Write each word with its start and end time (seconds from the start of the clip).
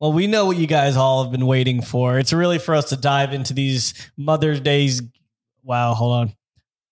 Well, 0.00 0.12
we 0.12 0.26
know 0.26 0.46
what 0.46 0.56
you 0.56 0.66
guys 0.66 0.96
all 0.96 1.22
have 1.22 1.32
been 1.32 1.46
waiting 1.46 1.80
for. 1.80 2.18
It's 2.18 2.32
really 2.32 2.58
for 2.58 2.74
us 2.74 2.90
to 2.90 2.96
dive 2.96 3.32
into 3.32 3.54
these 3.54 3.94
Mother's 4.16 4.60
Days. 4.60 5.00
Wow, 5.62 5.94
hold 5.94 6.12
on. 6.14 6.32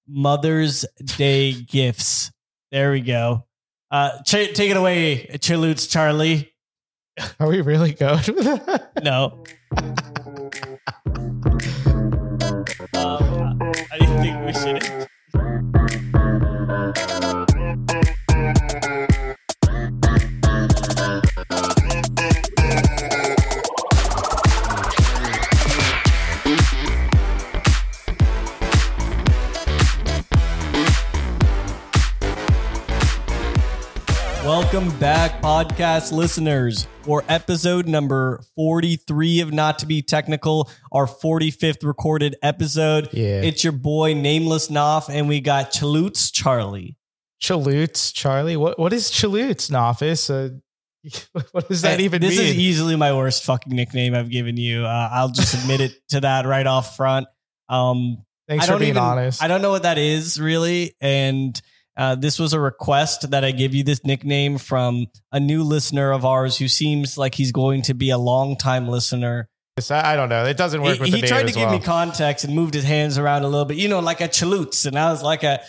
Mother's 0.08 0.84
Day 1.16 1.52
gifts. 1.52 2.30
There 2.70 2.92
we 2.92 3.00
go. 3.00 3.44
Uh, 3.90 4.22
ch- 4.22 4.54
take 4.54 4.70
it 4.70 4.76
away, 4.76 5.36
Chalutes 5.42 5.86
Charlie. 5.86 6.52
Are 7.38 7.48
we 7.48 7.60
really 7.60 7.92
going 7.92 8.22
with 8.34 8.44
that? 8.44 8.92
No. 9.02 9.44
Um, 12.94 13.58
I 13.92 13.98
didn't 13.98 14.18
think 14.22 14.46
we 14.46 14.52
should. 14.54 14.82
Podcast 35.42 36.12
listeners, 36.12 36.86
for 37.02 37.24
episode 37.28 37.88
number 37.88 38.40
43 38.54 39.40
of 39.40 39.52
Not 39.52 39.80
to 39.80 39.86
Be 39.86 40.00
Technical, 40.00 40.70
our 40.92 41.06
45th 41.06 41.84
recorded 41.84 42.36
episode. 42.42 43.08
Yeah. 43.12 43.42
It's 43.42 43.64
your 43.64 43.72
boy, 43.72 44.14
Nameless 44.14 44.68
Knopf, 44.70 45.08
and 45.12 45.28
we 45.28 45.40
got 45.40 45.72
Chalutes 45.72 46.30
Charlie. 46.30 46.96
Chalutes, 47.40 48.12
Charlie. 48.12 48.56
What 48.56 48.78
what 48.78 48.92
is 48.92 49.10
Chalutes? 49.10 49.68
Uh, 49.72 49.92
what 51.50 51.68
does 51.68 51.82
that 51.82 51.98
Uh, 51.98 52.02
even 52.04 52.22
This 52.22 52.38
mean? 52.38 52.46
is 52.46 52.54
easily 52.54 52.94
my 52.94 53.12
worst 53.12 53.42
fucking 53.42 53.74
nickname 53.74 54.14
I've 54.14 54.30
given 54.30 54.56
you. 54.56 54.84
Uh, 54.84 55.08
I'll 55.12 55.30
just 55.30 55.54
admit 55.54 55.80
it 55.80 55.92
to 56.10 56.20
that 56.20 56.46
right 56.46 56.66
off 56.68 56.96
front. 56.96 57.26
Um, 57.68 58.18
Thanks 58.46 58.64
I 58.64 58.66
for 58.68 58.72
don't 58.74 58.78
being 58.80 58.90
even- 58.90 59.02
honest. 59.02 59.42
I 59.42 59.48
don't 59.48 59.60
know 59.60 59.70
what 59.70 59.82
that 59.82 59.98
is 59.98 60.40
really. 60.40 60.94
And 61.00 61.60
uh, 61.96 62.14
this 62.14 62.38
was 62.38 62.52
a 62.52 62.60
request 62.60 63.30
that 63.30 63.44
I 63.44 63.50
give 63.50 63.74
you 63.74 63.84
this 63.84 64.04
nickname 64.04 64.58
from 64.58 65.06
a 65.30 65.40
new 65.40 65.62
listener 65.62 66.12
of 66.12 66.24
ours 66.24 66.56
who 66.58 66.68
seems 66.68 67.18
like 67.18 67.34
he's 67.34 67.52
going 67.52 67.82
to 67.82 67.94
be 67.94 68.10
a 68.10 68.18
long 68.18 68.56
time 68.56 68.88
listener. 68.88 69.48
I, 69.90 70.16
don't 70.16 70.28
know. 70.28 70.44
It 70.44 70.56
doesn't 70.58 70.82
work 70.82 70.96
He, 70.96 71.00
with 71.00 71.14
he 71.14 71.22
tried 71.22 71.46
to 71.46 71.52
give 71.52 71.68
well. 71.68 71.72
me 71.72 71.80
context 71.80 72.44
and 72.44 72.54
moved 72.54 72.74
his 72.74 72.84
hands 72.84 73.16
around 73.16 73.42
a 73.44 73.48
little 73.48 73.64
bit, 73.64 73.78
you 73.78 73.88
know, 73.88 74.00
like 74.00 74.20
a 74.20 74.28
chaloots. 74.28 74.84
And 74.86 74.98
I 74.98 75.10
was 75.10 75.22
like, 75.22 75.42
a, 75.44 75.60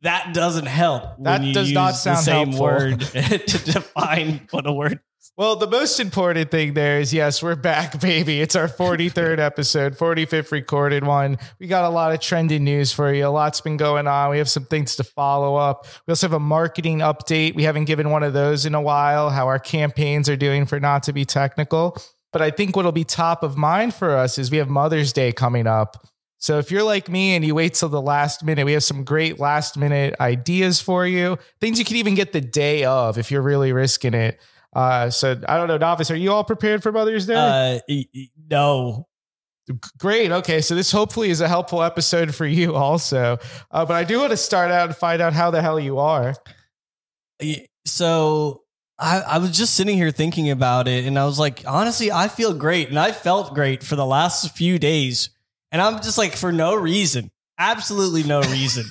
that 0.00 0.32
doesn't 0.32 0.66
help. 0.66 1.04
That 1.20 1.52
does 1.52 1.70
not 1.70 1.94
sound 1.94 2.18
the 2.18 2.22
same 2.22 2.48
helpful. 2.52 2.64
word 2.64 3.00
to 3.00 3.72
define 3.72 4.48
what 4.50 4.66
a 4.66 4.72
word 4.72 4.98
Well, 5.36 5.56
the 5.56 5.66
most 5.66 5.98
important 5.98 6.52
thing 6.52 6.74
there 6.74 7.00
is 7.00 7.12
yes, 7.12 7.42
we're 7.42 7.56
back, 7.56 8.00
baby. 8.00 8.40
It's 8.40 8.54
our 8.54 8.68
43rd 8.68 9.38
episode, 9.40 9.96
45th 9.96 10.52
recorded 10.52 11.04
one. 11.04 11.38
We 11.58 11.66
got 11.66 11.82
a 11.82 11.88
lot 11.88 12.12
of 12.12 12.20
trending 12.20 12.62
news 12.62 12.92
for 12.92 13.12
you. 13.12 13.26
A 13.26 13.30
lot's 13.30 13.60
been 13.60 13.76
going 13.76 14.06
on. 14.06 14.30
We 14.30 14.38
have 14.38 14.48
some 14.48 14.64
things 14.64 14.94
to 14.94 15.02
follow 15.02 15.56
up. 15.56 15.86
We 16.06 16.12
also 16.12 16.28
have 16.28 16.34
a 16.34 16.38
marketing 16.38 17.00
update. 17.00 17.56
We 17.56 17.64
haven't 17.64 17.86
given 17.86 18.10
one 18.10 18.22
of 18.22 18.32
those 18.32 18.64
in 18.64 18.76
a 18.76 18.80
while, 18.80 19.30
how 19.30 19.48
our 19.48 19.58
campaigns 19.58 20.28
are 20.28 20.36
doing 20.36 20.66
for 20.66 20.78
not 20.78 21.02
to 21.04 21.12
be 21.12 21.24
technical. 21.24 21.98
But 22.32 22.40
I 22.40 22.52
think 22.52 22.76
what'll 22.76 22.92
be 22.92 23.02
top 23.02 23.42
of 23.42 23.56
mind 23.56 23.92
for 23.92 24.16
us 24.16 24.38
is 24.38 24.52
we 24.52 24.58
have 24.58 24.68
Mother's 24.68 25.12
Day 25.12 25.32
coming 25.32 25.66
up. 25.66 26.06
So 26.38 26.58
if 26.58 26.70
you're 26.70 26.84
like 26.84 27.08
me 27.08 27.34
and 27.34 27.44
you 27.44 27.56
wait 27.56 27.74
till 27.74 27.88
the 27.88 28.00
last 28.00 28.44
minute, 28.44 28.66
we 28.66 28.74
have 28.74 28.84
some 28.84 29.02
great 29.02 29.40
last 29.40 29.76
minute 29.76 30.14
ideas 30.20 30.80
for 30.80 31.04
you. 31.04 31.38
Things 31.60 31.80
you 31.80 31.84
can 31.84 31.96
even 31.96 32.14
get 32.14 32.32
the 32.32 32.40
day 32.40 32.84
of 32.84 33.18
if 33.18 33.32
you're 33.32 33.42
really 33.42 33.72
risking 33.72 34.14
it. 34.14 34.38
Uh, 34.74 35.10
so 35.10 35.40
I 35.48 35.56
don't 35.56 35.68
know, 35.68 35.78
Nafis. 35.78 36.10
Are 36.10 36.16
you 36.16 36.32
all 36.32 36.44
prepared 36.44 36.82
for 36.82 36.90
Mother's 36.92 37.26
Day? 37.26 37.34
Uh, 37.34 37.80
e- 37.88 38.06
e- 38.12 38.30
no. 38.50 39.06
Great. 39.98 40.30
Okay, 40.30 40.60
so 40.60 40.74
this 40.74 40.90
hopefully 40.92 41.30
is 41.30 41.40
a 41.40 41.48
helpful 41.48 41.82
episode 41.82 42.34
for 42.34 42.44
you 42.44 42.74
also. 42.74 43.38
Uh, 43.70 43.84
but 43.86 43.94
I 43.94 44.04
do 44.04 44.18
want 44.18 44.30
to 44.32 44.36
start 44.36 44.70
out 44.70 44.88
and 44.88 44.96
find 44.96 45.22
out 45.22 45.32
how 45.32 45.50
the 45.50 45.62
hell 45.62 45.80
you 45.80 45.98
are. 45.98 46.34
So 47.86 48.62
I, 48.98 49.20
I 49.20 49.38
was 49.38 49.56
just 49.56 49.74
sitting 49.74 49.96
here 49.96 50.10
thinking 50.10 50.50
about 50.50 50.86
it, 50.88 51.04
and 51.06 51.18
I 51.18 51.24
was 51.24 51.38
like, 51.38 51.62
honestly, 51.66 52.12
I 52.12 52.28
feel 52.28 52.54
great, 52.54 52.88
and 52.88 52.98
I 52.98 53.12
felt 53.12 53.54
great 53.54 53.82
for 53.82 53.96
the 53.96 54.06
last 54.06 54.56
few 54.56 54.78
days, 54.78 55.30
and 55.72 55.82
I'm 55.82 55.96
just 55.96 56.18
like, 56.18 56.36
for 56.36 56.52
no 56.52 56.74
reason, 56.74 57.30
absolutely 57.58 58.22
no 58.22 58.40
reason. 58.42 58.84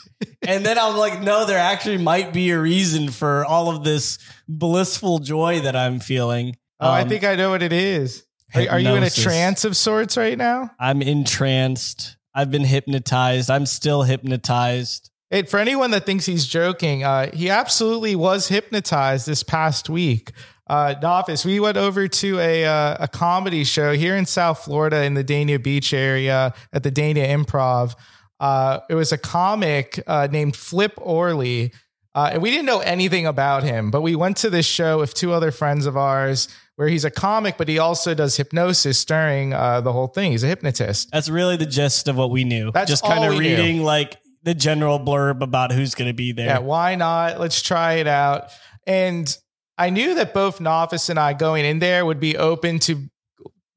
and 0.47 0.65
then 0.65 0.77
I'm 0.79 0.95
like, 0.97 1.21
no, 1.21 1.45
there 1.45 1.57
actually 1.59 1.97
might 1.97 2.33
be 2.33 2.51
a 2.51 2.59
reason 2.59 3.09
for 3.11 3.45
all 3.45 3.69
of 3.75 3.83
this 3.83 4.17
blissful 4.47 5.19
joy 5.19 5.59
that 5.61 5.75
I'm 5.75 5.99
feeling. 5.99 6.55
Oh, 6.79 6.89
I 6.89 7.01
Um, 7.01 7.09
think 7.09 7.23
I 7.23 7.35
know 7.35 7.49
what 7.51 7.63
it 7.63 7.73
is. 7.73 8.23
Are, 8.55 8.69
are 8.71 8.79
you 8.79 8.93
in 8.95 9.03
a 9.03 9.09
trance 9.09 9.65
of 9.65 9.75
sorts 9.75 10.15
right 10.17 10.37
now? 10.37 10.69
I'm 10.79 11.01
entranced. 11.01 12.17
I've 12.35 12.51
been 12.51 12.65
hypnotized. 12.65 13.49
I'm 13.49 13.65
still 13.65 14.03
hypnotized. 14.03 15.09
It, 15.31 15.49
for 15.49 15.57
anyone 15.59 15.91
that 15.91 16.05
thinks 16.05 16.25
he's 16.27 16.45
joking, 16.45 17.03
uh, 17.03 17.31
he 17.33 17.49
absolutely 17.49 18.15
was 18.15 18.49
hypnotized 18.49 19.25
this 19.27 19.41
past 19.43 19.89
week. 19.89 20.31
Uh, 20.67 20.93
Nafis, 21.01 21.43
we 21.45 21.59
went 21.59 21.75
over 21.77 22.07
to 22.07 22.39
a 22.39 22.65
uh, 22.65 22.97
a 22.99 23.07
comedy 23.07 23.63
show 23.63 23.93
here 23.93 24.15
in 24.15 24.25
South 24.25 24.63
Florida 24.63 25.03
in 25.03 25.13
the 25.15 25.23
Dania 25.23 25.61
Beach 25.61 25.93
area 25.93 26.53
at 26.71 26.83
the 26.83 26.91
Dania 26.91 27.27
Improv. 27.27 27.95
Uh, 28.43 28.81
it 28.89 28.95
was 28.95 29.13
a 29.13 29.17
comic 29.17 30.03
uh, 30.05 30.27
named 30.29 30.53
Flip 30.53 30.91
Orley, 30.97 31.71
uh, 32.13 32.31
and 32.33 32.41
we 32.41 32.51
didn't 32.51 32.65
know 32.65 32.79
anything 32.79 33.25
about 33.25 33.63
him. 33.63 33.89
But 33.89 34.01
we 34.01 34.17
went 34.17 34.35
to 34.37 34.49
this 34.49 34.65
show 34.65 34.99
with 34.99 35.13
two 35.13 35.31
other 35.31 35.49
friends 35.49 35.85
of 35.85 35.95
ours, 35.95 36.49
where 36.75 36.89
he's 36.89 37.05
a 37.05 37.09
comic, 37.09 37.55
but 37.57 37.69
he 37.69 37.79
also 37.79 38.13
does 38.13 38.35
hypnosis 38.35 39.05
during 39.05 39.53
uh, 39.53 39.79
the 39.79 39.93
whole 39.93 40.07
thing. 40.07 40.31
He's 40.31 40.43
a 40.43 40.47
hypnotist. 40.47 41.09
That's 41.09 41.29
really 41.29 41.55
the 41.55 41.65
gist 41.65 42.09
of 42.09 42.17
what 42.17 42.31
we 42.31 42.43
knew. 42.43 42.71
That's 42.73 42.89
just 42.89 43.05
kind 43.05 43.23
of 43.23 43.37
we 43.37 43.39
knew. 43.39 43.55
reading 43.55 43.83
like 43.83 44.17
the 44.43 44.53
general 44.53 44.99
blurb 44.99 45.41
about 45.41 45.71
who's 45.71 45.95
going 45.95 46.09
to 46.09 46.13
be 46.13 46.33
there. 46.33 46.47
Yeah, 46.47 46.59
why 46.59 46.95
not? 46.95 47.39
Let's 47.39 47.61
try 47.61 47.93
it 47.93 48.07
out. 48.07 48.49
And 48.85 49.33
I 49.77 49.89
knew 49.89 50.15
that 50.15 50.33
both 50.33 50.59
Novice 50.59 51.07
and 51.07 51.17
I 51.17 51.31
going 51.31 51.63
in 51.63 51.79
there 51.79 52.05
would 52.05 52.19
be 52.19 52.35
open 52.35 52.79
to 52.79 53.09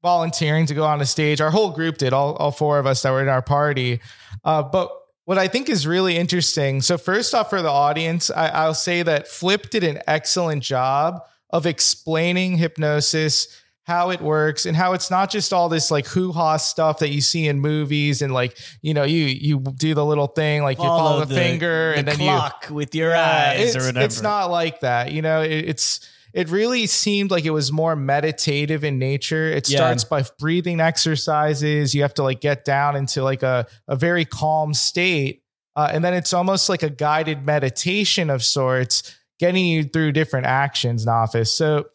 volunteering 0.01 0.65
to 0.67 0.73
go 0.73 0.85
on 0.85 1.01
a 1.01 1.05
stage. 1.05 1.41
Our 1.41 1.51
whole 1.51 1.71
group 1.71 1.97
did, 1.97 2.13
all, 2.13 2.35
all 2.35 2.51
four 2.51 2.79
of 2.79 2.85
us 2.85 3.01
that 3.01 3.11
were 3.11 3.21
in 3.21 3.27
our 3.27 3.41
party. 3.41 3.99
Uh, 4.43 4.63
but 4.63 4.91
what 5.25 5.37
I 5.37 5.49
think 5.49 5.67
is 5.69 5.85
really 5.85 6.15
interesting. 6.15 6.81
So, 6.81 6.97
first 6.97 7.35
off, 7.35 7.49
for 7.49 7.61
the 7.61 7.69
audience, 7.69 8.31
I, 8.31 8.47
I'll 8.47 8.73
say 8.73 9.03
that 9.03 9.27
Flip 9.27 9.69
did 9.69 9.83
an 9.83 9.99
excellent 10.07 10.63
job 10.63 11.21
of 11.49 11.65
explaining 11.65 12.57
hypnosis, 12.57 13.61
how 13.83 14.09
it 14.11 14.21
works, 14.21 14.65
and 14.65 14.77
how 14.77 14.93
it's 14.93 15.11
not 15.11 15.29
just 15.29 15.51
all 15.51 15.67
this 15.67 15.91
like 15.91 16.07
hoo 16.07 16.31
ha 16.31 16.55
stuff 16.55 16.99
that 16.99 17.09
you 17.09 17.19
see 17.19 17.47
in 17.47 17.59
movies 17.59 18.21
and 18.21 18.33
like, 18.33 18.57
you 18.81 18.93
know, 18.93 19.03
you 19.03 19.25
you 19.25 19.59
do 19.59 19.93
the 19.93 20.05
little 20.05 20.27
thing, 20.27 20.63
like 20.63 20.77
you 20.77 20.85
follow 20.85 21.25
the, 21.25 21.35
finger 21.35 21.91
the 21.91 21.99
and 21.99 22.07
then 22.07 22.19
you 22.19 22.25
clock 22.25 22.67
with 22.69 22.95
your 22.95 23.09
yeah, 23.09 23.51
eyes 23.51 23.75
it's, 23.75 23.83
or 23.83 23.87
whatever. 23.87 24.05
It's 24.05 24.21
not 24.21 24.49
like 24.49 24.79
that. 24.79 25.11
You 25.11 25.21
know, 25.21 25.41
it, 25.41 25.69
it's 25.69 26.09
it 26.33 26.49
really 26.49 26.85
seemed 26.87 27.31
like 27.31 27.45
it 27.45 27.51
was 27.51 27.71
more 27.71 27.95
meditative 27.95 28.83
in 28.83 28.99
nature. 28.99 29.45
It 29.51 29.69
Yeah. 29.69 29.77
starts 29.77 30.03
by 30.03 30.23
breathing 30.39 30.79
exercises. 30.79 31.95
You 31.95 32.01
have 32.03 32.13
to 32.15 32.23
like 32.23 32.41
get 32.41 32.65
down 32.65 32.95
into 32.95 33.23
like 33.23 33.43
a, 33.43 33.65
a 33.87 33.95
very 33.95 34.25
calm 34.25 34.73
state. 34.73 35.41
Uh, 35.75 35.89
and 35.91 36.03
then 36.03 36.13
it's 36.13 36.33
almost 36.33 36.69
like 36.69 36.83
a 36.83 36.89
guided 36.89 37.45
meditation 37.45 38.29
of 38.29 38.43
sorts, 38.43 39.15
getting 39.39 39.65
you 39.65 39.83
through 39.83 40.11
different 40.11 40.47
actions, 40.47 41.05
Nafis. 41.05 41.47
So 41.49 41.85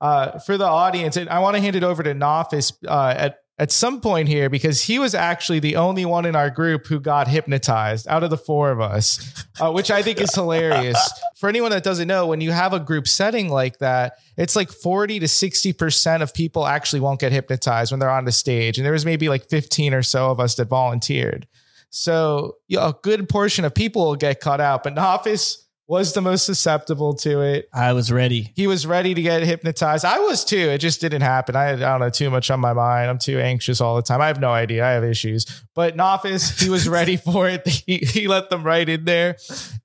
uh, 0.00 0.38
for 0.40 0.58
the 0.58 0.66
audience, 0.66 1.16
and 1.16 1.28
I 1.30 1.38
want 1.38 1.56
to 1.56 1.62
hand 1.62 1.76
it 1.76 1.82
over 1.84 2.02
to 2.02 2.12
Nafis 2.14 2.72
uh, 2.86 3.14
at 3.16 3.38
at 3.62 3.70
some 3.70 4.00
point 4.00 4.26
here 4.26 4.50
because 4.50 4.82
he 4.82 4.98
was 4.98 5.14
actually 5.14 5.60
the 5.60 5.76
only 5.76 6.04
one 6.04 6.24
in 6.24 6.34
our 6.34 6.50
group 6.50 6.88
who 6.88 6.98
got 6.98 7.28
hypnotized 7.28 8.08
out 8.08 8.24
of 8.24 8.30
the 8.30 8.36
four 8.36 8.72
of 8.72 8.80
us, 8.80 9.44
uh, 9.60 9.70
which 9.70 9.88
I 9.88 10.02
think 10.02 10.20
is 10.20 10.34
hilarious. 10.34 10.98
For 11.36 11.48
anyone 11.48 11.70
that 11.70 11.84
doesn't 11.84 12.08
know, 12.08 12.26
when 12.26 12.40
you 12.40 12.50
have 12.50 12.72
a 12.72 12.80
group 12.80 13.06
setting 13.06 13.48
like 13.48 13.78
that, 13.78 14.14
it's 14.36 14.56
like 14.56 14.68
40 14.68 15.20
to 15.20 15.26
60% 15.26 16.22
of 16.22 16.34
people 16.34 16.66
actually 16.66 16.98
won't 16.98 17.20
get 17.20 17.30
hypnotized 17.30 17.92
when 17.92 18.00
they're 18.00 18.10
on 18.10 18.24
the 18.24 18.32
stage. 18.32 18.78
And 18.78 18.84
there 18.84 18.92
was 18.92 19.04
maybe 19.04 19.28
like 19.28 19.48
15 19.48 19.94
or 19.94 20.02
so 20.02 20.32
of 20.32 20.40
us 20.40 20.56
that 20.56 20.66
volunteered. 20.68 21.46
So 21.90 22.56
yeah, 22.66 22.88
a 22.88 22.94
good 23.00 23.28
portion 23.28 23.64
of 23.64 23.76
people 23.76 24.06
will 24.06 24.16
get 24.16 24.40
cut 24.40 24.60
out, 24.60 24.82
but 24.82 24.96
Nafis 24.96 25.58
was 25.92 26.14
the 26.14 26.22
most 26.22 26.46
susceptible 26.46 27.14
to 27.14 27.42
it 27.42 27.68
I 27.70 27.92
was 27.92 28.10
ready. 28.10 28.50
he 28.56 28.66
was 28.66 28.86
ready 28.86 29.12
to 29.12 29.20
get 29.20 29.42
hypnotized. 29.42 30.06
I 30.06 30.20
was 30.20 30.42
too. 30.42 30.56
It 30.56 30.78
just 30.78 31.02
didn't 31.02 31.20
happen. 31.20 31.54
I, 31.54 31.72
I 31.72 31.76
don't 31.76 32.00
know 32.00 32.08
too 32.08 32.30
much 32.30 32.50
on 32.50 32.60
my 32.60 32.72
mind. 32.72 33.10
I'm 33.10 33.18
too 33.18 33.38
anxious 33.38 33.78
all 33.82 33.96
the 33.96 34.02
time. 34.02 34.22
I 34.22 34.26
have 34.28 34.40
no 34.40 34.50
idea. 34.50 34.86
I 34.86 34.92
have 34.92 35.04
issues. 35.04 35.44
But 35.74 35.94
Nafis, 35.94 36.62
he 36.62 36.70
was 36.70 36.88
ready 36.98 37.18
for 37.18 37.46
it. 37.46 37.68
He, 37.68 37.98
he 37.98 38.26
let 38.26 38.48
them 38.48 38.64
right 38.64 38.88
in 38.88 39.04
there. 39.04 39.36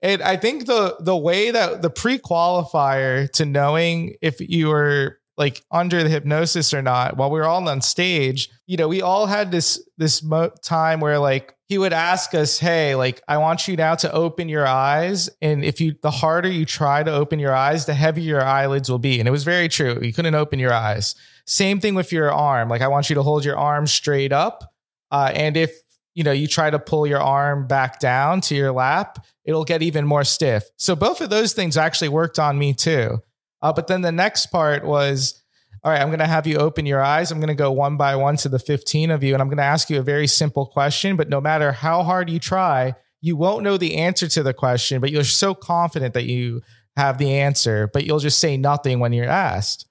And 0.01 0.21
I 0.21 0.37
think 0.37 0.65
the 0.65 0.95
the 1.01 1.17
way 1.17 1.51
that 1.51 1.81
the 1.81 1.89
pre-qualifier 1.89 3.29
to 3.33 3.45
knowing 3.45 4.15
if 4.21 4.39
you 4.39 4.69
were 4.69 5.19
like 5.35 5.61
under 5.71 6.03
the 6.03 6.09
hypnosis 6.09 6.73
or 6.73 6.81
not 6.81 7.17
while 7.17 7.29
we 7.29 7.39
were 7.39 7.45
all 7.45 7.67
on 7.69 7.79
stage 7.81 8.49
you 8.65 8.75
know 8.75 8.87
we 8.87 9.03
all 9.03 9.27
had 9.27 9.51
this 9.51 9.87
this 9.97 10.23
mo- 10.23 10.51
time 10.63 10.99
where 10.99 11.19
like 11.19 11.53
he 11.69 11.77
would 11.77 11.93
ask 11.93 12.33
us 12.33 12.59
hey 12.59 12.95
like 12.95 13.21
i 13.27 13.37
want 13.37 13.67
you 13.67 13.75
now 13.75 13.95
to 13.95 14.11
open 14.13 14.49
your 14.49 14.65
eyes 14.65 15.29
and 15.41 15.65
if 15.65 15.81
you 15.81 15.95
the 16.01 16.11
harder 16.11 16.49
you 16.49 16.65
try 16.65 17.03
to 17.03 17.11
open 17.11 17.39
your 17.39 17.53
eyes 17.53 17.85
the 17.85 17.93
heavier 17.93 18.23
your 18.23 18.43
eyelids 18.43 18.89
will 18.89 18.99
be 18.99 19.19
and 19.19 19.27
it 19.27 19.31
was 19.31 19.43
very 19.43 19.67
true 19.67 19.99
you 20.01 20.13
couldn't 20.13 20.35
open 20.35 20.59
your 20.59 20.73
eyes 20.73 21.15
Same 21.47 21.79
thing 21.79 21.95
with 21.95 22.11
your 22.11 22.31
arm. 22.31 22.67
Like 22.67 22.81
I 22.81 22.89
want 22.89 23.09
you 23.09 23.15
to 23.15 23.23
hold 23.23 23.45
your 23.45 23.57
arm 23.57 23.87
straight 23.87 24.33
up. 24.33 24.73
Uh, 25.11 25.31
and 25.33 25.55
if 25.55 25.71
you 26.13 26.23
know 26.23 26.33
you 26.33 26.45
try 26.45 26.69
to 26.69 26.77
pull 26.77 27.07
your 27.07 27.21
arm 27.21 27.67
back 27.67 27.99
down 27.99 28.41
to 28.41 28.55
your 28.55 28.73
lap, 28.73 29.25
it'll 29.45 29.63
get 29.63 29.81
even 29.81 30.05
more 30.05 30.25
stiff. 30.25 30.65
So 30.75 30.95
both 30.95 31.21
of 31.21 31.29
those 31.29 31.53
things 31.53 31.77
actually 31.77 32.09
worked 32.09 32.37
on 32.37 32.59
me 32.59 32.73
too. 32.73 33.19
Uh, 33.61 33.71
but 33.71 33.87
then 33.87 34.01
the 34.01 34.11
next 34.11 34.47
part 34.47 34.85
was, 34.85 35.41
all 35.87 35.93
right, 35.93 36.01
I'm 36.01 36.09
going 36.09 36.19
to 36.19 36.27
have 36.27 36.45
you 36.45 36.57
open 36.57 36.85
your 36.85 37.01
eyes. 37.01 37.31
I'm 37.31 37.39
going 37.39 37.47
to 37.47 37.55
go 37.55 37.71
one 37.71 37.95
by 37.95 38.13
one 38.17 38.35
to 38.37 38.49
the 38.49 38.59
15 38.59 39.09
of 39.09 39.23
you, 39.23 39.31
and 39.31 39.41
I'm 39.41 39.47
going 39.47 39.55
to 39.59 39.63
ask 39.63 39.89
you 39.89 39.97
a 39.97 40.03
very 40.03 40.27
simple 40.27 40.65
question. 40.65 41.15
But 41.15 41.29
no 41.29 41.39
matter 41.39 41.71
how 41.71 42.03
hard 42.03 42.29
you 42.29 42.39
try, 42.39 42.93
you 43.21 43.37
won't 43.37 43.63
know 43.63 43.77
the 43.77 43.95
answer 43.95 44.27
to 44.27 44.43
the 44.43 44.53
question, 44.53 44.99
but 44.99 45.11
you're 45.11 45.23
so 45.23 45.55
confident 45.55 46.13
that 46.13 46.25
you 46.25 46.61
have 46.97 47.19
the 47.19 47.31
answer, 47.35 47.89
but 47.93 48.03
you'll 48.03 48.19
just 48.19 48.39
say 48.39 48.57
nothing 48.57 48.99
when 48.99 49.13
you're 49.13 49.29
asked. 49.29 49.87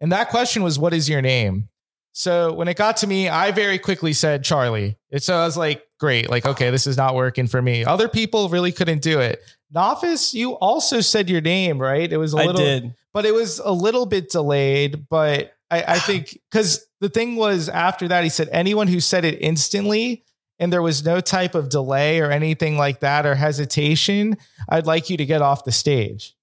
And 0.00 0.10
that 0.10 0.30
question 0.30 0.64
was, 0.64 0.80
What 0.80 0.92
is 0.92 1.08
your 1.08 1.22
name? 1.22 1.68
So 2.10 2.52
when 2.52 2.66
it 2.66 2.76
got 2.76 2.96
to 2.98 3.06
me, 3.06 3.28
I 3.28 3.52
very 3.52 3.78
quickly 3.78 4.14
said 4.14 4.42
Charlie. 4.42 4.98
And 5.12 5.22
so 5.22 5.36
I 5.36 5.44
was 5.44 5.56
like, 5.56 5.84
Great, 6.00 6.28
like, 6.28 6.44
okay, 6.44 6.70
this 6.70 6.88
is 6.88 6.96
not 6.96 7.14
working 7.14 7.46
for 7.46 7.62
me. 7.62 7.84
Other 7.84 8.08
people 8.08 8.48
really 8.48 8.72
couldn't 8.72 9.00
do 9.00 9.20
it. 9.20 9.40
Nafis, 9.72 10.34
you 10.34 10.54
also 10.54 11.00
said 11.00 11.30
your 11.30 11.40
name, 11.40 11.78
right? 11.80 12.12
It 12.12 12.16
was 12.16 12.34
a 12.34 12.38
I 12.38 12.46
little, 12.46 12.60
did. 12.60 12.94
But 13.16 13.24
it 13.24 13.32
was 13.32 13.60
a 13.60 13.72
little 13.72 14.04
bit 14.04 14.28
delayed. 14.28 15.08
But 15.08 15.54
I, 15.70 15.82
I 15.94 15.98
think 16.00 16.38
because 16.50 16.86
the 17.00 17.08
thing 17.08 17.36
was 17.36 17.70
after 17.70 18.08
that, 18.08 18.24
he 18.24 18.28
said 18.28 18.50
anyone 18.52 18.88
who 18.88 19.00
said 19.00 19.24
it 19.24 19.40
instantly 19.40 20.22
and 20.58 20.70
there 20.70 20.82
was 20.82 21.02
no 21.02 21.22
type 21.22 21.54
of 21.54 21.70
delay 21.70 22.20
or 22.20 22.30
anything 22.30 22.76
like 22.76 23.00
that 23.00 23.24
or 23.24 23.34
hesitation, 23.34 24.36
I'd 24.68 24.84
like 24.84 25.08
you 25.08 25.16
to 25.16 25.24
get 25.24 25.40
off 25.40 25.64
the 25.64 25.72
stage. 25.72 26.34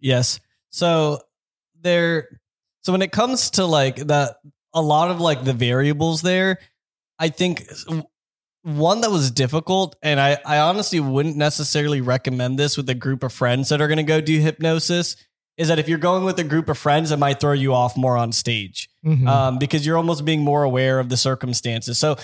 Yes. 0.00 0.40
So 0.70 1.20
there 1.80 2.40
so 2.82 2.90
when 2.90 3.02
it 3.02 3.12
comes 3.12 3.50
to 3.50 3.64
like 3.64 4.08
that 4.08 4.38
a 4.74 4.82
lot 4.82 5.12
of 5.12 5.20
like 5.20 5.44
the 5.44 5.52
variables 5.52 6.22
there, 6.22 6.58
I 7.16 7.28
think 7.28 7.62
one 8.62 9.02
that 9.02 9.12
was 9.12 9.30
difficult 9.30 9.94
and 10.02 10.18
I 10.18 10.36
I 10.44 10.58
honestly 10.58 10.98
wouldn't 10.98 11.36
necessarily 11.36 12.00
recommend 12.00 12.58
this 12.58 12.76
with 12.76 12.90
a 12.90 12.94
group 12.96 13.22
of 13.22 13.32
friends 13.32 13.68
that 13.68 13.80
are 13.80 13.86
going 13.86 13.98
to 13.98 14.02
go 14.02 14.20
do 14.20 14.40
hypnosis 14.40 15.14
is 15.58 15.68
that 15.68 15.78
if 15.78 15.88
you're 15.88 15.98
going 15.98 16.24
with 16.24 16.38
a 16.38 16.44
group 16.44 16.68
of 16.70 16.78
friends 16.78 17.10
it 17.10 17.18
might 17.18 17.40
throw 17.40 17.52
you 17.52 17.74
off 17.74 17.96
more 17.96 18.16
on 18.16 18.32
stage. 18.32 18.88
Mhm. 19.04 19.28
Um 19.28 19.58
because 19.58 19.84
you're 19.84 19.98
almost 19.98 20.24
being 20.24 20.40
more 20.42 20.62
aware 20.62 20.98
of 20.98 21.10
the 21.10 21.16
circumstances. 21.18 21.98
So 21.98 22.16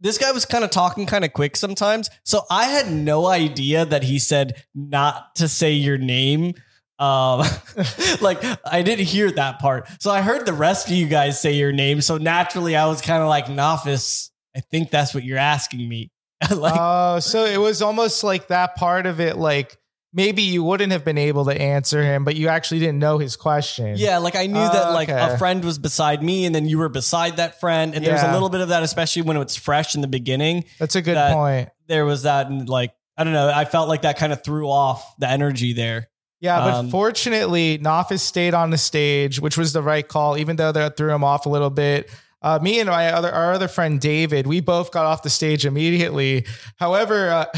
this 0.00 0.18
guy 0.18 0.30
was 0.32 0.44
kind 0.44 0.64
of 0.64 0.70
talking 0.70 1.06
kind 1.06 1.24
of 1.24 1.32
quick 1.32 1.56
sometimes. 1.56 2.10
So 2.24 2.42
I 2.50 2.64
had 2.66 2.90
no 2.90 3.26
idea 3.26 3.84
that 3.86 4.02
he 4.02 4.18
said 4.18 4.62
not 4.74 5.34
to 5.36 5.48
say 5.48 5.72
your 5.72 5.96
name. 5.98 6.54
Um, 6.98 7.40
like 8.20 8.42
I 8.66 8.82
didn't 8.82 9.06
hear 9.06 9.30
that 9.32 9.58
part. 9.58 9.88
So 10.00 10.10
I 10.10 10.20
heard 10.22 10.44
the 10.46 10.52
rest 10.52 10.88
of 10.88 10.94
you 10.94 11.06
guys 11.06 11.40
say 11.40 11.52
your 11.52 11.72
name. 11.72 12.00
So 12.00 12.18
naturally 12.18 12.76
I 12.76 12.86
was 12.86 13.00
kind 13.00 13.22
of 13.22 13.28
like, 13.28 13.46
Nafis, 13.46 14.30
I 14.56 14.60
think 14.60 14.90
that's 14.90 15.14
what 15.14 15.24
you're 15.24 15.38
asking 15.38 15.86
me. 15.88 16.10
like, 16.54 16.74
Oh, 16.76 17.18
so 17.20 17.44
it 17.44 17.58
was 17.58 17.80
almost 17.82 18.22
like 18.24 18.48
that 18.48 18.76
part 18.76 19.06
of 19.06 19.20
it, 19.20 19.36
like 19.36 19.76
maybe 20.16 20.42
you 20.42 20.64
wouldn't 20.64 20.90
have 20.92 21.04
been 21.04 21.18
able 21.18 21.44
to 21.44 21.60
answer 21.60 22.02
him, 22.02 22.24
but 22.24 22.34
you 22.34 22.48
actually 22.48 22.80
didn't 22.80 22.98
know 22.98 23.18
his 23.18 23.36
question. 23.36 23.94
yeah, 23.98 24.18
like 24.18 24.34
I 24.34 24.46
knew 24.46 24.54
that 24.54 24.88
Oh, 24.88 24.92
like 24.94 25.08
okay. 25.10 25.34
a 25.34 25.38
friend 25.38 25.62
was 25.64 25.78
beside 25.78 26.22
me 26.22 26.46
and 26.46 26.54
then 26.54 26.66
you 26.66 26.78
were 26.78 26.88
beside 26.88 27.36
that 27.36 27.60
friend. 27.60 27.94
And 27.94 28.04
there's 28.04 28.22
a 28.22 28.32
little 28.32 28.48
bit 28.48 28.62
of 28.62 28.70
that, 28.70 28.82
especially 28.82 29.22
when 29.22 29.36
it's 29.36 29.54
fresh 29.54 29.94
in 29.94 30.00
the 30.00 30.08
beginning. 30.08 30.64
That's 30.80 30.96
a 30.96 31.02
good 31.02 31.16
That- 31.16 31.32
point. 31.34 31.68
There 31.86 32.04
was 32.04 32.22
that, 32.24 32.48
and 32.48 32.68
like, 32.68 32.92
I 33.16 33.22
don't 33.22 33.32
know, 33.32 33.48
I 33.54 33.64
felt 33.64 33.88
like 33.88 34.02
that 34.02 34.16
kind 34.18 34.32
of 34.32 34.42
threw 34.42 34.68
off 34.68 35.14
the 35.18 35.28
energy 35.30 35.72
there. 35.72 36.08
Yeah, 36.40 36.58
but 36.60 36.74
Um, 36.74 36.90
fortunately, 36.90 37.78
Nafis 37.78 38.20
stayed 38.20 38.54
on 38.54 38.70
the 38.70 38.76
stage, 38.78 39.40
which 39.40 39.56
was 39.56 39.72
the 39.72 39.82
right 39.82 40.06
call, 40.06 40.36
even 40.36 40.56
though 40.56 40.72
that 40.72 40.96
threw 40.96 41.12
him 41.14 41.22
off 41.24 41.46
a 41.46 41.48
little 41.48 41.70
bit. 41.70 42.10
Uh, 42.46 42.60
me 42.62 42.78
and 42.78 42.88
my 42.88 43.08
other 43.08 43.32
our 43.32 43.54
other 43.54 43.66
friend 43.66 44.00
David, 44.00 44.46
we 44.46 44.60
both 44.60 44.92
got 44.92 45.04
off 45.04 45.24
the 45.24 45.30
stage 45.30 45.66
immediately. 45.66 46.46
However, 46.76 47.28
uh, 47.28 47.46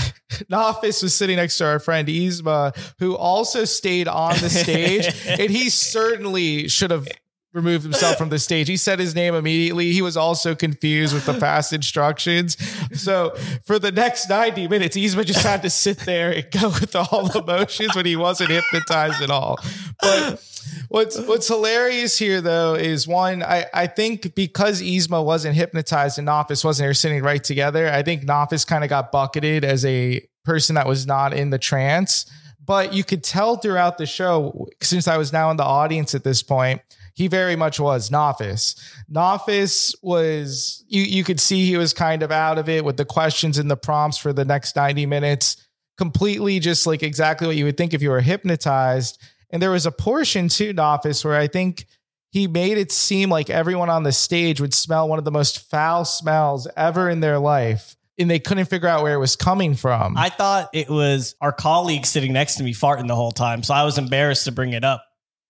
Nafis 0.50 1.02
was 1.02 1.14
sitting 1.14 1.36
next 1.36 1.58
to 1.58 1.66
our 1.66 1.78
friend 1.78 2.08
Isma, 2.08 2.74
who 2.98 3.14
also 3.14 3.66
stayed 3.66 4.08
on 4.08 4.38
the 4.38 4.48
stage, 4.48 5.06
and 5.26 5.50
he 5.50 5.68
certainly 5.68 6.68
should 6.68 6.90
have 6.90 7.06
removed 7.52 7.82
himself 7.82 8.18
from 8.18 8.28
the 8.28 8.38
stage. 8.38 8.68
He 8.68 8.76
said 8.76 8.98
his 8.98 9.14
name 9.14 9.34
immediately. 9.34 9.92
He 9.92 10.02
was 10.02 10.16
also 10.16 10.54
confused 10.54 11.14
with 11.14 11.24
the 11.24 11.34
fast 11.34 11.72
instructions. 11.72 12.56
So 12.92 13.34
for 13.64 13.78
the 13.78 13.90
next 13.90 14.28
90 14.28 14.68
minutes, 14.68 14.96
Isma 14.96 15.24
just 15.24 15.42
had 15.42 15.62
to 15.62 15.70
sit 15.70 16.00
there 16.00 16.30
and 16.30 16.50
go 16.50 16.68
with 16.68 16.94
all 16.94 17.28
the 17.28 17.42
motions 17.46 17.96
when 17.96 18.06
he 18.06 18.16
wasn't 18.16 18.50
hypnotized 18.50 19.22
at 19.22 19.30
all. 19.30 19.58
But 20.00 20.44
what's 20.88 21.18
what's 21.20 21.48
hilarious 21.48 22.18
here 22.18 22.40
though 22.40 22.74
is 22.74 23.08
one, 23.08 23.42
I, 23.42 23.66
I 23.72 23.86
think 23.86 24.34
because 24.34 24.82
Isma 24.82 25.24
wasn't 25.24 25.54
hypnotized 25.54 26.18
and 26.18 26.28
Nafis 26.28 26.64
wasn't 26.64 26.86
here 26.86 26.94
sitting 26.94 27.22
right 27.22 27.42
together, 27.42 27.88
I 27.88 28.02
think 28.02 28.24
Nafis 28.24 28.66
kind 28.66 28.84
of 28.84 28.90
got 28.90 29.10
bucketed 29.10 29.64
as 29.64 29.84
a 29.84 30.20
person 30.44 30.74
that 30.74 30.86
was 30.86 31.06
not 31.06 31.32
in 31.32 31.50
the 31.50 31.58
trance. 31.58 32.30
But 32.64 32.92
you 32.92 33.02
could 33.02 33.24
tell 33.24 33.56
throughout 33.56 33.96
the 33.96 34.04
show, 34.04 34.68
since 34.82 35.08
I 35.08 35.16
was 35.16 35.32
now 35.32 35.50
in 35.50 35.56
the 35.56 35.64
audience 35.64 36.14
at 36.14 36.22
this 36.22 36.42
point, 36.42 36.82
he 37.18 37.26
very 37.26 37.56
much 37.56 37.80
was 37.80 38.10
Nafis. 38.10 38.80
Nafis 39.12 39.92
was 40.02 40.84
you 40.86 41.02
you 41.02 41.24
could 41.24 41.40
see 41.40 41.66
he 41.66 41.76
was 41.76 41.92
kind 41.92 42.22
of 42.22 42.30
out 42.30 42.58
of 42.58 42.68
it 42.68 42.84
with 42.84 42.96
the 42.96 43.04
questions 43.04 43.58
and 43.58 43.68
the 43.68 43.76
prompts 43.76 44.18
for 44.18 44.32
the 44.32 44.44
next 44.44 44.76
90 44.76 45.04
minutes, 45.06 45.56
completely 45.96 46.60
just 46.60 46.86
like 46.86 47.02
exactly 47.02 47.48
what 47.48 47.56
you 47.56 47.64
would 47.64 47.76
think 47.76 47.92
if 47.92 48.02
you 48.02 48.10
were 48.10 48.20
hypnotized. 48.20 49.20
And 49.50 49.60
there 49.60 49.72
was 49.72 49.84
a 49.84 49.90
portion 49.90 50.48
to 50.50 50.72
Nafis 50.72 51.24
where 51.24 51.34
I 51.34 51.48
think 51.48 51.88
he 52.30 52.46
made 52.46 52.78
it 52.78 52.92
seem 52.92 53.30
like 53.30 53.50
everyone 53.50 53.90
on 53.90 54.04
the 54.04 54.12
stage 54.12 54.60
would 54.60 54.72
smell 54.72 55.08
one 55.08 55.18
of 55.18 55.24
the 55.24 55.32
most 55.32 55.68
foul 55.68 56.04
smells 56.04 56.68
ever 56.76 57.10
in 57.10 57.18
their 57.18 57.40
life. 57.40 57.96
And 58.16 58.30
they 58.30 58.38
couldn't 58.38 58.66
figure 58.66 58.88
out 58.88 59.02
where 59.02 59.14
it 59.14 59.18
was 59.18 59.34
coming 59.34 59.74
from. 59.74 60.16
I 60.16 60.28
thought 60.28 60.70
it 60.72 60.88
was 60.88 61.34
our 61.40 61.52
colleague 61.52 62.06
sitting 62.06 62.32
next 62.32 62.56
to 62.56 62.62
me 62.62 62.74
farting 62.74 63.08
the 63.08 63.16
whole 63.16 63.32
time. 63.32 63.64
So 63.64 63.74
I 63.74 63.82
was 63.82 63.98
embarrassed 63.98 64.44
to 64.44 64.52
bring 64.52 64.72
it 64.72 64.84
up. 64.84 65.04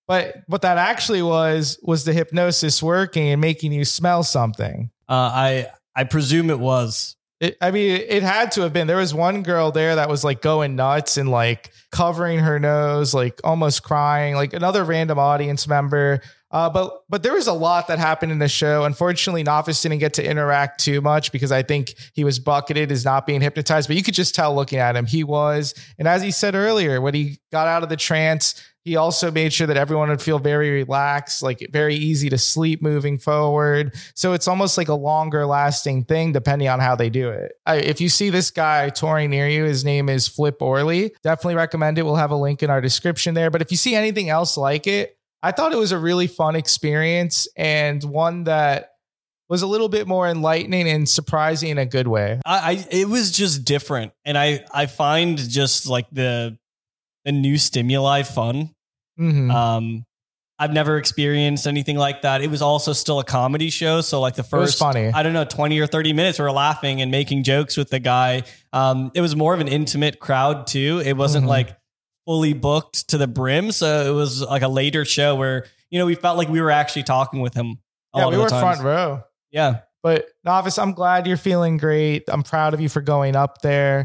But 0.08 0.42
what 0.46 0.62
that 0.62 0.78
actually 0.78 1.22
was 1.22 1.78
was 1.82 2.04
the 2.04 2.14
hypnosis 2.14 2.82
working 2.82 3.28
and 3.28 3.40
making 3.40 3.72
you 3.72 3.84
smell 3.84 4.24
something. 4.24 4.90
Uh, 5.08 5.12
I 5.12 5.66
I 5.94 6.04
presume 6.04 6.50
it 6.50 6.58
was. 6.58 7.14
It, 7.40 7.56
I 7.60 7.70
mean, 7.70 7.90
it 8.08 8.24
had 8.24 8.50
to 8.52 8.62
have 8.62 8.72
been. 8.72 8.88
There 8.88 8.96
was 8.96 9.14
one 9.14 9.44
girl 9.44 9.70
there 9.70 9.94
that 9.94 10.08
was 10.08 10.24
like 10.24 10.42
going 10.42 10.74
nuts 10.74 11.18
and 11.18 11.30
like 11.30 11.70
covering 11.92 12.40
her 12.40 12.58
nose, 12.58 13.14
like 13.14 13.40
almost 13.44 13.84
crying, 13.84 14.34
like 14.34 14.54
another 14.54 14.82
random 14.82 15.18
audience 15.18 15.68
member. 15.68 16.20
Uh, 16.50 16.70
but 16.70 17.02
but 17.08 17.22
there 17.22 17.34
was 17.34 17.46
a 17.46 17.52
lot 17.52 17.88
that 17.88 17.98
happened 17.98 18.32
in 18.32 18.38
the 18.38 18.48
show. 18.48 18.84
Unfortunately, 18.84 19.44
Nafis 19.44 19.82
didn't 19.82 19.98
get 19.98 20.14
to 20.14 20.24
interact 20.24 20.80
too 20.80 21.00
much 21.00 21.30
because 21.30 21.52
I 21.52 21.62
think 21.62 21.94
he 22.14 22.24
was 22.24 22.38
bucketed 22.38 22.90
as 22.90 23.04
not 23.04 23.26
being 23.26 23.40
hypnotized. 23.40 23.88
But 23.88 23.96
you 23.96 24.02
could 24.02 24.14
just 24.14 24.34
tell 24.34 24.54
looking 24.54 24.78
at 24.78 24.96
him, 24.96 25.06
he 25.06 25.24
was. 25.24 25.74
And 25.98 26.08
as 26.08 26.22
he 26.22 26.30
said 26.30 26.54
earlier, 26.54 27.00
when 27.00 27.14
he 27.14 27.38
got 27.52 27.68
out 27.68 27.82
of 27.82 27.90
the 27.90 27.96
trance, 27.96 28.62
he 28.88 28.96
also 28.96 29.30
made 29.30 29.52
sure 29.52 29.66
that 29.66 29.76
everyone 29.76 30.08
would 30.08 30.22
feel 30.22 30.38
very 30.38 30.70
relaxed, 30.70 31.42
like 31.42 31.66
very 31.70 31.94
easy 31.94 32.30
to 32.30 32.38
sleep 32.38 32.80
moving 32.80 33.18
forward. 33.18 33.94
So 34.14 34.32
it's 34.32 34.48
almost 34.48 34.78
like 34.78 34.88
a 34.88 34.94
longer 34.94 35.44
lasting 35.44 36.04
thing 36.04 36.32
depending 36.32 36.68
on 36.68 36.80
how 36.80 36.96
they 36.96 37.10
do 37.10 37.28
it. 37.28 37.52
I, 37.66 37.76
if 37.76 38.00
you 38.00 38.08
see 38.08 38.30
this 38.30 38.50
guy 38.50 38.88
touring 38.88 39.28
near 39.28 39.46
you, 39.46 39.64
his 39.64 39.84
name 39.84 40.08
is 40.08 40.26
Flip 40.26 40.56
Orley. 40.62 41.12
Definitely 41.22 41.56
recommend 41.56 41.98
it. 41.98 42.04
We'll 42.04 42.16
have 42.16 42.30
a 42.30 42.36
link 42.36 42.62
in 42.62 42.70
our 42.70 42.80
description 42.80 43.34
there. 43.34 43.50
But 43.50 43.60
if 43.60 43.70
you 43.70 43.76
see 43.76 43.94
anything 43.94 44.30
else 44.30 44.56
like 44.56 44.86
it, 44.86 45.17
I 45.42 45.52
thought 45.52 45.72
it 45.72 45.78
was 45.78 45.92
a 45.92 45.98
really 45.98 46.26
fun 46.26 46.56
experience 46.56 47.46
and 47.56 48.02
one 48.04 48.44
that 48.44 48.90
was 49.48 49.62
a 49.62 49.66
little 49.66 49.88
bit 49.88 50.06
more 50.06 50.28
enlightening 50.28 50.88
and 50.88 51.08
surprising 51.08 51.70
in 51.70 51.78
a 51.78 51.86
good 51.86 52.06
way. 52.08 52.40
I, 52.44 52.72
I 52.72 52.86
it 52.90 53.08
was 53.08 53.30
just 53.32 53.64
different, 53.64 54.12
and 54.24 54.36
I 54.36 54.64
I 54.72 54.86
find 54.86 55.38
just 55.38 55.86
like 55.88 56.06
the 56.12 56.58
the 57.24 57.32
new 57.32 57.56
stimuli 57.56 58.22
fun. 58.24 58.70
Mhm. 59.18 59.52
Um, 59.52 60.04
I've 60.60 60.72
never 60.72 60.96
experienced 60.98 61.66
anything 61.68 61.96
like 61.96 62.22
that. 62.22 62.42
It 62.42 62.50
was 62.50 62.62
also 62.62 62.92
still 62.92 63.20
a 63.20 63.24
comedy 63.24 63.70
show, 63.70 64.00
so 64.00 64.20
like 64.20 64.34
the 64.34 64.42
first 64.42 64.78
funny. 64.78 65.06
I 65.14 65.22
don't 65.22 65.32
know, 65.32 65.44
20 65.44 65.78
or 65.78 65.86
30 65.86 66.12
minutes, 66.12 66.38
we 66.40 66.42
were 66.42 66.50
laughing 66.52 67.00
and 67.00 67.10
making 67.12 67.44
jokes 67.44 67.76
with 67.76 67.90
the 67.90 68.00
guy. 68.00 68.42
Um, 68.72 69.12
it 69.14 69.20
was 69.20 69.36
more 69.36 69.54
of 69.54 69.60
an 69.60 69.68
intimate 69.68 70.18
crowd 70.18 70.66
too. 70.66 71.00
It 71.04 71.12
wasn't 71.16 71.44
Mhm. 71.44 71.48
like 71.48 71.77
fully 72.28 72.52
booked 72.52 73.08
to 73.08 73.16
the 73.16 73.26
brim. 73.26 73.72
So 73.72 74.06
it 74.06 74.14
was 74.14 74.42
like 74.42 74.60
a 74.60 74.68
later 74.68 75.06
show 75.06 75.34
where, 75.34 75.64
you 75.88 75.98
know, 75.98 76.04
we 76.04 76.14
felt 76.14 76.36
like 76.36 76.50
we 76.50 76.60
were 76.60 76.70
actually 76.70 77.04
talking 77.04 77.40
with 77.40 77.54
him. 77.54 77.78
a 78.14 78.18
yeah, 78.18 78.28
we 78.28 78.36
were 78.36 78.50
times. 78.50 78.60
front 78.60 78.82
row. 78.82 79.22
Yeah. 79.50 79.78
But 80.02 80.26
Nafis, 80.46 80.80
I'm 80.80 80.92
glad 80.92 81.26
you're 81.26 81.38
feeling 81.38 81.78
great. 81.78 82.24
I'm 82.28 82.42
proud 82.42 82.74
of 82.74 82.82
you 82.82 82.90
for 82.90 83.00
going 83.00 83.34
up 83.34 83.62
there. 83.62 84.00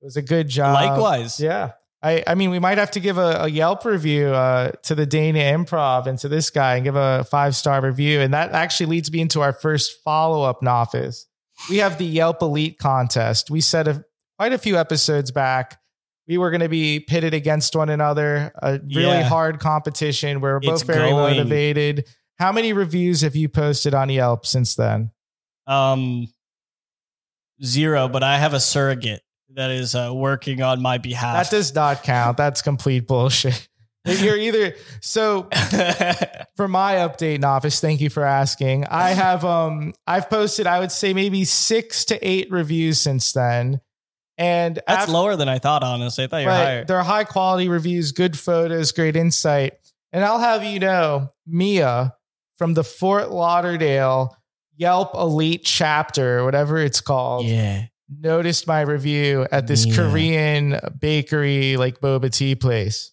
It 0.00 0.04
was 0.04 0.16
a 0.16 0.22
good 0.22 0.46
job. 0.46 0.74
Likewise. 0.74 1.40
Yeah. 1.40 1.72
I, 2.00 2.22
I 2.28 2.36
mean, 2.36 2.50
we 2.50 2.60
might 2.60 2.78
have 2.78 2.92
to 2.92 3.00
give 3.00 3.18
a, 3.18 3.38
a 3.40 3.48
Yelp 3.48 3.84
review 3.84 4.28
uh, 4.28 4.70
to 4.84 4.94
the 4.94 5.04
Dania 5.06 5.52
Improv 5.52 6.06
and 6.06 6.16
to 6.20 6.28
this 6.28 6.50
guy 6.50 6.76
and 6.76 6.84
give 6.84 6.94
a 6.94 7.24
five 7.24 7.56
star 7.56 7.80
review. 7.80 8.20
And 8.20 8.32
that 8.34 8.52
actually 8.52 8.86
leads 8.86 9.10
me 9.10 9.20
into 9.20 9.40
our 9.40 9.52
first 9.52 10.00
follow 10.04 10.44
up 10.44 10.60
Nafis. 10.60 11.24
We 11.68 11.78
have 11.78 11.98
the 11.98 12.04
Yelp 12.04 12.40
Elite 12.40 12.78
contest. 12.78 13.50
We 13.50 13.60
said 13.60 13.88
a, 13.88 14.04
quite 14.38 14.52
a 14.52 14.58
few 14.58 14.76
episodes 14.76 15.32
back. 15.32 15.80
We 16.26 16.38
were 16.38 16.50
going 16.50 16.62
to 16.62 16.68
be 16.68 17.00
pitted 17.00 17.34
against 17.34 17.76
one 17.76 17.90
another, 17.90 18.50
a 18.62 18.78
really 18.82 19.02
Yeah. 19.02 19.22
hard 19.28 19.60
competition. 19.60 20.40
We're 20.40 20.58
both 20.60 20.74
It's 20.74 20.82
very 20.82 21.10
going. 21.10 21.36
motivated. 21.36 22.06
How 22.38 22.50
many 22.50 22.72
reviews 22.72 23.20
have 23.20 23.36
you 23.36 23.48
posted 23.48 23.94
on 23.94 24.08
Yelp 24.08 24.46
since 24.46 24.74
then? 24.74 25.10
Um, 25.66 26.28
zero, 27.62 28.08
but 28.08 28.22
I 28.22 28.38
have 28.38 28.54
a 28.54 28.60
surrogate 28.60 29.22
that 29.54 29.70
is 29.70 29.94
uh, 29.94 30.10
working 30.12 30.62
on 30.62 30.82
my 30.82 30.98
behalf. 30.98 31.44
That 31.50 31.56
does 31.56 31.74
not 31.74 32.02
count. 32.02 32.36
That's 32.36 32.62
complete 32.62 33.06
bullshit. 33.06 33.68
You're 34.06 34.36
either 34.36 34.74
so 35.00 35.44
for 36.56 36.68
my 36.68 36.94
update 36.96 37.38
Nafis, 37.40 37.80
thank 37.80 38.02
you 38.02 38.10
for 38.10 38.22
asking. 38.24 38.84
I 38.86 39.10
have 39.10 39.44
um 39.46 39.94
I've 40.06 40.28
posted 40.28 40.66
I 40.66 40.80
would 40.80 40.92
say 40.92 41.14
maybe 41.14 41.44
6 41.46 42.04
to 42.06 42.18
8 42.28 42.50
reviews 42.50 43.00
since 43.00 43.32
then. 43.32 43.80
And 44.36 44.76
That's 44.86 45.02
after- 45.02 45.12
lower 45.12 45.36
than 45.36 45.48
I 45.48 45.58
thought, 45.58 45.82
honestly. 45.84 46.24
I 46.24 46.26
thought 46.26 46.38
you 46.38 46.46
were 46.46 46.52
right, 46.52 46.64
higher. 46.64 46.84
they're 46.84 47.02
high 47.02 47.24
quality 47.24 47.68
reviews, 47.68 48.12
good 48.12 48.38
photos, 48.38 48.90
great 48.92 49.14
insight. 49.16 49.74
And 50.12 50.24
I'll 50.24 50.40
have 50.40 50.64
you 50.64 50.78
know, 50.80 51.28
Mia 51.46 52.14
from 52.56 52.74
the 52.74 52.84
Fort 52.84 53.30
Lauderdale 53.30 54.36
Yelp 54.76 55.14
Elite 55.14 55.62
chapter, 55.64 56.44
whatever 56.44 56.78
it's 56.78 57.00
called, 57.00 57.46
Yeah. 57.46 57.84
noticed 58.08 58.66
my 58.66 58.80
review 58.80 59.46
at 59.52 59.66
this. 59.68 59.86
Korean 59.94 60.78
bakery, 60.98 61.76
like 61.76 62.00
boba 62.00 62.30
tea 62.32 62.54
place. 62.56 63.12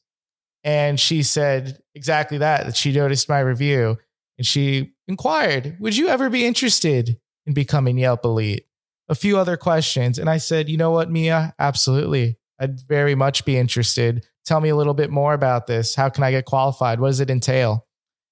And 0.63 0.99
she 0.99 1.23
said 1.23 1.79
exactly 1.95 2.37
that, 2.39 2.65
that 2.65 2.75
she 2.75 2.91
noticed 2.91 3.27
my 3.29 3.39
review. 3.39 3.97
And 4.37 4.45
she 4.45 4.93
inquired, 5.07 5.77
Would 5.79 5.97
you 5.97 6.07
ever 6.07 6.29
be 6.31 6.45
interested 6.45 7.17
in 7.45 7.53
becoming 7.53 7.97
Yelp 7.97 8.25
Elite? 8.25 8.65
A 9.11 9.15
few 9.15 9.37
other 9.37 9.57
questions. 9.57 10.17
And 10.17 10.29
I 10.29 10.37
said, 10.37 10.69
You 10.69 10.77
know 10.77 10.91
what, 10.91 11.11
Mia? 11.11 11.53
Absolutely. 11.59 12.37
I'd 12.59 12.79
very 12.87 13.13
much 13.13 13.43
be 13.43 13.57
interested. 13.57 14.25
Tell 14.45 14.61
me 14.61 14.69
a 14.69 14.75
little 14.75 14.93
bit 14.93 15.11
more 15.11 15.33
about 15.33 15.67
this. 15.67 15.95
How 15.95 16.09
can 16.09 16.23
I 16.23 16.31
get 16.31 16.45
qualified? 16.45 16.99
What 16.99 17.09
does 17.09 17.19
it 17.19 17.29
entail? 17.29 17.85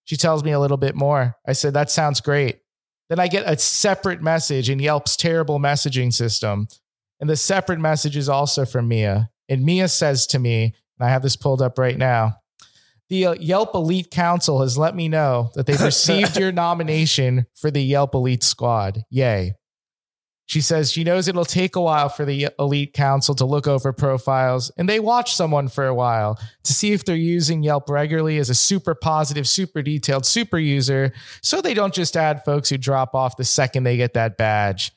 She 0.06 0.16
tells 0.16 0.44
me 0.44 0.52
a 0.52 0.60
little 0.60 0.78
bit 0.78 0.96
more. 0.96 1.36
I 1.46 1.54
said, 1.54 1.74
That 1.74 1.92
sounds 1.92 2.22
great. 2.22 2.62
Then 3.10 3.20
I 3.20 3.28
get 3.28 3.44
a 3.46 3.60
separate 3.60 4.22
message 4.22 4.70
in 4.70 4.80
Yelp's 4.80 5.18
terrible 5.18 5.60
messaging 5.60 6.14
system. 6.14 6.68
And 7.20 7.30
the 7.30 7.36
separate 7.36 7.80
message 7.80 8.16
is 8.16 8.30
also 8.30 8.66
from 8.66 8.88
Mia. 8.88 9.30
And 9.50 9.66
Mia 9.66 9.90
says 9.90 10.26
to 10.28 10.40
me, 10.40 10.76
and 10.98 11.08
I 11.08 11.10
have 11.10 11.24
this 11.24 11.36
pulled 11.36 11.62
up 11.62 11.78
right 11.78 11.98
now 11.98 12.40
the 13.10 13.26
uh, 13.26 13.34
Yelp 13.34 13.74
Elite 13.74 14.12
Council 14.12 14.62
has 14.62 14.78
let 14.78 14.96
me 14.96 15.10
know 15.10 15.52
that 15.56 15.66
they've 15.66 15.82
received 15.84 16.38
your 16.38 16.52
nomination 16.52 17.48
for 17.56 17.72
the 17.72 17.84
Yelp 17.84 18.14
Elite 18.14 18.44
Squad. 18.44 19.04
Yay. 19.10 19.56
She 20.50 20.62
says 20.62 20.92
she 20.92 21.04
knows 21.04 21.28
it'll 21.28 21.46
take 21.46 21.76
a 21.76 21.82
while 21.82 22.10
for 22.10 22.26
the 22.26 22.48
Elite 22.58 22.92
Council 22.92 23.36
to 23.36 23.46
look 23.46 23.68
over 23.68 23.94
profiles, 23.94 24.72
and 24.78 24.90
they 24.90 25.00
watch 25.00 25.36
someone 25.36 25.68
for 25.68 25.86
a 25.86 25.94
while 25.94 26.40
to 26.64 26.74
see 26.74 26.92
if 26.92 27.06
they're 27.06 27.16
using 27.16 27.62
Yelp 27.62 27.88
regularly 27.88 28.40
as 28.40 28.50
a 28.50 28.56
super 28.56 28.96
positive, 28.96 29.48
super 29.48 29.84
detailed 29.84 30.26
super 30.26 30.58
user, 30.58 31.14
so 31.44 31.62
they 31.62 31.76
don't 31.76 31.94
just 31.94 32.18
add 32.18 32.44
folks 32.44 32.70
who 32.70 32.80
drop 32.80 33.14
off 33.14 33.38
the 33.38 33.44
second 33.44 33.84
they 33.84 33.96
get 33.96 34.16
that 34.16 34.38
badge. 34.38 34.92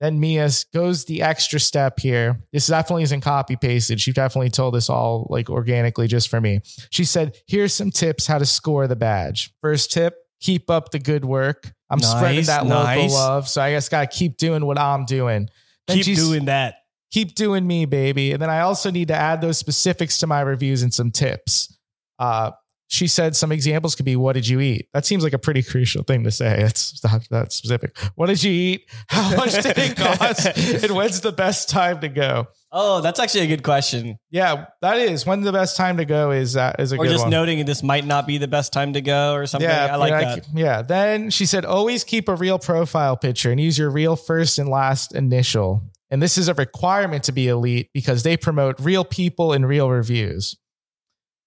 Then 0.00 0.20
Mia 0.20 0.50
goes 0.74 1.06
the 1.06 1.22
extra 1.22 1.60
step 1.60 1.98
here. 1.98 2.38
This 2.52 2.66
definitely 2.66 3.04
isn't 3.04 3.22
copy 3.22 3.56
pasted. 3.56 4.02
She 4.02 4.12
definitely 4.12 4.50
told 4.50 4.74
this 4.74 4.90
all 4.90 5.26
like 5.30 5.48
organically 5.48 6.08
just 6.08 6.28
for 6.28 6.42
me. 6.42 6.60
She 6.90 7.06
said, 7.06 7.38
Here's 7.46 7.72
some 7.72 7.90
tips 7.90 8.26
how 8.26 8.36
to 8.36 8.46
score 8.46 8.86
the 8.86 8.96
badge. 8.96 9.50
First 9.62 9.92
tip, 9.92 10.16
keep 10.40 10.68
up 10.68 10.90
the 10.90 10.98
good 10.98 11.24
work. 11.24 11.72
I'm 11.90 12.00
spreading 12.00 12.44
that 12.44 12.66
nice. 12.66 12.98
local 12.98 13.14
love. 13.14 13.48
So 13.48 13.60
I 13.60 13.72
guess 13.72 13.88
gotta 13.88 14.06
keep 14.06 14.36
doing 14.36 14.64
what 14.64 14.78
I'm 14.78 15.04
doing. 15.04 15.48
Then 15.86 15.96
Keep 16.02 16.16
doing 16.16 16.44
that. 16.44 16.74
keep 17.10 17.34
doing 17.34 17.66
me, 17.66 17.84
baby. 17.84 18.32
And 18.32 18.40
then 18.40 18.48
I 18.50 18.60
also 18.60 18.90
need 18.90 19.08
to 19.08 19.14
add 19.14 19.40
those 19.40 19.58
specifics 19.58 20.18
to 20.18 20.26
my 20.26 20.40
reviews 20.40 20.82
and 20.82 20.94
some 20.94 21.10
tips. 21.10 21.76
Uh, 22.18 22.52
she 22.86 23.06
said 23.06 23.34
some 23.36 23.50
examples 23.52 23.94
could 23.94 24.04
be, 24.04 24.14
What 24.16 24.34
did 24.34 24.46
you 24.48 24.60
eat? 24.60 24.88
That 24.94 25.06
seems 25.06 25.22
like 25.24 25.32
a 25.32 25.38
pretty 25.38 25.62
crucial 25.62 26.02
thing 26.02 26.24
to 26.24 26.30
say. 26.30 26.60
It's 26.62 27.02
not 27.04 27.26
that 27.30 27.52
specific. 27.52 27.96
What 28.14 28.26
did 28.26 28.42
you 28.42 28.50
eat? 28.52 28.82
How 29.08 29.36
much 29.36 29.52
did 29.54 29.78
it 29.78 29.96
cost? 29.96 30.46
and 30.84 30.92
when's 30.94 31.20
the 31.20 31.32
best 31.32 31.68
time 31.68 32.00
to 32.00 32.08
go? 32.08 32.46
Oh, 32.72 33.00
that's 33.00 33.18
actually 33.18 33.40
a 33.42 33.46
good 33.48 33.64
question. 33.64 34.16
Yeah, 34.30 34.66
that 34.80 34.98
is. 34.98 35.26
When's 35.26 35.44
the 35.44 35.52
best 35.52 35.76
time 35.76 35.96
to 35.96 36.04
go 36.04 36.30
is, 36.30 36.56
uh, 36.56 36.72
is 36.78 36.92
a. 36.92 36.96
Or 36.96 37.04
good 37.04 37.10
just 37.10 37.24
one. 37.24 37.30
noting 37.30 37.64
this 37.64 37.82
might 37.82 38.06
not 38.06 38.28
be 38.28 38.38
the 38.38 38.46
best 38.46 38.72
time 38.72 38.92
to 38.92 39.00
go 39.00 39.34
or 39.34 39.46
something. 39.46 39.68
Yeah, 39.68 39.92
I 39.92 39.96
like 39.96 40.10
yeah, 40.10 40.34
that. 40.34 40.46
Yeah. 40.54 40.82
Then 40.82 41.30
she 41.30 41.46
said, 41.46 41.64
always 41.64 42.04
keep 42.04 42.28
a 42.28 42.34
real 42.36 42.60
profile 42.60 43.16
picture 43.16 43.50
and 43.50 43.60
use 43.60 43.76
your 43.76 43.90
real 43.90 44.14
first 44.14 44.58
and 44.58 44.68
last 44.68 45.14
initial. 45.14 45.82
And 46.10 46.22
this 46.22 46.38
is 46.38 46.48
a 46.48 46.54
requirement 46.54 47.24
to 47.24 47.32
be 47.32 47.48
elite 47.48 47.90
because 47.92 48.22
they 48.22 48.36
promote 48.36 48.78
real 48.78 49.04
people 49.04 49.52
and 49.52 49.66
real 49.66 49.90
reviews. 49.90 50.56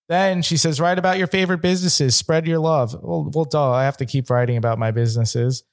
Then 0.10 0.42
she 0.42 0.58
says, 0.58 0.82
write 0.82 1.00
about 1.00 1.18
your 1.18 1.28
favorite 1.28 1.62
businesses, 1.62 2.16
spread 2.16 2.46
your 2.46 2.60
love. 2.60 2.94
Well, 3.02 3.30
well 3.34 3.46
duh, 3.46 3.72
I 3.72 3.86
have 3.86 3.98
to 3.98 4.06
keep 4.06 4.30
writing 4.30 4.58
about 4.58 4.78
my 4.78 4.92
businesses. 4.92 5.64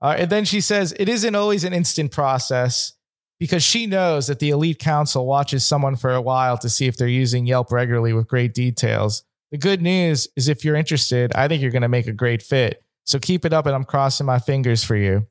Uh, 0.00 0.14
and 0.18 0.30
then 0.30 0.44
she 0.44 0.60
says, 0.60 0.94
it 0.98 1.08
isn't 1.08 1.34
always 1.34 1.64
an 1.64 1.72
instant 1.72 2.12
process 2.12 2.92
because 3.40 3.64
she 3.64 3.86
knows 3.86 4.28
that 4.28 4.38
the 4.38 4.50
elite 4.50 4.78
council 4.78 5.26
watches 5.26 5.66
someone 5.66 5.96
for 5.96 6.12
a 6.12 6.20
while 6.20 6.56
to 6.58 6.68
see 6.68 6.86
if 6.86 6.96
they're 6.96 7.08
using 7.08 7.46
Yelp 7.46 7.72
regularly 7.72 8.12
with 8.12 8.28
great 8.28 8.54
details. 8.54 9.24
The 9.50 9.58
good 9.58 9.82
news 9.82 10.28
is 10.36 10.48
if 10.48 10.64
you're 10.64 10.76
interested, 10.76 11.32
I 11.34 11.48
think 11.48 11.62
you're 11.62 11.72
going 11.72 11.82
to 11.82 11.88
make 11.88 12.06
a 12.06 12.12
great 12.12 12.42
fit. 12.42 12.84
So 13.04 13.18
keep 13.18 13.44
it 13.44 13.52
up 13.52 13.66
and 13.66 13.74
I'm 13.74 13.84
crossing 13.84 14.26
my 14.26 14.38
fingers 14.38 14.84
for 14.84 14.94
you. 14.94 15.26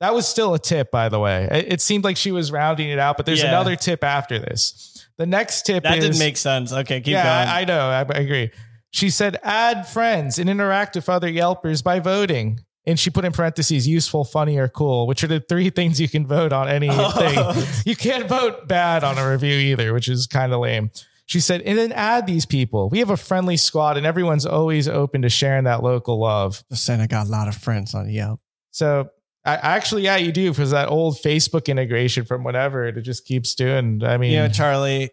That 0.00 0.12
was 0.12 0.28
still 0.28 0.52
a 0.52 0.58
tip, 0.58 0.90
by 0.90 1.08
the 1.08 1.18
way. 1.18 1.48
It, 1.50 1.80
seemed 1.80 2.04
like 2.04 2.18
she 2.18 2.32
was 2.32 2.52
rounding 2.52 2.90
it 2.90 2.98
out, 2.98 3.16
but 3.16 3.24
there's 3.24 3.42
Yeah. 3.42 3.48
another 3.48 3.76
tip 3.76 4.04
after 4.04 4.38
this. 4.38 5.06
The 5.16 5.24
next 5.24 5.62
tip 5.62 5.84
That 5.84 5.96
is 5.96 6.04
didn't 6.04 6.18
make 6.18 6.36
sense. 6.36 6.70
Okay, 6.70 7.00
keep 7.00 7.12
yeah, 7.12 7.22
going. 7.22 7.48
I, 7.48 7.60
I 7.60 7.64
know. 7.64 7.88
I, 7.88 8.00
I 8.00 8.18
agree. 8.18 8.50
She 8.90 9.08
said, 9.08 9.38
add 9.42 9.88
friends 9.88 10.38
and 10.38 10.50
interact 10.50 10.96
with 10.96 11.08
other 11.08 11.28
Yelpers 11.30 11.82
by 11.82 12.00
voting. 12.00 12.60
And 12.86 12.98
she 13.00 13.10
put 13.10 13.24
in 13.24 13.32
parentheses, 13.32 13.88
useful, 13.88 14.24
funny, 14.24 14.58
or 14.58 14.68
cool, 14.68 15.08
which 15.08 15.24
are 15.24 15.26
the 15.26 15.40
three 15.40 15.70
things 15.70 16.00
you 16.00 16.08
can 16.08 16.26
vote 16.26 16.52
on 16.52 16.68
anything. 16.68 16.94
Oh. 17.38 17.82
You 17.84 17.96
can't 17.96 18.28
vote 18.28 18.68
bad 18.68 19.02
on 19.02 19.18
a 19.18 19.28
review 19.28 19.54
either, 19.54 19.92
which 19.92 20.08
is 20.08 20.26
kind 20.26 20.52
of 20.52 20.60
lame. 20.60 20.90
She 21.26 21.40
said, 21.40 21.62
and 21.62 21.76
then 21.76 21.90
add 21.90 22.26
these 22.28 22.46
people. 22.46 22.88
We 22.88 23.00
have 23.00 23.10
a 23.10 23.16
friendly 23.16 23.56
squad, 23.56 23.96
and 23.96 24.06
everyone's 24.06 24.46
always 24.46 24.86
open 24.86 25.22
to 25.22 25.28
sharing 25.28 25.64
that 25.64 25.82
local 25.82 26.20
love. 26.20 26.62
Just 26.70 26.84
saying 26.84 27.00
I 27.00 27.08
got 27.08 27.26
a 27.26 27.30
lot 27.30 27.48
of 27.48 27.56
friends 27.56 27.94
on 27.94 28.08
Yelp. 28.08 28.38
So 28.70 29.10
I 29.44 29.54
actually, 29.56 30.02
yeah, 30.02 30.16
you 30.16 30.30
do 30.30 30.50
because 30.50 30.70
that 30.70 30.88
old 30.88 31.16
Facebook 31.16 31.66
integration 31.66 32.24
from 32.24 32.44
whatever 32.44 32.84
it 32.86 33.00
just 33.02 33.24
keeps 33.24 33.54
doing. 33.54 34.02
I 34.04 34.16
mean, 34.18 34.32
You 34.32 34.38
know, 34.38 34.48
Charlie, 34.48 35.10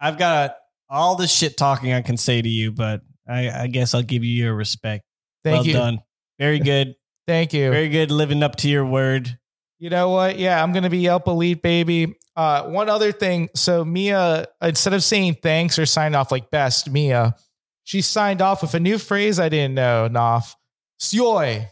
I've 0.00 0.18
got 0.18 0.56
all 0.88 1.16
the 1.16 1.26
shit 1.26 1.56
talking 1.56 1.92
I 1.92 2.02
can 2.02 2.16
say 2.16 2.40
to 2.40 2.48
you, 2.48 2.70
but 2.72 3.02
I, 3.28 3.50
I 3.62 3.66
guess 3.66 3.94
I'll 3.94 4.02
give 4.02 4.22
you 4.22 4.32
your 4.44 4.54
respect. 4.54 5.04
thank 5.42 5.56
well 5.58 5.66
you, 5.66 5.72
done. 5.72 5.98
Very 6.38 6.58
good. 6.58 6.96
thank 7.26 7.52
you. 7.52 7.70
Very 7.70 7.88
good 7.88 8.10
living 8.10 8.42
up 8.42 8.56
to 8.56 8.68
your 8.68 8.84
word. 8.84 9.38
You 9.78 9.90
know 9.90 10.10
what? 10.10 10.38
Yeah, 10.38 10.62
I'm 10.62 10.72
gonna 10.72 10.90
be 10.90 10.98
Yelp 10.98 11.26
Elite, 11.26 11.62
baby. 11.62 12.16
Uh, 12.36 12.64
one 12.64 12.88
other 12.88 13.12
thing. 13.12 13.48
So 13.54 13.84
Mia, 13.84 14.46
instead 14.62 14.92
of 14.94 15.02
saying 15.04 15.38
thanks 15.42 15.78
or 15.78 15.86
signed 15.86 16.16
off 16.16 16.32
like 16.32 16.50
best, 16.50 16.90
Mia, 16.90 17.34
she 17.84 18.00
signed 18.02 18.40
off 18.42 18.62
with 18.62 18.74
a 18.74 18.80
new 18.80 18.98
phrase 18.98 19.38
I 19.38 19.48
didn't 19.48 19.74
know. 19.74 20.08
Noff, 20.10 20.54
Syoy, 21.00 21.68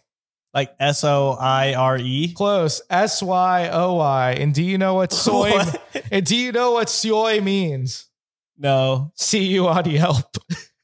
Like 0.54 0.74
S 0.78 1.04
O 1.04 1.36
I 1.40 1.74
R 1.74 1.96
E. 1.98 2.32
close. 2.34 2.82
S 2.90 3.22
Y 3.22 3.68
O 3.72 3.94
Y. 3.94 4.32
And 4.38 4.52
do 4.54 4.62
you 4.62 4.78
know 4.78 4.94
what 4.94 5.12
soy? 5.12 5.50
What? 5.50 5.82
and 6.10 6.24
do 6.26 6.36
you 6.36 6.52
know 6.52 6.72
what 6.72 6.88
Syoy 6.88 7.42
means? 7.42 8.08
No. 8.58 9.12
See 9.16 9.44
you 9.46 9.66
on 9.68 9.88
Yelp. 9.90 10.36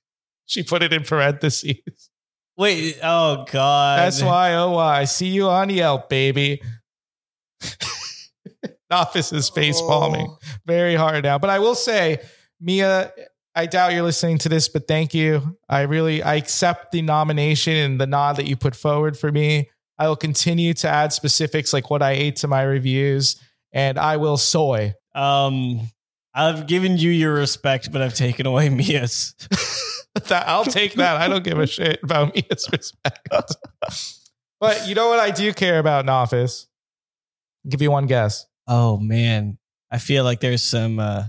she 0.47 0.63
put 0.63 0.83
it 0.83 0.93
in 0.93 1.05
parentheses. 1.05 2.08
Wait. 2.59 2.99
Oh 3.03 3.45
God. 3.51 4.01
S 4.01 4.23
Y 4.23 4.55
O 4.57 4.73
Y. 4.73 5.05
See 5.05 5.29
you 5.29 5.49
on 5.49 5.71
Yelp, 5.71 6.09
baby. 6.09 6.61
Nafis 8.93 9.33
is 9.33 9.49
face 9.51 9.81
palming 9.81 10.27
Oh. 10.29 10.39
very 10.67 10.95
hard 10.95 11.23
now. 11.25 11.39
But 11.39 11.51
I 11.51 11.59
will 11.59 11.75
say, 11.75 12.19
Mia, 12.61 13.13
I 13.55 13.67
doubt 13.67 13.93
you're 13.93 14.03
listening 14.03 14.39
to 14.39 14.49
this, 14.49 14.69
but 14.69 14.89
thank 14.89 15.13
you. 15.15 15.57
I 15.69 15.83
really 15.83 16.23
I 16.23 16.35
accept 16.37 16.93
the 16.93 17.03
nomination 17.03 17.75
and 17.77 18.01
the 18.01 18.07
nod 18.07 18.37
that 18.37 18.47
you 18.47 18.57
put 18.57 18.75
forward 18.75 19.17
for 19.19 19.31
me. 19.31 19.71
I 19.99 20.09
will 20.09 20.17
continue 20.17 20.75
to 20.75 20.89
add 20.89 21.13
specifics 21.13 21.73
like 21.73 21.91
what 21.91 22.03
I 22.03 22.13
ate 22.13 22.37
to 22.37 22.49
my 22.49 22.63
reviews, 22.63 23.41
and 23.73 23.99
I 23.99 24.17
will 24.17 24.37
soy. 24.37 24.95
Um, 25.15 25.91
I've 26.35 26.67
given 26.69 26.97
you 26.99 27.11
your 27.11 27.35
respect, 27.35 27.91
but 27.93 28.01
I've 28.01 28.15
taken 28.15 28.47
away 28.47 28.69
Mia's. 28.71 29.35
That- 30.27 30.49
I'll 30.49 30.65
take 30.65 30.95
that. 30.95 31.17
I 31.17 31.29
don't 31.29 31.45
give 31.45 31.59
a 31.59 31.67
shit 31.67 32.01
about 32.03 32.35
Mia's 32.35 32.69
respect. 32.73 33.29
but 34.61 34.87
you 34.89 34.95
know 34.95 35.09
what 35.09 35.19
I 35.19 35.31
do 35.31 35.53
care 35.53 35.79
about 35.79 36.05
in 36.05 36.09
office? 36.09 36.67
I'll 37.65 37.71
give 37.71 37.83
you 37.83 37.91
one 37.91 38.07
guess. 38.07 38.47
Oh 38.67 38.99
man, 38.99 39.59
I 39.91 39.99
feel 39.99 40.25
like 40.25 40.41
there's 40.41 40.63
some 40.63 40.99
uh, 40.99 41.25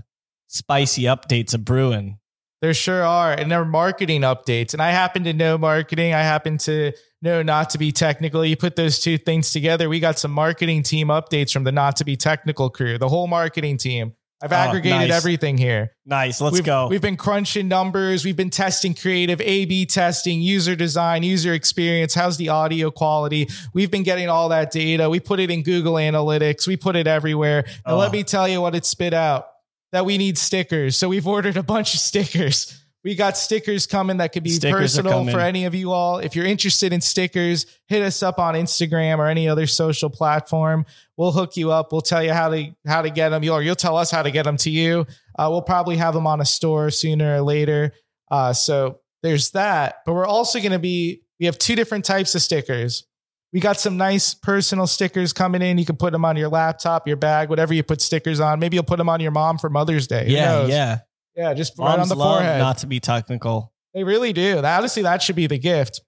spicy 0.48 1.02
updates 1.04 1.54
of 1.54 1.64
brewing. 1.64 2.18
There 2.60 2.74
sure 2.74 3.02
are. 3.02 3.32
And 3.32 3.50
they're 3.50 3.64
marketing 3.64 4.20
updates. 4.20 4.74
And 4.74 4.82
I 4.82 4.90
happen 4.90 5.24
to 5.24 5.32
know 5.32 5.56
marketing. 5.56 6.12
I 6.12 6.20
happen 6.20 6.58
to 6.58 6.92
know 7.22 7.42
not 7.42 7.70
to 7.70 7.78
be 7.78 7.90
technical. 7.90 8.44
You 8.44 8.54
put 8.56 8.76
those 8.76 8.98
two 8.98 9.16
things 9.16 9.50
together. 9.50 9.88
We 9.88 9.98
got 9.98 10.18
some 10.18 10.30
marketing 10.30 10.82
team 10.82 11.08
updates 11.08 11.52
from 11.52 11.64
the 11.64 11.72
not 11.72 11.96
to 11.96 12.04
be 12.04 12.16
technical 12.16 12.68
crew, 12.68 12.98
the 12.98 13.08
whole 13.08 13.26
marketing 13.26 13.78
team. 13.78 14.12
I've 14.42 14.52
Oh, 14.52 14.56
aggregated 14.56 15.08
nice. 15.08 15.10
everything 15.10 15.58
here. 15.58 15.92
Nice. 16.06 16.40
Let's 16.40 16.54
we've, 16.54 16.64
go. 16.64 16.88
We've 16.88 17.02
been 17.02 17.16
crunching 17.18 17.68
numbers. 17.68 18.24
We've 18.24 18.36
been 18.36 18.48
testing 18.50 18.94
creative, 18.94 19.38
A 19.42 19.66
B 19.66 19.84
testing, 19.84 20.40
user 20.40 20.74
design, 20.74 21.22
user 21.22 21.52
experience. 21.52 22.14
How's 22.14 22.38
the 22.38 22.48
audio 22.48 22.90
quality? 22.90 23.48
We've 23.74 23.90
been 23.90 24.02
getting 24.02 24.28
all 24.30 24.48
that 24.48 24.70
data. 24.70 25.10
We 25.10 25.20
put 25.20 25.40
it 25.40 25.50
in 25.50 25.62
Google 25.62 25.94
Analytics. 25.94 26.66
We 26.66 26.76
put 26.78 26.96
it 26.96 27.06
everywhere. 27.06 27.64
And 27.84 27.94
Oh. 27.96 27.98
let 27.98 28.12
me 28.12 28.22
tell 28.22 28.48
you 28.48 28.62
what 28.62 28.74
it 28.74 28.86
spit 28.86 29.12
out 29.12 29.46
that 29.92 30.06
we 30.06 30.16
need 30.16 30.38
stickers. 30.38 30.96
So 30.96 31.08
we've 31.08 31.26
ordered 31.26 31.56
a 31.58 31.62
bunch 31.62 31.92
of 31.94 32.00
stickers. 32.00 32.79
We 33.02 33.14
got 33.14 33.38
stickers 33.38 33.86
coming 33.86 34.18
that 34.18 34.32
could 34.32 34.42
be 34.42 34.50
Stickers 34.50 34.96
personal 34.96 35.26
for 35.30 35.40
any 35.40 35.64
of 35.64 35.74
you 35.74 35.90
all. 35.90 36.18
If 36.18 36.36
you're 36.36 36.44
interested 36.44 36.92
in 36.92 37.00
stickers, 37.00 37.64
hit 37.88 38.02
us 38.02 38.22
up 38.22 38.38
on 38.38 38.54
Instagram 38.54 39.18
or 39.18 39.26
any 39.26 39.48
other 39.48 39.66
social 39.66 40.10
platform. 40.10 40.84
We'll 41.16 41.32
hook 41.32 41.56
you 41.56 41.72
up. 41.72 41.92
We'll 41.92 42.02
tell 42.02 42.22
you 42.22 42.34
how 42.34 42.50
to 42.50 42.74
how 42.86 43.00
to 43.00 43.08
get 43.08 43.30
them. 43.30 43.42
You'll, 43.42 43.56
or 43.56 43.62
you'll 43.62 43.74
tell 43.74 43.96
us 43.96 44.10
how 44.10 44.22
to 44.22 44.30
get 44.30 44.44
them 44.44 44.58
to 44.58 44.70
you. 44.70 45.06
Uh, 45.38 45.48
we'll 45.50 45.62
probably 45.62 45.96
have 45.96 46.12
them 46.12 46.26
on 46.26 46.42
a 46.42 46.44
store 46.44 46.90
sooner 46.90 47.36
or 47.36 47.40
later. 47.40 47.92
Uh, 48.30 48.52
so 48.52 49.00
there's 49.22 49.50
that. 49.52 50.02
But 50.04 50.12
we're 50.12 50.26
also 50.26 50.58
going 50.58 50.72
to 50.72 50.78
be. 50.78 51.22
We 51.38 51.46
have 51.46 51.56
two 51.56 51.76
different 51.76 52.04
types 52.04 52.34
of 52.34 52.42
stickers. 52.42 53.06
We 53.52 53.60
got 53.60 53.80
some 53.80 53.96
nice 53.96 54.34
personal 54.34 54.86
stickers 54.86 55.32
coming 55.32 55.62
in. 55.62 55.78
You 55.78 55.86
can 55.86 55.96
put 55.96 56.12
them 56.12 56.24
on 56.24 56.36
your 56.36 56.48
laptop, 56.48 57.08
your 57.08 57.16
bag, 57.16 57.48
whatever 57.48 57.72
you 57.72 57.82
put 57.82 58.00
stickers 58.02 58.40
on. 58.40 58.60
Maybe 58.60 58.76
you'll 58.76 58.84
put 58.84 58.98
them 58.98 59.08
on 59.08 59.20
your 59.20 59.32
mom 59.32 59.58
for 59.58 59.70
Mother's 59.70 60.06
Day. 60.06 60.26
Who 60.26 60.32
yeah, 60.32 60.44
knows? 60.44 60.68
yeah. 60.68 60.98
Yeah. 61.40 61.54
Just 61.54 61.78
right 61.78 61.98
on 61.98 62.08
the 62.08 62.14
love 62.14 62.38
forehead. 62.38 62.58
not 62.58 62.78
to 62.78 62.86
be 62.86 63.00
technical. 63.00 63.72
They 63.94 64.04
really 64.04 64.32
do. 64.32 64.60
That- 64.60 64.78
Honestly, 64.78 65.02
that 65.02 65.22
should 65.22 65.36
be 65.36 65.46
the 65.46 65.58
gift. 65.58 66.00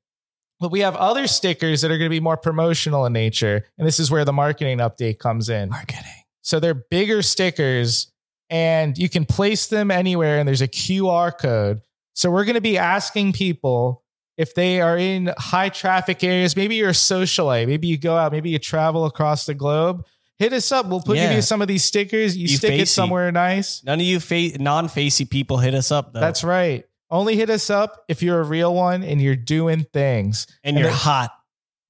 But 0.60 0.70
we 0.70 0.80
have 0.80 0.94
other 0.94 1.26
stickers 1.26 1.80
that 1.80 1.90
are 1.90 1.98
going 1.98 2.08
to 2.08 2.14
be 2.14 2.20
more 2.20 2.36
promotional 2.36 3.04
in 3.06 3.12
nature. 3.12 3.64
And 3.78 3.86
this 3.86 3.98
is 3.98 4.10
where 4.12 4.24
the 4.24 4.32
marketing 4.32 4.78
update 4.78 5.18
comes 5.18 5.48
in. 5.48 5.70
Marketing. 5.70 6.04
So 6.42 6.60
they're 6.60 6.74
bigger 6.74 7.22
stickers 7.22 8.12
and 8.48 8.96
you 8.96 9.08
can 9.08 9.24
place 9.24 9.66
them 9.66 9.90
anywhere 9.90 10.38
and 10.38 10.46
there's 10.46 10.62
a 10.62 10.68
QR 10.68 11.36
code. 11.36 11.80
So 12.14 12.30
we're 12.30 12.44
going 12.44 12.54
to 12.54 12.60
be 12.60 12.78
asking 12.78 13.32
people 13.32 14.04
if 14.36 14.54
they 14.54 14.80
are 14.80 14.96
in 14.96 15.32
high 15.36 15.68
traffic 15.68 16.22
areas, 16.22 16.56
maybe 16.56 16.76
you're 16.76 16.90
a 16.90 16.92
socialite, 16.92 17.66
maybe 17.66 17.88
you 17.88 17.98
go 17.98 18.16
out, 18.16 18.30
maybe 18.32 18.50
you 18.50 18.58
travel 18.58 19.04
across 19.04 19.46
the 19.46 19.54
globe. 19.54 20.04
Hit 20.38 20.52
us 20.52 20.72
up. 20.72 20.86
We'll 20.86 21.00
put 21.02 21.16
Yeah. 21.16 21.34
you 21.36 21.42
some 21.42 21.62
of 21.62 21.68
these 21.68 21.84
stickers. 21.84 22.36
You, 22.36 22.42
You 22.48 22.56
stick 22.56 22.80
it 22.80 22.88
somewhere 22.88 23.30
nice. 23.30 23.82
None 23.84 24.00
of 24.00 24.06
you 24.06 24.18
fa- 24.20 24.58
non-facey 24.58 25.26
people 25.26 25.58
hit 25.58 25.74
us 25.74 25.90
up 25.92 26.12
though. 26.12 26.20
That's 26.20 26.42
right. 26.42 26.84
Only 27.10 27.36
hit 27.36 27.50
us 27.50 27.68
up 27.70 28.04
if 28.08 28.22
you're 28.22 28.40
a 28.40 28.44
real 28.44 28.74
one 28.74 29.02
and 29.02 29.20
you're 29.20 29.36
doing 29.36 29.84
things. 29.92 30.46
and 30.64 30.76
and 30.76 30.84
you're 30.84 30.92
hot. 30.94 31.30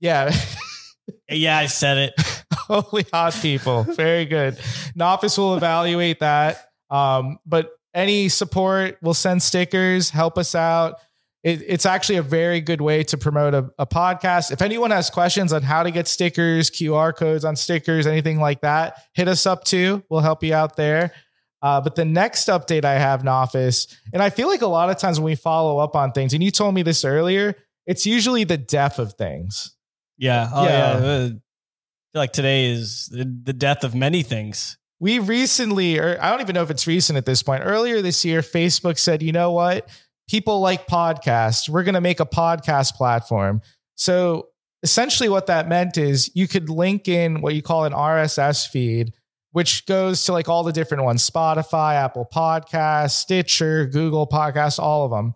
Yeah. 0.00 0.34
Yeah, 1.28 1.56
I 1.58 1.66
said 1.66 1.98
it. 1.98 2.14
Only 2.68 3.04
hot 3.12 3.32
people. 3.40 3.82
Very 3.84 4.24
good. 4.26 4.54
Nafis 4.96 5.36
will 5.38 5.56
evaluate 5.56 6.20
that. 6.20 6.68
Um, 6.90 7.38
but 7.46 7.70
any 7.94 8.28
support, 8.28 8.98
we'll 9.02 9.14
send 9.14 9.42
stickers, 9.42 10.10
help 10.10 10.36
us 10.38 10.54
out. 10.54 10.96
It, 11.42 11.62
it's 11.66 11.86
actually 11.86 12.16
a 12.16 12.22
very 12.22 12.60
good 12.60 12.80
way 12.80 13.02
to 13.04 13.18
promote 13.18 13.52
a, 13.54 13.70
a 13.78 13.86
podcast. 13.86 14.52
If 14.52 14.62
anyone 14.62 14.90
has 14.92 15.10
questions 15.10 15.52
on 15.52 15.62
how 15.62 15.82
to 15.82 15.90
get 15.90 16.06
stickers, 16.06 16.70
QR 16.70 17.14
codes 17.16 17.44
on 17.44 17.56
stickers, 17.56 18.06
anything 18.06 18.38
like 18.38 18.60
that, 18.60 18.94
hit 19.14 19.26
us 19.28 19.44
up 19.46 19.64
too. 19.64 20.04
We'll 20.08 20.20
help 20.20 20.42
you 20.44 20.54
out 20.54 20.76
there. 20.76 21.12
Uh, 21.60 21.80
but 21.80 21.94
the 21.96 22.04
next 22.04 22.46
update 22.48 22.84
I 22.84 22.94
have 22.94 23.20
in 23.22 23.28
office, 23.28 23.86
and 24.12 24.22
I 24.22 24.30
feel 24.30 24.48
like 24.48 24.62
a 24.62 24.66
lot 24.66 24.90
of 24.90 24.98
times 24.98 25.18
when 25.20 25.24
we 25.26 25.34
follow 25.36 25.78
up 25.78 25.94
on 25.96 26.12
things, 26.12 26.32
and 26.34 26.42
you 26.42 26.50
told 26.50 26.74
me 26.74 26.82
this 26.82 27.04
earlier, 27.04 27.54
it's 27.86 28.06
usually 28.06 28.44
the 28.44 28.56
death 28.58 28.98
of 28.98 29.14
things. 29.14 29.74
Yeah. 30.18 30.48
Oh 30.52 30.64
Yeah. 30.64 30.70
yeah. 30.70 31.04
Uh, 31.06 31.24
I 31.26 31.28
feel 31.28 32.22
like 32.22 32.32
today 32.32 32.66
is 32.66 33.08
the 33.12 33.52
death 33.52 33.84
of 33.84 33.94
many 33.94 34.22
things. 34.22 34.76
we 35.00 35.18
recently, 35.18 35.98
or 35.98 36.18
I 36.20 36.30
don't 36.30 36.40
even 36.40 36.54
know 36.54 36.62
if 36.62 36.70
it's 36.70 36.86
recent 36.86 37.16
at 37.16 37.26
this 37.26 37.42
point, 37.42 37.62
earlier 37.64 38.02
this 38.02 38.24
year, 38.24 38.42
Facebook 38.42 38.98
said, 38.98 39.22
you 39.22 39.32
know 39.32 39.50
what? 39.52 39.88
People 40.32 40.60
like 40.60 40.86
podcasts. 40.86 41.68
We're 41.68 41.82
going 41.82 41.92
to 41.94 42.00
make 42.00 42.18
a 42.18 42.24
podcast 42.24 42.94
platform. 42.94 43.60
So 43.96 44.48
essentially, 44.82 45.28
what 45.28 45.46
that 45.48 45.68
meant 45.68 45.98
is 45.98 46.30
you 46.34 46.48
could 46.48 46.70
link 46.70 47.06
in 47.06 47.42
what 47.42 47.54
you 47.54 47.60
call 47.60 47.84
an 47.84 47.92
RSS 47.92 48.66
feed, 48.66 49.12
which 49.50 49.84
goes 49.84 50.24
to 50.24 50.32
like 50.32 50.48
all 50.48 50.62
the 50.62 50.72
different 50.72 51.04
ones 51.04 51.28
Spotify, 51.28 51.96
Apple 51.96 52.26
Podcasts, 52.34 53.10
Stitcher, 53.10 53.84
Google 53.84 54.26
Podcasts, 54.26 54.78
all 54.78 55.04
of 55.04 55.10
them. 55.10 55.34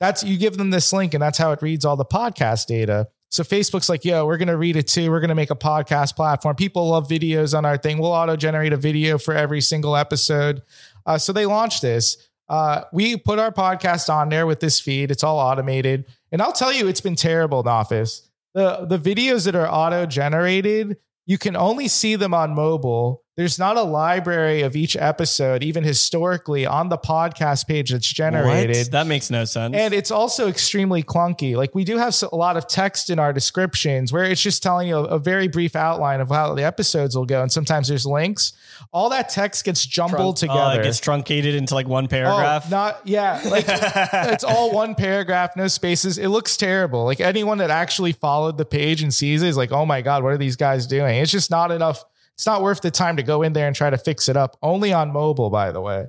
That's 0.00 0.24
you 0.24 0.38
give 0.38 0.56
them 0.56 0.70
this 0.70 0.94
link, 0.94 1.12
and 1.12 1.22
that's 1.22 1.36
how 1.36 1.52
it 1.52 1.60
reads 1.60 1.84
all 1.84 1.96
the 1.96 2.06
podcast 2.06 2.68
data. 2.68 3.08
So 3.30 3.42
Facebook's 3.42 3.90
like, 3.90 4.06
yo, 4.06 4.24
we're 4.24 4.38
going 4.38 4.48
to 4.48 4.56
read 4.56 4.76
it 4.76 4.88
too. 4.88 5.10
We're 5.10 5.20
going 5.20 5.28
to 5.28 5.34
make 5.34 5.50
a 5.50 5.56
podcast 5.56 6.16
platform. 6.16 6.56
People 6.56 6.88
love 6.88 7.06
videos 7.06 7.54
on 7.54 7.66
our 7.66 7.76
thing. 7.76 7.98
We'll 7.98 8.12
auto 8.12 8.34
generate 8.34 8.72
a 8.72 8.78
video 8.78 9.18
for 9.18 9.34
every 9.34 9.60
single 9.60 9.94
episode. 9.94 10.62
Uh, 11.04 11.18
so 11.18 11.34
they 11.34 11.44
launched 11.44 11.82
this. 11.82 12.27
Uh, 12.48 12.82
we 12.92 13.16
put 13.16 13.38
our 13.38 13.52
podcast 13.52 14.12
on 14.12 14.28
there 14.30 14.46
with 14.46 14.60
this 14.60 14.80
feed. 14.80 15.10
It's 15.10 15.22
all 15.22 15.38
automated. 15.38 16.06
And 16.32 16.40
I'll 16.40 16.52
tell 16.52 16.72
you, 16.72 16.88
it's 16.88 17.00
been 17.00 17.16
terrible 17.16 17.60
in 17.60 17.68
office. 17.68 18.28
The, 18.54 18.86
the 18.86 18.98
videos 18.98 19.44
that 19.44 19.54
are 19.54 19.68
auto 19.68 20.06
generated, 20.06 20.96
you 21.26 21.38
can 21.38 21.56
only 21.56 21.88
see 21.88 22.16
them 22.16 22.32
on 22.32 22.54
mobile. 22.54 23.22
There's 23.38 23.56
not 23.56 23.76
a 23.76 23.82
library 23.82 24.62
of 24.62 24.74
each 24.74 24.96
episode, 24.96 25.62
even 25.62 25.84
historically, 25.84 26.66
on 26.66 26.88
the 26.88 26.98
podcast 26.98 27.68
page 27.68 27.92
that's 27.92 28.12
generated. 28.12 28.76
What? 28.76 28.90
That 28.90 29.06
makes 29.06 29.30
no 29.30 29.44
sense. 29.44 29.76
And 29.76 29.94
it's 29.94 30.10
also 30.10 30.48
extremely 30.48 31.04
clunky. 31.04 31.54
Like 31.54 31.72
we 31.72 31.84
do 31.84 31.98
have 31.98 32.20
a 32.32 32.34
lot 32.34 32.56
of 32.56 32.66
text 32.66 33.10
in 33.10 33.20
our 33.20 33.32
descriptions 33.32 34.12
where 34.12 34.24
it's 34.24 34.42
just 34.42 34.60
telling 34.60 34.88
you 34.88 34.98
a, 34.98 35.20
very 35.20 35.46
brief 35.46 35.76
outline 35.76 36.20
of 36.20 36.30
how 36.30 36.52
the 36.56 36.64
episodes 36.64 37.16
will 37.16 37.26
go. 37.26 37.40
And 37.40 37.52
sometimes 37.52 37.86
there's 37.86 38.04
links. 38.04 38.54
All 38.92 39.08
that 39.10 39.28
text 39.28 39.64
gets 39.64 39.86
jumbled 39.86 40.38
Trunk- 40.38 40.50
uh, 40.50 40.54
together. 40.54 40.78
Oh, 40.78 40.80
it 40.80 40.82
gets 40.82 40.98
truncated 40.98 41.54
into 41.54 41.76
like 41.76 41.86
one 41.86 42.06
oh, 42.06 42.08
paragraph. 42.08 42.68
not 42.72 43.02
yeah. 43.04 43.40
Like 43.48 43.66
it's 43.68 44.42
all 44.42 44.72
one 44.72 44.96
paragraph, 44.96 45.54
no 45.54 45.68
spaces. 45.68 46.18
It 46.18 46.26
looks 46.26 46.56
terrible. 46.56 47.04
Like 47.04 47.20
anyone 47.20 47.58
that 47.58 47.70
actually 47.70 48.14
followed 48.14 48.58
the 48.58 48.64
page 48.64 49.00
and 49.00 49.14
sees 49.14 49.44
it 49.44 49.48
is 49.48 49.56
like, 49.56 49.70
oh 49.70 49.86
my 49.86 50.02
god, 50.02 50.24
what 50.24 50.32
are 50.32 50.38
these 50.38 50.56
guys 50.56 50.88
doing? 50.88 51.20
It's 51.20 51.30
just 51.30 51.52
not 51.52 51.70
enough. 51.70 52.04
It's 52.38 52.46
not 52.46 52.62
worth 52.62 52.80
the 52.82 52.90
time 52.92 53.16
to 53.16 53.22
go 53.24 53.42
in 53.42 53.52
there 53.52 53.66
and 53.66 53.74
try 53.74 53.90
to 53.90 53.98
fix 53.98 54.28
it 54.28 54.36
up. 54.36 54.56
Only 54.62 54.92
on 54.92 55.12
mobile, 55.12 55.50
by 55.50 55.72
the 55.72 55.80
way. 55.80 56.06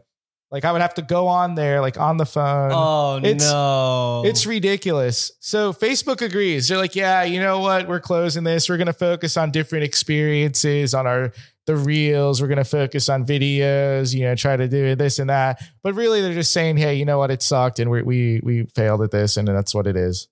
Like 0.52 0.64
I 0.66 0.72
would 0.72 0.82
have 0.82 0.94
to 0.96 1.02
go 1.02 1.28
on 1.28 1.56
there, 1.56 1.82
like 1.82 2.00
on 2.00 2.18
the 2.18 2.26
phone. 2.26 2.72
oh 2.74 3.18
It's- 3.18 3.42
no. 3.42 4.24
It's 4.26 4.46
ridiculous. 4.46 5.32
So 5.40 5.74
Facebook 5.74 6.22
agrees. 6.22 6.68
They're 6.68 6.78
like, 6.78 6.96
yeah, 6.96 7.24
you 7.24 7.40
know 7.40 7.60
what? 7.60 7.88
We're 7.88 8.00
closing 8.00 8.44
this. 8.44 8.70
We're 8.70 8.78
going 8.78 8.88
to 8.88 8.94
focus 8.94 9.38
on 9.38 9.52
different 9.52 9.86
experiences, 9.86 10.94
on 10.94 11.06
our 11.08 11.32
the 11.68 11.76
reels. 11.76 12.42
We're 12.42 12.48
going 12.48 12.58
to 12.58 12.64
focus 12.64 13.10
on 13.10 13.26
videos. 13.28 14.14
You 14.14 14.26
know, 14.26 14.36
try 14.36 14.56
to 14.58 14.68
do 14.68 14.96
this 14.96 15.20
and 15.20 15.30
that. 15.30 15.62
But 15.84 15.94
really, 15.94 16.22
they're 16.22 16.34
just 16.34 16.52
saying, 16.52 16.78
hey, 16.78 16.96
you 16.96 17.06
know 17.06 17.20
what? 17.20 17.30
It 17.32 17.42
sucked, 17.44 17.80
and 17.80 17.90
we 17.92 18.02
we 18.02 18.40
we 18.44 18.64
failed 18.76 19.02
at 19.04 19.12
this, 19.12 19.38
and 19.38 19.48
that's 19.48 19.74
what 19.76 19.86
it 19.88 19.96
is. 19.96 20.28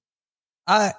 I 0.66 0.94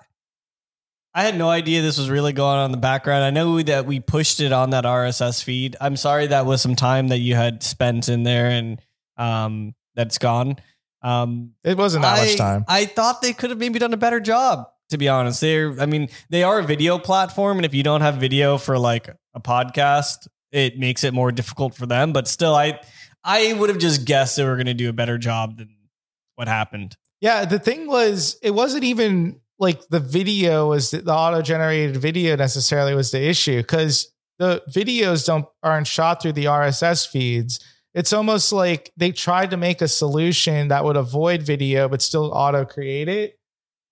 I 1.19 1.23
had 1.23 1.37
no 1.37 1.51
idea 1.51 1.83
this 1.83 1.99
was 1.99 2.09
really 2.09 2.33
going 2.33 2.59
on 2.59 2.67
in 2.67 2.71
the 2.71 2.79
background. 2.79 3.25
I 3.25 3.31
know 3.31 3.61
that 3.61 3.87
we 3.87 3.99
pushed 3.99 4.39
it 4.39 4.53
on 4.53 4.71
that 4.71 4.85
RSS 4.85 5.43
feed. 5.43 5.75
I'm 5.81 5.97
sorry 5.97 6.29
that 6.29 6.47
was 6.47 6.63
some 6.63 6.77
time 6.77 7.09
that 7.09 7.19
you 7.19 7.35
had 7.35 7.61
spent 7.65 8.09
in 8.09 8.23
there 8.23 8.47
and 8.47 8.81
um 9.17 9.75
that's 9.97 10.19
gone. 10.19 10.59
Um 11.03 11.55
It 11.65 11.77
wasn't 11.77 12.03
that 12.03 12.21
I, 12.21 12.25
much 12.25 12.37
time. 12.37 12.65
I 12.69 12.85
thought 12.85 13.21
they 13.21 13.33
could 13.33 13.51
have 13.51 13.59
maybe 13.59 13.81
done 13.81 13.93
a 13.93 13.97
better 13.97 14.21
job, 14.21 14.69
to 14.91 14.97
be 14.97 15.09
honest. 15.09 15.41
They're 15.41 15.75
I 15.81 15.87
mean, 15.87 16.09
they 16.31 16.45
are 16.45 16.61
a 16.61 16.65
video 16.65 17.01
platform, 17.01 17.59
and 17.59 17.67
if 17.67 17.75
you 17.75 17.83
don't 17.83 18.03
have 18.03 18.19
video 18.19 18.57
for 18.57 18.79
like 18.79 19.09
a 19.35 19.41
podcast, 19.41 20.29
it 20.53 20.79
makes 20.79 21.03
it 21.03 21.15
more 21.15 21.33
difficult 21.33 21.75
for 21.75 21.87
them. 21.87 22.13
But 22.13 22.29
still, 22.29 22.55
I 22.55 22.79
I 23.25 23.55
would 23.55 23.71
have 23.71 23.79
just 23.79 24.05
guessed 24.05 24.37
they 24.37 24.45
were 24.45 24.57
gonna 24.57 24.73
do 24.73 24.89
a 24.89 24.93
better 24.93 25.19
job 25.19 25.59
than 25.59 25.71
what 26.37 26.47
happened. 26.47 26.97
Yeah, 27.21 27.45
the 27.45 27.59
thing 27.59 27.89
was, 27.89 28.39
it 28.41 28.53
wasn't 28.53 28.85
even 28.85 29.41
like 29.59 29.87
the 29.89 30.01
video 30.01 30.69
was 30.69 30.91
the, 30.91 30.99
the 31.03 31.13
auto 31.13 31.43
generated 31.43 31.97
video 31.97 32.37
necessarily 32.37 32.95
was 32.95 33.11
the 33.11 33.23
issue 33.29 33.59
because 33.59 34.13
the 34.39 34.63
videos 34.71 35.27
don't 35.27 35.47
aren't 35.63 35.87
shot 35.87 36.23
through 36.23 36.33
the 36.33 36.45
RSS 36.47 37.09
feeds. 37.09 37.59
It's 37.95 38.13
almost 38.13 38.53
like 38.53 38.93
they 38.97 39.11
tried 39.13 39.51
to 39.51 39.57
make 39.57 39.81
a 39.83 39.89
solution 39.89 40.69
that 40.69 40.85
would 40.85 40.97
avoid 40.97 41.43
video 41.43 41.89
but 41.89 42.03
still 42.03 42.31
auto 42.33 42.65
create 42.65 43.09
it, 43.09 43.39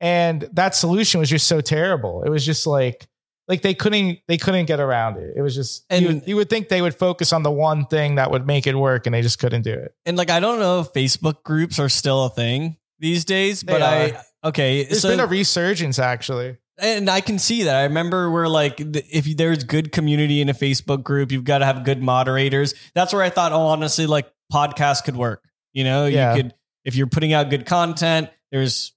and 0.01 0.49
that 0.53 0.75
solution 0.75 1.19
was 1.21 1.29
just 1.31 1.47
so 1.49 1.61
terrible. 1.61 2.23
It 2.23 2.31
was 2.31 2.45
just 2.47 2.67
like 2.67 3.07
like 3.49 3.63
they 3.63 3.75
couldn't 3.75 4.19
they 4.29 4.37
couldn't 4.37 4.67
get 4.67 4.79
around 4.81 5.17
it. 5.19 5.35
It 5.37 5.43
was 5.43 5.55
just 5.55 5.85
And- 5.91 6.03
you, 6.03 6.09
would, 6.09 6.29
you 6.29 6.37
would 6.37 6.51
think 6.51 6.69
they 6.69 6.83
would 6.83 6.95
focus 6.95 7.33
on 7.33 7.43
the 7.43 7.51
one 7.51 7.87
thing 7.87 8.17
that 8.17 8.31
would 8.31 8.47
make 8.47 8.67
it 8.67 8.77
work, 8.77 9.07
and 9.07 9.15
they 9.15 9.23
just 9.23 9.39
couldn't 9.39 9.63
do 9.63 9.73
it. 9.73 9.95
And 10.05 10.17
like 10.17 10.31
I 10.31 10.39
don't 10.41 10.61
know 10.61 10.81
if 10.81 10.93
Facebook 10.93 11.43
groups 11.43 11.79
are 11.81 11.89
still 11.89 12.25
a 12.27 12.31
thing 12.31 12.77
these 13.01 13.25
days, 13.25 13.63
They 13.63 13.73
but 13.73 13.83
are. 13.83 13.87
I 13.89 14.23
okay. 14.45 14.85
There's 14.85 15.03
so, 15.03 15.11
been 15.11 15.21
a 15.21 15.27
resurgence 15.27 15.99
actually. 15.99 16.57
and 16.79 17.09
I 17.09 17.21
can 17.21 17.39
see 17.39 17.65
that. 17.65 17.77
I 17.77 17.83
remember 17.85 18.31
where 18.31 18.49
like 18.49 18.77
if 18.79 19.37
there's 19.37 19.65
good 19.65 19.93
community 19.93 20.41
in 20.41 20.49
a 20.49 20.55
Facebook 20.55 21.03
group, 21.03 21.33
you've 21.33 21.45
got 21.45 21.59
to 21.59 21.65
have 21.67 21.85
good 21.85 22.03
moderators. 22.03 22.75
That's 22.95 23.13
where 23.13 23.23
I 23.23 23.31
thought, 23.31 23.53
oh, 23.53 23.67
honestly, 23.67 24.07
like 24.07 24.31
podcasts 24.53 25.03
could 25.05 25.17
work. 25.17 25.43
You 25.73 25.85
know, 25.85 26.07
Yeah. 26.07 26.35
you 26.35 26.43
could 26.43 26.55
if 26.85 26.95
you're 26.95 27.07
putting 27.09 27.33
out 27.33 27.51
good 27.51 27.67
content. 27.67 28.31
There's, 28.53 28.93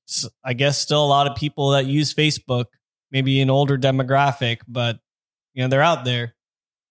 I 0.45 0.53
guess, 0.53 0.77
still 0.77 1.03
a 1.03 1.07
lot 1.07 1.25
of 1.25 1.35
people 1.35 1.71
that 1.71 1.87
use 1.87 2.13
Facebook, 2.13 2.65
maybe 3.11 3.41
an 3.41 3.49
older 3.49 3.77
demographic, 3.79 4.59
but 4.67 4.99
you 5.55 5.63
know 5.63 5.67
they're 5.69 5.81
out 5.81 6.05
there. 6.05 6.35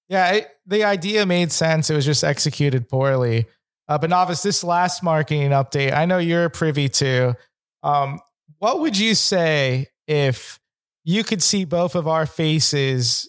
Yeah, 0.08 0.32
it, 0.32 0.48
the 0.66 0.82
idea 0.84 1.24
made 1.24 1.52
sense. 1.52 1.88
It 1.88 1.94
was 1.94 2.04
just 2.04 2.24
executed 2.24 2.88
poorly. 2.88 3.46
Uh, 3.86 3.96
but 3.98 4.10
Nafis, 4.10 4.42
this 4.42 4.64
last 4.64 5.02
marketing 5.02 5.50
update, 5.50 5.92
I 5.94 6.04
know 6.06 6.18
you're 6.18 6.48
privy 6.48 6.88
to. 6.88 7.36
Um, 7.82 8.18
what 8.58 8.80
would 8.80 8.98
you 8.98 9.14
say 9.14 9.86
if 10.06 10.58
you 11.04 11.24
could 11.24 11.42
see 11.42 11.64
both 11.64 11.94
of 11.94 12.08
our 12.08 12.26
faces 12.26 13.28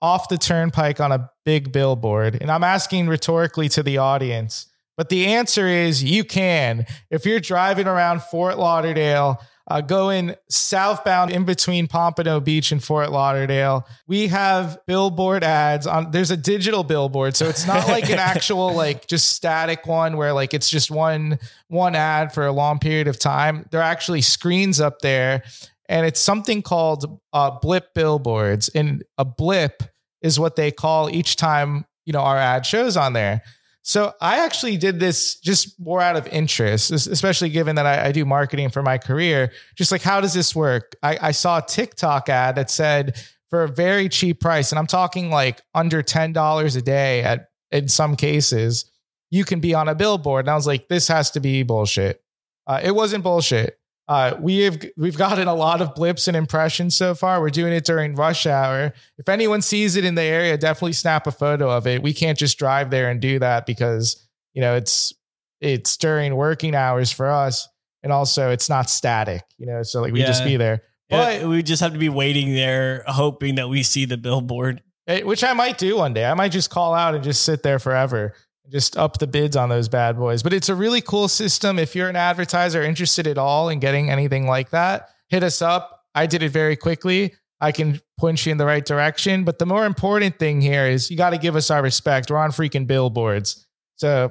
off 0.00 0.28
the 0.28 0.38
turnpike 0.38 1.00
on 1.00 1.12
a 1.12 1.30
big 1.44 1.72
billboard? 1.72 2.38
And 2.40 2.50
I'm 2.50 2.64
asking 2.64 3.08
rhetorically 3.08 3.68
to 3.70 3.82
the 3.82 3.98
audience, 3.98 4.66
but 4.96 5.08
the 5.08 5.26
answer 5.26 5.66
is 5.66 6.02
you 6.04 6.24
can. 6.24 6.86
If 7.10 7.26
you're 7.26 7.40
driving 7.40 7.86
around 7.86 8.22
Fort 8.22 8.58
Lauderdale 8.58 9.40
uh, 9.68 9.80
going 9.80 10.34
southbound 10.48 11.30
in 11.30 11.44
between 11.44 11.86
Pompano 11.86 12.40
Beach 12.40 12.72
and 12.72 12.82
Fort 12.82 13.12
Lauderdale. 13.12 13.86
We 14.06 14.28
have 14.28 14.78
billboard 14.86 15.44
ads 15.44 15.86
on. 15.86 16.10
There's 16.10 16.30
a 16.30 16.36
digital 16.36 16.82
billboard, 16.84 17.36
so 17.36 17.46
it's 17.46 17.66
not 17.66 17.86
like 17.88 18.10
an 18.10 18.18
actual 18.18 18.74
like 18.74 19.06
just 19.06 19.30
static 19.30 19.86
one 19.86 20.16
where 20.16 20.32
like 20.32 20.54
it's 20.54 20.68
just 20.68 20.90
one 20.90 21.38
one 21.68 21.94
ad 21.94 22.32
for 22.32 22.46
a 22.46 22.52
long 22.52 22.78
period 22.78 23.08
of 23.08 23.18
time. 23.18 23.66
There 23.70 23.80
are 23.80 23.84
actually 23.84 24.22
screens 24.22 24.80
up 24.80 25.00
there, 25.00 25.44
and 25.88 26.06
it's 26.06 26.20
something 26.20 26.62
called 26.62 27.20
uh, 27.32 27.52
blip 27.60 27.94
billboards, 27.94 28.68
and 28.70 29.04
a 29.16 29.24
blip 29.24 29.82
is 30.22 30.38
what 30.38 30.56
they 30.56 30.70
call 30.70 31.08
each 31.08 31.36
time 31.36 31.84
you 32.04 32.12
know 32.12 32.20
our 32.20 32.36
ad 32.36 32.66
shows 32.66 32.96
on 32.96 33.12
there. 33.12 33.42
So 33.82 34.14
I 34.20 34.44
actually 34.44 34.76
did 34.76 35.00
this 35.00 35.34
just 35.40 35.78
more 35.80 36.00
out 36.00 36.16
of 36.16 36.26
interest, 36.28 36.92
especially 36.92 37.50
given 37.50 37.76
that 37.76 37.86
I, 37.86 38.06
I, 38.06 38.12
do 38.12 38.24
marketing 38.24 38.70
for 38.70 38.80
my 38.80 38.96
career. 38.96 39.52
Just 39.74 39.90
like, 39.90 40.02
how 40.02 40.20
does 40.20 40.32
this 40.34 40.54
work? 40.54 40.94
I, 41.02 41.18
I, 41.20 41.30
saw 41.32 41.58
a 41.58 41.62
TikTok 41.62 42.28
ad 42.28 42.54
that 42.54 42.70
said 42.70 43.20
for 43.50 43.64
a 43.64 43.68
very 43.68 44.08
cheap 44.08 44.40
price, 44.40 44.70
and 44.70 44.78
I'm 44.78 44.86
talking 44.86 45.30
like 45.30 45.62
under 45.74 46.00
$10 46.00 46.76
a 46.76 46.82
day 46.82 47.22
at 47.24 47.48
in 47.72 47.88
some 47.88 48.14
cases, 48.14 48.84
you 49.30 49.44
can 49.44 49.58
be 49.58 49.74
on 49.74 49.88
a 49.88 49.94
billboard. 49.94 50.44
And 50.44 50.50
I 50.50 50.54
was 50.54 50.66
like, 50.66 50.88
this 50.88 51.08
has 51.08 51.30
to 51.32 51.40
be 51.40 51.62
bullshit. 51.62 52.22
Uh, 52.66 52.80
it 52.82 52.92
wasn't 52.92 53.24
bullshit. 53.24 53.78
Uh, 54.12 54.36
we 54.40 54.58
have 54.58 54.78
we've 54.98 55.16
gotten 55.16 55.48
a 55.48 55.54
lot 55.54 55.80
of 55.80 55.94
blips 55.94 56.28
and 56.28 56.36
impressions 56.36 56.94
so 56.94 57.14
far. 57.14 57.40
We're 57.40 57.48
doing 57.48 57.72
it 57.72 57.86
during 57.86 58.14
rush 58.14 58.44
hour. 58.44 58.92
If 59.16 59.26
anyone 59.26 59.62
sees 59.62 59.96
it 59.96 60.04
in 60.04 60.16
the 60.16 60.22
area, 60.22 60.58
definitely 60.58 60.92
snap 60.92 61.26
a 61.26 61.32
photo 61.32 61.70
of 61.70 61.86
it. 61.86 62.02
We 62.02 62.12
can't 62.12 62.38
just 62.38 62.58
drive 62.58 62.90
there 62.90 63.10
and 63.10 63.22
do 63.22 63.38
that 63.38 63.64
because 63.64 64.22
you 64.52 64.60
know 64.60 64.76
it's 64.76 65.14
it's 65.62 65.96
during 65.96 66.36
working 66.36 66.74
hours 66.74 67.10
for 67.10 67.30
us, 67.30 67.66
and 68.02 68.12
also 68.12 68.50
it's 68.50 68.68
not 68.68 68.90
static. 68.90 69.44
You 69.56 69.64
know, 69.64 69.82
so 69.82 70.02
like 70.02 70.12
we 70.12 70.20
yeah. 70.20 70.26
just 70.26 70.44
be 70.44 70.58
there. 70.58 70.82
But 71.08 71.44
we 71.44 71.62
just 71.62 71.80
have 71.80 71.94
to 71.94 71.98
be 71.98 72.10
waiting 72.10 72.54
there, 72.54 73.04
hoping 73.06 73.54
that 73.54 73.70
we 73.70 73.82
see 73.82 74.04
the 74.04 74.18
billboard. 74.18 74.82
Eh, 75.06 75.22
which 75.22 75.42
I 75.42 75.54
might 75.54 75.78
do 75.78 75.96
one 75.96 76.12
day. 76.12 76.26
I 76.26 76.34
might 76.34 76.52
just 76.52 76.68
call 76.68 76.92
out 76.92 77.14
and 77.14 77.24
just 77.24 77.44
sit 77.44 77.62
there 77.62 77.78
forever 77.78 78.34
just 78.72 78.96
up 78.96 79.18
the 79.18 79.26
bids 79.26 79.54
on 79.54 79.68
those 79.68 79.88
bad 79.88 80.16
boys. 80.16 80.42
But 80.42 80.52
it's 80.52 80.68
a 80.68 80.74
really 80.74 81.00
cool 81.00 81.28
system. 81.28 81.78
If 81.78 81.94
you're 81.94 82.08
an 82.08 82.16
advertiser 82.16 82.82
interested 82.82 83.26
at 83.26 83.38
all 83.38 83.68
in 83.68 83.78
getting 83.78 84.10
anything 84.10 84.46
like 84.46 84.70
that, 84.70 85.10
hit 85.28 85.42
us 85.42 85.62
up. 85.62 86.00
I 86.14 86.26
did 86.26 86.42
it 86.42 86.48
very 86.48 86.74
quickly. 86.74 87.34
I 87.60 87.70
can 87.70 88.00
point 88.18 88.44
you 88.44 88.50
in 88.50 88.58
the 88.58 88.66
right 88.66 88.84
direction. 88.84 89.44
But 89.44 89.58
the 89.58 89.66
more 89.66 89.86
important 89.86 90.38
thing 90.38 90.60
here 90.60 90.86
is 90.86 91.10
you 91.10 91.16
got 91.16 91.30
to 91.30 91.38
give 91.38 91.54
us 91.54 91.70
our 91.70 91.82
respect. 91.82 92.30
We're 92.30 92.38
on 92.38 92.50
freaking 92.50 92.86
billboards. 92.86 93.66
So 93.96 94.30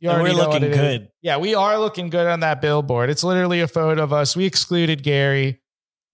you 0.00 0.08
we're 0.08 0.32
looking 0.32 0.62
good. 0.62 1.02
Is. 1.02 1.08
Yeah, 1.22 1.36
we 1.38 1.54
are 1.54 1.78
looking 1.78 2.10
good 2.10 2.26
on 2.26 2.40
that 2.40 2.60
billboard. 2.60 3.10
It's 3.10 3.24
literally 3.24 3.60
a 3.60 3.68
photo 3.68 4.02
of 4.02 4.12
us. 4.12 4.36
We 4.36 4.44
excluded 4.44 5.02
Gary. 5.02 5.60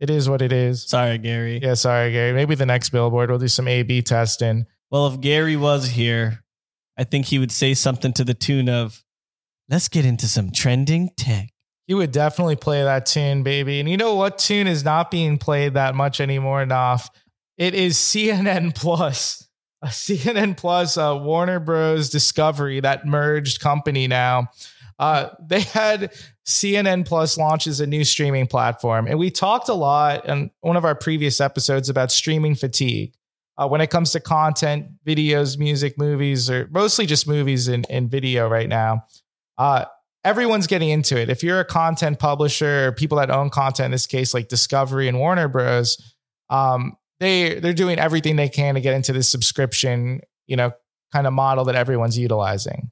It 0.01 0.11
is 0.11 0.29
what 0.29 0.40
it 0.42 0.53
is. 0.53 0.88
Sorry, 0.88 1.18
Gary. 1.18 1.61
Yeah, 1.62 1.75
sorry, 1.75 2.11
Gary. 2.11 2.33
Maybe 2.33 2.55
the 2.55 2.66
next 2.66 2.90
billboard 2.90 3.31
we'll 3.31 3.38
do 3.38 3.49
some 3.49 3.68
A 3.68 3.83
B 3.83 4.01
testing. 4.01 4.66
Well, 4.90 5.07
if 5.09 5.20
Gary 5.20 5.57
was 5.57 5.90
here, 5.90 6.42
I 7.00 7.04
think 7.04 7.24
he 7.24 7.38
would 7.38 7.50
say 7.50 7.72
something 7.72 8.12
to 8.12 8.24
the 8.24 8.34
tune 8.34 8.68
of, 8.68 9.02
let's 9.70 9.88
get 9.88 10.04
into 10.04 10.28
some 10.28 10.50
trending 10.50 11.08
tech. 11.16 11.48
He 11.86 11.94
would 11.94 12.12
definitely 12.12 12.56
play 12.56 12.82
that 12.82 13.06
tune, 13.06 13.42
baby. 13.42 13.80
And 13.80 13.88
you 13.88 13.96
know 13.96 14.16
what 14.16 14.36
tune 14.36 14.66
is 14.66 14.84
not 14.84 15.10
being 15.10 15.38
played 15.38 15.74
that 15.74 15.94
much 15.94 16.20
anymore, 16.20 16.62
Naf? 16.66 17.08
It 17.56 17.74
is 17.74 17.96
CNN 17.96 18.74
Plus. 18.74 19.48
A 19.82 19.86
CNN 19.86 20.58
Plus, 20.58 20.98
uh, 20.98 21.18
Warner 21.18 21.58
Bros. 21.58 22.10
Discovery, 22.10 22.80
that 22.80 23.06
merged 23.06 23.60
company 23.60 24.06
now. 24.06 24.50
Uh, 24.98 25.30
they 25.40 25.62
had 25.62 26.12
CNN 26.46 27.06
Plus 27.06 27.38
launches 27.38 27.80
a 27.80 27.86
new 27.86 28.04
streaming 28.04 28.46
platform. 28.46 29.06
And 29.06 29.18
we 29.18 29.30
talked 29.30 29.70
a 29.70 29.74
lot 29.74 30.28
in 30.28 30.50
one 30.60 30.76
of 30.76 30.84
our 30.84 30.94
previous 30.94 31.40
episodes 31.40 31.88
about 31.88 32.12
streaming 32.12 32.56
fatigue 32.56 33.14
uh, 33.61 33.68
when 33.68 33.83
it 33.83 33.90
comes 33.90 34.12
to 34.12 34.20
content, 34.20 34.87
videos, 35.07 35.59
music, 35.59 35.99
movies, 35.99 36.49
or 36.49 36.66
mostly 36.70 37.05
just 37.05 37.29
movies 37.29 37.68
and, 37.68 37.87
and 37.90 38.11
video 38.11 38.49
right 38.49 38.68
now. 38.68 39.05
Uh, 39.59 39.85
everyone's 40.25 40.66
getting 40.66 40.88
into 40.88 41.18
it. 41.18 41.29
If 41.29 41.42
you're 41.42 41.61
a 41.61 41.64
content 41.64 42.18
publisher 42.18 42.88
or 42.88 42.92
people 42.92 43.18
that 43.18 43.31
own 43.31 43.51
content, 43.51 43.87
in 43.87 43.90
this 43.90 44.07
case, 44.07 44.33
like 44.33 44.49
Discovery 44.49 45.09
and 45.09 45.18
Warner 45.18 45.46
Bros., 45.46 46.14
um, 46.49 46.96
they 47.20 47.61
they're 47.61 47.75
doing 47.75 47.99
everything 47.99 48.37
they 48.37 48.49
can 48.49 48.77
to 48.77 48.81
get 48.81 48.94
into 48.94 49.12
this 49.12 49.29
subscription, 49.31 50.23
you 50.46 50.57
know, 50.57 50.73
kind 51.12 51.27
of 51.27 51.35
model 51.35 51.66
that 51.66 51.75
everyone's 51.75 52.16
utilizing. 52.16 52.90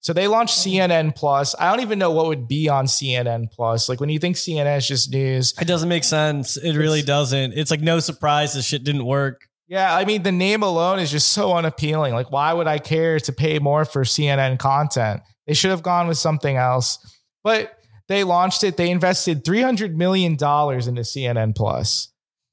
So 0.00 0.12
they 0.12 0.26
launched 0.26 0.58
CNN 0.58 1.14
Plus. 1.14 1.54
I 1.60 1.70
don't 1.70 1.80
even 1.80 1.98
know 1.98 2.10
what 2.10 2.26
would 2.26 2.48
be 2.48 2.68
on 2.68 2.86
CNN 2.86 3.52
Plus. 3.52 3.88
Like 3.88 4.00
when 4.00 4.08
you 4.08 4.18
think 4.18 4.34
CNN 4.36 4.78
is 4.78 4.88
just 4.88 5.12
news, 5.12 5.54
it 5.60 5.66
doesn't 5.66 5.88
make 5.88 6.04
sense. 6.04 6.56
It 6.56 6.76
really 6.76 7.02
doesn't. 7.02 7.52
It's 7.52 7.70
like 7.70 7.80
no 7.80 8.00
surprise 8.00 8.54
this 8.54 8.64
shit 8.64 8.82
didn't 8.82 9.04
work. 9.04 9.47
Yeah, 9.68 9.94
I 9.94 10.06
mean, 10.06 10.22
the 10.22 10.32
name 10.32 10.62
alone 10.62 10.98
is 10.98 11.10
just 11.10 11.32
so 11.32 11.52
unappealing. 11.54 12.14
Like, 12.14 12.32
why 12.32 12.54
would 12.54 12.66
I 12.66 12.78
care 12.78 13.20
to 13.20 13.32
pay 13.32 13.58
more 13.58 13.84
for 13.84 14.02
CNN 14.02 14.58
content? 14.58 15.20
They 15.46 15.52
should 15.52 15.70
have 15.70 15.82
gone 15.82 16.08
with 16.08 16.16
something 16.16 16.56
else. 16.56 16.98
But 17.44 17.78
they 18.08 18.24
launched 18.24 18.64
it. 18.64 18.78
They 18.78 18.90
invested 18.90 19.44
$300 19.44 19.94
million 19.94 20.32
into 20.32 21.02
CNN 21.02 21.54
Plus. 21.54 22.08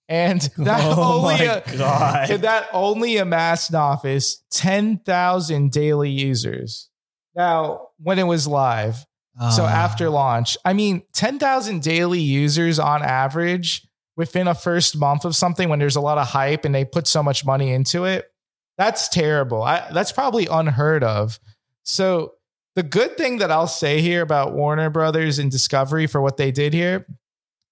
And 0.07 0.41
that 0.57 0.81
oh 0.83 1.21
only 1.21 1.45
God. 1.77 2.29
that 2.41 2.67
only 2.73 3.17
amassed 3.17 3.71
in 3.71 3.75
office 3.77 4.43
10,000 4.51 5.71
daily 5.71 6.11
users. 6.11 6.89
Now, 7.33 7.87
when 7.97 8.19
it 8.19 8.23
was 8.23 8.45
live, 8.45 9.05
uh. 9.39 9.49
so 9.51 9.63
ah. 9.63 9.69
after 9.69 10.09
launch, 10.09 10.57
I 10.63 10.73
mean, 10.73 11.03
10,000 11.13 11.81
daily 11.81 12.19
users 12.19 12.77
on 12.77 13.01
average 13.01 13.87
within 14.15 14.47
a 14.47 14.55
first 14.55 14.97
month 14.97 15.25
of 15.25 15.35
something 15.35 15.69
when 15.69 15.79
there's 15.79 15.95
a 15.95 16.01
lot 16.01 16.17
of 16.17 16.27
hype 16.27 16.65
and 16.65 16.73
they 16.73 16.85
put 16.85 17.07
so 17.07 17.21
much 17.21 17.45
money 17.45 17.71
into 17.71 18.05
it, 18.05 18.31
that's 18.77 19.09
terrible. 19.09 19.63
I, 19.63 19.89
that's 19.91 20.11
probably 20.11 20.47
unheard 20.47 21.03
of. 21.03 21.39
So 21.83 22.33
the 22.75 22.83
good 22.83 23.17
thing 23.17 23.37
that 23.37 23.51
I'll 23.51 23.67
say 23.67 24.01
here 24.01 24.21
about 24.21 24.53
Warner 24.53 24.89
Brothers 24.89 25.39
and 25.39 25.51
Discovery 25.51 26.07
for 26.07 26.21
what 26.21 26.37
they 26.37 26.51
did 26.51 26.73
here, 26.73 27.05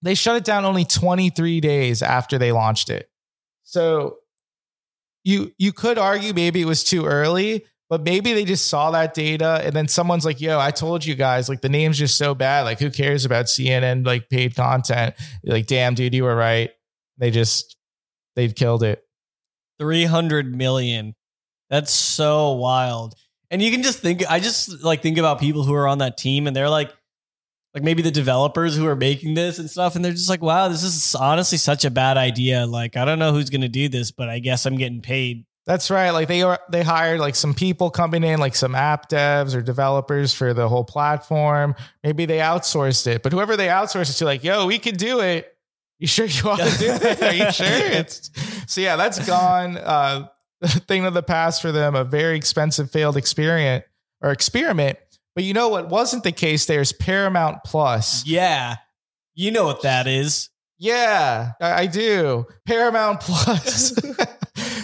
they 0.01 0.15
shut 0.15 0.35
it 0.35 0.45
down 0.45 0.65
only 0.65 0.85
23 0.85 1.59
days 1.61 2.01
after 2.01 2.37
they 2.37 2.51
launched 2.51 2.89
it. 2.89 3.09
So 3.63 4.17
you 5.23 5.53
you 5.57 5.71
could 5.71 5.97
argue 5.97 6.33
maybe 6.33 6.61
it 6.61 6.65
was 6.65 6.83
too 6.83 7.05
early, 7.05 7.65
but 7.89 8.03
maybe 8.03 8.33
they 8.33 8.45
just 8.45 8.67
saw 8.67 8.91
that 8.91 9.13
data 9.13 9.61
and 9.63 9.75
then 9.75 9.87
someone's 9.87 10.25
like, 10.25 10.41
yo, 10.41 10.59
I 10.59 10.71
told 10.71 11.05
you 11.05 11.15
guys, 11.15 11.49
like 11.49 11.61
the 11.61 11.69
name's 11.69 11.97
just 11.97 12.17
so 12.17 12.33
bad. 12.33 12.61
Like, 12.61 12.79
who 12.79 12.89
cares 12.89 13.25
about 13.25 13.45
CNN, 13.45 14.05
like 14.05 14.29
paid 14.29 14.55
content? 14.55 15.15
like, 15.43 15.67
damn, 15.67 15.93
dude, 15.93 16.13
you 16.13 16.23
were 16.23 16.35
right. 16.35 16.71
They 17.17 17.29
just, 17.29 17.77
they 18.35 18.47
killed 18.47 18.83
it. 18.83 19.03
300 19.79 20.55
million. 20.55 21.15
That's 21.69 21.93
so 21.93 22.53
wild. 22.53 23.15
And 23.51 23.61
you 23.61 23.69
can 23.69 23.83
just 23.83 23.99
think, 23.99 24.23
I 24.29 24.39
just 24.39 24.83
like 24.83 25.01
think 25.01 25.17
about 25.17 25.39
people 25.39 25.63
who 25.63 25.73
are 25.73 25.87
on 25.87 25.99
that 25.99 26.17
team 26.17 26.47
and 26.47 26.55
they're 26.55 26.69
like, 26.69 26.91
like 27.73 27.83
maybe 27.83 28.01
the 28.01 28.11
developers 28.11 28.75
who 28.75 28.87
are 28.87 28.95
making 28.95 29.33
this 29.33 29.59
and 29.59 29.69
stuff. 29.69 29.95
And 29.95 30.05
they're 30.05 30.11
just 30.11 30.29
like, 30.29 30.41
wow, 30.41 30.67
this 30.67 30.83
is 30.83 31.15
honestly 31.15 31.57
such 31.57 31.85
a 31.85 31.91
bad 31.91 32.17
idea. 32.17 32.65
Like, 32.65 32.97
I 32.97 33.05
don't 33.05 33.19
know 33.19 33.33
who's 33.33 33.49
going 33.49 33.61
to 33.61 33.69
do 33.69 33.89
this, 33.89 34.11
but 34.11 34.29
I 34.29 34.39
guess 34.39 34.65
I'm 34.65 34.77
getting 34.77 35.01
paid 35.01 35.45
that's 35.65 35.89
right. 35.89 36.11
Like 36.11 36.27
they 36.27 36.41
are, 36.41 36.59
they 36.69 36.83
hired 36.83 37.19
like 37.19 37.35
some 37.35 37.53
people 37.53 37.89
coming 37.89 38.23
in, 38.23 38.39
like 38.39 38.55
some 38.55 38.75
app 38.75 39.09
devs 39.09 39.55
or 39.55 39.61
developers 39.61 40.33
for 40.33 40.53
the 40.53 40.67
whole 40.67 40.83
platform. 40.83 41.75
Maybe 42.03 42.25
they 42.25 42.39
outsourced 42.39 43.07
it, 43.07 43.23
but 43.23 43.31
whoever 43.31 43.55
they 43.55 43.67
outsourced 43.67 44.11
it 44.11 44.13
to, 44.15 44.25
like, 44.25 44.43
yo, 44.43 44.65
we 44.65 44.79
could 44.79 44.97
do 44.97 45.21
it. 45.21 45.49
You 45.99 46.07
sure 46.07 46.25
you 46.25 46.43
want 46.43 46.61
to 46.61 46.77
do 46.79 46.91
it? 46.91 47.21
Are 47.21 47.33
you 47.33 47.51
sure? 47.51 47.65
It's 47.67 48.29
so 48.67 48.81
yeah, 48.81 48.97
that's 48.97 49.25
gone. 49.25 49.77
Uh, 49.77 50.27
thing 50.87 51.05
of 51.05 51.13
the 51.13 51.23
past 51.23 51.61
for 51.61 51.71
them. 51.71 51.95
A 51.95 52.03
very 52.03 52.35
expensive 52.35 52.91
failed 52.91 53.17
experiment 53.17 53.85
or 54.21 54.31
experiment. 54.31 54.97
But 55.35 55.43
you 55.43 55.53
know 55.53 55.69
what 55.69 55.89
wasn't 55.89 56.23
the 56.23 56.31
case? 56.31 56.65
There's 56.65 56.91
Paramount 56.91 57.63
Plus. 57.65 58.25
Yeah, 58.25 58.75
you 59.33 59.51
know 59.51 59.65
what 59.65 59.81
that 59.81 60.07
is. 60.07 60.49
Yeah, 60.77 61.51
I, 61.59 61.83
I 61.83 61.85
do. 61.87 62.45
Paramount 62.65 63.21
Plus. 63.21 63.93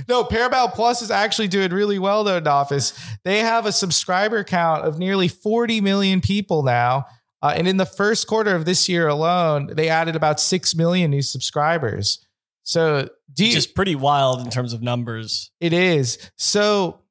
no, 0.10 0.24
Paramount 0.24 0.74
Plus 0.74 1.04
is 1.04 1.12
actually 1.12 1.48
doing 1.48 1.72
really 1.72 2.00
well 2.00 2.24
though 2.24 2.38
in 2.38 2.48
Office. 2.48 3.00
They 3.24 3.40
have 3.40 3.68
a 3.68 3.72
subscriber 3.72 4.44
count 4.44 4.84
of 4.84 4.98
nearly 4.98 5.28
40 5.28 5.80
million 5.82 6.20
people 6.20 6.64
now. 6.64 7.06
Uh, 7.42 7.54
and 7.56 7.68
in 7.68 7.78
the 7.78 7.86
first 7.86 8.28
quarter 8.28 8.54
of 8.56 8.66
this 8.66 8.90
year 8.90 9.08
alone, 9.08 9.70
they 9.74 9.88
added 9.88 10.16
about 10.16 10.40
6 10.42 10.76
million 10.76 11.12
new 11.12 11.22
subscribers. 11.22 12.26
So 12.64 13.08
do 13.32 13.46
you, 13.46 13.54
Just 13.54 13.76
pretty 13.76 13.96
wild 13.96 14.42
in 14.42 14.50
terms 14.50 14.74
of 14.74 14.82
numbers. 14.82 15.52
It 15.62 15.74
is. 15.74 16.18
So 16.38 17.02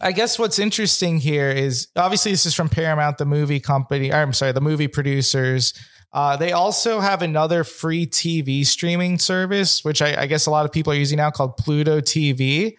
I 0.00 0.12
guess 0.12 0.38
what's 0.38 0.58
interesting 0.60 1.18
here 1.18 1.50
is 1.50 1.88
obviously 1.96 2.30
this 2.30 2.46
is 2.46 2.54
from 2.54 2.68
Paramount, 2.68 3.18
the 3.18 3.26
movie 3.26 3.60
company. 3.60 4.12
I'm 4.12 4.32
sorry, 4.32 4.52
the 4.52 4.60
movie 4.60 4.88
producers. 4.88 5.74
Uh, 6.12 6.36
they 6.36 6.52
also 6.52 7.00
have 7.00 7.20
another 7.22 7.64
free 7.64 8.06
TV 8.06 8.64
streaming 8.64 9.18
service, 9.18 9.84
which 9.84 10.00
I, 10.00 10.22
I 10.22 10.26
guess 10.26 10.46
a 10.46 10.50
lot 10.50 10.64
of 10.64 10.72
people 10.72 10.92
are 10.92 10.96
using 10.96 11.18
now 11.18 11.30
called 11.30 11.56
Pluto 11.56 12.00
TV. 12.00 12.76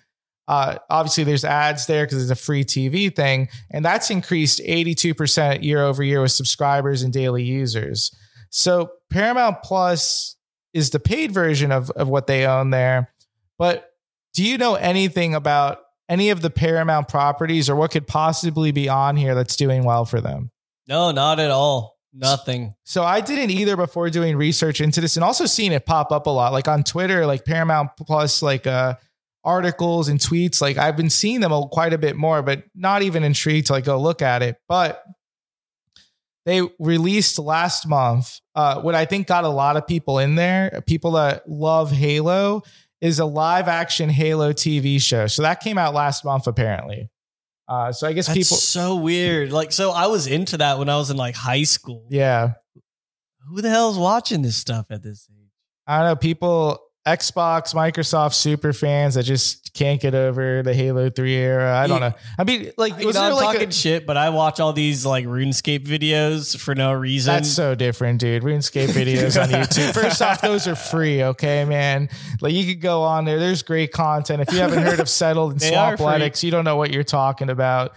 Uh, 0.47 0.77
obviously, 0.89 1.23
there's 1.23 1.45
ads 1.45 1.85
there 1.85 2.05
because 2.05 2.23
it's 2.23 2.31
a 2.31 2.43
free 2.43 2.63
TV 2.63 3.15
thing, 3.15 3.49
and 3.69 3.85
that's 3.85 4.09
increased 4.09 4.59
82% 4.67 5.61
year 5.61 5.83
over 5.83 6.01
year 6.01 6.21
with 6.21 6.31
subscribers 6.31 7.03
and 7.03 7.13
daily 7.13 7.43
users. 7.43 8.11
So 8.49 8.91
Paramount 9.11 9.61
Plus 9.61 10.35
is 10.73 10.89
the 10.89 10.99
paid 10.99 11.31
version 11.31 11.71
of, 11.71 11.91
of 11.91 12.07
what 12.07 12.25
they 12.25 12.47
own 12.47 12.71
there. 12.71 13.13
But 13.59 13.91
do 14.33 14.43
you 14.43 14.57
know 14.57 14.73
anything 14.73 15.35
about 15.35 15.79
any 16.07 16.31
of 16.31 16.41
the 16.41 16.49
Paramount 16.49 17.07
properties 17.07 17.69
or 17.69 17.75
what 17.75 17.91
could 17.91 18.07
possibly 18.07 18.71
be 18.71 18.89
on 18.89 19.17
here 19.17 19.35
that's 19.35 19.55
doing 19.55 19.83
well 19.83 20.05
for 20.05 20.19
them? 20.19 20.49
No, 20.87 21.11
not 21.11 21.39
at 21.39 21.51
all. 21.51 21.98
Nothing. 22.13 22.73
So 22.83 23.03
I 23.03 23.21
didn't 23.21 23.51
either 23.51 23.77
before 23.77 24.09
doing 24.09 24.35
research 24.35 24.81
into 24.81 24.99
this 24.99 25.15
and 25.15 25.23
also 25.23 25.45
seeing 25.45 25.71
it 25.71 25.85
pop 25.85 26.11
up 26.11 26.25
a 26.25 26.29
lot, 26.29 26.51
like 26.51 26.67
on 26.67 26.83
Twitter, 26.83 27.25
like 27.25 27.45
Paramount 27.45 27.91
Plus, 27.97 28.41
like 28.41 28.65
uh, 28.65 28.95
articles 29.43 30.09
and 30.09 30.19
tweets. 30.19 30.61
Like 30.61 30.77
I've 30.77 30.97
been 30.97 31.09
seeing 31.09 31.39
them 31.39 31.51
quite 31.71 31.93
a 31.93 31.97
bit 31.97 32.15
more, 32.15 32.41
but 32.41 32.63
not 32.73 33.03
even 33.03 33.23
intrigued 33.23 33.67
to 33.67 33.73
like 33.73 33.85
go 33.85 33.99
look 33.99 34.21
at 34.21 34.41
it. 34.41 34.57
But 34.67 35.03
they 36.45 36.61
released 36.79 37.37
last 37.37 37.87
month 37.87 38.39
uh, 38.55 38.81
what 38.81 38.95
I 38.95 39.05
think 39.05 39.27
got 39.27 39.43
a 39.43 39.49
lot 39.49 39.77
of 39.77 39.87
people 39.87 40.19
in 40.19 40.35
there, 40.35 40.83
people 40.85 41.11
that 41.11 41.47
love 41.47 41.91
Halo, 41.91 42.63
is 43.01 43.19
a 43.19 43.25
live 43.25 43.67
action 43.67 44.09
Halo 44.09 44.51
TV 44.51 45.01
show. 45.01 45.27
So 45.27 45.43
that 45.43 45.61
came 45.61 45.77
out 45.77 45.93
last 45.93 46.25
month, 46.25 46.47
apparently. 46.47 47.09
Uh, 47.69 47.91
so 47.91 48.07
I 48.07 48.13
guess 48.13 48.25
That's 48.25 48.37
people, 48.37 48.57
so 48.57 48.95
weird. 48.95 49.51
Like, 49.51 49.71
so 49.71 49.91
I 49.91 50.07
was 50.07 50.25
into 50.25 50.57
that 50.57 50.79
when 50.79 50.89
I 50.89 50.97
was 50.97 51.11
in 51.11 51.17
like 51.17 51.35
high 51.35 51.63
school. 51.63 52.07
yeah, 52.09 52.53
Who 53.47 53.61
the 53.61 53.69
hell's 53.69 53.97
watching 53.97 54.41
this 54.41 54.57
stuff 54.57 54.87
at 54.89 55.03
this 55.03 55.27
age? 55.31 55.51
I 55.85 55.99
don't 55.99 56.07
know, 56.07 56.15
people, 56.15 56.79
Xbox, 57.07 57.73
Microsoft 57.73 58.33
super 58.33 58.73
fans 58.73 59.15
that 59.15 59.23
just 59.23 59.73
can't 59.73 60.01
get 60.01 60.13
over 60.13 60.61
the 60.61 60.73
Halo 60.73 61.09
3 61.09 61.33
era. 61.33 61.77
I 61.77 61.87
don't 61.87 62.01
know. 62.01 62.13
I 62.37 62.43
mean, 62.43 62.71
like, 62.77 62.99
You 62.99 63.07
was 63.07 63.15
know, 63.15 63.21
there 63.21 63.31
I'm 63.31 63.35
like 63.37 63.53
talking 63.55 63.69
a, 63.69 63.71
shit, 63.71 64.05
but 64.05 64.17
I 64.17 64.29
watch 64.29 64.59
all 64.59 64.73
these 64.73 65.05
like 65.05 65.25
RuneScape 65.25 65.85
videos 65.85 66.57
for 66.57 66.75
no 66.75 66.91
reason. 66.91 67.33
That's 67.33 67.49
so 67.49 67.73
different, 67.75 68.19
dude. 68.19 68.43
RuneScape 68.43 68.89
videos 68.89 69.41
on 69.41 69.49
YouTube. 69.49 69.93
First 69.93 70.21
off, 70.21 70.41
those 70.41 70.67
are 70.67 70.75
free, 70.75 71.23
okay, 71.23 71.65
man. 71.65 72.09
Like 72.41 72.53
you 72.53 72.65
could 72.65 72.81
go 72.81 73.03
on 73.03 73.25
there. 73.25 73.39
There's 73.39 73.63
great 73.63 73.91
content. 73.91 74.41
If 74.41 74.51
you 74.51 74.59
haven't 74.59 74.83
heard 74.83 74.99
of 74.99 75.09
Settled 75.09 75.53
and 75.53 75.61
They. 75.61 75.71
Swampletics, 75.71 76.43
you 76.43 76.51
don't 76.51 76.65
know 76.65 76.75
what 76.75 76.91
you're 76.91 77.03
talking 77.03 77.49
about. 77.49 77.93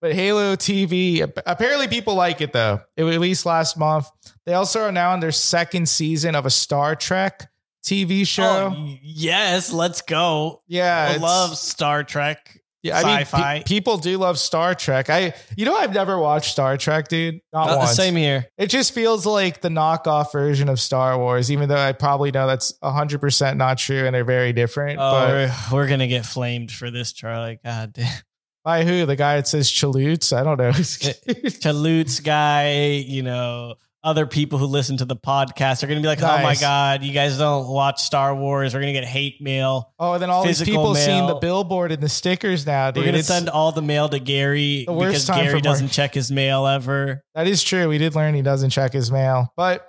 But 0.00 0.14
Halo 0.14 0.56
TV, 0.56 1.20
apparently 1.46 1.88
people 1.88 2.14
like 2.14 2.40
it 2.40 2.52
though. 2.52 2.80
It 2.96 3.04
released 3.04 3.46
last 3.46 3.76
month. 3.78 4.08
They 4.44 4.54
also 4.54 4.80
are 4.82 4.92
now 4.92 5.12
on 5.12 5.20
their 5.20 5.32
second 5.32 5.88
season 5.88 6.34
of 6.34 6.46
a 6.46 6.50
Star 6.50 6.94
Trek 6.96 7.48
TV 7.86 8.22
oh, 8.22 8.24
show. 8.24 8.74
Oh, 8.76 8.96
yes, 9.02 9.72
let's 9.72 10.02
go. 10.02 10.62
yeah, 10.66 11.12
I 11.14 11.16
love 11.18 11.56
Star 11.56 12.04
Trek. 12.04 12.60
Yeah, 12.82 12.98
I 12.98 13.02
mean, 13.02 13.18
sci-fi. 13.22 13.58
pe- 13.58 13.64
people 13.64 13.98
do 13.98 14.16
love 14.18 14.38
Star 14.38 14.74
Trek. 14.74 15.10
I, 15.10 15.34
you 15.56 15.64
know, 15.64 15.74
I've 15.74 15.92
never 15.92 16.18
watched 16.18 16.52
Star 16.52 16.76
Trek, 16.76 17.08
dude. 17.08 17.40
Not 17.52 17.68
uh, 17.68 17.74
Not 17.74 17.80
the 17.80 17.86
same 17.86 18.14
here. 18.14 18.46
It 18.58 18.68
just 18.68 18.92
feels 18.92 19.26
like 19.26 19.60
the 19.60 19.70
knockoff 19.70 20.30
version 20.30 20.68
of 20.68 20.78
Star 20.78 21.18
Wars, 21.18 21.50
even 21.50 21.68
though 21.68 21.78
I 21.78 21.92
probably 21.92 22.30
know 22.30 22.46
that's 22.46 22.72
100% 22.84 23.56
not 23.56 23.78
true 23.78 24.06
and 24.06 24.14
they're 24.14 24.24
very 24.24 24.52
different. 24.52 25.00
Oh, 25.00 25.10
but 25.10 25.28
we're, 25.30 25.54
we're 25.72 25.88
gonna 25.88 26.06
get 26.06 26.26
flamed 26.26 26.70
for 26.70 26.90
this, 26.90 27.12
Charlie. 27.12 27.58
God 27.64 27.92
damn. 27.92 28.22
by 28.62 28.84
who? 28.84 29.04
The 29.04 29.16
guy 29.16 29.36
that 29.36 29.48
says 29.48 29.68
Chaloots? 29.68 30.36
I 30.36 30.44
don't 30.44 30.58
know. 30.58 30.70
Chaloots 30.70 32.22
guy, 32.22 33.04
you 33.04 33.22
know, 33.22 33.74
other 34.06 34.24
people 34.24 34.58
who 34.58 34.66
listen 34.66 34.96
to 34.98 35.04
the 35.04 35.16
podcast 35.16 35.82
are 35.82 35.86
gonna 35.88 36.00
be 36.00 36.06
like, 36.06 36.22
"Oh 36.22 36.42
my 36.42 36.54
god, 36.54 37.02
you 37.02 37.12
guys 37.12 37.36
don't 37.36 37.66
watch 37.68 38.00
Star 38.02 38.34
Wars." 38.34 38.72
We're 38.72 38.80
gonna 38.80 38.92
get 38.92 39.04
hate 39.04 39.42
mail. 39.42 39.92
oh, 39.98 40.12
and 40.14 40.22
then 40.22 40.30
all 40.30 40.44
these 40.44 40.62
people 40.62 40.94
seeing 40.94 41.26
the 41.26 41.34
billboard 41.34 41.92
and 41.92 42.02
the 42.02 42.08
stickers 42.08 42.64
now, 42.64 42.90
dude. 42.90 43.04
We're 43.04 43.10
gonna 43.12 43.22
send 43.22 43.48
all 43.50 43.72
the 43.72 43.82
mail 43.82 44.08
to 44.08 44.18
Gary 44.18 44.84
because 44.88 45.28
Gary 45.28 45.60
doesn't 45.60 45.88
check 45.88 46.14
his 46.14 46.30
mail 46.30 46.66
ever. 46.66 47.22
that 47.34 47.46
is 47.46 47.62
true. 47.62 47.88
We 47.88 47.98
did 47.98 48.14
learn 48.14 48.34
he 48.34 48.42
doesn't 48.42 48.70
check 48.70 48.92
his 48.92 49.10
mail. 49.10 49.52
But 49.56 49.86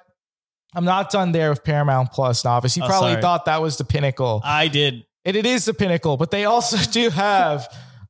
I'm 0.75 0.85
not 0.85 1.11
done 1.11 1.31
there 1.31 1.49
with 1.49 1.63
Paramount 1.63 2.11
Plus 2.11 2.43
Nafis. 2.43 2.75
You 2.75 2.83
Oh, 2.83 2.87
probably 2.87 3.11
sorry. 3.11 3.21
thought 3.21 3.45
that 3.45 3.61
was 3.61 3.77
the 3.77 3.85
pinnacle. 3.85 4.41
I 4.43 4.67
did. 4.67 5.05
and 5.25 5.35
it 5.37 5.45
is 5.45 5.65
the 5.65 5.73
pinnacle, 5.73 6.17
but 6.17 6.31
they 6.31 6.45
also 6.45 6.77
do 6.91 7.09
have 7.11 7.67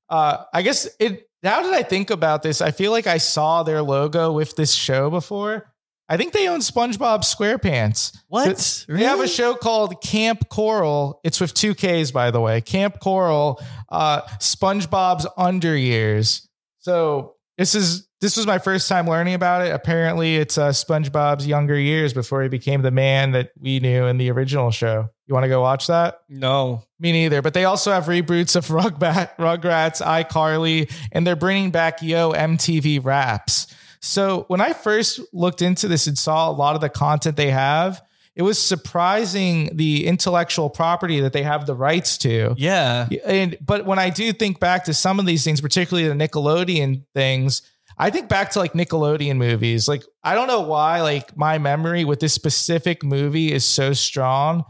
uh 0.10 0.44
I 0.54 0.62
guess 0.62 0.88
it 1.00 1.26
now 1.44 1.62
that 1.62 1.74
I 1.74 1.84
think 1.84 2.10
about 2.10 2.42
this, 2.44 2.62
I 2.62 2.72
feel 2.72 2.92
like 2.92 3.06
I 3.08 3.20
saw 3.20 3.62
their 3.64 3.82
logo 3.84 4.32
with 4.32 4.56
this 4.56 4.74
show 4.74 5.10
before. 5.10 5.72
I 6.10 6.16
think 6.16 6.34
they 6.34 6.48
own 6.48 6.60
SpongeBob 6.60 7.20
SquarePants. 7.24 8.18
What? 8.28 8.86
They 8.88 9.04
have 9.04 9.20
a 9.20 9.28
show 9.28 9.56
called 9.56 10.02
Kamp 10.02 10.48
Koral. 10.50 11.16
It's 11.24 11.42
with 11.42 11.54
two 11.54 11.76
Ks, 11.76 12.12
by 12.12 12.32
the 12.32 12.40
way. 12.40 12.62
Kamp 12.62 13.00
Koral, 13.02 13.62
uh, 13.90 14.22
SpongeBob's 14.40 15.28
Under 15.38 15.76
Years. 15.76 16.48
So 16.80 17.36
this 17.58 17.76
is 17.76 18.08
this 18.22 18.36
was 18.36 18.48
my 18.48 18.58
first 18.58 18.88
time 18.88 19.08
learning 19.08 19.36
about 19.36 19.68
it. 19.68 19.72
Apparently, 19.72 20.38
it's 20.38 20.58
uh, 20.58 20.70
SpongeBob's 20.70 21.46
younger 21.46 21.78
years 21.78 22.14
before 22.14 22.42
he 22.42 22.50
became 22.50 22.82
the 22.82 22.92
man 22.92 23.32
that 23.32 23.52
we 23.60 23.80
knew 23.80 24.06
in 24.06 24.18
the 24.18 24.32
original 24.32 24.72
show. 24.72 25.10
You 25.28 25.34
want 25.34 25.44
to 25.44 25.50
go 25.50 25.62
watch 25.62 25.88
that? 25.88 26.22
No. 26.30 26.84
Me 27.00 27.12
neither. 27.12 27.42
But 27.42 27.54
they 27.54 27.66
also 27.66 27.92
have 27.92 28.06
reboots 28.06 28.56
of 28.56 28.68
Rugbat, 28.70 29.36
Rugrats, 29.38 30.02
iCarly, 30.02 30.92
and 31.12 31.28
they're 31.28 31.36
bringing 31.36 31.70
back 31.70 32.02
Yo 32.02 32.32
MTV 32.32 33.04
Raps. 33.04 33.68
So 34.08 34.46
when 34.48 34.62
I 34.62 34.74
first 34.74 35.20
looked 35.34 35.62
into 35.62 35.88
this 35.88 36.08
and 36.08 36.18
saw 36.18 36.50
a 36.50 36.54
lot 36.54 36.76
of 36.76 36.82
the 36.82 36.90
content 36.90 37.36
they 37.36 37.52
have, 37.52 38.02
it 38.36 38.42
was 38.42 38.62
surprising 38.62 39.76
the 39.76 40.06
intellectual 40.06 40.70
property 40.70 41.20
that 41.22 41.34
they 41.34 41.44
have 41.44 41.66
the 41.66 41.76
rights 41.76 42.18
to. 42.20 42.54
Yeah. 42.58 43.10
And 43.26 43.58
but 43.60 43.86
when 43.86 44.00
I 44.00 44.10
do 44.10 44.32
think 44.32 44.60
back 44.60 44.86
to 44.86 44.94
some 44.94 45.20
of 45.20 45.26
these 45.26 45.44
things, 45.44 45.60
particularly 45.60 46.08
the 46.08 46.16
Nickelodeon 46.16 47.04
things, 47.14 47.64
I 47.98 48.10
think 48.10 48.30
back 48.30 48.52
to 48.52 48.60
like 48.60 48.74
Nickelodeon 48.74 49.38
movies. 49.38 49.88
Like 49.88 50.04
I 50.24 50.36
don't 50.36 50.48
know 50.48 50.62
why 50.62 51.02
like 51.02 51.36
my 51.36 51.58
memory 51.58 52.06
with 52.06 52.20
this 52.20 52.34
specific 52.34 53.04
movie 53.04 53.52
is 53.52 53.66
so 53.66 53.92
strong, 53.94 54.64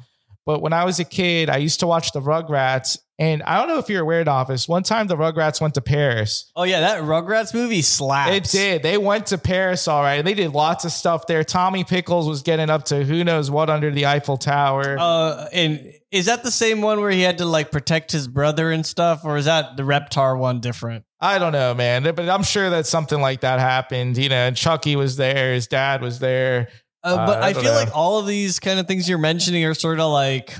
but 0.47 0.61
when 0.61 0.73
I 0.73 0.85
was 0.85 0.99
a 0.99 1.05
kid, 1.05 1.49
I 1.49 1.57
used 1.57 1.81
to 1.81 1.87
watch 1.87 2.13
the 2.13 2.21
Rugrats 2.21 2.97
and 3.19 3.41
I 3.43 3.57
don't 3.57 3.67
know 3.67 3.79
if 3.79 3.89
you're 3.89 4.03
aware 4.03 4.21
of 4.21 4.27
office. 4.27 4.67
One 4.67 4.83
time 4.83 5.07
the 5.07 5.17
Rugrats 5.17 5.59
went 5.59 5.73
to 5.73 5.81
Paris. 5.81 6.51
Oh 6.55 6.63
yeah, 6.63 6.81
that 6.81 7.01
Rugrats 7.01 7.51
movie 7.51 7.81
slaps. 7.81 8.53
It 8.53 8.57
did. 8.57 8.83
They 8.83 8.97
went 8.97 9.27
to 9.27 9.39
Paris 9.39 9.87
all 9.87 10.03
right. 10.03 10.23
They 10.23 10.35
did 10.35 10.53
lots 10.53 10.85
of 10.85 10.91
stuff 10.91 11.25
there. 11.25 11.43
Tommy 11.43 11.83
Pickles 11.83 12.27
was 12.27 12.43
getting 12.43 12.69
up 12.69 12.85
to 12.85 13.03
who 13.03 13.23
knows 13.23 13.49
what 13.49 13.71
under 13.71 13.89
the 13.89 14.05
Eiffel 14.05 14.37
Tower. 14.37 14.97
Uh, 14.99 15.47
and 15.51 15.91
is 16.11 16.27
that 16.27 16.43
the 16.43 16.51
same 16.51 16.81
one 16.81 17.01
where 17.01 17.09
he 17.09 17.21
had 17.21 17.39
to 17.39 17.45
like 17.45 17.71
protect 17.71 18.11
his 18.11 18.27
brother 18.27 18.71
and 18.71 18.85
stuff, 18.85 19.25
or 19.25 19.37
is 19.37 19.45
that 19.45 19.77
the 19.77 19.83
Reptar 19.83 20.37
one 20.37 20.59
different? 20.59 21.03
I 21.19 21.39
don't 21.39 21.53
know, 21.53 21.73
man, 21.73 22.03
but 22.03 22.29
I'm 22.29 22.43
sure 22.43 22.69
that 22.69 22.85
something 22.85 23.19
like 23.19 23.41
that 23.41 23.59
happened. 23.59 24.17
You 24.17 24.29
know, 24.29 24.35
and 24.47 24.55
Chucky 24.55 24.95
was 24.95 25.17
there, 25.17 25.53
his 25.53 25.65
dad 25.65 26.01
was 26.03 26.19
there. 26.19 26.67
Uh, 27.07 27.15
Uh, 27.15 27.25
but 27.27 27.43
I 27.43 27.47
I, 27.49 27.53
feel 27.53 27.63
know. 27.63 27.73
like 27.73 27.95
all 27.95 28.19
of 28.19 28.27
these 28.27 28.59
kind 28.59 28.79
of 28.79 28.87
things 28.87 29.07
you're 29.07 29.17
mentioning 29.17 29.63
are 29.65 29.73
sort 29.73 29.99
of 29.99 30.11
like 30.11 30.53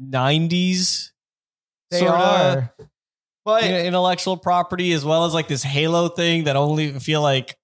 '90s 0.00 1.10
They 1.90 2.06
are, 2.06 2.72
but 3.44 3.64
intellectual 3.64 4.36
property, 4.36 4.92
as 4.92 5.04
well 5.04 5.24
as 5.24 5.34
like 5.34 5.48
this 5.48 5.62
Halo 5.62 6.08
thing 6.08 6.44
that 6.44 6.56
only 6.56 6.98
feel 7.00 7.22
like 7.22 7.56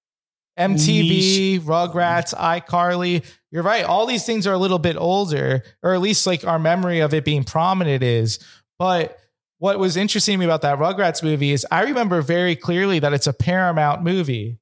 MTV, 0.59 1.59
Rugrats, 1.61 2.33
iCarly. 2.35 3.23
You're 3.51 3.63
right. 3.63 3.85
All 3.85 4.05
these 4.05 4.25
things 4.25 4.45
are 4.47 4.53
a 4.53 4.57
little 4.57 4.79
bit 4.79 4.97
older, 4.97 5.63
or 5.83 5.93
at 5.93 6.01
least 6.01 6.27
like 6.27 6.45
our 6.45 6.59
memory 6.59 6.99
of 6.99 7.13
it 7.13 7.23
being 7.23 7.43
prominent 7.43 8.03
is. 8.03 8.39
But 8.79 9.17
what 9.59 9.79
was 9.79 9.95
interesting 9.97 10.33
to 10.33 10.37
me 10.39 10.45
about 10.45 10.61
that 10.63 10.77
Rugrats 10.79 11.23
movie 11.23 11.51
is 11.51 11.65
I 11.71 11.83
remember 11.83 12.21
very 12.21 12.55
clearly 12.55 12.99
that 12.99 13.13
it's 13.13 13.27
a 13.27 13.33
Paramount 13.33 14.03
movie. 14.03 14.59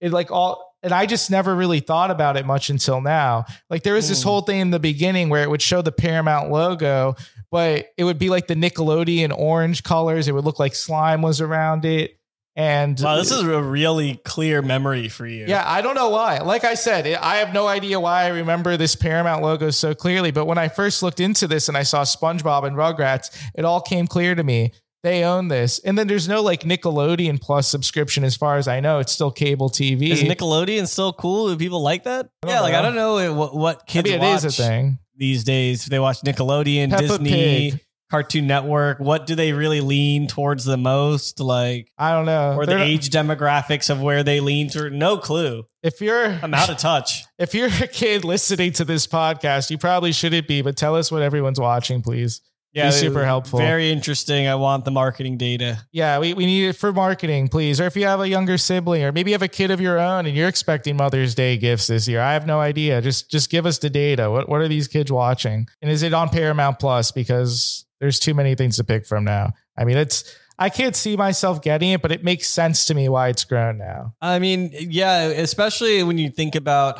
It 0.00 0.12
like 0.12 0.30
all, 0.30 0.71
and 0.82 0.92
I 0.92 1.06
just 1.06 1.30
never 1.30 1.54
really 1.54 1.80
thought 1.80 2.10
about 2.10 2.36
it 2.36 2.44
much 2.46 2.70
until 2.70 3.00
now. 3.00 3.44
Like 3.70 3.82
there 3.82 3.94
was 3.94 4.08
this 4.08 4.20
Mm. 4.22 4.24
whole 4.24 4.40
thing 4.42 4.60
in 4.60 4.70
the 4.70 4.80
beginning 4.80 5.28
where 5.28 5.42
it 5.42 5.50
would 5.50 5.62
show 5.62 5.82
the 5.82 5.92
Paramount 5.92 6.50
logo, 6.50 7.14
but 7.50 7.86
it 7.96 8.04
would 8.04 8.18
be 8.18 8.28
like 8.30 8.46
the 8.46 8.54
Nickelodeon 8.54 9.32
orange 9.36 9.82
colors. 9.82 10.28
It 10.28 10.32
would 10.32 10.44
look 10.44 10.58
like 10.58 10.74
slime 10.74 11.22
was 11.22 11.40
around 11.40 11.84
it. 11.84 12.18
And 12.54 13.00
wow, 13.00 13.16
this 13.16 13.30
is 13.30 13.40
a 13.42 13.62
really 13.62 14.16
clear 14.26 14.60
memory 14.60 15.08
for 15.08 15.26
you. 15.26 15.46
yeah, 15.48 15.64
I 15.66 15.80
don't 15.80 15.94
know 15.94 16.10
why. 16.10 16.38
Like 16.40 16.64
I 16.64 16.74
said, 16.74 17.06
I 17.06 17.36
have 17.36 17.54
no 17.54 17.66
idea 17.66 17.98
why 17.98 18.24
I 18.24 18.28
remember 18.28 18.76
this 18.76 18.94
Paramount 18.94 19.42
logo 19.42 19.70
so 19.70 19.94
clearly. 19.94 20.32
But 20.32 20.44
when 20.44 20.58
I 20.58 20.68
first 20.68 21.02
looked 21.02 21.18
into 21.18 21.46
this 21.48 21.68
and 21.68 21.78
I 21.78 21.82
saw 21.82 22.02
SpongeBob 22.02 22.64
and 22.64 22.76
Rugrats, 22.76 23.30
it 23.54 23.64
all 23.64 23.80
came 23.80 24.06
clear 24.06 24.34
to 24.34 24.42
me. 24.44 24.72
They 25.02 25.24
own 25.24 25.48
this. 25.48 25.78
And 25.80 25.98
then 25.98 26.06
there's 26.06 26.28
no 26.28 26.42
like 26.42 26.60
Nickelodeon 26.62 27.40
Plus 27.40 27.66
subscription 27.68 28.22
as 28.24 28.36
far 28.36 28.56
as 28.56 28.68
I 28.68 28.80
know. 28.80 29.00
It's 29.00 29.12
still 29.12 29.30
cable 29.32 29.68
TV. 29.68 30.10
Is 30.10 30.22
Nickelodeon 30.22 30.86
still 30.86 31.12
cool? 31.12 31.48
Do 31.48 31.56
people 31.56 31.82
like 31.82 32.04
that? 32.04 32.28
I 32.44 32.48
Yeah, 32.48 32.60
like. 32.60 32.74
I 32.74 32.82
don't 32.82 32.94
know 32.94 33.34
what, 33.34 33.54
what 33.56 33.86
kids 33.86 34.08
Maybe 34.08 34.16
it 34.24 34.26
watch. 34.26 34.44
is 34.44 34.58
a 34.58 34.62
thing. 34.62 34.98
these 35.16 35.42
days? 35.44 35.86
They 35.86 35.98
watch 35.98 36.20
Nickelodeon, 36.20 36.90
Peppa 36.90 37.02
Disney, 37.02 37.30
Pig. 37.72 37.80
Cartoon 38.12 38.46
Network. 38.46 39.00
What 39.00 39.26
do 39.26 39.34
they 39.34 39.52
really 39.52 39.80
lean 39.80 40.28
towards 40.28 40.64
the 40.64 40.76
most? 40.76 41.40
Like, 41.40 41.88
I 41.98 42.12
don't 42.12 42.26
know. 42.26 42.54
or 42.56 42.64
They're 42.66 42.76
the 42.78 42.84
not- 42.84 42.88
age 42.88 43.10
demographics 43.10 43.90
of 43.90 44.00
where 44.00 44.22
they 44.22 44.38
lean 44.38 44.68
through? 44.68 44.90
No 44.90 45.16
clue. 45.18 45.64
if 45.82 46.00
you're 46.00 46.26
I'm 46.26 46.54
out 46.54 46.68
of 46.70 46.76
touch. 46.76 47.24
if 47.38 47.54
you're 47.54 47.68
a 47.68 47.88
kid 47.88 48.24
listening 48.24 48.72
to 48.74 48.84
this 48.84 49.06
podcast, 49.08 49.68
you 49.70 49.78
probably 49.78 50.12
shouldn't 50.12 50.46
be, 50.46 50.62
but 50.62 50.76
tell 50.76 50.94
us 50.94 51.10
what 51.10 51.22
everyone's 51.22 51.58
watching, 51.58 52.02
please. 52.02 52.40
Yeah, 52.72 52.90
super 52.90 53.24
helpful. 53.24 53.58
Very 53.58 53.90
interesting. 53.90 54.46
I 54.46 54.54
want 54.54 54.84
the 54.84 54.90
marketing 54.90 55.36
data. 55.36 55.86
Yeah, 55.92 56.18
we, 56.18 56.32
we 56.32 56.46
need 56.46 56.68
it 56.68 56.76
for 56.76 56.92
marketing, 56.92 57.48
please. 57.48 57.80
Or 57.80 57.84
if 57.84 57.96
you 57.96 58.06
have 58.06 58.20
a 58.20 58.28
younger 58.28 58.56
sibling, 58.56 59.04
or 59.04 59.12
maybe 59.12 59.30
you 59.30 59.34
have 59.34 59.42
a 59.42 59.48
kid 59.48 59.70
of 59.70 59.80
your 59.80 59.98
own 59.98 60.24
and 60.24 60.34
you're 60.34 60.48
expecting 60.48 60.96
Mother's 60.96 61.34
Day 61.34 61.58
gifts 61.58 61.88
this 61.88 62.08
year. 62.08 62.20
I 62.20 62.32
have 62.32 62.46
no 62.46 62.60
idea. 62.60 63.02
Just 63.02 63.30
just 63.30 63.50
give 63.50 63.66
us 63.66 63.78
the 63.78 63.90
data. 63.90 64.30
What 64.30 64.48
what 64.48 64.60
are 64.62 64.68
these 64.68 64.88
kids 64.88 65.12
watching? 65.12 65.68
And 65.82 65.90
is 65.90 66.02
it 66.02 66.14
on 66.14 66.30
Paramount 66.30 66.78
Plus? 66.78 67.10
Because 67.12 67.84
there's 68.00 68.18
too 68.18 68.34
many 68.34 68.54
things 68.54 68.76
to 68.76 68.84
pick 68.84 69.06
from 69.06 69.24
now. 69.24 69.52
I 69.76 69.84
mean, 69.84 69.98
it's 69.98 70.24
I 70.58 70.68
can't 70.68 70.96
see 70.96 71.16
myself 71.16 71.60
getting 71.60 71.90
it, 71.90 72.02
but 72.02 72.12
it 72.12 72.24
makes 72.24 72.48
sense 72.48 72.86
to 72.86 72.94
me 72.94 73.08
why 73.08 73.28
it's 73.28 73.44
grown 73.44 73.78
now. 73.78 74.14
I 74.20 74.38
mean, 74.38 74.70
yeah, 74.72 75.24
especially 75.24 76.02
when 76.02 76.18
you 76.18 76.30
think 76.30 76.54
about, 76.54 76.98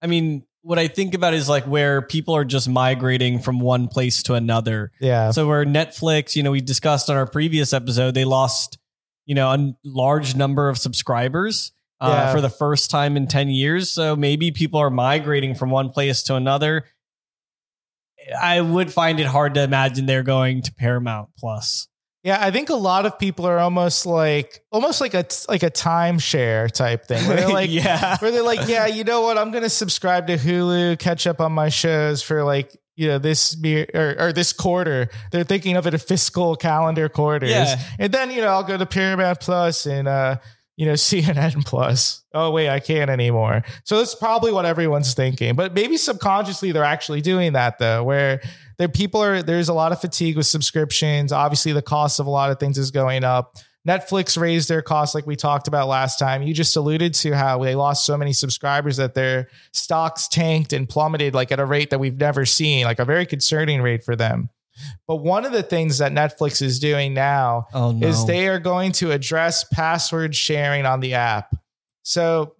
I 0.00 0.06
mean, 0.06 0.44
what 0.64 0.78
I 0.78 0.88
think 0.88 1.12
about 1.12 1.34
is 1.34 1.46
like 1.46 1.64
where 1.66 2.00
people 2.00 2.34
are 2.34 2.44
just 2.44 2.70
migrating 2.70 3.38
from 3.38 3.60
one 3.60 3.86
place 3.86 4.22
to 4.24 4.34
another. 4.34 4.92
Yeah. 4.98 5.30
So 5.30 5.46
where 5.46 5.66
Netflix, 5.66 6.34
you 6.36 6.42
know, 6.42 6.50
we 6.52 6.62
discussed 6.62 7.10
on 7.10 7.16
our 7.16 7.26
previous 7.26 7.74
episode, 7.74 8.14
they 8.14 8.24
lost, 8.24 8.78
you 9.26 9.34
know, 9.34 9.50
a 9.50 9.74
large 9.84 10.34
number 10.34 10.70
of 10.70 10.78
subscribers 10.78 11.72
uh, 12.00 12.08
Yeah. 12.08 12.32
for 12.32 12.40
the 12.40 12.48
first 12.48 12.90
time 12.90 13.14
in 13.18 13.26
10 13.26 13.50
years. 13.50 13.90
So 13.90 14.16
maybe 14.16 14.52
people 14.52 14.80
are 14.80 14.88
migrating 14.88 15.54
from 15.54 15.68
one 15.68 15.90
place 15.90 16.22
to 16.24 16.34
another. 16.34 16.86
I 18.40 18.62
would 18.62 18.90
find 18.90 19.20
it 19.20 19.26
hard 19.26 19.52
to 19.54 19.62
imagine 19.62 20.06
they're 20.06 20.22
going 20.22 20.62
to 20.62 20.72
Paramount 20.72 21.28
Plus. 21.38 21.88
Yeah, 22.24 22.38
I 22.40 22.50
think 22.50 22.70
a 22.70 22.74
lot 22.74 23.04
of 23.04 23.18
people 23.18 23.46
are 23.46 23.58
almost 23.58 24.06
like 24.06 24.64
almost 24.72 25.02
like 25.02 25.12
a 25.12 25.26
like 25.46 25.62
a 25.62 25.70
timeshare 25.70 26.70
type 26.70 27.06
thing. 27.06 27.22
Where 27.28 27.36
they're 27.36 27.48
like 27.50 27.70
yeah. 27.70 28.16
where 28.16 28.30
they're 28.30 28.42
like, 28.42 28.66
yeah, 28.66 28.86
you 28.86 29.04
know 29.04 29.20
what? 29.20 29.36
I'm 29.36 29.50
going 29.50 29.62
to 29.62 29.68
subscribe 29.68 30.26
to 30.28 30.38
Hulu, 30.38 30.98
catch 30.98 31.26
up 31.26 31.38
on 31.38 31.52
my 31.52 31.68
shows 31.68 32.22
for 32.22 32.42
like, 32.42 32.74
you 32.96 33.08
know, 33.08 33.18
this 33.18 33.54
year 33.62 33.86
or, 33.92 34.16
or 34.18 34.32
this 34.32 34.54
quarter. 34.54 35.10
They're 35.32 35.44
thinking 35.44 35.76
of 35.76 35.86
it 35.86 35.92
a 35.92 35.98
fiscal 35.98 36.56
calendar 36.56 37.10
quarters. 37.10 37.50
Yeah. 37.50 37.78
And 37.98 38.10
then, 38.10 38.30
you 38.30 38.40
know, 38.40 38.48
I'll 38.48 38.64
go 38.64 38.78
to 38.78 38.86
Paramount 38.86 39.40
Plus 39.40 39.84
and, 39.84 40.08
uh, 40.08 40.38
you 40.76 40.86
know, 40.86 40.92
CNN 40.94 41.66
Plus. 41.66 42.24
Oh, 42.32 42.50
wait, 42.52 42.70
I 42.70 42.80
can't 42.80 43.10
anymore. 43.10 43.64
So 43.84 43.98
that's 43.98 44.14
probably 44.14 44.50
what 44.50 44.64
everyone's 44.64 45.12
thinking. 45.12 45.56
But 45.56 45.74
maybe 45.74 45.98
subconsciously 45.98 46.72
they're 46.72 46.84
actually 46.84 47.20
doing 47.20 47.52
that 47.52 47.78
though, 47.78 48.02
where 48.02 48.40
there 48.78 48.88
people 48.88 49.22
are 49.22 49.42
there's 49.42 49.68
a 49.68 49.74
lot 49.74 49.92
of 49.92 50.00
fatigue 50.00 50.36
with 50.36 50.46
subscriptions. 50.46 51.32
Obviously, 51.32 51.72
the 51.72 51.82
cost 51.82 52.20
of 52.20 52.26
a 52.26 52.30
lot 52.30 52.50
of 52.50 52.58
things 52.58 52.78
is 52.78 52.90
going 52.90 53.24
up. 53.24 53.56
Netflix 53.86 54.40
raised 54.40 54.68
their 54.70 54.80
costs 54.80 55.14
like 55.14 55.26
we 55.26 55.36
talked 55.36 55.68
about 55.68 55.88
last 55.88 56.18
time. 56.18 56.42
You 56.42 56.54
just 56.54 56.74
alluded 56.74 57.12
to 57.14 57.32
how 57.36 57.62
they 57.62 57.74
lost 57.74 58.06
so 58.06 58.16
many 58.16 58.32
subscribers 58.32 58.96
that 58.96 59.14
their 59.14 59.48
stocks 59.72 60.26
tanked 60.26 60.72
and 60.72 60.88
plummeted 60.88 61.34
like 61.34 61.52
at 61.52 61.60
a 61.60 61.66
rate 61.66 61.90
that 61.90 61.98
we've 61.98 62.16
never 62.18 62.46
seen, 62.46 62.86
like 62.86 62.98
a 62.98 63.04
very 63.04 63.26
concerning 63.26 63.82
rate 63.82 64.02
for 64.02 64.16
them. 64.16 64.48
But 65.06 65.16
one 65.16 65.44
of 65.44 65.52
the 65.52 65.62
things 65.62 65.98
that 65.98 66.12
Netflix 66.12 66.62
is 66.62 66.78
doing 66.78 67.12
now 67.14 67.66
Oh, 67.74 67.92
no. 67.92 68.08
is 68.08 68.24
they 68.26 68.48
are 68.48 68.58
going 68.58 68.92
to 68.92 69.12
address 69.12 69.64
password 69.64 70.34
sharing 70.34 70.86
on 70.86 71.00
the 71.00 71.12
app. 71.14 71.54
So 72.02 72.54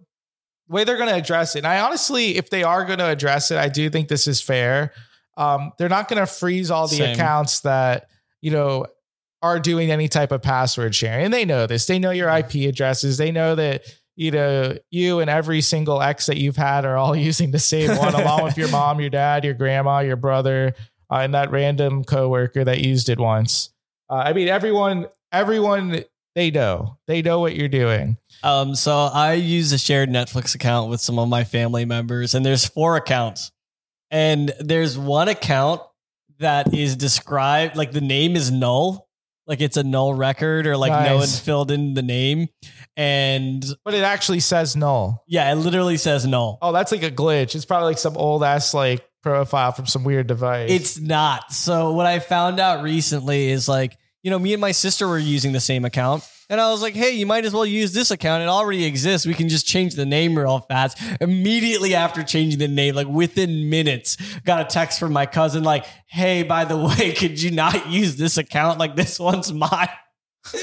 the 0.69 0.75
way 0.75 0.85
they're 0.85 0.97
going 0.99 1.09
to 1.09 1.17
address 1.17 1.57
it, 1.57 1.61
and 1.61 1.67
I 1.67 1.81
honestly, 1.81 2.37
if 2.37 2.51
they 2.51 2.63
are 2.63 2.85
going 2.85 2.99
to 2.99 3.09
address 3.09 3.51
it, 3.51 3.57
I 3.59 3.69
do 3.71 3.89
think 3.91 4.09
this 4.09 4.27
is 4.29 4.41
fair. 4.43 4.93
Um, 5.37 5.73
they're 5.79 5.89
not 5.89 6.09
going 6.09 6.21
to 6.21 6.27
freeze 6.27 6.71
all 6.71 6.87
the 6.87 6.97
Same. 6.97 7.15
accounts 7.15 7.61
that 7.61 8.09
you 8.41 8.51
know 8.51 8.87
are 9.43 9.61
doing 9.61 9.91
any 9.91 10.09
type 10.09 10.33
of 10.33 10.43
password 10.43 10.95
sharing, 10.95 11.27
and 11.27 11.35
they 11.35 11.45
know 11.45 11.67
this. 11.67 11.87
They 11.87 11.99
know 11.99 12.11
your 12.11 12.29
IP 12.29 12.55
addresses. 12.69 13.19
They 13.19 13.33
know 13.33 13.55
that 13.55 13.85
you 14.17 14.31
know 14.31 14.77
you 14.91 15.21
and 15.21 15.29
every 15.29 15.61
single 15.61 16.01
ex 16.01 16.27
that 16.27 16.39
you've 16.39 16.57
had 16.57 16.85
are 16.85 16.97
all 16.97 17.15
using 17.31 17.51
the 17.51 17.59
same 17.59 17.97
one, 17.97 18.15
along 18.15 18.45
with 18.45 18.57
your 18.57 18.69
mom, 18.69 19.01
your 19.01 19.11
dad, 19.11 19.45
your 19.45 19.55
grandma, 19.55 20.01
your 20.01 20.17
brother, 20.17 20.75
uh, 21.11 21.17
and 21.17 21.35
that 21.35 21.51
random 21.51 22.05
coworker 22.05 22.65
that 22.65 22.81
used 22.81 23.09
it 23.09 23.19
once. 23.19 23.71
Uh, 24.09 24.15
I 24.17 24.33
mean, 24.33 24.49
everyone, 24.49 25.07
everyone, 25.33 26.05
they 26.35 26.51
know, 26.51 26.99
they 27.07 27.23
know 27.23 27.41
what 27.41 27.55
you're 27.57 27.69
doing. 27.69 28.19
Um, 28.43 28.75
so 28.75 28.95
I 29.13 29.35
use 29.35 29.73
a 29.73 29.79
shared 29.79 30.11
Netflix 30.11 30.55
account 30.55 30.91
with 30.91 31.01
some 31.01 31.19
of 31.19 31.29
my 31.29 31.45
family 31.45 31.85
members, 31.85 32.35
and 32.35 32.45
there's 32.45 32.67
four 32.67 32.97
accounts. 32.97 33.51
And 34.15 34.53
there's 34.61 34.97
one 34.97 35.27
account 35.27 35.81
that 36.39 36.73
is 36.73 36.95
described 36.95 37.75
like 37.77 37.91
the 37.91 38.01
name 38.01 38.37
is 38.37 38.53
null, 38.53 39.09
like 39.49 39.61
it's 39.61 39.77
a 39.77 39.83
null 39.83 40.15
record, 40.15 40.69
or 40.69 40.77
like 40.77 40.93
no 41.05 41.17
one's 41.17 41.41
filled 41.41 41.73
in 41.73 41.95
the 41.95 42.03
name. 42.03 42.47
And 42.97 43.65
But 43.85 43.95
it 43.95 44.05
actually 44.05 44.39
says 44.39 44.77
null. 44.77 45.25
yeah, 45.27 45.51
it 45.51 45.57
literally 45.57 45.97
says 45.97 46.25
null. 46.27 46.59
Oh, 46.63 46.71
that's 46.73 46.93
like 46.93 47.03
a 47.03 47.11
glitch. 47.11 47.57
It's 47.57 47.65
probably 47.65 47.87
like 47.87 47.99
some 47.99 48.17
old 48.17 48.45
ass 48.45 48.73
like 48.73 49.05
profile 49.25 49.73
from 49.73 49.87
some 49.87 50.05
weird 50.05 50.29
device. 50.29 50.71
It's 50.71 51.01
not. 51.01 51.53
So 51.53 51.93
what 51.93 52.07
I 52.07 52.21
found 52.21 52.61
out 52.61 52.85
recently 52.85 53.49
is 53.51 53.69
like, 53.69 53.99
you 54.23 54.31
know, 54.31 54.39
me 54.39 54.53
and 54.55 54.61
my 54.61 54.71
sister 54.71 55.09
were 55.09 55.19
using 55.19 55.53
the 55.53 55.61
same 55.61 55.85
account. 55.85 56.23
And 56.51 56.61
I 56.61 56.71
was 56.71 56.83
like, 56.83 56.95
hey, 56.95 57.13
you 57.13 57.25
might 57.27 57.45
as 57.47 57.55
well 57.55 57.65
use 57.65 57.93
this 57.93 58.11
account. 58.11 58.43
It 58.43 58.49
already 58.49 58.85
exists. 58.85 59.27
We 59.27 59.33
can 59.35 59.49
just 59.49 59.67
change 59.67 59.95
the 59.95 60.05
name 60.05 60.39
real 60.39 60.61
fast. 60.61 60.99
Immediately 61.21 61.95
after 61.95 62.23
changing 62.23 62.59
the 62.59 62.69
name, 62.69 62.95
like 62.95 63.07
within 63.09 63.71
minutes, 63.71 64.17
got 64.41 64.61
a 64.61 64.65
text 64.65 65.01
from 65.01 65.13
my 65.15 65.25
cousin, 65.25 65.65
like, 65.65 65.87
hey, 66.07 66.43
by 66.43 66.65
the 66.67 66.77
way, 66.99 67.13
could 67.13 67.41
you 67.41 67.51
not 67.51 67.89
use 67.89 68.17
this 68.17 68.37
account? 68.37 68.79
Like 68.79 68.95
this 68.95 69.19
one's 69.19 69.53
mine. 69.53 69.89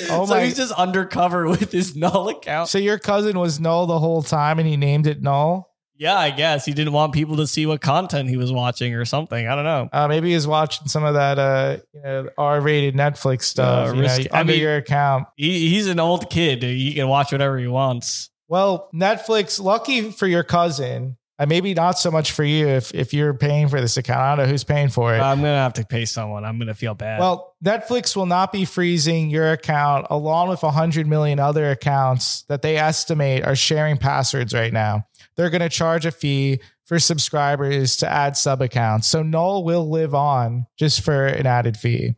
Oh 0.10 0.28
so 0.28 0.36
my- 0.36 0.44
he's 0.46 0.58
just 0.58 0.74
undercover 0.74 1.48
with 1.50 1.72
his 1.72 1.96
null 1.96 2.30
account. 2.30 2.70
so 2.70 2.78
your 2.78 3.00
cousin 3.00 3.40
was 3.40 3.60
null 3.60 3.88
the 3.88 3.98
whole 3.98 4.22
time 4.22 4.60
and 4.60 4.68
he 4.68 4.78
named 4.78 5.08
it 5.08 5.24
null. 5.24 5.71
Yeah, 6.02 6.18
I 6.18 6.32
guess 6.32 6.66
he 6.66 6.74
didn't 6.74 6.94
want 6.94 7.14
people 7.14 7.38
to 7.38 7.46
see 7.46 7.68
what 7.68 7.80
content 7.80 8.28
he 8.28 8.36
was 8.36 8.52
watching 8.52 8.96
or 8.96 9.06
something. 9.06 9.48
I 9.48 9.54
don't 9.54 9.66
know. 9.66 9.88
Uh, 9.94 10.08
maybe 10.08 10.32
he's 10.34 10.48
watching 10.48 10.88
some 10.88 11.04
of 11.04 11.14
that 11.14 11.38
uh, 11.38 11.78
you 11.94 12.02
know, 12.02 12.30
R-rated 12.40 12.96
Netflix 12.96 13.44
stuff 13.44 13.90
Uh, 13.90 13.92
you 13.92 13.96
know, 13.98 14.02
risk- 14.02 14.34
I 14.34 14.40
under 14.40 14.54
mean- 14.54 14.62
your 14.64 14.78
account. 14.78 15.28
He, 15.36 15.70
he's 15.70 15.86
an 15.86 16.00
old 16.00 16.32
kid. 16.32 16.64
He 16.64 16.96
can 16.96 17.08
watch 17.08 17.32
whatever 17.32 17.60
he 17.60 17.68
wants. 17.68 18.32
Well, 18.48 18.90
Netflix, 18.96 19.62
lucky 19.62 20.10
for 20.10 20.26
your 20.26 20.44
cousin, 20.44 21.18
uh, 21.38 21.46
maybe 21.46 21.76
not 21.76 22.00
so 22.00 22.10
much 22.10 22.32
for 22.32 22.44
you 22.44 22.68
if 22.68 22.94
if 22.96 23.14
you're 23.14 23.34
paying 23.36 23.68
for 23.68 23.80
this 23.80 23.96
account. 23.98 24.20
I 24.20 24.36
don't 24.36 24.46
know 24.46 24.52
who's 24.52 24.64
paying 24.64 24.90
for 24.90 25.14
it. 25.16 25.20
I'm 25.20 25.38
gonna 25.38 25.56
have 25.56 25.74
to 25.74 25.86
pay 25.86 26.06
someone. 26.06 26.46
I'm 26.46 26.58
gonna 26.60 26.74
feel 26.74 26.94
bad. 26.96 27.20
Well, 27.20 27.56
Netflix 27.64 28.16
will 28.16 28.26
not 28.26 28.52
be 28.52 28.66
freezing 28.66 29.30
your 29.30 29.52
account 29.52 30.08
along 30.10 30.50
with 30.50 30.64
100 30.64 31.08
million 31.08 31.40
other 31.40 31.70
accounts 31.72 32.42
that 32.50 32.62
they 32.64 32.78
estimate 32.78 33.46
are 33.46 33.56
sharing 33.56 33.98
passwords 33.98 34.54
right 34.54 34.74
now. 34.74 35.06
They're 35.36 35.50
going 35.50 35.62
to 35.62 35.70
charge 35.70 36.06
a 36.06 36.12
fee 36.12 36.60
for 36.84 37.00
subscribers 37.00 37.96
to 37.98 38.10
add 38.12 38.36
sub 38.38 38.62
accounts. 38.62 39.08
So 39.08 39.24
Null 39.24 39.64
will 39.64 39.90
live 39.90 40.14
on 40.14 40.66
just 40.78 41.02
for 41.02 41.26
an 41.26 41.46
added 41.48 41.78
fee. 41.78 42.16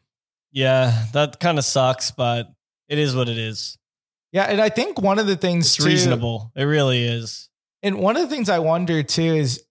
yeah, 0.52 1.06
that 1.14 1.40
kind 1.40 1.58
of 1.58 1.66
sucks, 1.66 2.12
but 2.12 2.48
it 2.90 2.98
is 3.00 3.16
what 3.16 3.30
it 3.30 3.38
is. 3.38 3.78
Yeah, 4.32 4.44
and 4.46 4.60
I 4.62 4.70
think 4.70 5.00
one 5.02 5.20
of 5.20 5.28
the 5.28 5.36
things 5.36 5.66
It's 5.68 5.78
too- 5.78 5.86
reasonable. 5.86 6.52
It 6.56 6.64
really 6.64 7.04
is. 7.04 7.50
And 7.84 7.98
one 8.00 8.16
of 8.16 8.22
the 8.28 8.34
things 8.36 8.50
I 8.50 8.60
wonder 8.60 9.04
too 9.04 9.22
is 9.22 9.62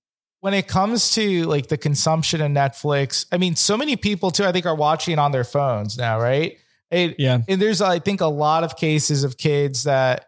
when 0.40 0.54
it 0.54 0.68
comes 0.68 1.12
to 1.14 1.44
like 1.44 1.68
the 1.68 1.78
consumption 1.78 2.40
of 2.40 2.50
Netflix, 2.50 3.26
I 3.32 3.38
mean, 3.38 3.56
so 3.56 3.76
many 3.76 3.96
people 3.96 4.30
too, 4.30 4.44
I 4.44 4.52
think 4.52 4.66
are 4.66 4.74
watching 4.74 5.18
on 5.18 5.32
their 5.32 5.44
phones 5.44 5.96
now, 5.96 6.20
right? 6.20 6.58
It, 6.90 7.18
Yeah. 7.18 7.38
and 7.48 7.60
there's 7.62 7.80
I 7.80 7.98
think 8.00 8.20
a 8.20 8.26
lot 8.26 8.64
of 8.64 8.76
cases 8.76 9.24
of 9.24 9.36
kids 9.38 9.84
that 9.84 10.26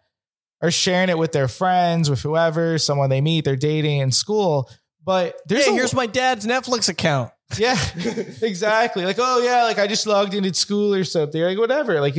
are 0.64 0.70
sharing 0.70 1.08
it 1.10 1.18
with 1.18 1.32
their 1.32 1.48
friends, 1.48 2.08
with 2.10 2.22
whoever, 2.22 2.78
someone 2.78 3.10
they 3.10 3.20
meet, 3.20 3.44
they're 3.44 3.56
dating 3.56 4.00
in 4.00 4.10
school. 4.10 4.68
But 5.04 5.36
there's 5.46 5.64
Hey, 5.66 5.72
a, 5.72 5.74
here's 5.74 5.94
my 5.94 6.06
dad's 6.06 6.46
Netflix 6.46 6.88
account. 6.88 7.30
yeah, 7.58 7.76
exactly. 8.42 9.04
Like, 9.04 9.16
oh 9.18 9.42
yeah, 9.44 9.64
like 9.64 9.78
I 9.78 9.86
just 9.86 10.06
logged 10.06 10.32
in 10.34 10.44
at 10.46 10.56
school 10.56 10.94
or 10.94 11.04
something, 11.04 11.40
like 11.42 11.58
whatever. 11.58 12.00
Like, 12.00 12.14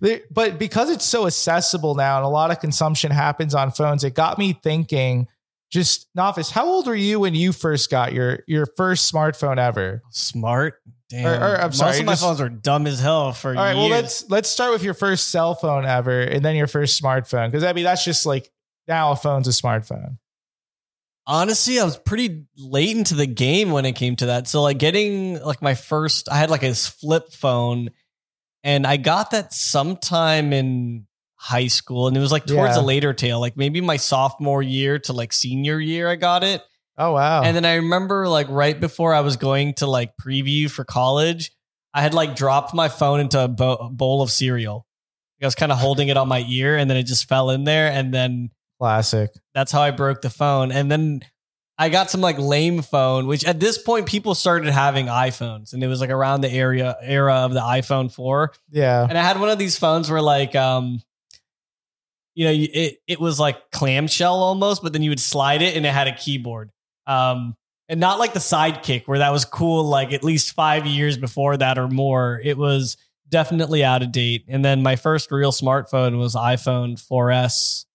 they- 0.00 0.22
but 0.30 0.58
because 0.58 0.88
it's 0.88 1.04
so 1.04 1.26
accessible 1.26 1.94
now 1.96 2.16
and 2.18 2.24
a 2.24 2.28
lot 2.28 2.50
of 2.52 2.60
consumption 2.60 3.10
happens 3.10 3.54
on 3.54 3.72
phones, 3.72 4.04
it 4.04 4.14
got 4.14 4.38
me 4.38 4.52
thinking. 4.62 5.26
Just 5.70 6.08
Nafis, 6.16 6.50
how 6.50 6.66
old 6.66 6.86
were 6.86 6.94
you 6.94 7.20
when 7.20 7.34
you 7.34 7.52
first 7.52 7.90
got 7.90 8.14
your 8.14 8.38
your 8.46 8.66
first 8.76 9.12
smartphone 9.12 9.58
ever? 9.58 10.02
Smart. 10.10 10.80
Damn. 11.10 11.26
Or- 11.26 11.34
or, 11.36 11.56
I'm 11.60 11.68
Most 11.68 11.78
sorry, 11.78 11.98
of 12.00 12.04
my 12.06 12.12
just- 12.12 12.22
phones 12.22 12.40
are 12.40 12.48
dumb 12.50 12.86
as 12.86 13.00
hell 13.00 13.32
for 13.32 13.52
you. 13.52 13.58
All 13.58 13.64
right, 13.64 13.74
well 13.74 13.88
let's 13.88 14.28
let's 14.28 14.48
start 14.48 14.72
with 14.72 14.82
your 14.82 14.94
first 14.94 15.28
cell 15.28 15.54
phone 15.54 15.84
ever, 15.86 16.20
and 16.20 16.44
then 16.44 16.54
your 16.56 16.66
first 16.66 17.00
smartphone, 17.02 17.46
because 17.50 17.64
I 17.64 17.72
mean 17.72 17.84
that's 17.84 18.04
just 18.04 18.26
like 18.26 18.50
now 18.86 19.12
a 19.12 19.16
phone's 19.16 19.48
a 19.48 19.52
smartphone. 19.52 20.18
Honestly, 21.26 21.78
I 21.78 21.84
was 21.84 21.98
pretty 21.98 22.46
late 22.56 22.96
into 22.96 23.14
the 23.14 23.26
game 23.26 23.70
when 23.70 23.84
it 23.84 23.92
came 23.92 24.16
to 24.16 24.26
that. 24.26 24.48
So 24.48 24.62
like 24.62 24.78
getting 24.78 25.38
like 25.42 25.60
my 25.60 25.74
first, 25.74 26.28
I 26.30 26.36
had 26.38 26.48
like 26.50 26.62
a 26.62 26.74
flip 26.74 27.32
phone, 27.32 27.90
and 28.64 28.86
I 28.86 28.96
got 28.96 29.30
that 29.32 29.52
sometime 29.52 30.52
in 30.54 31.06
high 31.36 31.66
school, 31.66 32.08
and 32.08 32.16
it 32.16 32.20
was 32.20 32.32
like 32.32 32.46
towards 32.46 32.76
Yeah. 32.76 32.82
a 32.82 32.84
later 32.84 33.12
tail, 33.12 33.40
like 33.40 33.56
maybe 33.56 33.80
my 33.82 33.96
sophomore 33.98 34.62
year 34.62 34.98
to 35.00 35.12
like 35.12 35.32
senior 35.34 35.78
year, 35.78 36.08
I 36.08 36.16
got 36.16 36.44
it. 36.44 36.62
Oh 36.98 37.12
wow. 37.12 37.42
And 37.42 37.54
then 37.54 37.64
I 37.64 37.76
remember 37.76 38.26
like 38.26 38.48
right 38.50 38.78
before 38.78 39.14
I 39.14 39.20
was 39.20 39.36
going 39.36 39.74
to 39.74 39.86
like 39.86 40.16
preview 40.16 40.68
for 40.68 40.84
college, 40.84 41.52
I 41.94 42.02
had 42.02 42.12
like 42.12 42.34
dropped 42.34 42.74
my 42.74 42.88
phone 42.88 43.20
into 43.20 43.42
a 43.42 43.48
bo- 43.48 43.88
bowl 43.90 44.20
of 44.20 44.30
cereal. 44.32 44.84
I 45.40 45.46
was 45.46 45.54
kind 45.54 45.70
of 45.70 45.78
holding 45.78 46.08
it 46.08 46.16
on 46.16 46.26
my 46.26 46.44
ear 46.48 46.76
and 46.76 46.90
then 46.90 46.96
it 46.96 47.04
just 47.04 47.28
fell 47.28 47.50
in 47.50 47.62
there. 47.62 47.92
And 47.92 48.12
then 48.12 48.50
Classic. 48.80 49.30
that's 49.54 49.70
how 49.70 49.80
I 49.80 49.92
broke 49.92 50.22
the 50.22 50.30
phone. 50.30 50.72
And 50.72 50.90
then 50.90 51.20
I 51.78 51.88
got 51.90 52.10
some 52.10 52.20
like 52.20 52.38
lame 52.38 52.82
phone, 52.82 53.28
which 53.28 53.44
at 53.44 53.60
this 53.60 53.78
point 53.78 54.06
people 54.06 54.34
started 54.34 54.68
having 54.72 55.06
iPhones 55.06 55.72
and 55.72 55.84
it 55.84 55.86
was 55.86 56.00
like 56.00 56.10
around 56.10 56.40
the 56.40 56.50
area 56.50 56.96
era 57.00 57.34
of 57.36 57.54
the 57.54 57.60
iPhone 57.60 58.12
4. 58.12 58.52
Yeah. 58.70 59.06
And 59.08 59.16
I 59.16 59.22
had 59.22 59.38
one 59.38 59.50
of 59.50 59.58
these 59.58 59.78
phones 59.78 60.10
where 60.10 60.20
like 60.20 60.56
um 60.56 61.00
you 62.34 62.44
know, 62.44 62.52
it 62.52 62.98
it 63.06 63.20
was 63.20 63.38
like 63.38 63.70
clamshell 63.70 64.34
almost, 64.34 64.82
but 64.82 64.92
then 64.92 65.02
you 65.02 65.10
would 65.10 65.20
slide 65.20 65.62
it 65.62 65.76
and 65.76 65.86
it 65.86 65.92
had 65.92 66.08
a 66.08 66.14
keyboard. 66.14 66.72
Um 67.08 67.56
and 67.88 67.98
not 68.00 68.18
like 68.18 68.34
the 68.34 68.38
sidekick 68.38 69.04
where 69.08 69.18
that 69.18 69.32
was 69.32 69.46
cool 69.46 69.82
like 69.84 70.12
at 70.12 70.22
least 70.22 70.54
5 70.54 70.84
years 70.86 71.16
before 71.16 71.56
that 71.56 71.78
or 71.78 71.88
more. 71.88 72.38
It 72.44 72.58
was 72.58 72.98
definitely 73.30 73.82
out 73.82 74.02
of 74.02 74.12
date. 74.12 74.44
And 74.46 74.62
then 74.62 74.82
my 74.82 74.94
first 74.96 75.32
real 75.32 75.52
smartphone 75.52 76.18
was 76.18 76.34
iPhone 76.34 77.00
4S 77.02 77.86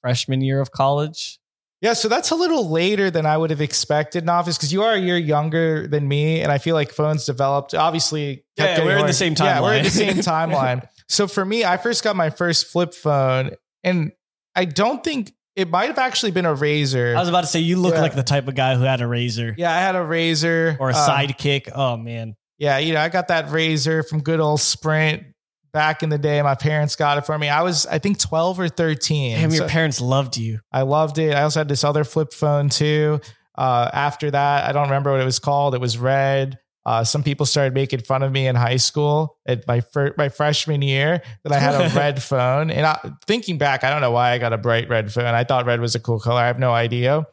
freshman 0.00 0.40
year 0.40 0.60
of 0.60 0.72
college. 0.72 1.38
Yeah, 1.80 1.94
so 1.94 2.08
that's 2.08 2.30
a 2.30 2.36
little 2.36 2.68
later 2.70 3.10
than 3.10 3.26
I 3.26 3.36
would 3.36 3.50
have 3.50 3.60
expected, 3.60 4.24
Nafis, 4.24 4.56
because 4.56 4.72
you 4.72 4.82
are 4.84 4.92
a 4.92 4.98
year 5.00 5.16
younger 5.16 5.88
than 5.88 6.06
me, 6.06 6.40
and 6.40 6.52
I 6.52 6.58
feel 6.58 6.76
like 6.76 6.92
phones 6.92 7.26
developed. 7.26 7.74
Obviously, 7.74 8.44
kept 8.56 8.78
Yeah, 8.78 8.84
we're 8.84 8.90
in 8.92 8.96
the 8.98 9.02
more- 9.04 9.12
same 9.12 9.34
Yeah, 9.36 9.60
we're 9.60 9.74
in 9.74 9.82
the 9.84 9.90
same 9.90 10.14
timeline. 10.18 10.86
so 11.08 11.26
for 11.26 11.44
me, 11.44 11.64
I 11.64 11.78
first 11.78 12.04
got 12.04 12.14
my 12.14 12.30
first 12.30 12.66
flip 12.68 12.94
phone, 12.94 13.56
and 13.82 14.12
I 14.54 14.64
don't 14.64 15.02
think 15.02 15.32
it 15.56 15.68
might 15.70 15.86
have 15.88 15.98
actually 15.98 16.32
been 16.32 16.46
a 16.46 16.54
Razr. 16.54 17.14
I 17.16 17.20
was 17.20 17.28
about 17.28 17.42
to 17.42 17.46
say 17.46 17.60
you 17.60 17.76
look 17.76 17.94
Yeah. 17.94 18.00
like 18.00 18.14
the 18.14 18.22
type 18.22 18.48
of 18.48 18.54
guy 18.54 18.74
who 18.74 18.82
had 18.82 19.00
a 19.00 19.04
Razr 19.04 19.54
yeah, 19.58 19.72
I 19.74 19.80
had 19.80 19.94
a 19.96 20.00
Razr 20.00 20.76
or 20.80 20.90
a 20.90 20.94
um, 20.94 21.08
sidekick. 21.08 21.70
Oh 21.74 21.96
man. 21.96 22.34
Yeah, 22.58 22.78
you 22.78 22.94
know, 22.94 23.00
I 23.00 23.08
got 23.08 23.28
that 23.28 23.46
Razr 23.46 24.08
from 24.08 24.22
good 24.22 24.38
old 24.40 24.60
Sprint 24.60 25.24
back 25.72 26.02
in 26.02 26.10
the 26.10 26.18
day. 26.18 26.40
My 26.42 26.54
parents 26.54 26.94
got 26.96 27.18
it 27.18 27.26
for 27.26 27.36
me. 27.36 27.48
I 27.48 27.62
was, 27.62 27.86
I 27.86 27.98
think, 27.98 28.18
twelve 28.18 28.60
or 28.60 28.68
thirteen. 28.68 29.36
Damn, 29.38 29.50
your 29.50 29.68
parents 29.68 30.00
loved 30.00 30.36
you. 30.36 30.60
I 30.70 30.82
loved 30.82 31.18
it. 31.18 31.34
I 31.34 31.42
also 31.42 31.60
had 31.60 31.68
this 31.68 31.82
other 31.82 32.04
flip 32.04 32.32
phone 32.32 32.68
too. 32.68 33.20
Uh, 33.56 33.90
after 33.92 34.30
that, 34.30 34.68
I 34.68 34.72
don't 34.72 34.84
remember 34.84 35.10
what 35.12 35.20
it 35.20 35.24
was 35.24 35.38
called. 35.38 35.74
It 35.74 35.80
was 35.80 35.98
red. 35.98 36.58
Uh, 36.84 37.04
some 37.04 37.22
people 37.22 37.46
started 37.46 37.74
making 37.74 38.00
fun 38.00 38.22
of 38.22 38.32
me 38.32 38.46
in 38.48 38.56
high 38.56 38.76
school 38.76 39.38
at 39.46 39.66
my 39.68 39.80
fir- 39.80 40.14
my 40.18 40.28
freshman 40.28 40.82
year 40.82 41.22
that 41.44 41.52
I 41.52 41.58
had 41.58 41.74
a 41.74 41.94
red 41.96 42.20
phone. 42.22 42.70
And 42.70 42.84
I, 42.84 43.12
thinking 43.26 43.56
back, 43.56 43.84
I 43.84 43.90
don't 43.90 44.00
know 44.00 44.10
why 44.10 44.32
I 44.32 44.38
got 44.38 44.52
a 44.52 44.58
bright 44.58 44.88
red 44.88 45.12
phone. 45.12 45.26
I 45.26 45.44
thought 45.44 45.66
red 45.66 45.80
was 45.80 45.94
a 45.94 46.00
cool 46.00 46.18
color. 46.18 46.40
I 46.40 46.48
have 46.48 46.58
no 46.58 46.72
idea. 46.72 47.24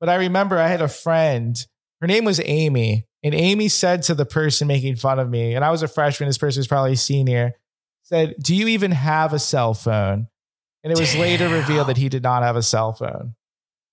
But 0.00 0.08
I 0.08 0.16
remember 0.16 0.58
I 0.58 0.68
had 0.68 0.82
a 0.82 0.88
friend. 0.88 1.56
Her 2.00 2.06
name 2.06 2.24
was 2.24 2.40
Amy, 2.44 3.06
and 3.22 3.34
Amy 3.34 3.68
said 3.68 4.02
to 4.04 4.14
the 4.14 4.26
person 4.26 4.68
making 4.68 4.96
fun 4.96 5.18
of 5.18 5.28
me, 5.28 5.54
and 5.54 5.64
I 5.64 5.70
was 5.70 5.82
a 5.82 5.88
freshman. 5.88 6.28
This 6.28 6.38
person 6.38 6.60
was 6.60 6.66
probably 6.66 6.92
a 6.92 6.96
senior. 6.96 7.52
Said, 8.02 8.34
"Do 8.40 8.54
you 8.54 8.68
even 8.68 8.92
have 8.92 9.32
a 9.32 9.38
cell 9.38 9.74
phone?" 9.74 10.28
And 10.84 10.92
it 10.92 10.98
was 10.98 11.16
later 11.16 11.48
revealed 11.48 11.88
that 11.88 11.96
he 11.96 12.08
did 12.08 12.22
not 12.22 12.42
have 12.42 12.56
a 12.56 12.62
cell 12.62 12.92
phone. 12.92 13.34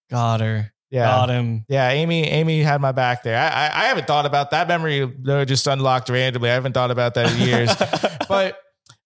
Got 0.09 0.41
her. 0.41 0.72
Yeah. 0.93 1.05
Got 1.05 1.29
him. 1.29 1.65
Yeah, 1.67 1.89
Amy. 1.89 2.23
Amy 2.25 2.61
had 2.61 2.79
my 2.79 2.91
back 2.91 3.23
there. 3.23 3.35
I, 3.35 3.47
I, 3.47 3.65
I 3.65 3.85
haven't 3.85 4.05
thought 4.05 4.27
about 4.27 4.51
that 4.51 4.67
memory. 4.67 5.11
just 5.45 5.65
unlocked 5.65 6.07
randomly. 6.09 6.51
I 6.51 6.53
haven't 6.53 6.73
thought 6.73 6.91
about 6.91 7.15
that 7.15 7.33
in 7.33 7.47
years. 7.47 7.75
but 8.29 8.59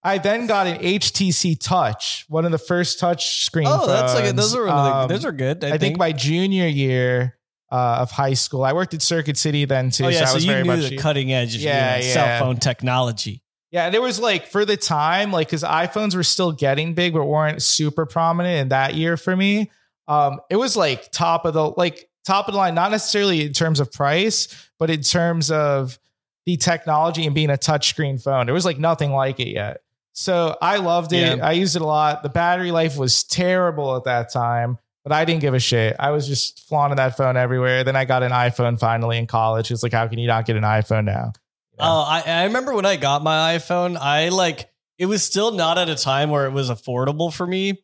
I 0.04 0.18
then 0.18 0.48
got 0.48 0.68
an 0.68 0.80
HTC 0.80 1.58
Touch, 1.58 2.26
one 2.28 2.44
of 2.44 2.52
the 2.52 2.58
first 2.58 3.00
touch 3.00 3.46
screen. 3.46 3.68
oh, 3.70 3.88
that's 3.88 4.14
like 4.16 4.36
those 4.36 4.54
are 4.54 4.68
of 4.68 4.68
the, 4.68 4.74
Um, 4.74 5.08
those 5.08 5.24
are 5.24 5.32
good. 5.32 5.64
I, 5.64 5.76
I, 5.76 5.78
think. 5.78 5.98
my 5.98 6.12
junior 6.12 6.68
year 6.68 7.38
uh, 7.72 8.00
of 8.02 8.12
high 8.12 8.34
school. 8.34 8.66
I 8.66 8.74
worked 8.74 8.94
at 8.94 9.02
Circuit 9.02 9.38
City 9.38 9.64
then 9.64 9.90
too. 9.90 10.06
oh 10.06 10.10
yeah, 10.10 10.26
so 10.26 10.32
I 10.32 10.34
was 10.34 10.46
you 10.46 10.52
very 10.52 10.64
knew 10.64 10.76
much 10.76 10.90
the 10.90 10.98
cutting 10.98 11.32
edge, 11.32 11.56
Yeah, 11.56 11.96
yeah, 11.96 12.06
yeah. 12.06 12.14
cell 12.14 12.40
phone 12.40 12.58
technology. 12.58 13.44
Yeah, 13.72 13.86
and 13.86 13.96
it 13.96 14.02
was 14.02 14.20
like 14.20 14.48
for 14.48 14.66
the 14.66 14.76
time, 14.76 15.32
like 15.32 15.48
because 15.48 15.64
iPhones 15.64 16.16
were 16.16 16.24
still 16.24 16.52
getting 16.52 16.96
big, 16.96 17.14
but 17.14 17.24
weren't 17.24 17.62
super 17.62 18.06
prominent 18.06 18.62
in 18.62 18.70
that 18.70 18.96
year 18.96 19.16
for 19.16 19.38
me. 19.38 19.72
Um, 20.08 20.40
it 20.50 20.56
was 20.56 20.78
like 20.78 21.12
top 21.12 21.46
of 21.46 21.54
the 21.54 21.70
like 21.78 22.10
top 22.26 22.48
of 22.48 22.54
the 22.54 22.58
line, 22.58 22.76
not 22.76 22.92
necessarily 22.92 23.46
in 23.46 23.54
terms 23.54 23.80
of 23.80 23.92
price, 23.92 24.48
but 24.80 24.90
in 24.90 25.02
terms 25.02 25.52
of 25.52 25.98
the 26.46 26.58
technology 26.58 27.26
and 27.26 27.36
being 27.36 27.50
a 27.50 27.58
touchscreen 27.58 28.22
phone. 28.22 28.46
There 28.46 28.54
was 28.54 28.66
like 28.66 28.80
nothing 28.80 29.12
like 29.12 29.40
it 29.40 29.50
yet. 29.50 29.82
So 30.14 30.58
I 30.62 30.78
loved 30.78 31.14
it. 31.14 31.38
Yeah. 31.38 31.46
I 31.46 31.52
used 31.52 31.76
it 31.76 31.82
a 31.82 31.86
lot. 31.86 32.24
The 32.24 32.30
battery 32.30 32.72
life 32.72 32.98
was 32.98 33.24
terrible 33.24 33.96
at 33.98 34.06
that 34.06 34.32
time, 34.32 34.78
but 35.04 35.12
I 35.12 35.26
didn't 35.26 35.42
give 35.42 35.54
a 35.54 35.60
shit. 35.60 35.96
I 36.00 36.12
was 36.12 36.28
just 36.28 36.68
flaunting 36.68 36.96
that 36.96 37.18
phone 37.18 37.38
everywhere. 37.38 37.84
Then 37.84 37.96
I 37.96 38.06
got 38.06 38.24
an 38.24 38.32
iPhone 38.32 38.80
finally 38.80 39.18
in 39.18 39.28
college. 39.28 39.70
It's 39.70 39.84
like, 39.84 39.92
how 39.92 40.08
can 40.08 40.20
you 40.20 40.28
not 40.28 40.46
get 40.46 40.56
an 40.56 40.64
iPhone 40.64 41.06
now? 41.06 41.34
Oh, 41.80 42.02
I, 42.02 42.24
I 42.26 42.44
remember 42.46 42.74
when 42.74 42.86
I 42.86 42.96
got 42.96 43.22
my 43.24 43.56
iPhone, 43.58 43.96
I 43.96 44.30
like 44.30 44.70
it 44.98 45.06
was 45.06 45.22
still 45.22 45.52
not 45.52 45.78
at 45.78 45.90
a 45.90 45.96
time 45.96 46.32
where 46.32 46.46
it 46.46 46.52
was 46.52 46.72
affordable 46.72 47.32
for 47.32 47.46
me. 47.46 47.84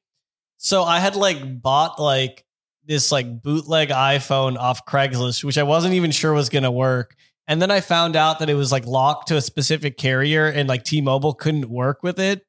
So 0.64 0.84
I 0.84 1.00
had 1.00 1.18
like 1.18 1.62
bought 1.62 2.00
like 2.00 2.46
this 2.86 3.12
like 3.12 3.42
bootleg 3.42 3.90
iPhone 3.90 4.58
off 4.58 4.86
Craigslist, 4.86 5.44
which 5.44 5.58
I 5.58 5.64
wasn't 5.64 5.94
even 5.94 6.12
sure 6.12 6.32
was 6.32 6.48
gonna 6.48 6.72
work. 6.72 7.16
And 7.48 7.62
then 7.62 7.70
I 7.70 7.82
found 7.82 8.16
out 8.16 8.40
that 8.40 8.50
it 8.50 8.54
was 8.54 8.72
like 8.72 8.86
locked 8.86 9.28
to 9.28 9.36
a 9.36 9.42
specific 9.42 9.98
carrier 9.98 10.48
and 10.48 10.70
like 10.70 10.84
T-Mobile 10.84 11.34
couldn't 11.34 11.70
work 11.70 12.02
with 12.02 12.18
it. 12.18 12.46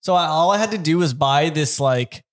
So 0.00 0.14
I, 0.14 0.26
all 0.26 0.50
I 0.50 0.56
had 0.56 0.70
to 0.70 0.78
do 0.78 0.96
was 0.96 1.12
buy 1.12 1.50
this 1.50 1.78
like 1.78 2.24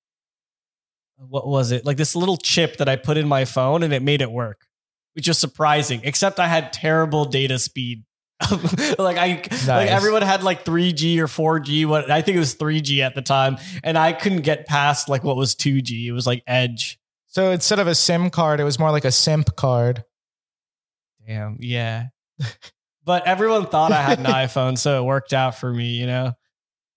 what 1.18 1.48
was 1.48 1.74
it? 1.74 1.86
Like 1.86 1.98
this 1.98 2.16
little 2.16 2.38
chip 2.38 2.78
that 2.78 2.88
I 2.88 2.96
put 2.96 3.18
in 3.18 3.28
my 3.28 3.44
phone 3.44 3.84
and 3.84 3.94
it 3.94 4.02
made 4.02 4.22
it 4.22 4.32
work, 4.32 4.68
which 5.16 5.28
was 5.28 5.38
surprising, 5.38 6.00
except 6.06 6.40
I 6.40 6.48
had 6.48 6.72
terrible 6.72 7.26
data 7.26 7.60
speed. 7.60 8.06
like 9.00 9.18
I 9.18 9.44
like 9.68 9.90
everyone 9.90 10.22
had 10.22 10.44
like 10.44 10.66
3G 10.66 11.18
or 11.20 11.28
4G, 11.28 11.86
what 11.86 12.10
I 12.10 12.22
think 12.22 12.36
it 12.36 12.40
was 12.40 12.56
3G 12.56 13.00
at 13.00 13.16
the 13.16 13.22
time, 13.22 13.58
and 13.84 13.98
I 13.98 14.14
couldn't 14.14 14.42
get 14.42 14.68
past 14.68 15.10
like 15.10 15.24
what 15.24 15.36
was 15.36 15.56
2G. 15.56 16.06
It 16.06 16.12
was 16.12 16.28
like 16.28 16.44
Edge. 16.48 17.00
So 17.28 17.52
instead 17.52 17.80
of 17.80 17.88
a 17.88 17.96
SIM 17.96 18.30
card, 18.30 18.60
it 18.60 18.64
was 18.64 18.78
more 18.78 18.92
like 18.92 19.06
a 19.06 19.12
simp 19.12 19.56
card. 19.56 20.04
Damn, 21.28 21.58
yeah. 21.60 22.08
but 23.06 23.26
everyone 23.26 23.66
thought 23.66 23.92
I 23.92 24.02
had 24.02 24.20
an 24.20 24.26
iPhone, 24.28 24.78
so 24.78 25.02
it 25.02 25.06
worked 25.06 25.34
out 25.34 25.56
for 25.56 25.74
me, 25.74 25.96
you 25.96 26.06
know. 26.06 26.34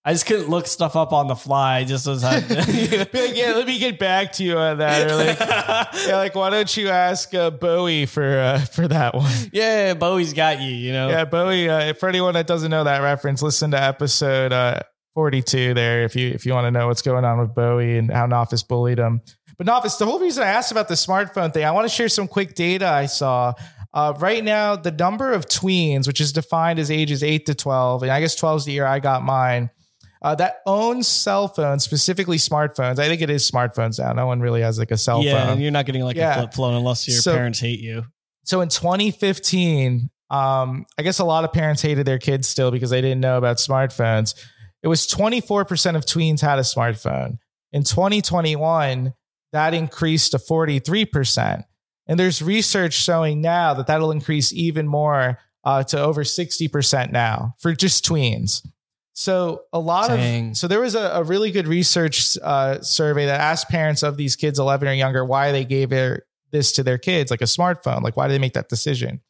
I 0.07 0.13
just 0.13 0.25
couldn't 0.25 0.47
look 0.47 0.67
stuff 0.67 0.95
up 0.95 1.11
on 1.11 1.27
the 1.27 1.35
fly. 1.35 1.79
I 1.79 1.83
just 1.83 2.07
was 2.07 2.23
like, 2.23 2.45
yeah, 2.49 3.51
let 3.55 3.67
me 3.67 3.77
get 3.77 3.99
back 3.99 4.31
to 4.33 4.43
you 4.45 4.57
on 4.57 4.77
that. 4.77 5.11
Or 5.11 5.15
like, 5.17 5.37
yeah, 6.07 6.15
like 6.15 6.33
why 6.33 6.49
don't 6.49 6.77
you 6.77 6.87
ask 6.87 7.33
uh, 7.33 7.49
Bowie 7.49 8.05
for 8.05 8.39
uh, 8.39 8.59
for 8.59 8.87
that 8.87 9.15
one? 9.15 9.29
yeah, 9.51 9.95
Bowie's 9.95 10.31
got 10.31 10.61
you, 10.61 10.69
you 10.69 10.93
know. 10.93 11.09
Yeah, 11.09 11.25
Bowie. 11.25 11.67
Uh, 11.67 11.93
for 11.93 12.07
anyone 12.07 12.35
that 12.35 12.47
doesn't 12.47 12.71
know 12.71 12.85
that 12.85 13.01
reference, 13.01 13.41
listen 13.41 13.71
to 13.71 13.81
episode 13.81 14.53
uh, 14.53 14.79
forty 15.13 15.41
two 15.41 15.73
there 15.73 16.03
if 16.03 16.15
you 16.15 16.29
if 16.29 16.45
you 16.45 16.53
want 16.53 16.67
to 16.67 16.71
know 16.71 16.87
what's 16.87 17.01
going 17.01 17.25
on 17.25 17.37
with 17.39 17.53
Bowie 17.53 17.97
and 17.97 18.09
how 18.09 18.27
Nafis 18.27 18.65
bullied 18.65 18.99
him. 18.99 19.19
But 19.57 19.67
Nafis, 19.67 19.97
the 19.97 20.05
whole 20.05 20.19
reason 20.19 20.41
I 20.41 20.47
asked 20.47 20.71
about 20.71 20.87
the 20.87 20.93
smartphone 20.93 21.53
thing, 21.53 21.65
I 21.65 21.71
want 21.71 21.83
to 21.83 21.93
share 21.93 22.07
some 22.07 22.29
quick 22.29 22.55
data 22.55 22.87
I 22.87 23.07
saw. 23.07 23.55
Uh, 23.93 24.13
right 24.19 24.41
now, 24.41 24.77
the 24.77 24.91
number 24.91 25.33
of 25.33 25.47
tweens, 25.47 26.07
which 26.07 26.21
is 26.21 26.31
defined 26.31 26.79
as 26.79 26.89
ages 26.89 27.23
eight 27.23 27.45
to 27.47 27.53
twelve, 27.53 28.03
and 28.03 28.11
I 28.13 28.21
guess 28.21 28.35
twelve 28.35 28.59
is 28.59 28.63
the 28.65 28.71
year 28.71 28.85
I 28.85 28.99
got 28.99 29.21
mine. 29.21 29.69
Uh, 30.21 30.33
that 30.35 30.57
owns 30.65 31.07
cell 31.07 31.47
phones, 31.47 31.83
specifically 31.83 32.37
smartphones. 32.37 32.99
I 32.99 33.07
think 33.07 33.21
it 33.21 33.29
is 33.29 33.49
smartphones 33.49 33.99
now. 33.99 34.13
No 34.13 34.25
one 34.25 34.39
really 34.39 34.61
has 34.61 34.79
like 34.79 34.91
a 34.91 34.97
cell 34.97 35.23
yeah, 35.23 35.43
phone. 35.43 35.53
and 35.53 35.61
you're 35.61 35.71
not 35.71 35.85
getting 35.85 36.03
like 36.03 36.15
Yeah. 36.15 36.31
a 36.35 36.37
flip 36.39 36.53
phone 36.53 36.73
unless 36.73 37.07
your 37.07 37.17
So- 37.19 37.33
parents 37.35 37.59
hate 37.59 37.79
you. 37.79 38.05
So 38.43 38.61
in 38.61 38.69
2015, 38.69 40.09
um, 40.29 40.85
I 40.97 41.03
guess 41.03 41.19
a 41.19 41.25
lot 41.25 41.43
of 41.43 41.51
parents 41.53 41.81
hated 41.81 42.05
their 42.05 42.17
kids 42.19 42.47
still 42.47 42.71
because 42.71 42.89
they 42.89 43.01
didn't 43.01 43.19
know 43.21 43.37
about 43.37 43.57
smartphones. 43.57 44.33
It 44.83 44.87
was 44.87 45.05
24% 45.07 45.95
of 45.95 46.05
tweens 46.05 46.41
had 46.41 46.59
a 46.59 46.61
smartphone. 46.63 47.37
In 47.73 47.83
2021, 47.83 49.13
that 49.51 49.73
increased 49.73 50.31
to 50.31 50.37
43%. 50.39 51.63
And 52.07 52.19
there's 52.19 52.41
research 52.41 52.93
showing 52.93 53.41
now 53.41 53.73
that 53.73 53.87
that'll 53.87 54.11
increase 54.11 54.53
even 54.53 54.87
more 54.87 55.39
uh, 55.65 55.83
to 55.83 55.99
over 55.99 56.23
60% 56.23 57.11
now 57.11 57.53
for 57.59 57.73
just 57.73 58.05
tweens. 58.05 58.65
So 59.17 59.63
a 59.73 59.79
lot 59.79 60.09
Dang. 60.09 60.51
of 60.51 60.57
so 60.57 60.67
there 60.67 60.79
was 60.79 60.93
a, 60.93 61.09
a 61.15 61.23
really 61.23 61.49
good 61.49 61.67
research 61.67 62.37
uh, 62.37 62.81
survey 62.81 63.25
that 63.25 63.41
asked 63.41 63.67
parents 63.67 64.03
of 64.03 64.15
these 64.15 64.35
kids 64.35 64.59
11 64.59 64.87
or 64.87 64.93
younger 64.93 65.25
why 65.25 65.51
they 65.51 65.65
gave 65.65 65.89
their 65.89 66.27
this 66.51 66.71
to 66.73 66.83
their 66.83 66.99
kids, 66.99 67.31
like 67.31 67.41
a 67.41 67.45
smartphone. 67.45 68.03
Like, 68.03 68.15
why 68.15 68.27
did 68.27 68.35
they 68.35 68.39
make 68.39 68.53
that 68.53 68.69
decision? 68.69 69.21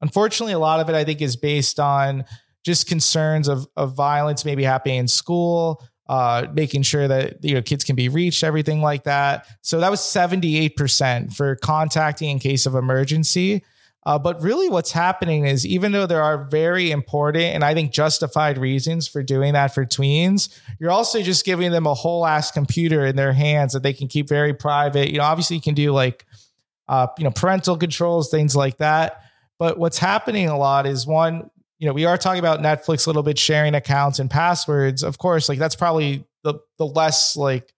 Unfortunately, 0.00 0.54
a 0.54 0.58
lot 0.58 0.80
of 0.80 0.88
it, 0.88 0.94
I 0.94 1.04
think, 1.04 1.20
is 1.20 1.36
based 1.36 1.78
on 1.78 2.24
just 2.64 2.86
concerns 2.86 3.46
of, 3.46 3.66
of 3.76 3.94
violence 3.94 4.46
maybe 4.46 4.64
happening 4.64 4.96
in 4.96 5.08
school, 5.08 5.84
uh, 6.08 6.46
making 6.54 6.80
sure 6.80 7.06
that 7.06 7.44
you 7.44 7.54
know 7.54 7.60
kids 7.60 7.84
can 7.84 7.96
be 7.96 8.08
reached, 8.08 8.42
everything 8.42 8.80
like 8.80 9.04
that. 9.04 9.46
So 9.60 9.78
that 9.80 9.90
was 9.90 10.00
78% 10.00 11.34
for 11.34 11.56
contacting 11.56 12.30
in 12.30 12.38
case 12.38 12.64
of 12.64 12.74
emergency. 12.74 13.62
Uh, 14.06 14.18
but 14.18 14.42
really, 14.42 14.68
what's 14.68 14.92
happening 14.92 15.46
is 15.46 15.64
even 15.66 15.92
though 15.92 16.06
there 16.06 16.22
are 16.22 16.44
very 16.44 16.90
important 16.90 17.44
and 17.44 17.64
I 17.64 17.72
think 17.72 17.90
justified 17.90 18.58
reasons 18.58 19.08
for 19.08 19.22
doing 19.22 19.54
that 19.54 19.74
for 19.74 19.86
tweens, 19.86 20.54
you're 20.78 20.90
also 20.90 21.22
just 21.22 21.46
giving 21.46 21.70
them 21.70 21.86
a 21.86 21.94
whole 21.94 22.26
ass 22.26 22.50
computer 22.50 23.06
in 23.06 23.16
their 23.16 23.32
hands 23.32 23.72
that 23.72 23.82
they 23.82 23.94
can 23.94 24.08
keep 24.08 24.28
very 24.28 24.52
private. 24.52 25.10
You 25.10 25.18
know, 25.18 25.24
obviously, 25.24 25.56
you 25.56 25.62
can 25.62 25.74
do 25.74 25.92
like 25.92 26.26
uh, 26.88 27.06
you 27.18 27.24
know, 27.24 27.30
parental 27.30 27.76
controls, 27.76 28.30
things 28.30 28.54
like 28.54 28.78
that. 28.78 29.22
But 29.58 29.78
what's 29.78 29.98
happening 29.98 30.48
a 30.48 30.58
lot 30.58 30.86
is 30.86 31.06
one, 31.06 31.50
you 31.78 31.86
know, 31.86 31.94
we 31.94 32.04
are 32.04 32.18
talking 32.18 32.40
about 32.40 32.60
Netflix 32.60 33.06
a 33.06 33.10
little 33.10 33.22
bit 33.22 33.38
sharing 33.38 33.74
accounts 33.74 34.18
and 34.18 34.30
passwords. 34.30 35.02
Of 35.02 35.18
course, 35.18 35.48
like 35.48 35.58
that's 35.58 35.76
probably 35.76 36.24
the 36.42 36.54
the 36.78 36.86
less 36.86 37.36
like 37.36 37.72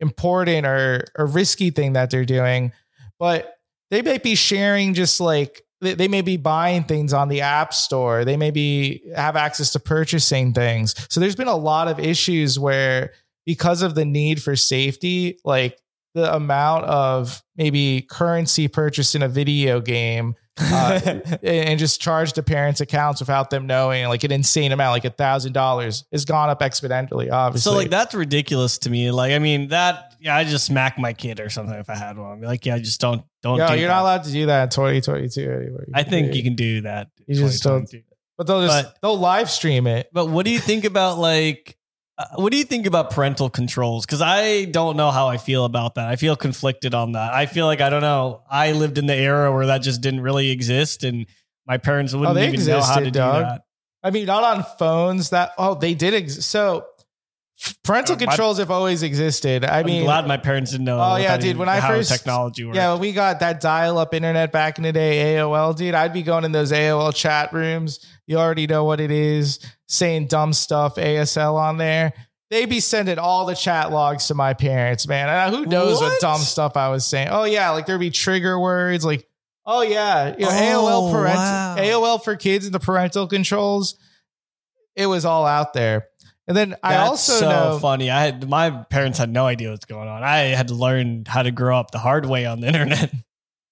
important 0.00 0.66
or 0.66 1.04
or 1.16 1.26
risky 1.26 1.70
thing 1.70 1.92
that 1.94 2.10
they're 2.10 2.24
doing. 2.24 2.72
But 3.18 3.54
they 3.90 4.02
may 4.02 4.18
be 4.18 4.34
sharing 4.34 4.94
just 4.94 5.20
like 5.20 5.62
they, 5.80 5.94
they 5.94 6.08
may 6.08 6.22
be 6.22 6.36
buying 6.36 6.84
things 6.84 7.12
on 7.12 7.28
the 7.28 7.40
app 7.40 7.72
store. 7.72 8.24
They 8.24 8.36
may 8.36 8.50
be 8.50 9.02
have 9.14 9.36
access 9.36 9.72
to 9.72 9.80
purchasing 9.80 10.52
things. 10.52 10.94
So 11.08 11.20
there's 11.20 11.36
been 11.36 11.48
a 11.48 11.56
lot 11.56 11.88
of 11.88 11.98
issues 11.98 12.58
where 12.58 13.12
because 13.46 13.82
of 13.82 13.94
the 13.94 14.04
need 14.04 14.42
for 14.42 14.56
safety, 14.56 15.38
like 15.44 15.78
the 16.14 16.34
amount 16.34 16.84
of 16.86 17.42
maybe 17.56 18.02
currency 18.10 18.68
purchased 18.68 19.14
in 19.14 19.22
a 19.22 19.28
video 19.28 19.80
game 19.80 20.34
uh, 20.60 21.00
and 21.42 21.78
just 21.78 22.00
charged 22.00 22.34
to 22.34 22.42
parents' 22.42 22.80
accounts 22.80 23.20
without 23.20 23.50
them 23.50 23.66
knowing, 23.66 24.06
like 24.08 24.24
an 24.24 24.32
insane 24.32 24.72
amount, 24.72 24.92
like 24.92 25.04
a 25.04 25.10
thousand 25.10 25.52
dollars, 25.52 26.04
has 26.12 26.24
gone 26.24 26.50
up 26.50 26.60
exponentially. 26.60 27.30
Obviously, 27.30 27.70
So 27.70 27.76
like 27.76 27.90
that's 27.90 28.14
ridiculous 28.14 28.78
to 28.78 28.90
me. 28.90 29.10
Like 29.10 29.32
I 29.32 29.38
mean 29.38 29.68
that 29.68 30.07
yeah, 30.20 30.36
I 30.36 30.44
just 30.44 30.64
smack 30.66 30.98
my 30.98 31.12
kid 31.12 31.40
or 31.40 31.48
something 31.50 31.74
if 31.76 31.88
I 31.90 31.94
had 31.96 32.16
one. 32.18 32.32
I'd 32.32 32.40
be 32.40 32.46
like 32.46 32.66
yeah, 32.66 32.78
just 32.78 33.00
don't 33.00 33.22
don't. 33.42 33.58
Yo, 33.58 33.68
do 33.68 33.74
you're 33.78 33.88
that. 33.88 33.94
not 33.94 34.02
allowed 34.02 34.24
to 34.24 34.32
do 34.32 34.46
that 34.46 34.62
in 34.64 34.68
2022 34.70 35.40
anymore. 35.50 35.86
I 35.94 36.02
think 36.02 36.34
you 36.34 36.42
can 36.42 36.54
do 36.54 36.82
that. 36.82 37.08
You 37.26 37.36
just 37.36 37.62
don't- 37.62 37.88
but 38.36 38.46
they'll 38.46 38.64
just 38.66 38.84
but- 38.84 38.98
they'll 39.02 39.18
live 39.18 39.50
stream 39.50 39.86
it. 39.86 40.08
But 40.12 40.26
what 40.26 40.44
do 40.44 40.50
you 40.52 40.58
think 40.60 40.84
about 40.84 41.18
like? 41.18 41.76
Uh, 42.16 42.24
what 42.34 42.50
do 42.50 42.58
you 42.58 42.64
think 42.64 42.86
about 42.86 43.10
parental 43.10 43.48
controls? 43.48 44.04
Because 44.04 44.20
I 44.22 44.64
don't 44.64 44.96
know 44.96 45.10
how 45.12 45.28
I 45.28 45.36
feel 45.36 45.64
about 45.64 45.94
that. 45.94 46.08
I 46.08 46.16
feel 46.16 46.34
conflicted 46.34 46.92
on 46.92 47.12
that. 47.12 47.32
I 47.32 47.46
feel 47.46 47.66
like 47.66 47.80
I 47.80 47.90
don't 47.90 48.00
know. 48.02 48.42
I 48.50 48.72
lived 48.72 48.98
in 48.98 49.06
the 49.06 49.14
era 49.14 49.52
where 49.52 49.66
that 49.66 49.82
just 49.82 50.00
didn't 50.00 50.22
really 50.22 50.50
exist, 50.50 51.04
and 51.04 51.26
my 51.66 51.78
parents 51.78 52.12
wouldn't 52.14 52.36
Oh, 52.36 52.40
even 52.40 52.64
know 52.66 52.80
how 52.80 52.94
to 52.96 53.02
existed, 53.02 53.12
do 53.12 53.18
dog. 53.20 53.42
that. 53.44 53.62
I 54.02 54.10
mean, 54.10 54.26
not 54.26 54.42
on 54.42 54.64
phones. 54.78 55.30
That 55.30 55.52
oh, 55.58 55.74
they 55.74 55.94
did 55.94 56.12
exist. 56.14 56.50
So 56.50 56.86
parental 57.82 58.14
Uh, 58.14 58.18
my- 58.18 58.24
controls 58.26 58.58
have 58.58 58.70
always 58.70 59.02
existed. 59.02 59.64
I 59.64 59.80
I'm 59.80 59.86
mean, 59.86 60.04
glad 60.04 60.26
my 60.26 60.36
parents 60.36 60.70
didn't 60.70 60.84
know. 60.86 61.00
Oh, 61.00 61.16
yeah, 61.16 61.36
dude, 61.36 61.56
when 61.56 61.68
I 61.68 61.80
first- 61.80 62.10
technology 62.10 62.64
worked. 62.64 62.76
Yeah, 62.76 62.92
when 62.92 63.00
we 63.00 63.12
got 63.12 63.40
that 63.40 63.60
dial-up 63.60 64.14
internet 64.14 64.52
back 64.52 64.78
in 64.78 64.84
the 64.84 64.92
day, 64.92 65.34
AOL, 65.36 65.74
dude. 65.76 65.94
I'd 65.94 66.12
be 66.12 66.22
going 66.22 66.44
in 66.44 66.52
those 66.52 66.70
AOL 66.72 67.12
chat 67.12 67.52
rooms. 67.52 68.00
You 68.26 68.38
already 68.38 68.66
know 68.66 68.84
what 68.84 69.00
it 69.00 69.10
is, 69.10 69.58
saying 69.86 70.26
dumb 70.26 70.52
stuff, 70.52 70.96
ASL 70.96 71.56
on 71.56 71.78
there. 71.78 72.12
They'd 72.50 72.66
be 72.70 72.80
sending 72.80 73.18
all 73.18 73.44
the 73.44 73.54
chat 73.54 73.90
logs 73.90 74.28
to 74.28 74.34
my 74.34 74.54
parents, 74.54 75.06
man. 75.06 75.28
And 75.28 75.54
who 75.54 75.66
knows 75.66 76.00
what, 76.00 76.12
What? 76.12 76.20
dumb 76.20 76.40
stuff 76.40 76.76
I 76.78 76.88
was 76.88 77.04
saying? 77.06 77.28
Oh 77.30 77.44
yeah, 77.44 77.70
like 77.70 77.84
there'd 77.86 78.00
be 78.00 78.10
trigger 78.10 78.58
words, 78.58 79.04
like 79.04 79.26
oh 79.66 79.82
yeah, 79.82 80.34
you 80.38 80.46
know, 80.46 80.50
AOL 80.50 81.08
Oh, 81.08 81.12
parent, 81.12 81.36
wow. 81.36 81.76
AOL 81.78 82.24
for 82.24 82.36
kids 82.36 82.64
and 82.64 82.74
the 82.74 82.80
parental 82.80 83.26
controls. 83.26 83.96
It 84.96 85.06
was 85.06 85.26
all 85.26 85.44
out 85.44 85.74
there. 85.74 86.06
And 86.48 86.56
then 86.56 86.76
I 86.82 86.96
also 86.96 87.34
so 87.34 87.48
know 87.48 87.78
funny. 87.78 88.10
I 88.10 88.22
had 88.22 88.48
my 88.48 88.70
parents 88.70 89.18
had 89.18 89.30
no 89.30 89.44
idea 89.44 89.70
what's 89.70 89.84
going 89.84 90.08
on. 90.08 90.24
I 90.24 90.38
had 90.38 90.68
to 90.68 90.74
learn 90.74 91.24
how 91.26 91.42
to 91.42 91.50
grow 91.50 91.78
up 91.78 91.90
the 91.90 91.98
hard 91.98 92.24
way 92.24 92.46
on 92.46 92.60
the 92.60 92.66
internet. 92.66 93.12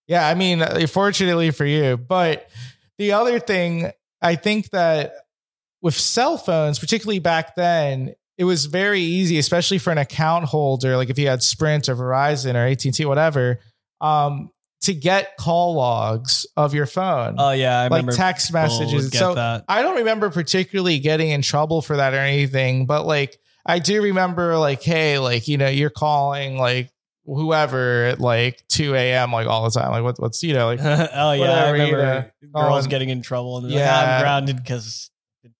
Yeah, 0.08 0.28
I 0.28 0.34
mean, 0.34 0.62
uh, 0.62 0.86
fortunately 0.86 1.50
for 1.50 1.64
you. 1.64 1.96
But 1.96 2.48
the 2.96 3.10
other 3.10 3.40
thing, 3.40 3.90
I 4.22 4.36
think 4.36 4.70
that 4.70 5.14
with 5.82 5.94
cell 5.94 6.38
phones, 6.38 6.78
particularly 6.78 7.18
back 7.18 7.56
then, 7.56 8.14
it 8.38 8.44
was 8.44 8.66
very 8.66 9.00
easy, 9.00 9.38
especially 9.38 9.78
for 9.78 9.90
an 9.90 9.98
account 9.98 10.44
holder, 10.44 10.96
like 10.96 11.10
if 11.10 11.18
you 11.18 11.26
had 11.26 11.42
Sprint 11.42 11.88
or 11.88 11.96
Verizon 11.96 12.54
or 12.54 12.66
AT 12.66 12.84
and 12.84 12.94
T, 12.94 13.04
whatever, 13.04 13.58
um, 14.00 14.50
to 14.82 14.94
get 14.94 15.36
call 15.36 15.74
logs 15.74 16.46
of 16.56 16.74
your 16.74 16.86
phone, 16.86 17.36
Oh 17.38 17.50
yeah, 17.50 17.78
I 17.78 17.82
like 17.84 17.90
remember 17.90 18.12
text 18.12 18.52
messages. 18.52 19.10
So 19.10 19.34
that. 19.34 19.64
I 19.68 19.82
don't 19.82 19.96
remember 19.96 20.30
particularly 20.30 20.98
getting 20.98 21.30
in 21.30 21.42
trouble 21.42 21.82
for 21.82 21.96
that 21.96 22.14
or 22.14 22.18
anything, 22.18 22.86
but 22.86 23.06
like 23.06 23.38
I 23.66 23.80
do 23.80 24.00
remember 24.00 24.56
like, 24.56 24.82
hey, 24.82 25.18
like, 25.18 25.48
you 25.48 25.58
know, 25.58 25.68
you're 25.68 25.90
calling 25.90 26.56
like 26.56 26.90
whoever 27.24 28.04
at 28.04 28.20
like 28.20 28.62
2 28.68 28.94
a.m. 28.94 29.32
like 29.32 29.48
all 29.48 29.64
the 29.64 29.70
time. 29.70 29.90
Like 29.90 30.04
what, 30.04 30.20
what's, 30.20 30.42
you 30.44 30.54
know, 30.54 30.66
like, 30.66 30.78
oh 30.82 30.84
yeah, 30.84 31.30
I 31.32 31.38
whatever, 31.38 31.76
you 31.76 31.96
remember 31.96 32.32
girls 32.54 32.84
um, 32.84 32.90
getting 32.90 33.08
in 33.08 33.22
trouble 33.22 33.58
and 33.58 33.68
yeah. 33.68 33.98
like, 33.98 34.08
I'm 34.08 34.22
grounded 34.22 34.56
because 34.56 35.10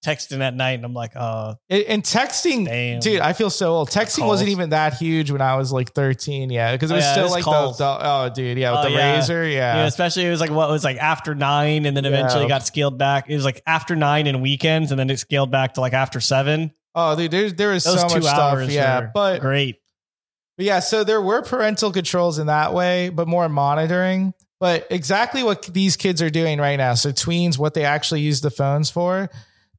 texting 0.05 0.39
at 0.41 0.53
night, 0.55 0.73
and 0.73 0.85
I'm 0.85 0.93
like, 0.93 1.11
oh 1.15 1.55
and 1.69 1.83
and 1.83 2.03
texting, 2.03 2.65
damn, 2.65 2.99
dude, 2.99 3.19
I 3.21 3.33
feel 3.33 3.49
so 3.49 3.71
old. 3.73 3.89
Texting 3.89 4.19
Calls. 4.19 4.27
wasn't 4.29 4.49
even 4.49 4.69
that 4.71 4.93
huge 4.95 5.31
when 5.31 5.41
I 5.41 5.55
was 5.55 5.71
like 5.71 5.93
13. 5.93 6.49
Yeah. 6.49 6.75
Cause 6.77 6.91
it 6.91 6.93
Oh, 6.93 6.97
was 6.97 7.03
yeah, 7.05 7.09
it 7.09 7.13
still 7.13 7.23
was 7.25 7.31
like 7.33 7.43
the, 7.45 7.71
the, 7.77 7.97
oh 8.01 8.29
dude. 8.33 8.57
Yeah. 8.57 8.71
With 8.71 8.79
Oh, 8.79 8.83
the 8.83 8.91
yeah. 8.91 9.19
Razr. 9.19 9.51
Yeah. 9.53 9.75
Yeah, 9.77 9.85
especially 9.85 10.25
it 10.25 10.29
was 10.29 10.39
like 10.39 10.51
what 10.51 10.69
was 10.69 10.83
like 10.83 10.97
after 10.97 11.35
nine, 11.35 11.85
and 11.85 11.95
then 11.95 12.05
eventually 12.05 12.43
Yeah. 12.43 12.49
got 12.49 12.65
scaled 12.67 12.97
back. 12.97 13.29
It 13.29 13.35
was 13.35 13.45
like 13.45 13.61
after 13.65 13.95
nine 13.95 14.27
and 14.27 14.41
weekends, 14.41 14.91
and 14.91 14.99
then 14.99 15.09
it 15.09 15.17
scaled 15.19 15.51
back 15.51 15.73
to 15.75 15.81
like 15.81 15.93
after 15.93 16.19
seven. 16.19 16.71
Oh, 16.95 17.15
dude, 17.15 17.29
there, 17.31 17.49
there 17.51 17.69
was 17.73 17.83
Those 17.83 18.01
so 18.01 18.07
two 18.07 18.13
much 18.15 18.23
stuff. 18.23 18.39
hours, 18.53 18.73
Yeah. 18.73 19.09
But 19.13 19.39
great. 19.41 19.77
But 20.57 20.65
yeah, 20.65 20.79
so 20.79 21.03
there 21.03 21.21
were 21.21 21.43
parental 21.43 21.91
controls 21.91 22.39
in 22.39 22.47
that 22.47 22.73
way, 22.73 23.09
but 23.09 23.27
more 23.27 23.47
monitoring. 23.47 24.33
But 24.59 24.87
exactly 24.89 25.43
what 25.43 25.61
these 25.71 25.95
kids 25.95 26.19
are 26.23 26.31
doing 26.31 26.57
right 26.59 26.77
now. 26.77 26.95
So 26.95 27.11
tweens, 27.11 27.59
what 27.59 27.75
they 27.75 27.85
actually 27.85 28.21
use 28.21 28.41
the 28.41 28.49
phones 28.49 28.89
for. 28.89 29.29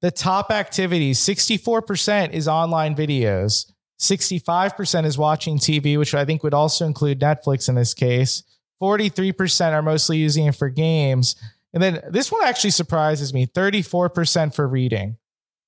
The 0.00 0.10
top 0.10 0.50
activities, 0.50 1.18
64% 1.20 2.32
is 2.32 2.46
online 2.46 2.94
videos. 2.94 3.70
65% 4.00 5.04
is 5.04 5.18
watching 5.18 5.58
TV, 5.58 5.98
which 5.98 6.14
I 6.14 6.24
think 6.24 6.42
would 6.42 6.54
also 6.54 6.86
include 6.86 7.20
Netflix 7.20 7.68
in 7.68 7.74
this 7.74 7.94
case. 7.94 8.44
43% 8.80 9.72
are 9.72 9.82
mostly 9.82 10.18
using 10.18 10.46
it 10.46 10.54
for 10.54 10.68
games. 10.68 11.34
And 11.74 11.82
then 11.82 12.00
this 12.10 12.30
one 12.30 12.44
actually 12.44 12.70
surprises 12.70 13.34
me 13.34 13.46
34% 13.46 14.54
for 14.54 14.68
reading. 14.68 15.16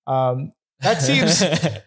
Um, 0.07 0.53
that 0.81 1.03
seems 1.03 1.43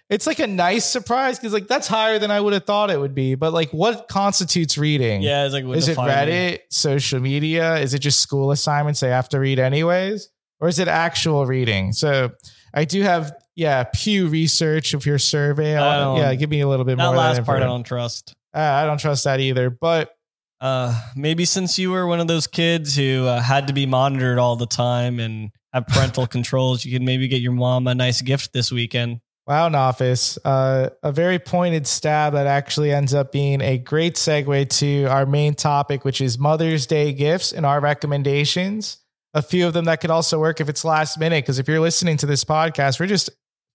it's 0.10 0.28
like 0.28 0.40
a 0.40 0.48
nice 0.48 0.86
surprise 0.86 1.40
because 1.40 1.54
like 1.54 1.68
that's 1.68 1.88
higher 1.88 2.20
than 2.20 2.30
I 2.30 2.40
would 2.40 2.54
have 2.54 2.66
thought 2.66 2.92
it 2.92 3.00
would 3.00 3.16
be. 3.16 3.36
But 3.36 3.54
like, 3.54 3.72
what 3.72 4.08
constitutes 4.08 4.78
reading? 4.78 5.22
yeah. 5.22 5.46
It's 5.46 5.54
like 5.54 5.64
Is 5.66 5.88
it 5.88 5.98
Reddit, 5.98 6.60
social 6.70 7.20
media? 7.20 7.78
Is 7.78 7.94
it 7.94 8.00
just 8.00 8.20
school 8.20 8.52
assignments 8.52 9.00
they 9.00 9.10
have 9.10 9.30
to 9.30 9.40
read 9.40 9.60
anyways? 9.60 10.30
Or 10.64 10.70
is 10.70 10.80
it 10.80 10.88
actual 10.88 11.46
reading? 11.46 11.92
So 11.92 12.32
I 12.74 12.86
do 12.86 13.02
have, 13.02 13.34
yeah, 13.54 13.84
Pew 13.84 14.30
research 14.30 14.94
of 14.94 15.06
your 15.06 15.20
survey. 15.20 15.74
Yeah, 15.74 16.34
give 16.36 16.50
me 16.50 16.62
a 16.62 16.68
little 16.70 16.86
bit 16.86 16.96
That 16.98 17.04
more. 17.04 17.14
of 17.16 17.18
last 17.18 17.36
that 17.36 17.46
part 17.46 17.62
I 17.62 17.66
don't 17.66 17.84
trust. 17.84 18.34
Uh, 18.56 18.60
I 18.60 18.86
don't 18.86 18.98
trust 18.98 19.26
that 19.26 19.42
either. 19.42 19.70
But 19.70 20.16
Uh, 20.62 20.98
maybe 21.18 21.44
since 21.44 21.78
you 21.78 21.92
were 21.92 22.08
one 22.08 22.22
of 22.22 22.28
those 22.28 22.48
kids 22.48 22.96
who 22.96 23.26
uh, 23.26 23.42
had 23.42 23.68
to 23.68 23.74
be 23.74 23.86
monitored 23.86 24.40
all 24.40 24.56
the 24.56 24.66
time 24.66 25.20
and 25.20 25.52
have 25.74 25.86
parental 25.88 26.26
controls, 26.38 26.86
you 26.86 26.94
could 26.94 27.02
maybe 27.02 27.28
get 27.28 27.42
your 27.42 27.52
mom 27.52 27.86
a 27.88 27.94
nice 27.94 28.22
gift 28.22 28.54
this 28.54 28.72
weekend. 28.72 29.20
Wow, 29.46 29.68
Nafis. 29.68 30.38
Uh, 30.46 30.92
a 31.04 31.12
very 31.12 31.40
pointed 31.40 31.86
stab 31.86 32.32
that 32.32 32.48
actually 32.48 32.94
ends 32.94 33.14
up 33.14 33.34
being 33.34 33.60
a 33.60 33.78
great 33.78 34.16
segue 34.16 34.70
to 34.80 35.04
our 35.08 35.26
main 35.26 35.54
topic, 35.56 36.06
which 36.06 36.22
is 36.22 36.40
Mother's 36.40 36.86
Day 36.88 37.12
gifts 37.12 37.52
and 37.52 37.66
our 37.66 37.82
recommendations. 37.82 39.03
A 39.34 39.42
few 39.42 39.66
of 39.66 39.74
them 39.74 39.86
that 39.86 40.00
could 40.00 40.12
also 40.12 40.40
work 40.40 40.62
if 40.62 40.70
it's 40.70 40.86
last 40.86 41.20
minute, 41.20 41.44
because 41.44 41.60
if 41.60 41.68
you're 41.68 41.80
listening 41.80 42.18
to 42.18 42.26
this 42.26 42.44
podcast, 42.44 43.00
we're 43.00 43.08
just 43.08 43.30
a 43.30 43.34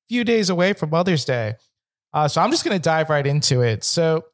few 0.08 0.24
days 0.24 0.50
away 0.50 0.72
from 0.72 0.90
Mother's 0.90 1.24
Day. 1.24 1.54
Uh, 2.12 2.28
so 2.28 2.40
I'm 2.40 2.50
just 2.50 2.64
going 2.64 2.76
to 2.76 2.82
dive 2.82 3.10
right 3.10 3.26
into 3.26 3.62
it. 3.62 3.84
So 3.84 4.24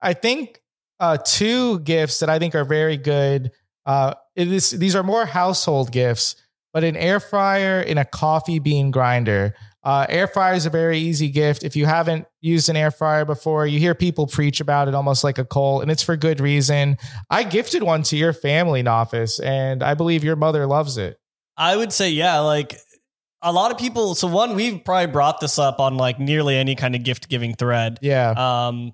I 0.00 0.12
think 0.12 0.60
uh, 1.00 1.18
two 1.24 1.80
gifts 1.80 2.20
that 2.20 2.30
I 2.30 2.38
think 2.38 2.54
are 2.54 2.64
very 2.64 2.96
good. 2.96 3.50
Uh, 3.84 4.14
is, 4.36 4.70
these 4.70 4.94
are 4.94 5.02
more 5.02 5.26
household 5.26 5.90
gifts, 5.90 6.36
but 6.72 6.84
an 6.84 6.96
air 6.96 7.18
fryer 7.18 7.80
and 7.80 7.98
a 7.98 8.04
coffee 8.04 8.58
bean 8.58 8.90
grinder. 8.90 9.54
Uh, 9.82 10.04
air 10.08 10.26
fryer 10.26 10.54
is 10.54 10.66
a 10.66 10.70
very 10.70 10.98
easy 10.98 11.30
gift. 11.30 11.62
If 11.64 11.74
you 11.74 11.86
haven't 11.86 12.26
used 12.40 12.68
an 12.68 12.76
air 12.76 12.90
fryer 12.90 13.24
before, 13.24 13.66
you 13.66 13.78
hear 13.78 13.94
people 13.94 14.26
preach 14.26 14.60
about 14.60 14.88
it 14.88 14.94
almost 14.94 15.24
like 15.24 15.38
a 15.38 15.44
cult, 15.44 15.82
and 15.82 15.90
it's 15.90 16.02
for 16.02 16.16
good 16.16 16.40
reason. 16.40 16.98
I 17.30 17.44
gifted 17.44 17.82
one 17.82 18.02
to 18.04 18.16
your 18.16 18.32
family 18.32 18.82
Nafis, 18.82 19.42
and 19.42 19.82
I 19.82 19.94
believe 19.94 20.22
your 20.22 20.36
mother 20.36 20.66
loves 20.66 20.98
it. 20.98 21.18
I 21.56 21.76
would 21.76 21.92
say, 21.92 22.10
yeah, 22.10 22.40
like 22.40 22.76
a 23.42 23.52
lot 23.52 23.70
of 23.70 23.78
people. 23.78 24.14
So, 24.14 24.28
one, 24.28 24.54
we've 24.54 24.84
probably 24.84 25.10
brought 25.10 25.40
this 25.40 25.58
up 25.58 25.80
on 25.80 25.96
like 25.96 26.18
nearly 26.18 26.56
any 26.56 26.74
kind 26.74 26.94
of 26.94 27.02
gift 27.02 27.28
giving 27.28 27.54
thread. 27.54 27.98
Yeah. 28.02 28.30
Um, 28.36 28.92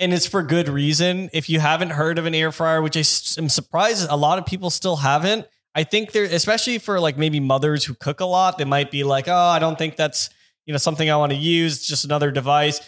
and 0.00 0.12
it's 0.12 0.26
for 0.26 0.42
good 0.42 0.68
reason. 0.68 1.30
If 1.32 1.48
you 1.50 1.60
haven't 1.60 1.90
heard 1.90 2.18
of 2.18 2.26
an 2.26 2.34
air 2.34 2.50
fryer, 2.50 2.82
which 2.82 2.96
I 2.96 3.04
am 3.40 3.48
surprised 3.48 4.08
a 4.08 4.16
lot 4.16 4.38
of 4.38 4.46
people 4.46 4.70
still 4.70 4.96
haven't, 4.96 5.46
I 5.74 5.84
think 5.84 6.12
there, 6.12 6.24
especially 6.24 6.78
for 6.78 6.98
like 6.98 7.16
maybe 7.16 7.38
mothers 7.40 7.84
who 7.84 7.94
cook 7.94 8.20
a 8.20 8.24
lot, 8.24 8.58
they 8.58 8.64
might 8.64 8.90
be 8.90 9.04
like, 9.04 9.28
oh, 9.28 9.34
I 9.34 9.58
don't 9.58 9.78
think 9.78 9.96
that's 9.96 10.30
you 10.66 10.72
know 10.72 10.78
something 10.78 11.08
I 11.10 11.16
want 11.16 11.32
to 11.32 11.38
use. 11.38 11.76
It's 11.78 11.86
just 11.86 12.04
another 12.04 12.30
device. 12.30 12.80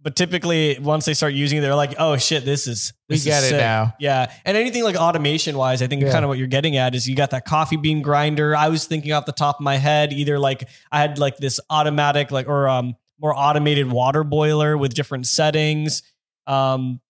But 0.00 0.14
typically, 0.14 0.78
once 0.80 1.06
they 1.06 1.14
start 1.14 1.34
using 1.34 1.58
it, 1.58 1.60
they're 1.62 1.74
like, 1.74 1.94
"Oh 1.98 2.16
shit, 2.16 2.44
this 2.44 2.68
is 2.68 2.92
We 3.08 3.16
this 3.16 3.24
get 3.24 3.38
is 3.42 3.44
it 3.46 3.50
sick." 3.50 3.58
now. 3.60 3.94
Yeah, 3.98 4.30
and 4.44 4.56
anything 4.56 4.84
like 4.84 4.94
automation 4.94 5.56
wise, 5.56 5.82
I 5.82 5.88
think 5.88 6.02
Yeah. 6.02 6.12
kind 6.12 6.24
of 6.24 6.28
what 6.28 6.38
you're 6.38 6.46
getting 6.46 6.76
at 6.76 6.94
is 6.94 7.08
you 7.08 7.16
got 7.16 7.30
that 7.30 7.44
coffee 7.44 7.76
bean 7.76 8.00
grinder. 8.00 8.54
I 8.54 8.68
was 8.68 8.84
thinking 8.86 9.12
off 9.12 9.26
the 9.26 9.32
top 9.32 9.56
of 9.56 9.62
my 9.64 9.76
head, 9.76 10.12
either 10.12 10.38
like 10.38 10.68
I 10.92 11.00
had 11.00 11.18
like 11.18 11.38
this 11.38 11.58
automatic 11.68 12.30
like 12.30 12.46
or 12.48 12.68
um 12.68 12.94
more 13.20 13.34
automated 13.36 13.90
water 13.90 14.22
boiler 14.22 14.78
with 14.78 14.94
different 14.94 15.26
settings. 15.26 16.04
Um, 16.46 17.00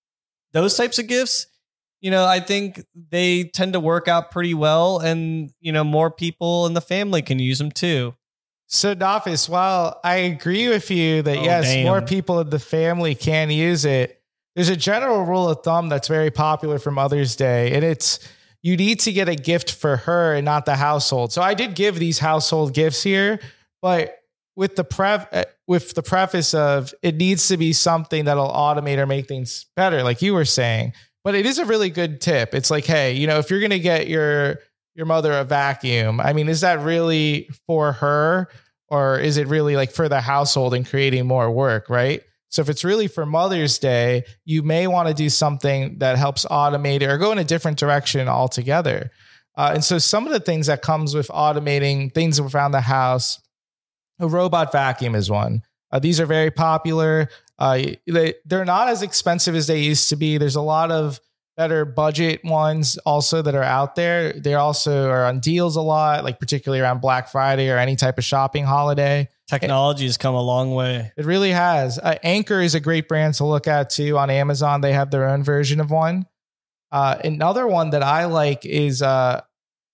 those 0.53 0.75
types 0.75 0.99
of 0.99 1.07
gifts. 1.09 1.47
You 2.01 2.11
know, 2.11 2.25
I 2.25 2.41
think 2.41 2.85
they 3.11 3.45
tend 3.45 3.73
to 3.73 3.81
work 3.81 4.09
out 4.09 4.31
pretty 4.31 4.55
well, 4.55 4.99
and 5.01 5.51
you 5.61 5.73
know, 5.73 5.85
more 5.85 6.11
people 6.11 6.67
in 6.67 6.75
the 6.75 6.81
family 6.81 7.23
can 7.23 7.39
use 7.39 7.59
them 7.59 7.71
too. 7.71 8.15
So, 8.67 8.95
Nafis, 8.95 9.49
while 9.49 9.99
I 10.05 10.17
agree 10.17 10.69
with 10.69 10.91
you 10.91 11.23
that 11.23 11.39
Oh, 11.39 11.43
yes, 11.43 11.65
damn. 11.65 11.85
more 11.87 12.03
people 12.03 12.41
in 12.41 12.51
the 12.51 12.59
family 12.59 13.15
can 13.15 13.51
use 13.51 13.85
it, 13.87 14.21
there's 14.55 14.69
a 14.69 14.77
general 14.77 15.25
rule 15.25 15.49
of 15.49 15.63
thumb 15.63 15.89
that's 15.89 16.07
very 16.09 16.31
popular 16.31 16.79
for 16.79 16.91
Mother's 16.91 17.35
Day, 17.35 17.73
and 17.75 17.83
it's 17.85 18.19
you 18.63 18.77
need 18.77 19.01
to 19.01 19.13
get 19.13 19.29
a 19.29 19.37
gift 19.37 19.73
for 19.73 19.97
her 19.99 20.35
and 20.35 20.45
not 20.45 20.67
the 20.67 20.77
household. 20.77 21.33
So, 21.33 21.41
I 21.43 21.55
did 21.55 21.75
give 21.75 21.99
these 21.99 22.19
household 22.19 22.75
gifts 22.75 23.03
here, 23.03 23.41
but 23.83 24.15
with 24.55 24.75
the 24.77 24.85
pref 24.85 25.27
uh, 25.33 25.45
with 25.67 25.95
the 25.95 26.03
preface 26.03 26.53
of 26.53 26.93
it 27.03 27.15
needs 27.17 27.49
to 27.49 27.57
be 27.57 27.73
something 27.73 28.25
that'll 28.27 28.51
automate 28.51 28.99
or 28.99 29.07
make 29.07 29.29
things 29.29 29.67
better, 29.77 30.03
like 30.03 30.21
you 30.23 30.35
were 30.35 30.45
saying. 30.45 30.93
But 31.29 31.35
it 31.35 31.45
is 31.45 31.59
a 31.59 31.67
really 31.67 31.91
good 31.91 32.23
tip. 32.23 32.55
It's 32.55 32.71
like, 32.71 32.87
hey, 32.87 33.13
you 33.13 33.27
know, 33.27 33.39
if 33.39 33.51
you're 33.51 33.61
gonna 33.61 33.79
get 33.79 34.09
your 34.09 34.61
your 34.95 35.05
mother 35.05 35.31
a 35.33 35.45
vacuum, 35.45 36.21
I 36.21 36.33
mean, 36.33 36.49
is 36.49 36.63
that 36.63 36.81
really 36.81 37.51
for 37.67 37.93
her? 37.93 38.49
or 38.89 39.19
is 39.19 39.37
it 39.37 39.47
really 39.47 39.77
like 39.77 39.91
for 39.91 40.09
the 40.09 40.21
household 40.21 40.75
and 40.75 40.89
creating 40.89 41.27
more 41.27 41.51
work, 41.51 41.89
right? 41.91 42.23
So 42.49 42.63
if 42.63 42.69
it's 42.71 42.85
really 42.85 43.07
for 43.07 43.27
Mother's 43.27 43.79
Day, 43.79 44.25
you 44.45 44.63
may 44.63 44.87
want 44.87 45.09
to 45.09 45.15
do 45.15 45.29
something 45.29 45.99
that 45.99 46.17
helps 46.17 46.47
automate 46.47 47.03
it 47.03 47.09
or 47.09 47.19
go 47.19 47.31
in 47.33 47.39
a 47.39 47.45
different 47.45 47.79
direction 47.79 48.29
altogether. 48.29 49.11
Uh, 49.57 49.73
and 49.75 49.85
so 49.85 49.99
some 49.99 50.27
of 50.27 50.33
the 50.33 50.41
things 50.41 50.69
that 50.69 50.81
comes 50.81 51.15
with 51.15 51.29
automating 51.29 52.13
things 52.15 52.41
around 52.41 52.73
the 52.73 52.81
house, 52.81 53.41
a 54.19 54.27
robot 54.27 54.73
vacuum 54.73 55.15
is 55.15 55.31
one. 55.31 55.63
Uh, 55.91 55.99
these 55.99 56.21
are 56.21 56.27
very 56.27 56.51
popular. 56.51 57.29
Uh, 57.59 57.83
they, 58.07 58.35
they're 58.45 58.65
not 58.65 58.89
as 58.89 59.03
expensive 59.03 59.55
as 59.55 59.67
they 59.67 59.81
used 59.81 60.09
to 60.11 60.17
be. 60.17 60.39
There's 60.39 60.57
a 60.57 60.63
lot 60.63 60.91
of 60.91 61.21
better 61.57 61.85
budget 61.85 62.45
ones 62.45 62.99
also 62.99 63.43
that 63.43 63.55
are 63.57 63.65
out 63.65 63.97
there. 63.97 64.33
They 64.33 64.55
also 64.55 65.09
are 65.11 65.27
on 65.27 65.41
deals 65.41 65.75
a 65.75 65.81
lot, 65.81 66.23
like 66.23 66.39
particularly 66.39 66.81
around 66.81 67.01
Black 67.01 67.29
Friday 67.29 67.69
or 67.69 67.79
any 67.79 67.97
type 67.97 68.17
of 68.17 68.25
shopping 68.25 68.65
holiday. 68.65 69.29
Technology 69.49 70.05
has 70.05 70.17
come 70.17 70.37
a 70.37 70.43
long 70.43 70.73
way. 70.75 71.11
It 71.17 71.25
really 71.25 71.51
has. 71.51 71.99
Uh, 71.99 72.17
Anker 72.23 72.61
is 72.61 72.77
a 72.77 72.81
great 72.81 73.09
brand 73.09 73.35
to 73.35 73.45
look 73.45 73.67
at 73.67 73.91
too 73.91 74.17
on 74.17 74.31
Amazon. 74.31 74.83
They 74.83 74.93
have 74.93 75.11
their 75.11 75.29
own 75.29 75.43
version 75.43 75.81
of 75.81 75.91
one. 75.91 76.27
Uh, 76.93 77.17
another 77.25 77.67
one 77.67 77.91
that 77.91 78.05
I 78.05 78.27
like 78.27 78.65
is 78.65 79.03
uh, 79.03 79.41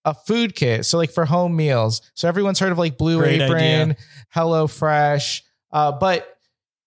a 0.04 0.12
food 0.12 0.54
kit. 0.54 0.84
So 0.84 0.98
like 0.98 1.12
for 1.12 1.24
home 1.24 1.56
meals. 1.56 2.02
So 2.14 2.28
everyone's 2.28 2.58
heard 2.58 2.72
of 2.72 2.78
like 2.78 2.98
Blue 2.98 3.18
Great 3.18 3.40
Apron, 3.40 3.92
idea. 3.92 3.96
Hello 4.30 4.66
Fresh, 4.66 5.44
uh, 5.72 5.92
but 5.92 6.33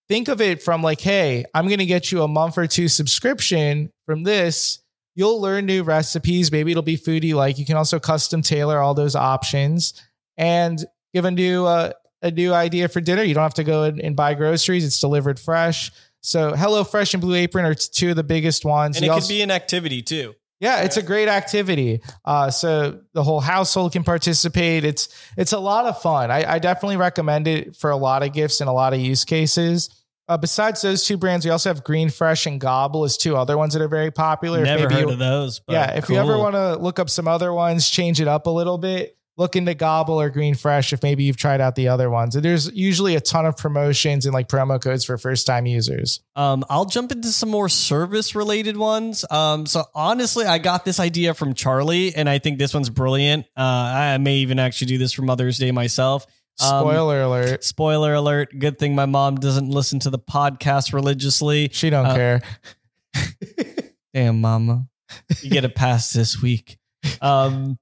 think 0.08 0.28
of 0.28 0.40
it 0.40 0.62
from 0.62 0.82
like, 0.82 1.00
hey, 1.00 1.44
I'm 1.54 1.66
going 1.66 1.78
to 1.78 1.86
get 1.86 2.10
you 2.10 2.22
a 2.22 2.28
month 2.28 2.58
or 2.58 2.66
two 2.66 2.88
subscription 2.88 3.90
from 4.06 4.22
this. 4.22 4.80
You'll 5.14 5.40
learn 5.40 5.66
new 5.66 5.82
recipes. 5.82 6.52
Maybe 6.52 6.70
it'll 6.70 6.82
be 6.82 6.96
food 6.96 7.24
you 7.24 7.36
like. 7.36 7.58
You 7.58 7.66
can 7.66 7.76
also 7.76 7.98
custom 7.98 8.40
tailor 8.40 8.78
all 8.78 8.94
those 8.94 9.16
options 9.16 9.94
and 10.36 10.84
give 11.12 11.24
a 11.24 11.30
new 11.30 11.66
uh, 11.66 11.92
a 12.22 12.30
new 12.30 12.52
idea 12.52 12.88
for 12.88 13.00
dinner. 13.00 13.22
You 13.22 13.34
don't 13.34 13.42
have 13.42 13.54
to 13.54 13.64
go 13.64 13.84
and, 13.84 14.16
buy 14.16 14.34
groceries. 14.34 14.84
It's 14.84 14.98
delivered 15.00 15.38
fresh. 15.38 15.90
So 16.20 16.54
Hello 16.54 16.82
Fresh 16.84 17.14
and 17.14 17.20
Blue 17.20 17.34
Apron 17.34 17.64
are 17.64 17.74
two 17.74 18.10
of 18.10 18.16
the 18.16 18.24
biggest 18.24 18.64
ones. 18.64 18.96
And 18.96 19.04
You 19.04 19.12
it 19.12 19.14
also- 19.14 19.26
could 19.28 19.34
be 19.34 19.42
an 19.42 19.50
activity 19.50 20.02
too. 20.02 20.34
Yeah, 20.60 20.80
it's 20.82 20.96
a 20.96 21.02
great 21.02 21.28
activity. 21.28 22.00
Uh, 22.24 22.50
so 22.50 23.00
the 23.12 23.22
whole 23.22 23.40
household 23.40 23.92
can 23.92 24.04
participate. 24.04 24.84
It's 24.84 25.08
it's 25.36 25.52
a 25.52 25.58
lot 25.58 25.86
of 25.86 26.00
fun. 26.02 26.30
I, 26.30 26.54
I 26.54 26.58
definitely 26.58 26.96
recommend 26.96 27.46
it 27.46 27.76
for 27.76 27.90
a 27.90 27.96
lot 27.96 28.22
of 28.22 28.32
gifts 28.32 28.60
and 28.60 28.68
a 28.68 28.72
lot 28.72 28.92
of 28.92 29.00
use 29.00 29.24
cases. 29.24 29.90
Uh, 30.28 30.36
besides 30.36 30.82
those 30.82 31.04
two 31.06 31.16
brands, 31.16 31.46
we 31.46 31.50
also 31.50 31.70
have 31.70 31.82
Green 31.82 32.10
Fresh 32.10 32.44
and 32.44 32.60
Gobble 32.60 33.04
as 33.04 33.16
two 33.16 33.34
other 33.34 33.56
ones 33.56 33.72
that 33.72 33.80
are 33.80 33.88
very 33.88 34.10
popular. 34.10 34.62
Never 34.62 34.82
maybe 34.82 34.94
heard 34.94 35.00
you- 35.06 35.12
of 35.12 35.18
those. 35.18 35.60
But 35.60 35.72
yeah, 35.72 35.96
if 35.96 36.08
you 36.10 36.16
ever 36.16 36.36
want 36.36 36.54
to 36.54 36.76
look 36.76 36.98
up 36.98 37.08
some 37.08 37.26
other 37.26 37.52
ones, 37.52 37.88
change 37.88 38.20
it 38.20 38.28
up 38.28 38.46
a 38.46 38.50
little 38.50 38.76
bit. 38.78 39.17
Look 39.38 39.54
into 39.54 39.72
Gobble 39.72 40.20
or 40.20 40.30
Green 40.30 40.56
Fresh 40.56 40.92
if 40.92 41.04
maybe 41.04 41.22
you've 41.22 41.36
tried 41.36 41.60
out 41.60 41.76
the 41.76 41.86
other 41.86 42.10
ones. 42.10 42.34
There's 42.34 42.72
usually 42.72 43.14
a 43.14 43.20
ton 43.20 43.46
of 43.46 43.56
promotions 43.56 44.26
and 44.26 44.34
like 44.34 44.48
promo 44.48 44.82
codes 44.82 45.04
for 45.04 45.16
first 45.16 45.46
time 45.46 45.64
users. 45.64 46.20
Um, 46.34 46.64
I'll 46.68 46.86
jump 46.86 47.12
into 47.12 47.28
some 47.28 47.48
more 47.48 47.68
service 47.68 48.34
related 48.34 48.76
ones. 48.76 49.24
Um, 49.30 49.64
so 49.64 49.84
honestly, 49.94 50.44
I 50.44 50.58
got 50.58 50.84
this 50.84 50.98
idea 50.98 51.34
from 51.34 51.54
Charlie, 51.54 52.12
and 52.16 52.28
I 52.28 52.38
think 52.40 52.58
this 52.58 52.74
one's 52.74 52.90
brilliant. 52.90 53.46
Uh, 53.56 53.60
I 53.60 54.18
may 54.18 54.38
even 54.38 54.58
actually 54.58 54.88
do 54.88 54.98
this 54.98 55.12
for 55.12 55.22
Mother's 55.22 55.56
Day 55.56 55.70
myself. 55.70 56.26
Um, 56.60 56.80
Spoiler 56.80 57.22
alert. 57.22 57.62
Spoiler 57.62 58.14
alert. 58.14 58.58
Good 58.58 58.80
thing 58.80 58.96
my 58.96 59.06
mom 59.06 59.36
doesn't 59.36 59.70
listen 59.70 60.00
to 60.00 60.10
the 60.10 60.18
podcast 60.18 60.92
religiously. 60.92 61.68
She 61.72 61.90
don't 61.90 62.06
uh, 62.06 62.14
care. 62.14 62.42
Damn, 64.12 64.40
mama. 64.40 64.88
You 65.42 65.50
get 65.50 65.64
a 65.64 65.68
pass 65.68 66.12
this 66.12 66.42
week. 66.42 66.76
Um, 67.22 67.78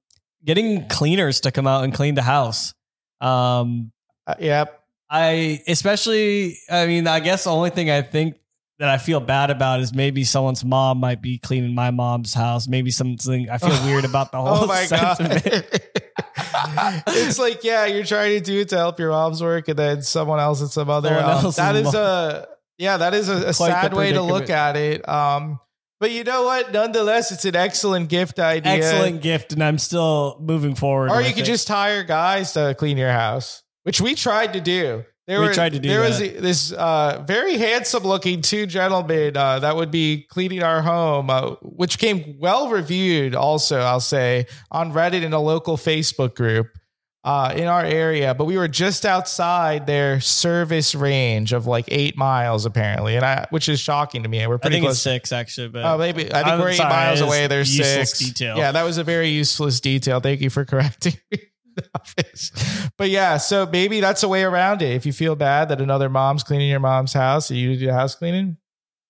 getting 0.47 0.87
cleaners 0.87 1.41
to 1.41 1.51
come 1.51 1.67
out 1.67 1.83
and 1.83 1.93
clean 1.93 2.15
the 2.15 2.23
house. 2.23 2.73
Um, 3.21 3.91
Uh, 4.25 4.33
yep. 4.39 4.81
I 5.09 5.61
especially, 5.67 6.57
I 6.69 6.85
mean, 6.87 7.05
I 7.07 7.19
guess 7.19 7.43
the 7.45 7.51
only 7.51 7.69
thing 7.69 7.89
I 7.91 8.01
think 8.01 8.35
that 8.79 8.89
I 8.89 8.97
feel 8.97 9.19
bad 9.19 9.49
about 9.51 9.79
is 9.79 9.93
maybe 9.93 10.23
someone's 10.23 10.63
mom 10.65 10.99
might 10.99 11.21
be 11.21 11.37
cleaning 11.39 11.73
my 11.75 11.91
mom's 11.91 12.33
house. 12.33 12.67
Maybe 12.67 12.91
something 12.91 13.49
I 13.49 13.57
feel 13.57 13.85
weird 13.85 14.05
about 14.11 14.31
the 14.31 14.37
whole 14.41 14.63
Oh 14.63 14.67
my 14.67 14.85
god. 14.89 15.17
it's 17.07 17.39
like, 17.39 17.63
yeah, 17.63 17.85
you're 17.85 18.03
trying 18.05 18.37
to 18.37 18.43
do 18.43 18.59
it 18.61 18.69
to 18.69 18.77
help 18.77 18.99
your 18.99 19.11
mom's 19.11 19.41
work, 19.41 19.67
and 19.67 19.77
then 19.79 20.01
someone 20.01 20.39
else 20.39 20.61
and 20.61 20.69
some 20.69 20.89
other. 20.89 21.17
Um, 21.17 21.51
that 21.51 21.75
is 21.75 21.85
mom. 21.85 21.95
a 21.95 22.47
yeah, 22.77 22.97
that 22.97 23.13
is 23.13 23.29
a, 23.29 23.47
a 23.47 23.53
sad 23.53 23.93
way 23.93 24.13
to 24.13 24.21
look 24.21 24.49
at 24.49 24.75
it. 24.77 25.07
Um, 25.07 25.59
but 25.99 26.11
you 26.11 26.23
know 26.23 26.43
what? 26.43 26.71
Nonetheless, 26.71 27.31
it's 27.31 27.45
an 27.45 27.55
excellent 27.55 28.09
gift 28.09 28.39
idea. 28.39 28.73
Excellent 28.73 29.21
gift, 29.21 29.53
and 29.53 29.63
I'm 29.63 29.77
still 29.77 30.37
moving 30.39 30.75
forward. 30.75 31.11
Or 31.11 31.21
you 31.21 31.33
could 31.33 31.43
it. 31.43 31.45
just 31.45 31.67
hire 31.67 32.03
guys 32.03 32.53
to 32.53 32.75
clean 32.77 32.97
your 32.97 33.11
house, 33.11 33.63
which 33.83 33.99
we 33.99 34.15
tried 34.15 34.53
to 34.53 34.61
do. 34.61 35.03
There 35.27 35.41
We 35.41 35.47
were, 35.47 35.53
tried 35.53 35.73
to 35.73 35.79
do 35.79 35.89
There 35.89 35.99
was 35.99 36.19
this 36.19 36.71
uh, 36.71 37.21
very 37.27 37.57
handsome 37.57 38.03
looking 38.03 38.41
two 38.41 38.65
gentlemen 38.65 39.35
uh, 39.35 39.59
that 39.59 39.75
would 39.75 39.91
be 39.91 40.25
cleaning 40.29 40.63
our 40.63 40.81
home, 40.81 41.29
uh, 41.29 41.55
which 41.61 41.99
came 41.99 42.37
well 42.39 42.69
reviewed. 42.69 43.35
Also, 43.35 43.79
I'll 43.79 43.99
say 43.99 44.45
on 44.71 44.93
Reddit 44.93 45.23
in 45.23 45.33
a 45.33 45.41
local 45.41 45.75
Facebook 45.75 46.33
group 46.33 46.67
uh, 47.23 47.53
in 47.55 47.67
our 47.67 47.83
area. 47.83 48.33
But 48.33 48.45
we 48.45 48.57
were 48.57 48.67
just 48.67 49.05
outside 49.05 49.85
their 49.87 50.19
service 50.21 50.95
range 50.95 51.51
of 51.53 51.67
like 51.67 51.85
eight 51.89 52.17
miles, 52.17 52.65
apparently, 52.65 53.15
and 53.15 53.25
I, 53.25 53.45
which 53.49 53.67
is 53.69 53.79
shocking 53.79 54.23
to 54.23 54.29
me. 54.29 54.45
We're 54.47 54.55
I 54.55 54.57
pretty 54.57 54.75
think 54.75 54.85
close. 54.85 54.95
it's 54.95 55.01
six 55.01 55.31
actually, 55.31 55.69
but 55.69 55.83
Oh, 55.85 55.97
maybe 55.97 56.31
I 56.31 56.43
think 56.43 56.47
I'm 56.47 56.59
we're 56.59 56.69
eight 56.69 56.77
sorry, 56.77 56.89
miles 56.89 57.21
away. 57.21 57.47
There's 57.47 57.75
six. 57.75 58.19
detail. 58.19 58.57
Yeah, 58.57 58.71
that 58.71 58.83
was 58.83 58.97
a 58.97 59.03
very 59.03 59.29
useless 59.29 59.79
detail. 59.79 60.19
Thank 60.19 60.41
you 60.41 60.49
for 60.49 60.63
correcting 60.65 61.13
me. 61.31 61.39
but 62.97 63.09
yeah, 63.09 63.37
so 63.37 63.67
maybe 63.71 63.99
that's 63.99 64.23
a 64.23 64.27
way 64.27 64.43
around 64.43 64.81
it. 64.81 64.91
If 64.95 65.05
you 65.05 65.13
feel 65.13 65.35
bad 65.35 65.69
that 65.69 65.79
another 65.81 66.09
mom's 66.09 66.43
cleaning 66.43 66.69
your 66.69 66.79
mom's 66.79 67.13
house, 67.13 67.51
you 67.51 67.77
do 67.77 67.89
house 67.91 68.15
cleaning, 68.15 68.57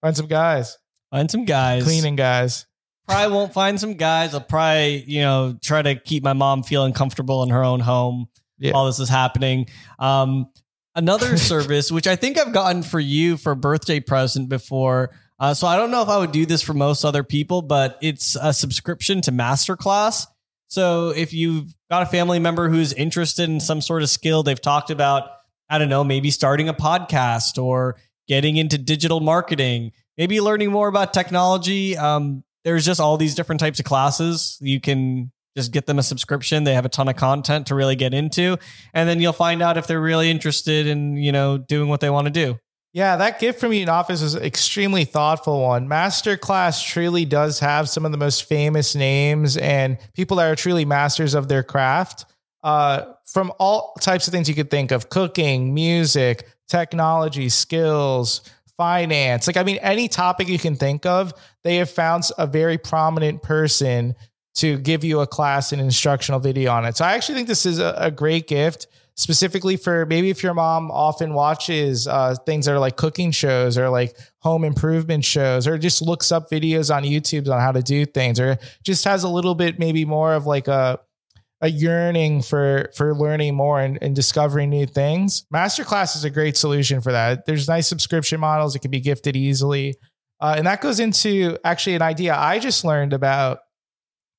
find 0.01 0.17
some 0.17 0.27
guys, 0.27 0.77
find 1.11 1.29
some 1.31 1.45
guys. 1.45 1.83
cleaning 1.83 2.15
guys. 2.17 2.65
Probably 3.07 3.33
won't 3.33 3.53
find 3.53 3.79
some 3.79 3.93
guys. 3.93 4.33
I'll 4.33 4.41
probably 4.41 5.03
you 5.07 5.21
know 5.21 5.57
try 5.61 5.81
to 5.81 5.95
keep 5.95 6.23
my 6.23 6.33
mom 6.33 6.63
feeling 6.63 6.93
comfortable 6.93 7.43
in 7.43 7.49
her 7.49 7.63
own 7.63 7.79
home. 7.79 8.27
Yeah. 8.59 8.71
All 8.71 8.85
this 8.85 8.99
is 8.99 9.09
happening. 9.09 9.67
Um, 9.99 10.49
another 10.95 11.37
service 11.37 11.91
which 11.91 12.07
I 12.07 12.15
think 12.15 12.39
I've 12.39 12.53
gotten 12.53 12.83
for 12.83 12.99
you 12.99 13.37
for 13.37 13.55
birthday 13.55 13.99
present 13.99 14.49
before. 14.49 15.11
Uh, 15.39 15.53
so 15.53 15.67
I 15.67 15.77
don't 15.77 15.91
know 15.91 16.01
if 16.01 16.09
I 16.09 16.17
would 16.17 16.31
do 16.31 16.45
this 16.45 16.63
for 16.63 16.73
most 16.73 17.05
other 17.05 17.23
people, 17.23 17.61
but 17.61 17.97
it's 18.01 18.35
a 18.41 18.51
subscription 18.51 19.21
to 19.21 19.31
Masterclass. 19.31 20.25
So 20.67 21.09
if 21.09 21.33
you've 21.33 21.75
got 21.89 22.03
a 22.03 22.05
family 22.07 22.39
member 22.39 22.69
who's 22.69 22.91
interested 22.93 23.49
in 23.49 23.59
some 23.59 23.79
sort 23.79 24.01
of 24.01 24.09
skill, 24.09 24.43
they've 24.43 24.59
talked 24.59 24.89
about, 24.89 25.29
I 25.69 25.77
don't 25.77 25.89
know, 25.89 26.03
maybe 26.03 26.31
starting 26.31 26.69
a 26.69 26.73
podcast 26.73 27.61
or 27.61 27.97
getting 28.27 28.57
into 28.57 28.77
digital 28.77 29.19
marketing, 29.19 29.91
maybe 30.17 30.41
learning 30.41 30.71
more 30.71 30.87
about 30.87 31.13
technology. 31.13 31.95
Um, 31.95 32.43
there's 32.67 32.85
just 32.85 32.99
all 32.99 33.15
these 33.15 33.33
different 33.33 33.61
types 33.61 33.79
of 33.79 33.85
classes. 33.85 34.57
You 34.59 34.81
can 34.81 35.31
just 35.55 35.71
get 35.71 35.85
them 35.85 35.99
a 35.99 36.03
subscription. 36.03 36.65
They 36.65 36.73
have 36.73 36.83
a 36.83 36.89
ton 36.89 37.07
of 37.07 37.15
content 37.15 37.67
to 37.67 37.75
really 37.75 37.95
get 37.95 38.13
into, 38.13 38.57
and 38.93 39.07
then 39.07 39.21
you'll 39.21 39.31
find 39.31 39.61
out 39.61 39.77
if 39.77 39.87
they're 39.87 40.01
really 40.01 40.29
interested 40.29 40.85
in 40.85 41.15
you 41.15 41.31
know 41.31 41.57
doing 41.57 41.87
what 41.87 42.01
they 42.01 42.09
want 42.09 42.25
to 42.25 42.31
do. 42.31 42.59
Yeah, 42.91 43.15
that 43.15 43.39
gift 43.39 43.61
from 43.61 43.71
you 43.71 43.85
Nafis 43.85 44.21
is 44.21 44.33
an 44.33 44.43
extremely 44.43 45.05
thoughtful 45.05 45.61
one. 45.61 45.87
Masterclass 45.87 46.85
truly 46.85 47.23
does 47.23 47.61
have 47.61 47.87
some 47.87 48.05
of 48.05 48.11
the 48.11 48.17
most 48.17 48.43
famous 48.43 48.95
names 48.95 49.55
and 49.55 49.97
people 50.13 50.35
that 50.37 50.51
are 50.51 50.55
truly 50.55 50.83
masters 50.83 51.35
of 51.35 51.47
their 51.47 51.63
craft. 51.63 52.25
Uh, 52.63 53.13
from 53.25 53.53
all 53.59 53.93
types 54.01 54.27
of 54.27 54.33
things 54.33 54.49
you 54.49 54.55
could 54.55 54.69
think 54.69 54.91
of 54.91 55.07
cooking, 55.07 55.73
music, 55.73 56.49
technology, 56.67 57.47
skills, 57.47 58.41
finance. 58.77 59.47
Like, 59.47 59.57
I 59.57 59.63
mean, 59.63 59.79
any 59.81 60.07
topic 60.07 60.47
you 60.47 60.59
can 60.59 60.75
think 60.75 61.05
of, 61.05 61.33
they 61.63 61.77
have 61.77 61.89
found 61.89 62.23
a 62.37 62.47
very 62.47 62.77
prominent 62.77 63.41
person 63.41 64.15
to 64.55 64.77
give 64.77 65.03
you 65.03 65.19
a 65.19 65.27
class 65.27 65.71
and 65.71 65.81
instructional 65.81 66.39
video 66.39 66.71
on 66.71 66.85
it. 66.85 66.97
So 66.97 67.05
I 67.05 67.13
actually 67.13 67.35
think 67.35 67.47
this 67.47 67.65
is 67.65 67.79
a, 67.79 67.93
a 67.97 68.11
great 68.11 68.47
gift, 68.47 68.87
specifically 69.15 69.77
for 69.77 70.05
maybe 70.05 70.29
if 70.29 70.41
your 70.41 70.53
mom 70.53 70.89
often 70.91 71.33
watches 71.33 72.07
uh, 72.07 72.35
things 72.45 72.65
that 72.65 72.73
are 72.73 72.79
like 72.79 72.97
cooking 72.97 73.31
shows 73.31 73.77
or 73.77 73.89
like 73.89 74.15
home 74.39 74.63
improvement 74.63 75.25
shows 75.25 75.67
or 75.67 75.77
just 75.77 76.01
looks 76.01 76.31
up 76.31 76.49
videos 76.49 76.95
on 76.95 77.03
YouTube 77.03 77.51
on 77.51 77.59
how 77.59 77.71
to 77.71 77.81
do 77.81 78.05
things 78.05 78.39
or 78.39 78.57
just 78.83 79.05
has 79.05 79.23
a 79.23 79.29
little 79.29 79.55
bit 79.55 79.79
maybe 79.79 80.05
more 80.05 80.33
of 80.33 80.45
like 80.45 80.67
a 80.67 80.99
a 81.61 81.69
yearning 81.69 82.41
for 82.41 82.89
for 82.95 83.15
learning 83.15 83.55
more 83.55 83.81
and, 83.81 83.97
and 84.01 84.15
discovering 84.15 84.69
new 84.69 84.85
things. 84.85 85.45
Masterclass 85.53 86.15
is 86.15 86.23
a 86.23 86.29
great 86.29 86.55
solution 86.55 87.01
for 87.01 87.11
that. 87.11 87.45
There's 87.45 87.67
nice 87.67 87.87
subscription 87.87 88.39
models; 88.39 88.75
it 88.75 88.79
can 88.79 88.91
be 88.91 88.99
gifted 88.99 89.35
easily, 89.35 89.95
uh, 90.39 90.55
and 90.57 90.67
that 90.67 90.81
goes 90.81 90.99
into 90.99 91.57
actually 91.63 91.95
an 91.95 92.01
idea 92.01 92.35
I 92.35 92.59
just 92.59 92.85
learned 92.85 93.13
about. 93.13 93.59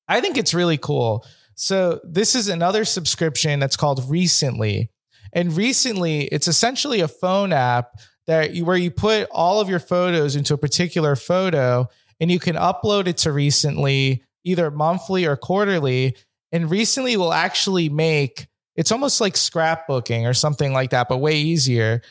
I 0.07 0.21
think 0.21 0.37
it's 0.37 0.53
really 0.53 0.77
cool. 0.77 1.25
So 1.55 1.99
this 2.03 2.35
is 2.35 2.47
another 2.47 2.85
subscription 2.85 3.59
that's 3.59 3.75
called 3.75 4.09
Recently, 4.09 4.89
and 5.33 5.55
Recently 5.55 6.21
it's 6.25 6.47
essentially 6.47 7.01
a 7.01 7.07
phone 7.07 7.51
app 7.51 7.99
that 8.27 8.53
you, 8.53 8.63
where 8.63 8.77
you 8.77 8.91
put 8.91 9.27
all 9.31 9.59
of 9.59 9.69
your 9.69 9.79
photos 9.79 10.35
into 10.35 10.53
a 10.53 10.57
particular 10.57 11.17
photo, 11.17 11.89
and 12.19 12.31
you 12.31 12.39
can 12.39 12.55
upload 12.55 13.07
it 13.07 13.17
to 13.17 13.33
Recently 13.33 14.23
either 14.45 14.71
monthly 14.71 15.25
or 15.25 15.35
quarterly 15.35 16.15
and 16.51 16.69
recently 16.69 17.15
will 17.17 17.33
actually 17.33 17.89
make 17.89 18.47
it's 18.75 18.91
almost 18.91 19.19
like 19.19 19.33
scrapbooking 19.33 20.29
or 20.29 20.33
something 20.33 20.71
like 20.71 20.91
that, 20.91 21.09
but 21.09 21.17
way 21.17 21.37
easier. 21.39 22.01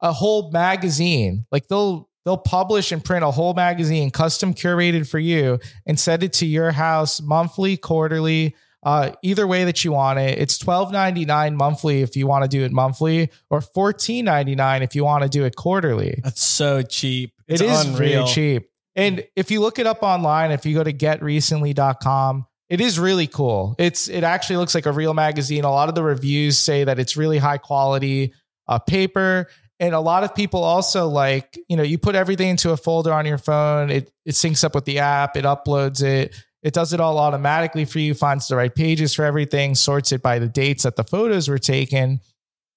A 0.00 0.12
whole 0.12 0.50
magazine. 0.52 1.44
Like 1.52 1.68
they'll 1.68 2.08
they'll 2.24 2.38
publish 2.38 2.92
and 2.92 3.04
print 3.04 3.24
a 3.24 3.30
whole 3.30 3.52
magazine 3.54 4.10
custom 4.10 4.54
curated 4.54 5.06
for 5.08 5.18
you 5.18 5.58
and 5.86 5.98
send 6.00 6.22
it 6.22 6.32
to 6.34 6.46
your 6.46 6.72
house 6.72 7.20
monthly, 7.20 7.76
quarterly, 7.76 8.54
uh, 8.82 9.12
either 9.22 9.46
way 9.46 9.64
that 9.64 9.84
you 9.84 9.92
want 9.92 10.18
it. 10.18 10.38
It's 10.38 10.56
twelve 10.58 10.92
ninety 10.92 11.24
nine 11.26 11.56
monthly 11.56 12.00
if 12.02 12.16
you 12.16 12.26
want 12.26 12.44
to 12.44 12.48
do 12.48 12.64
it 12.64 12.72
monthly, 12.72 13.30
or 13.50 13.60
fourteen 13.60 14.24
ninety 14.24 14.54
nine 14.54 14.82
if 14.82 14.94
you 14.94 15.04
want 15.04 15.22
to 15.24 15.28
do 15.28 15.44
it 15.44 15.56
quarterly. 15.56 16.20
That's 16.24 16.42
so 16.42 16.80
cheap. 16.82 17.32
It's 17.46 17.60
It 17.60 17.66
is 17.68 17.84
unreal. 17.86 18.20
really 18.22 18.32
cheap. 18.32 18.70
And 18.96 19.24
if 19.36 19.50
you 19.50 19.60
look 19.60 19.78
it 19.78 19.86
up 19.86 20.02
online, 20.02 20.52
if 20.52 20.64
you 20.64 20.74
go 20.74 20.84
to 20.84 20.92
getrecently.com, 20.92 22.46
it 22.74 22.80
is 22.80 22.98
really 22.98 23.28
cool. 23.28 23.76
It's 23.78 24.08
it 24.08 24.24
actually 24.24 24.56
looks 24.56 24.74
like 24.74 24.84
a 24.84 24.90
real 24.90 25.14
magazine. 25.14 25.62
A 25.62 25.70
lot 25.70 25.88
of 25.88 25.94
the 25.94 26.02
reviews 26.02 26.58
say 26.58 26.82
that 26.82 26.98
it's 26.98 27.16
really 27.16 27.38
high 27.38 27.58
quality 27.58 28.32
uh, 28.66 28.80
paper. 28.80 29.46
And 29.78 29.94
a 29.94 30.00
lot 30.00 30.24
of 30.24 30.34
people 30.34 30.64
also 30.64 31.06
like, 31.06 31.56
you 31.68 31.76
know, 31.76 31.84
you 31.84 31.98
put 31.98 32.16
everything 32.16 32.48
into 32.48 32.72
a 32.72 32.76
folder 32.76 33.12
on 33.12 33.26
your 33.26 33.38
phone, 33.38 33.90
it 33.90 34.10
it 34.24 34.32
syncs 34.32 34.64
up 34.64 34.74
with 34.74 34.86
the 34.86 34.98
app, 34.98 35.36
it 35.36 35.44
uploads 35.44 36.02
it, 36.02 36.34
it 36.64 36.74
does 36.74 36.92
it 36.92 36.98
all 36.98 37.16
automatically 37.18 37.84
for 37.84 38.00
you, 38.00 38.12
finds 38.12 38.48
the 38.48 38.56
right 38.56 38.74
pages 38.74 39.14
for 39.14 39.24
everything, 39.24 39.76
sorts 39.76 40.10
it 40.10 40.20
by 40.20 40.40
the 40.40 40.48
dates 40.48 40.82
that 40.82 40.96
the 40.96 41.04
photos 41.04 41.48
were 41.48 41.58
taken. 41.58 42.18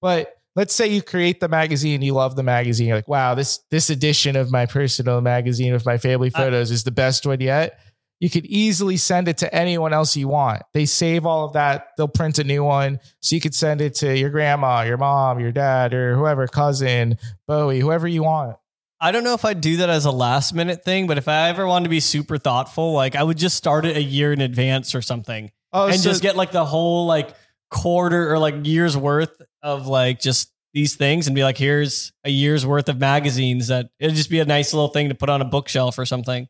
But 0.00 0.32
let's 0.54 0.74
say 0.74 0.86
you 0.86 1.02
create 1.02 1.40
the 1.40 1.48
magazine, 1.48 2.02
you 2.02 2.12
love 2.12 2.36
the 2.36 2.44
magazine, 2.44 2.86
you're 2.86 2.98
like, 2.98 3.08
wow, 3.08 3.34
this 3.34 3.58
this 3.72 3.90
edition 3.90 4.36
of 4.36 4.52
my 4.52 4.66
personal 4.66 5.20
magazine 5.20 5.72
with 5.72 5.84
my 5.84 5.98
family 5.98 6.30
I- 6.32 6.38
photos 6.38 6.70
is 6.70 6.84
the 6.84 6.92
best 6.92 7.26
one 7.26 7.40
yet. 7.40 7.80
You 8.20 8.28
could 8.28 8.46
easily 8.46 8.96
send 8.96 9.28
it 9.28 9.38
to 9.38 9.54
anyone 9.54 9.92
else 9.92 10.16
you 10.16 10.26
want. 10.28 10.62
They 10.74 10.86
save 10.86 11.24
all 11.24 11.44
of 11.44 11.52
that. 11.52 11.88
They'll 11.96 12.08
print 12.08 12.38
a 12.40 12.44
new 12.44 12.64
one. 12.64 12.98
So 13.20 13.36
you 13.36 13.40
could 13.40 13.54
send 13.54 13.80
it 13.80 13.94
to 13.96 14.16
your 14.16 14.30
grandma, 14.30 14.82
your 14.82 14.96
mom, 14.96 15.38
your 15.38 15.52
dad, 15.52 15.94
or 15.94 16.16
whoever, 16.16 16.48
cousin, 16.48 17.16
Bowie, 17.46 17.78
whoever 17.80 18.08
you 18.08 18.24
want. 18.24 18.56
I 19.00 19.12
don't 19.12 19.22
know 19.22 19.34
if 19.34 19.44
I'd 19.44 19.60
do 19.60 19.76
that 19.76 19.88
as 19.88 20.04
a 20.04 20.10
last 20.10 20.52
minute 20.52 20.84
thing, 20.84 21.06
but 21.06 21.18
if 21.18 21.28
I 21.28 21.48
ever 21.50 21.64
wanted 21.66 21.84
to 21.84 21.90
be 21.90 22.00
super 22.00 22.38
thoughtful, 22.38 22.92
like 22.92 23.14
I 23.14 23.22
would 23.22 23.38
just 23.38 23.56
start 23.56 23.84
it 23.84 23.96
a 23.96 24.02
year 24.02 24.32
in 24.32 24.40
advance 24.40 24.94
or 24.96 25.02
something 25.02 25.52
Oh, 25.72 25.86
and 25.86 26.00
so- 26.00 26.10
just 26.10 26.20
get 26.22 26.34
like 26.36 26.50
the 26.50 26.64
whole 26.64 27.06
like 27.06 27.30
quarter 27.70 28.32
or 28.32 28.38
like 28.40 28.66
year's 28.66 28.96
worth 28.96 29.40
of 29.62 29.86
like 29.86 30.18
just 30.20 30.50
these 30.74 30.96
things 30.96 31.28
and 31.28 31.36
be 31.36 31.44
like, 31.44 31.56
here's 31.56 32.12
a 32.24 32.30
year's 32.30 32.66
worth 32.66 32.88
of 32.88 32.98
magazines 32.98 33.68
that 33.68 33.90
it'd 34.00 34.16
just 34.16 34.30
be 34.30 34.40
a 34.40 34.44
nice 34.44 34.74
little 34.74 34.88
thing 34.88 35.08
to 35.10 35.14
put 35.14 35.28
on 35.30 35.40
a 35.40 35.44
bookshelf 35.44 35.98
or 35.98 36.04
something. 36.04 36.48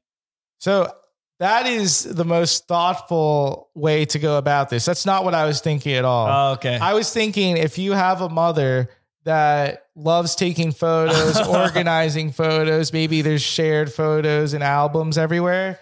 So 0.58 0.90
that 1.38 1.66
is 1.66 2.02
the 2.02 2.24
most 2.24 2.66
thoughtful 2.66 3.68
way 3.74 4.04
to 4.06 4.18
go 4.18 4.38
about 4.38 4.70
this. 4.70 4.84
That's 4.84 5.06
not 5.06 5.24
what 5.24 5.34
I 5.34 5.44
was 5.46 5.60
thinking 5.60 5.94
at 5.94 6.04
all. 6.04 6.26
Oh, 6.26 6.52
okay. 6.54 6.78
I 6.78 6.94
was 6.94 7.12
thinking 7.12 7.56
if 7.56 7.78
you 7.78 7.92
have 7.92 8.20
a 8.20 8.28
mother 8.28 8.90
that 9.24 9.84
loves 9.94 10.34
taking 10.34 10.72
photos, 10.72 11.40
organizing 11.48 12.32
photos, 12.32 12.92
maybe 12.92 13.22
there's 13.22 13.42
shared 13.42 13.92
photos 13.92 14.52
and 14.54 14.64
albums 14.64 15.18
everywhere. 15.18 15.78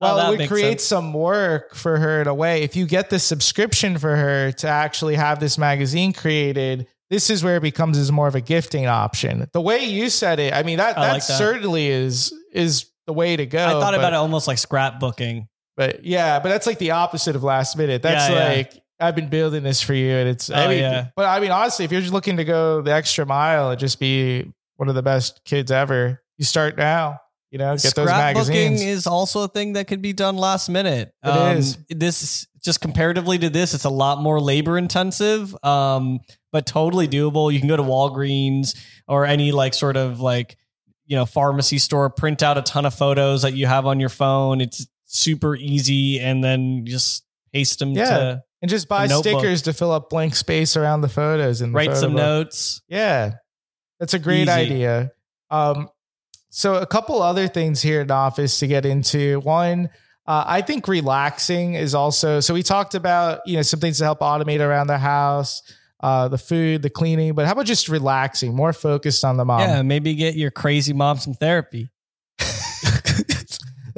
Oh, 0.00 0.14
Well, 0.14 0.16
that 0.18 0.34
it 0.34 0.38
would 0.38 0.48
create 0.48 0.80
sense. 0.80 0.84
some 0.84 1.12
work 1.12 1.74
for 1.74 1.98
her 1.98 2.20
in 2.22 2.28
a 2.28 2.34
way. 2.34 2.62
If 2.62 2.76
you 2.76 2.86
get 2.86 3.10
the 3.10 3.18
subscription 3.18 3.98
for 3.98 4.14
her 4.14 4.52
to 4.52 4.68
actually 4.68 5.16
have 5.16 5.40
this 5.40 5.58
magazine 5.58 6.12
created, 6.12 6.86
this 7.10 7.30
is 7.30 7.42
where 7.42 7.56
it 7.56 7.62
becomes 7.62 7.98
as 7.98 8.12
more 8.12 8.28
of 8.28 8.36
a 8.36 8.40
gifting 8.40 8.86
option. 8.86 9.48
The 9.52 9.60
way 9.60 9.84
you 9.84 10.08
said 10.08 10.38
it, 10.38 10.52
I 10.54 10.62
mean 10.62 10.76
that 10.76 10.96
I 10.96 11.06
that, 11.06 11.12
like 11.14 11.26
that. 11.26 11.38
certainly 11.38 11.88
is 11.88 12.32
is 12.52 12.86
the 13.08 13.12
way 13.14 13.34
to 13.34 13.46
go. 13.46 13.58
I 13.66 13.70
thought 13.72 13.92
but- 13.92 13.94
about 13.94 14.12
it 14.12 14.16
almost 14.16 14.46
like 14.46 14.58
scrapbooking. 14.58 15.48
but 15.76 16.04
yeah, 16.04 16.38
but 16.38 16.50
that's 16.50 16.66
like 16.66 16.78
the 16.78 16.92
opposite 16.92 17.34
of 17.34 17.42
last 17.42 17.76
minute. 17.76 18.02
That's 18.02 18.28
Yeah, 18.28 18.34
yeah. 18.36 18.56
like 18.56 18.82
I've 19.00 19.16
been 19.16 19.28
building 19.28 19.62
this 19.62 19.80
for 19.80 19.94
you, 19.94 20.10
and 20.10 20.28
it's. 20.28 20.50
I 20.50 20.66
Oh, 20.66 20.68
mean, 20.68 20.78
yeah. 20.80 21.06
But 21.16 21.24
I 21.26 21.40
mean, 21.40 21.50
honestly, 21.50 21.84
if 21.84 21.90
you're 21.92 22.00
just 22.02 22.12
looking 22.12 22.36
to 22.36 22.44
go 22.44 22.82
the 22.82 22.92
extra 22.92 23.24
mile 23.26 23.70
and 23.70 23.80
just 23.80 23.98
be 23.98 24.52
one 24.76 24.88
of 24.88 24.94
the 24.94 25.02
best 25.02 25.40
kids 25.44 25.70
ever, 25.72 26.22
you 26.36 26.44
start 26.44 26.76
now. 26.76 27.20
You 27.50 27.58
know, 27.58 27.74
get 27.76 27.94
those 27.94 28.06
magazines. 28.06 28.48
Scrapbooking 28.50 28.70
magazines. 28.70 28.82
is 28.82 29.06
also 29.06 29.44
a 29.44 29.48
thing 29.48 29.72
that 29.72 29.86
could 29.88 30.02
be 30.02 30.12
done 30.12 30.36
last 30.36 30.68
minute. 30.68 31.12
It 31.24 31.28
um, 31.28 31.56
is. 31.56 31.78
This 31.88 32.46
just 32.62 32.80
comparatively 32.82 33.38
to 33.38 33.48
this, 33.48 33.72
it's 33.72 33.84
a 33.84 33.90
lot 33.90 34.20
more 34.20 34.38
labor 34.40 34.76
intensive, 34.76 35.56
um, 35.64 36.18
but 36.52 36.66
totally 36.66 37.08
doable. 37.08 37.50
You 37.50 37.58
can 37.60 37.68
go 37.68 37.76
to 37.78 37.82
Walgreens 37.82 38.76
or 39.06 39.24
any 39.24 39.52
like 39.52 39.72
sort 39.72 39.96
of 39.96 40.20
like 40.20 40.58
you 41.08 41.16
know 41.16 41.26
pharmacy 41.26 41.78
store, 41.78 42.08
print 42.10 42.42
out 42.44 42.56
a 42.56 42.62
ton 42.62 42.86
of 42.86 42.94
photos 42.94 43.42
that 43.42 43.54
you 43.54 43.66
have 43.66 43.84
on 43.86 43.98
your 43.98 44.08
phone. 44.10 44.60
It's 44.60 44.86
super 45.06 45.56
easy, 45.56 46.20
and 46.20 46.44
then 46.44 46.84
just 46.86 47.24
paste 47.52 47.80
them 47.80 47.90
Yeah. 47.92 48.04
to 48.18 48.42
and 48.62 48.68
just 48.70 48.88
buy 48.88 49.06
stickers 49.08 49.62
to 49.62 49.72
fill 49.72 49.90
up 49.90 50.10
blank 50.10 50.34
space 50.36 50.76
around 50.76 51.00
the 51.00 51.08
photos 51.08 51.60
and 51.60 51.72
the 51.72 51.76
write 51.76 51.96
some 51.96 52.12
book. 52.12 52.16
notes. 52.18 52.82
Yeah, 52.88 53.32
that's 53.98 54.14
a 54.14 54.18
great 54.18 54.42
Easy. 54.42 54.50
idea. 54.50 55.10
Um, 55.50 55.88
so 56.50 56.74
a 56.74 56.86
couple 56.86 57.22
other 57.22 57.46
things 57.48 57.82
here 57.82 58.04
Nafis 58.04 58.58
to 58.60 58.66
get 58.66 58.84
into. 58.86 59.40
One, 59.40 59.88
uh, 60.26 60.44
I 60.46 60.60
think 60.62 60.88
relaxing 60.88 61.74
is 61.74 61.94
also. 61.94 62.40
So 62.40 62.52
we 62.52 62.62
talked 62.62 62.94
about 62.94 63.40
you 63.46 63.56
know 63.56 63.62
some 63.62 63.80
things 63.80 63.98
to 63.98 64.04
help 64.04 64.20
automate 64.20 64.60
around 64.60 64.88
the 64.88 64.98
house, 64.98 65.62
uh, 66.00 66.28
the 66.28 66.38
food, 66.38 66.82
the 66.82 66.90
cleaning. 66.90 67.34
But 67.34 67.46
how 67.46 67.52
about 67.52 67.66
just 67.66 67.88
relaxing, 67.88 68.54
more 68.54 68.72
focused 68.72 69.24
on 69.24 69.36
the 69.36 69.44
mom? 69.44 69.60
yeah, 69.60 69.82
maybe 69.82 70.14
get 70.14 70.34
your 70.34 70.50
crazy 70.50 70.92
mom 70.92 71.18
some 71.18 71.34
therapy. 71.34 71.90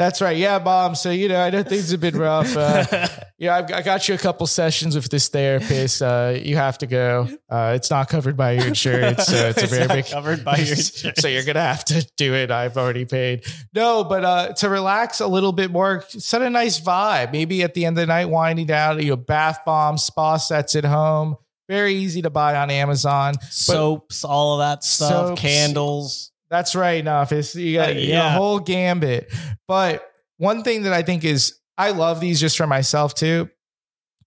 That's 0.01 0.23
right. 0.23 0.35
Yeah, 0.35 0.59
mom. 0.59 0.95
So 0.95 1.11
you 1.11 1.29
know, 1.29 1.39
I 1.39 1.51
know 1.51 1.63
things 1.63 1.91
have 1.91 2.01
been 2.01 2.17
rough. 2.17 2.57
Uh, 2.57 3.07
yeah, 3.39 3.57
I've, 3.57 3.71
I 3.71 3.83
got 3.83 4.09
you 4.09 4.15
a 4.15 4.19
couple 4.19 4.47
sessions 4.47 4.95
with 4.95 5.11
this 5.11 5.29
therapist. 5.29 6.01
Uh, 6.01 6.39
you 6.43 6.57
have 6.57 6.79
to 6.79 6.87
go. 6.87 7.29
Uh, 7.51 7.75
it's 7.77 7.91
not 7.91 8.09
covered 8.09 8.35
by 8.35 8.53
your 8.53 8.67
insurance, 8.67 9.27
so 9.27 9.49
it's 9.51 9.63
a 9.63 9.67
very 9.67 9.87
not 9.87 9.95
big 9.97 10.07
covered 10.07 10.43
by 10.43 10.57
your 10.57 10.75
insurance. 10.75 11.19
so 11.21 11.29
you're 11.29 11.45
gonna 11.45 11.61
have 11.61 11.85
to 11.85 12.11
do 12.17 12.33
it. 12.33 12.51
I've 12.51 12.79
already 12.79 13.05
paid. 13.05 13.45
No, 13.75 14.03
but 14.03 14.25
uh, 14.25 14.53
to 14.55 14.71
relax 14.71 15.21
a 15.21 15.27
little 15.27 15.53
bit 15.53 15.71
more, 15.71 16.03
set 16.09 16.41
a 16.41 16.49
nice 16.49 16.81
vibe. 16.81 17.33
Maybe 17.33 17.63
at 17.63 17.75
the 17.75 17.85
end 17.85 17.99
of 17.99 18.01
the 18.01 18.07
night, 18.07 18.31
winding 18.31 18.69
down. 18.69 19.03
You 19.03 19.11
know, 19.11 19.17
bath 19.17 19.67
bombs, 19.67 20.03
spa 20.03 20.39
sets 20.39 20.75
at 20.77 20.87
home. 20.87 21.37
Very 21.71 21.95
easy 21.95 22.23
to 22.23 22.31
buy 22.31 22.57
on 22.57 22.68
Amazon. 22.71 23.35
soaps, 23.49 24.25
all 24.25 24.55
of 24.55 24.59
that 24.66 24.83
stuff, 24.83 25.29
Soaps. 25.29 25.41
candles. 25.41 26.33
That's 26.51 26.75
right, 26.75 27.05
Nafis. 27.05 27.55
You 27.55 27.77
got 27.77 27.91
Uh, 27.91 27.93
you 27.93 28.09
got 28.09 28.12
yeah. 28.12 28.35
a 28.35 28.37
whole 28.37 28.59
gambit. 28.59 29.33
But 29.68 30.03
one 30.39 30.64
thing 30.64 30.83
that 30.83 30.93
I 30.93 31.03
think 31.03 31.23
is 31.25 31.55
I 31.79 31.93
love 31.93 32.18
these 32.21 32.41
just 32.41 32.57
for 32.57 32.66
myself 32.66 33.14
too. 33.14 33.49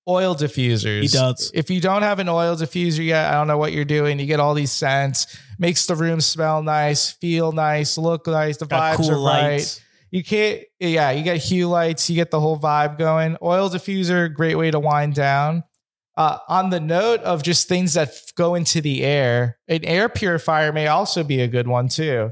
Oil 0.08 0.36
diffusers. 0.36 1.02
He 1.02 1.08
does. 1.10 1.52
If 1.54 1.70
you 1.70 1.80
don't 1.82 2.02
have 2.02 2.20
an 2.20 2.30
oil 2.30 2.56
diffuser 2.56 3.06
yet, 3.06 3.30
I 3.30 3.34
don't 3.36 3.48
know 3.48 3.58
what 3.58 3.74
you're 3.74 3.86
doing. 3.86 4.20
You 4.20 4.26
get 4.26 4.40
all 4.40 4.54
these 4.54 4.72
scents, 4.72 5.38
makes 5.60 5.86
the 5.86 5.96
room 5.96 6.22
smell 6.22 6.62
nice, 6.64 7.12
feel 7.12 7.52
nice, 7.52 7.98
look 7.98 8.26
nice. 8.28 8.58
The 8.58 8.66
Got 8.68 8.98
vibes 9.00 9.02
cool 9.08 9.12
are 9.12 9.26
right. 9.42 9.82
You 10.12 10.24
can't, 10.24 10.62
yeah, 10.80 11.12
you 11.12 11.24
get 11.24 11.38
hue 11.38 11.68
lights, 11.68 12.10
you 12.10 12.16
get 12.16 12.32
the 12.32 12.40
whole 12.40 12.58
vibe 12.60 12.98
going. 12.98 13.36
Oil 13.42 13.70
diffuser, 13.70 14.34
great 14.34 14.56
way 14.56 14.72
to 14.72 14.80
wind 14.80 15.14
down. 15.16 15.64
Uh, 16.16 16.38
on 16.48 16.70
the 16.70 16.80
note 16.80 17.22
of 17.22 17.42
just 17.42 17.68
things 17.68 17.96
that 17.96 18.14
go 18.36 18.54
into 18.54 18.82
the 18.82 19.04
air, 19.04 19.58
an 19.68 19.84
air 19.84 20.08
purifier 20.08 20.72
may 20.72 20.88
also 20.88 21.24
be 21.24 21.42
a 21.42 21.48
good 21.48 21.68
one 21.68 21.88
too. 21.88 22.32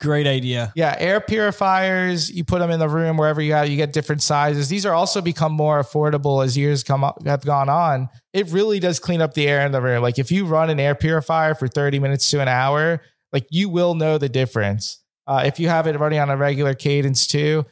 Great 0.00 0.28
idea. 0.28 0.72
Yeah, 0.76 0.94
air 0.98 1.20
purifiers, 1.20 2.30
you 2.30 2.44
put 2.44 2.60
them 2.60 2.70
in 2.70 2.78
the 2.78 2.88
room 2.88 3.16
wherever 3.16 3.42
you 3.42 3.52
have, 3.54 3.68
you 3.68 3.76
get 3.76 3.92
different 3.92 4.22
sizes. 4.22 4.68
These 4.68 4.86
are 4.86 4.94
also 4.94 5.20
become 5.20 5.52
more 5.52 5.82
affordable 5.82 6.44
as 6.44 6.56
years 6.56 6.84
come 6.84 7.02
up, 7.02 7.26
have 7.26 7.44
gone 7.44 7.68
on. 7.68 8.08
It 8.32 8.48
really 8.50 8.78
does 8.78 9.00
clean 9.00 9.20
up 9.20 9.34
the 9.34 9.48
air 9.48 9.66
in 9.66 9.72
the 9.72 9.82
room. 9.82 10.00
Like 10.00 10.18
if 10.18 10.30
you 10.30 10.46
run 10.46 10.70
an 10.70 10.78
air 10.78 10.94
purifier 10.94 11.54
for 11.54 11.66
30 11.66 11.98
minutes 11.98 12.30
to 12.30 12.40
an 12.40 12.46
hour, 12.46 13.02
like 13.32 13.48
you 13.50 13.68
will 13.68 13.94
know 13.94 14.18
the 14.18 14.28
difference. 14.28 15.02
Uh, 15.26 15.42
if 15.44 15.58
you 15.58 15.68
have 15.68 15.86
it 15.88 15.98
running 15.98 16.20
on 16.20 16.30
a 16.30 16.36
regular 16.36 16.74
cadence 16.74 17.26
too, 17.26 17.66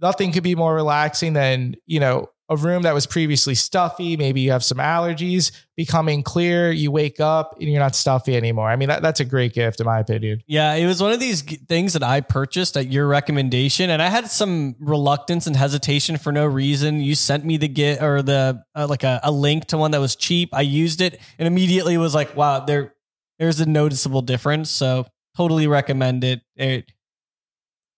nothing 0.00 0.32
could 0.32 0.44
be 0.44 0.54
more 0.54 0.74
relaxing 0.74 1.32
than, 1.32 1.74
you 1.86 2.00
know, 2.00 2.28
a 2.48 2.56
room 2.56 2.82
that 2.82 2.94
was 2.94 3.06
previously 3.06 3.54
stuffy. 3.54 4.16
Maybe 4.16 4.40
you 4.40 4.52
have 4.52 4.62
some 4.62 4.78
allergies 4.78 5.50
becoming 5.76 6.22
clear. 6.22 6.70
You 6.70 6.90
wake 6.92 7.18
up 7.18 7.56
and 7.60 7.68
you're 7.68 7.80
not 7.80 7.96
stuffy 7.96 8.36
anymore. 8.36 8.68
I 8.68 8.76
mean, 8.76 8.88
that, 8.88 9.02
that's 9.02 9.18
a 9.20 9.24
great 9.24 9.52
gift, 9.52 9.80
in 9.80 9.86
my 9.86 9.98
opinion. 9.98 10.42
Yeah, 10.46 10.74
it 10.74 10.86
was 10.86 11.02
one 11.02 11.12
of 11.12 11.18
these 11.18 11.42
things 11.42 11.94
that 11.94 12.04
I 12.04 12.20
purchased 12.20 12.76
at 12.76 12.90
your 12.90 13.08
recommendation, 13.08 13.90
and 13.90 14.00
I 14.00 14.08
had 14.08 14.30
some 14.30 14.76
reluctance 14.78 15.46
and 15.46 15.56
hesitation 15.56 16.18
for 16.18 16.30
no 16.30 16.46
reason. 16.46 17.00
You 17.00 17.14
sent 17.14 17.44
me 17.44 17.56
the 17.56 17.68
get 17.68 18.02
or 18.02 18.22
the 18.22 18.62
uh, 18.74 18.86
like 18.88 19.02
a, 19.02 19.20
a 19.24 19.32
link 19.32 19.66
to 19.66 19.78
one 19.78 19.90
that 19.90 20.00
was 20.00 20.14
cheap. 20.14 20.50
I 20.52 20.62
used 20.62 21.00
it 21.00 21.20
and 21.38 21.48
immediately 21.48 21.96
was 21.98 22.14
like, 22.14 22.36
wow, 22.36 22.60
there 22.60 22.94
there's 23.38 23.60
a 23.60 23.66
noticeable 23.66 24.22
difference. 24.22 24.70
So 24.70 25.06
totally 25.36 25.66
recommend 25.66 26.24
it. 26.24 26.42
It 26.54 26.90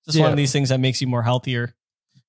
just 0.07 0.19
one 0.19 0.31
of 0.31 0.37
these 0.37 0.53
things 0.53 0.71
that 0.71 0.81
makes 0.81 1.01
you 1.01 1.07
more 1.07 1.23
healthier. 1.23 1.75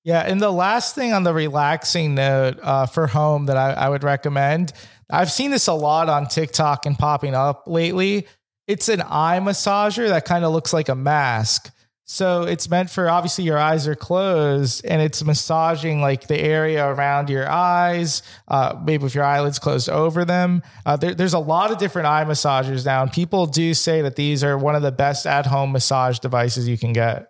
Yeah, 0.10 0.22
and 0.22 0.42
the 0.42 0.50
last 0.50 0.96
thing 0.96 1.14
on 1.14 1.22
the 1.22 1.36
relaxing 1.36 2.16
note 2.16 2.58
uh, 2.64 2.88
for 2.88 3.06
home 3.06 3.46
that 3.46 3.58
I, 3.58 3.74
I 3.74 3.90
would 3.90 4.04
recommend, 4.04 4.74
I've 5.08 5.32
seen 5.32 5.52
this 5.52 5.68
a 5.68 5.74
lot 5.74 6.10
on 6.10 6.28
TikTok 6.28 6.88
and 6.88 6.98
popping 6.98 7.36
up 7.36 7.66
lately. 7.68 8.26
It's 8.66 8.90
an 8.90 9.04
eye 9.04 9.40
massager 9.40 10.10
that 10.10 10.26
kind 10.26 10.46
of 10.46 10.52
looks 10.52 10.74
like 10.74 10.90
a 10.90 10.96
mask. 10.96 11.72
So 12.06 12.42
it's 12.42 12.68
meant 12.72 12.90
for 12.90 13.08
obviously 13.08 13.44
your 13.44 13.60
eyes 13.60 13.88
are 13.88 13.94
closed 13.94 14.84
and 14.84 15.00
it's 15.00 15.24
massaging 15.24 16.02
like 16.02 16.26
the 16.26 16.40
area 16.40 16.88
around 16.88 17.30
your 17.30 17.48
eyes, 17.48 18.24
uh, 18.48 18.82
maybe 18.84 19.04
with 19.04 19.14
your 19.14 19.26
eyelids 19.26 19.60
closed 19.60 19.90
over 19.90 20.26
them. 20.26 20.64
Uh, 20.88 20.98
there, 20.98 21.14
there's 21.14 21.36
a 21.36 21.40
lot 21.40 21.70
of 21.70 21.78
different 21.78 22.08
eye 22.08 22.26
massagers 22.26 22.84
now, 22.84 23.04
and 23.04 23.12
people 23.12 23.46
do 23.46 23.76
say 23.76 24.02
that 24.02 24.16
these 24.16 24.44
are 24.44 24.58
one 24.58 24.74
of 24.74 24.82
the 24.82 24.92
best 24.92 25.28
at 25.28 25.46
home 25.46 25.72
massage 25.72 26.18
devices 26.18 26.68
you 26.68 26.80
can 26.80 26.94
get. 26.94 27.29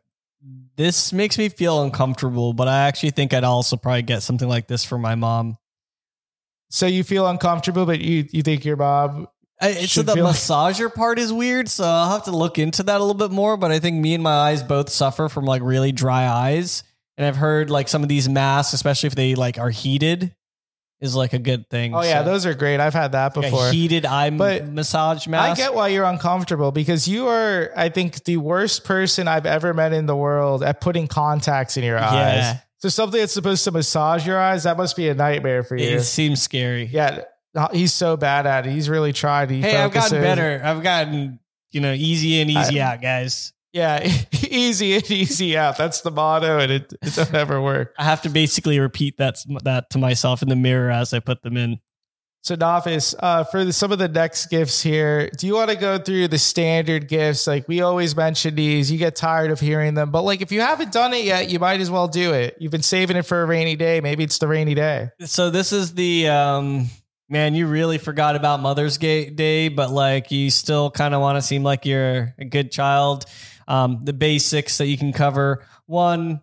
This 0.80 1.12
makes 1.12 1.38
me 1.38 1.50
feel 1.50 1.84
uncomfortable, 1.84 2.54
but 2.54 2.70
I 2.70 2.88
actually 2.88 3.10
think 3.10 3.34
I'd 3.34 3.44
also 3.44 3.76
probably 3.76 4.02
get 4.02 4.24
something 4.24 4.48
like 4.48 4.68
this 4.68 4.86
for 4.86 4.98
my 4.98 5.14
mom. 5.16 5.58
So 6.70 6.86
you 6.86 7.04
feel 7.04 7.28
uncomfortable, 7.28 7.86
but 7.86 8.00
you 8.00 8.26
you 8.32 8.44
think 8.44 8.64
your 8.64 8.78
mom 8.78 9.28
I, 9.62 9.72
it's 9.72 9.92
so 9.92 10.04
the 10.04 10.14
feel 10.14 10.24
like- 10.24 10.36
massager 10.38 10.94
part 10.94 11.20
is 11.20 11.34
weird, 11.34 11.68
so 11.68 11.84
I'll 11.84 12.12
have 12.12 12.24
to 12.24 12.32
look 12.32 12.58
into 12.58 12.84
that 12.84 12.96
a 12.96 13.04
little 13.04 13.14
bit 13.14 13.30
more. 13.30 13.58
But 13.58 13.72
I 13.72 13.80
think 13.80 13.98
me 13.98 14.14
and 14.14 14.24
my 14.24 14.32
eyes 14.32 14.64
both 14.64 14.88
suffer 14.88 15.28
from 15.28 15.44
like 15.44 15.62
really 15.62 15.92
dry 15.92 16.26
eyes, 16.30 16.86
and 17.18 17.28
I've 17.28 17.36
heard 17.36 17.70
like 17.70 17.90
some 17.90 18.02
of 18.02 18.08
these 18.08 18.30
masks, 18.30 18.72
especially 18.74 19.08
if 19.08 19.16
they 19.16 19.36
like 19.36 19.58
are 19.58 19.72
heated, 19.72 20.34
is 21.02 21.16
like 21.16 21.34
a 21.34 21.40
good 21.40 21.70
thing. 21.70 21.94
Oh 21.96 22.02
yeah, 22.02 22.24
So, 22.24 22.32
those 22.32 22.46
are 22.46 22.54
great. 22.54 22.80
I've 22.80 22.94
had 22.94 23.14
that 23.14 23.36
like 23.36 23.46
a 23.48 23.50
before. 23.50 23.72
heated 23.72 24.06
eye 24.06 24.30
But 24.32 24.68
massage 24.68 25.28
I 25.28 25.54
get 25.56 25.74
why 25.74 25.88
you're 25.90 26.04
uncomfortable 26.06 26.72
because 26.72 27.08
you 27.08 27.28
are, 27.28 27.72
I 27.76 27.90
think, 27.90 28.24
the 28.26 28.38
worst 28.38 28.84
person 28.84 29.28
I've 29.28 29.46
ever 29.46 29.74
met 29.74 29.94
in 29.94 30.06
the 30.08 30.16
world 30.16 30.62
at 30.64 30.82
putting 30.82 31.08
contacts 31.08 31.78
in 31.78 31.84
your 31.84 31.98
Yeah. 31.98 32.52
eyes. 32.54 32.60
So 32.80 32.90
something 32.90 33.20
that's 33.20 33.34
supposed 33.34 33.64
to 33.66 33.72
massage 33.72 34.26
your 34.26 34.40
eyes, 34.40 34.64
that 34.64 34.78
must 34.78 34.96
be 34.96 35.10
a 35.10 35.14
nightmare 35.14 35.64
for 35.64 35.76
you. 35.76 35.88
it 35.98 36.02
seems 36.04 36.42
scary. 36.42 36.86
yeah, 36.86 37.22
uh, 37.56 37.68
he's 37.74 37.94
so 37.94 38.16
bad 38.16 38.46
at 38.46 38.66
it. 38.68 38.72
He's 38.72 38.90
really 38.90 39.12
tried. 39.14 39.50
He 39.50 39.62
hey, 39.62 39.76
I've 39.78 39.92
gotten 39.92 40.22
better. 40.22 40.62
I've 40.64 40.82
gotten 40.84 41.40
you 41.72 41.82
know 41.82 41.92
easy 41.94 42.40
in, 42.40 42.50
easy 42.50 42.80
out, 42.82 43.02
guys. 43.02 43.52
Yeah, 43.72 44.12
easy 44.50 44.96
in, 44.96 45.04
easy 45.10 45.58
out. 45.58 45.78
That's 45.78 46.02
the 46.02 46.12
motto, 46.12 46.60
and 46.60 46.72
it, 46.72 46.94
it 47.02 47.16
don't 47.16 47.34
ever 47.34 47.62
work. 47.62 47.94
I 47.98 48.04
have 48.04 48.22
to 48.24 48.30
basically 48.30 48.80
repeat 48.80 49.18
that 49.18 49.44
that 49.64 49.90
to 49.92 49.98
myself 49.98 50.42
in 50.42 50.50
the 50.50 50.56
mirror 50.56 50.90
as 50.90 51.14
I 51.14 51.20
put 51.20 51.44
them 51.44 51.56
in. 51.56 51.80
So, 52.42 52.56
Nafis, 52.56 53.14
uh, 53.20 53.44
for 53.44 53.66
the, 53.66 53.74
some 53.74 53.92
of 53.92 54.00
the 54.00 54.08
next 54.08 54.46
gifts 54.48 54.82
here, 54.82 55.30
do 55.38 55.46
you 55.46 55.56
want 55.56 55.72
to 55.72 55.76
go 55.76 55.98
through 55.98 56.30
the 56.30 56.38
standard 56.38 57.10
gifts? 57.10 57.46
Like 57.46 57.68
we 57.68 57.82
always 57.82 58.16
mention 58.16 58.56
these, 58.56 58.90
you 58.90 58.98
get 58.98 59.18
tired 59.18 59.52
of 59.52 59.60
hearing 59.60 59.94
them, 59.94 60.10
but 60.10 60.22
like 60.22 60.42
if 60.42 60.52
you 60.52 60.62
haven't 60.62 60.94
done 60.94 61.14
it 61.14 61.26
yet, 61.26 61.50
you 61.50 61.60
might 61.60 61.82
as 61.82 61.92
well 61.92 62.08
do 62.08 62.34
it. 62.34 62.56
You've 62.58 62.72
been 62.72 62.82
saving 62.82 63.18
it 63.18 63.24
for 63.24 63.42
a 63.42 63.46
rainy 63.46 63.76
day. 63.76 64.00
Maybe 64.00 64.24
it's 64.24 64.38
the 64.38 64.48
rainy 64.48 64.74
day. 64.74 65.10
So 65.26 65.50
this 65.50 65.74
is 65.74 65.94
the 65.94 66.30
um 66.30 66.90
man, 67.30 67.56
you 67.56 67.68
really 67.68 67.98
forgot 67.98 68.36
about 68.36 68.60
Mother's 68.60 68.98
Day, 68.98 69.70
but 69.70 69.92
like 69.92 70.32
you 70.32 70.50
still 70.50 70.90
kind 70.90 71.14
of 71.14 71.22
want 71.22 71.38
to 71.38 71.42
seem 71.42 71.64
like 71.64 71.86
you're 71.86 72.34
a 72.40 72.46
good 72.46 72.72
child. 72.72 73.26
Um, 73.70 74.02
the 74.04 74.14
basics 74.14 74.80
that 74.80 74.88
you 74.88 74.98
can 74.98 75.14
cover. 75.14 75.64
One 75.86 76.42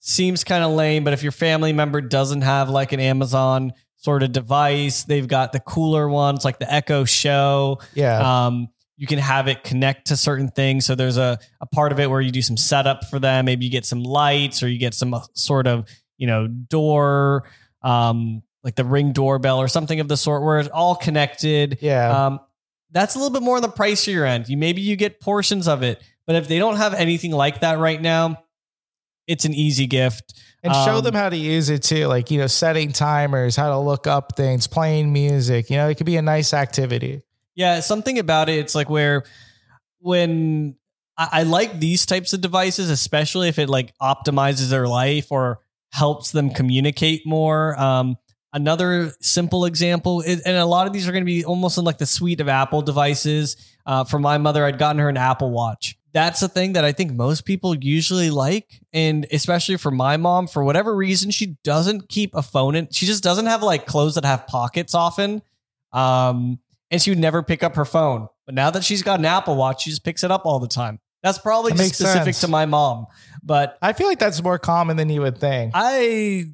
seems 0.00 0.44
kind 0.44 0.64
of 0.64 0.70
lame, 0.70 1.04
but 1.04 1.12
if 1.12 1.22
your 1.22 1.32
family 1.32 1.74
member 1.74 2.00
doesn't 2.00 2.42
have 2.42 2.70
like 2.70 2.92
an 2.92 3.00
Amazon 3.00 3.72
sort 3.96 4.22
of 4.22 4.32
device, 4.32 5.04
they've 5.04 5.28
got 5.28 5.52
the 5.52 5.60
cooler 5.60 6.08
ones 6.08 6.44
like 6.44 6.58
the 6.58 6.72
Echo 6.72 7.04
Show. 7.04 7.80
Yeah. 7.94 8.46
Um, 8.46 8.68
you 8.96 9.06
can 9.06 9.18
have 9.18 9.48
it 9.48 9.62
connect 9.62 10.08
to 10.08 10.16
certain 10.16 10.48
things. 10.48 10.86
So 10.86 10.94
there's 10.94 11.18
a, 11.18 11.38
a 11.60 11.66
part 11.66 11.92
of 11.92 12.00
it 12.00 12.08
where 12.08 12.20
you 12.20 12.30
do 12.30 12.42
some 12.42 12.56
setup 12.56 13.04
for 13.06 13.18
them. 13.18 13.44
Maybe 13.44 13.64
you 13.64 13.70
get 13.70 13.86
some 13.86 14.02
lights 14.02 14.62
or 14.62 14.68
you 14.68 14.78
get 14.78 14.94
some 14.94 15.14
uh, 15.14 15.20
sort 15.34 15.66
of, 15.66 15.88
you 16.16 16.26
know, 16.26 16.48
door, 16.48 17.48
um, 17.82 18.42
like 18.64 18.74
the 18.74 18.84
ring 18.84 19.12
doorbell 19.12 19.58
or 19.58 19.68
something 19.68 20.00
of 20.00 20.08
the 20.08 20.16
sort 20.16 20.42
where 20.42 20.58
it's 20.58 20.68
all 20.68 20.96
connected. 20.96 21.78
yeah. 21.80 22.26
Um, 22.26 22.40
that's 22.90 23.14
a 23.14 23.18
little 23.18 23.32
bit 23.32 23.42
more 23.42 23.56
on 23.56 23.62
the 23.62 23.68
pricier 23.68 24.26
end. 24.26 24.48
You 24.48 24.56
maybe 24.56 24.80
you 24.80 24.96
get 24.96 25.20
portions 25.20 25.68
of 25.68 25.82
it, 25.82 26.02
but 26.28 26.36
if 26.36 26.46
they 26.46 26.58
don't 26.58 26.76
have 26.76 26.92
anything 26.92 27.32
like 27.32 27.60
that 27.60 27.78
right 27.78 28.00
now, 28.00 28.44
it's 29.26 29.46
an 29.46 29.54
easy 29.54 29.86
gift. 29.86 30.34
and 30.62 30.74
show 30.74 30.98
um, 30.98 31.04
them 31.04 31.14
how 31.14 31.30
to 31.30 31.36
use 31.36 31.70
it 31.70 31.82
too. 31.82 32.06
Like, 32.06 32.30
you 32.30 32.38
know, 32.38 32.46
setting 32.46 32.92
timers, 32.92 33.56
how 33.56 33.70
to 33.70 33.78
look 33.78 34.06
up 34.06 34.36
things, 34.36 34.66
playing 34.66 35.10
music. 35.10 35.70
You 35.70 35.78
know, 35.78 35.88
it 35.88 35.94
could 35.94 36.04
be 36.04 36.18
a 36.18 36.22
nice 36.22 36.52
activity. 36.52 37.22
Yeah, 37.54 37.80
something 37.80 38.18
about 38.18 38.50
it. 38.50 38.58
It's 38.58 38.74
like 38.74 38.90
where 38.90 39.24
when 40.00 40.76
I, 41.16 41.28
I 41.32 41.42
like 41.44 41.80
these 41.80 42.04
types 42.04 42.34
of 42.34 42.42
devices, 42.42 42.90
especially 42.90 43.48
if 43.48 43.58
it 43.58 43.70
like 43.70 43.94
optimizes 43.98 44.68
their 44.68 44.86
life 44.86 45.32
or 45.32 45.60
helps 45.92 46.30
them 46.32 46.50
communicate 46.50 47.26
more. 47.26 47.74
Um, 47.80 48.18
another 48.52 49.12
simple 49.22 49.64
example, 49.64 50.20
is, 50.20 50.42
and 50.42 50.58
a 50.58 50.66
lot 50.66 50.86
of 50.86 50.92
these 50.92 51.08
are 51.08 51.12
going 51.12 51.24
to 51.24 51.26
be 51.26 51.46
almost 51.46 51.78
in 51.78 51.84
like 51.84 51.96
the 51.96 52.06
suite 52.06 52.42
of 52.42 52.48
Apple 52.48 52.82
devices. 52.82 53.56
Uh, 53.86 54.04
for 54.04 54.18
my 54.18 54.36
mother, 54.36 54.66
I'd 54.66 54.78
gotten 54.78 54.98
her 55.00 55.08
an 55.08 55.16
Apple 55.16 55.50
Watch. 55.50 55.97
That's 56.14 56.40
a 56.42 56.48
thing 56.48 56.72
that 56.72 56.84
I 56.84 56.92
think 56.92 57.12
most 57.12 57.44
people 57.44 57.74
usually 57.76 58.30
like. 58.30 58.80
And 58.92 59.26
especially 59.30 59.76
for 59.76 59.90
my 59.90 60.16
mom, 60.16 60.46
for 60.46 60.64
whatever 60.64 60.94
reason, 60.96 61.30
she 61.30 61.56
doesn't 61.64 62.08
keep 62.08 62.34
a 62.34 62.42
phone 62.42 62.74
in. 62.74 62.88
She 62.90 63.04
just 63.06 63.22
doesn't 63.22 63.46
have 63.46 63.62
like 63.62 63.86
clothes 63.86 64.14
that 64.14 64.24
have 64.24 64.46
pockets 64.46 64.94
often. 64.94 65.42
Um, 65.92 66.58
and 66.90 67.00
she 67.02 67.10
would 67.10 67.18
never 67.18 67.42
pick 67.42 67.62
up 67.62 67.76
her 67.76 67.84
phone. 67.84 68.28
But 68.46 68.54
now 68.54 68.70
that 68.70 68.84
she's 68.84 69.02
got 69.02 69.18
an 69.18 69.26
Apple 69.26 69.56
Watch, 69.56 69.82
she 69.82 69.90
just 69.90 70.04
picks 70.04 70.24
it 70.24 70.30
up 70.30 70.46
all 70.46 70.58
the 70.58 70.68
time. 70.68 70.98
That's 71.22 71.38
probably 71.38 71.72
That 71.72 71.78
just 71.78 71.96
specific 71.96 72.34
sense. 72.34 72.40
to 72.40 72.48
my 72.48 72.64
mom. 72.64 73.06
But 73.42 73.76
I 73.82 73.92
feel 73.92 74.06
like 74.06 74.18
that's 74.18 74.42
more 74.42 74.58
common 74.58 74.96
than 74.96 75.10
you 75.10 75.20
would 75.20 75.36
think. 75.38 75.72
I 75.74 76.46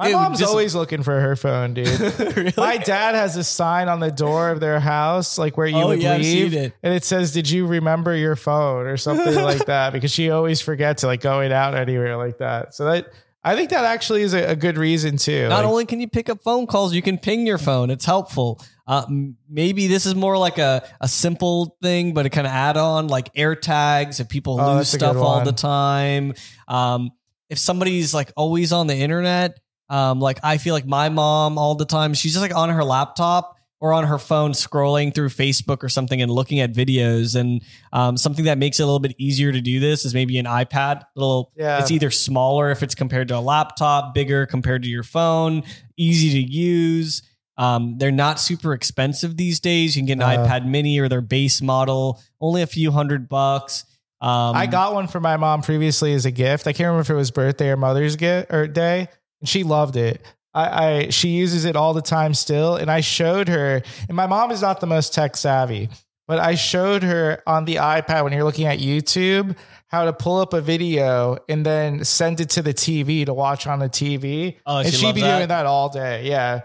My 0.00 0.08
it 0.08 0.14
would 0.14 0.20
mom's 0.22 0.38
just- 0.38 0.50
always 0.50 0.74
looking 0.74 1.02
for 1.02 1.20
her 1.20 1.36
phone, 1.36 1.74
dude. 1.74 1.88
really, 2.36 2.52
My 2.56 2.78
dad 2.78 3.14
has 3.14 3.36
a 3.36 3.44
sign 3.44 3.88
on 3.88 4.00
the 4.00 4.10
door 4.10 4.50
of 4.50 4.58
their 4.58 4.80
house, 4.80 5.36
like 5.38 5.56
where 5.56 5.66
you 5.66 5.76
oh 5.76 5.88
would 5.88 6.02
yeah, 6.02 6.16
leave, 6.16 6.54
it. 6.54 6.72
and 6.82 6.94
it 6.94 7.04
says, 7.04 7.32
"Did 7.32 7.50
you 7.50 7.66
remember 7.66 8.16
your 8.16 8.34
phone?" 8.36 8.86
or 8.86 8.96
something 8.96 9.34
like 9.42 9.66
that, 9.66 9.92
because 9.92 10.10
she 10.10 10.30
always 10.30 10.60
forgets, 10.60 11.04
like 11.04 11.20
going 11.20 11.52
out 11.52 11.74
anywhere 11.74 12.16
like 12.16 12.38
that. 12.38 12.74
So 12.74 12.86
that 12.86 13.12
I 13.44 13.54
think 13.56 13.70
that 13.70 13.84
actually 13.84 14.22
is 14.22 14.34
a, 14.34 14.50
a 14.50 14.56
good 14.56 14.76
reason 14.78 15.16
too. 15.16 15.48
Not 15.48 15.56
Like, 15.58 15.64
only 15.66 15.84
can 15.86 16.00
you 16.00 16.08
pick 16.08 16.28
up 16.28 16.42
phone 16.42 16.66
calls, 16.66 16.94
you 16.94 17.02
can 17.02 17.16
ping 17.18 17.46
your 17.46 17.58
phone. 17.58 17.90
It's 17.90 18.04
helpful. 18.04 18.60
Uh, 18.86 19.06
maybe 19.48 19.86
this 19.86 20.04
is 20.04 20.14
more 20.14 20.36
like 20.36 20.58
a, 20.58 20.82
a 21.00 21.08
simple 21.08 21.76
thing, 21.82 22.12
but 22.12 22.26
a 22.26 22.30
kind 22.30 22.46
of 22.46 22.52
add 22.52 22.76
on 22.76 23.06
like 23.06 23.30
air 23.36 23.54
tags 23.54 24.18
if 24.18 24.28
people 24.28 24.60
Oh, 24.60 24.76
lose 24.76 24.90
that's 24.90 24.94
a 24.94 24.96
good 24.98 25.10
stuff 25.12 25.16
all 25.22 25.44
the 25.44 25.52
time. 25.52 26.34
Um, 26.68 27.10
if 27.48 27.58
somebody's 27.58 28.12
like 28.12 28.32
always 28.36 28.72
on 28.72 28.86
the 28.88 28.96
internet, 28.96 29.58
um, 29.90 30.20
like 30.20 30.38
I 30.42 30.56
feel 30.56 30.72
like 30.72 30.86
my 30.86 31.08
mom 31.10 31.58
all 31.58 31.74
the 31.74 31.84
time, 31.84 32.14
she's 32.14 32.32
just 32.32 32.42
like 32.42 32.54
on 32.54 32.70
her 32.70 32.82
laptop 32.84 33.56
or 33.82 33.92
on 33.92 34.04
her 34.04 34.18
phone 34.18 34.52
scrolling 34.52 35.14
through 35.14 35.28
Facebook 35.30 35.82
or 35.82 35.88
something 35.88 36.20
and 36.20 36.30
looking 36.30 36.60
at 36.60 36.72
videos. 36.72 37.34
And 37.34 37.62
um, 37.92 38.16
something 38.16 38.44
that 38.44 38.58
makes 38.58 38.78
it 38.78 38.82
a 38.82 38.86
little 38.86 38.98
bit 39.00 39.14
easier 39.18 39.50
to 39.52 39.60
do 39.60 39.80
this 39.80 40.04
is 40.04 40.12
maybe 40.14 40.38
an 40.38 40.44
iPad. 40.46 41.02
Little, 41.16 41.50
Yeah. 41.56 41.78
it's 41.80 41.90
either 41.90 42.10
smaller 42.10 42.70
if 42.70 42.82
it's 42.82 42.94
compared 42.94 43.28
to 43.28 43.36
a 43.38 43.40
laptop, 43.40 44.14
bigger 44.14 44.44
compared 44.46 44.82
to 44.82 44.88
your 44.88 45.02
phone, 45.02 45.62
easy 45.96 46.42
to 46.44 46.52
use. 46.52 47.22
Um, 47.56 47.96
they're 47.98 48.10
not 48.12 48.38
super 48.38 48.72
expensive 48.74 49.36
these 49.36 49.60
days. 49.60 49.96
You 49.96 50.00
can 50.02 50.06
get 50.06 50.24
an 50.24 50.38
Uh. 50.40 50.46
iPad 50.46 50.66
Mini 50.66 50.98
or 50.98 51.08
their 51.08 51.20
base 51.22 51.60
model, 51.62 52.20
only 52.40 52.62
a 52.62 52.66
few 52.66 52.90
hundred 52.90 53.28
bucks. 53.28 53.84
Um, 54.22 54.54
I 54.54 54.66
got 54.66 54.92
one 54.92 55.06
for 55.08 55.20
my 55.20 55.38
mom 55.38 55.62
previously 55.62 56.12
as 56.12 56.26
a 56.26 56.30
gift. 56.30 56.66
I 56.66 56.72
can't 56.74 56.88
remember 56.88 57.00
if 57.00 57.08
it 57.10 57.14
was 57.14 57.30
birthday 57.30 57.70
or 57.70 57.78
Mother's 57.78 58.16
gift 58.16 58.52
or 58.52 58.66
day, 58.66 59.08
and 59.40 59.48
she 59.48 59.62
loved 59.62 59.96
it. 59.96 60.24
I, 60.52 60.86
I 61.04 61.08
she 61.10 61.28
uses 61.28 61.64
it 61.64 61.76
all 61.76 61.94
the 61.94 62.02
time 62.02 62.34
still, 62.34 62.76
and 62.76 62.90
I 62.90 63.00
showed 63.00 63.48
her. 63.48 63.82
And 64.08 64.16
my 64.16 64.26
mom 64.26 64.50
is 64.50 64.62
not 64.62 64.80
the 64.80 64.86
most 64.86 65.14
tech 65.14 65.36
savvy, 65.36 65.88
but 66.26 66.38
I 66.40 66.54
showed 66.56 67.02
her 67.04 67.42
on 67.46 67.64
the 67.66 67.76
iPad 67.76 68.24
when 68.24 68.32
you're 68.32 68.44
looking 68.44 68.66
at 68.66 68.78
YouTube 68.78 69.56
how 69.88 70.04
to 70.04 70.12
pull 70.12 70.38
up 70.38 70.52
a 70.52 70.60
video 70.60 71.36
and 71.48 71.66
then 71.66 72.04
send 72.04 72.40
it 72.40 72.50
to 72.50 72.62
the 72.62 72.72
TV 72.72 73.26
to 73.26 73.34
watch 73.34 73.66
on 73.66 73.78
the 73.80 73.88
TV. 73.88 74.56
Oh, 74.66 74.78
and 74.78 74.88
she 74.88 74.96
she'd 74.96 75.14
be 75.16 75.20
that? 75.22 75.36
doing 75.38 75.48
that 75.48 75.66
all 75.66 75.88
day. 75.88 76.24
Yeah. 76.28 76.60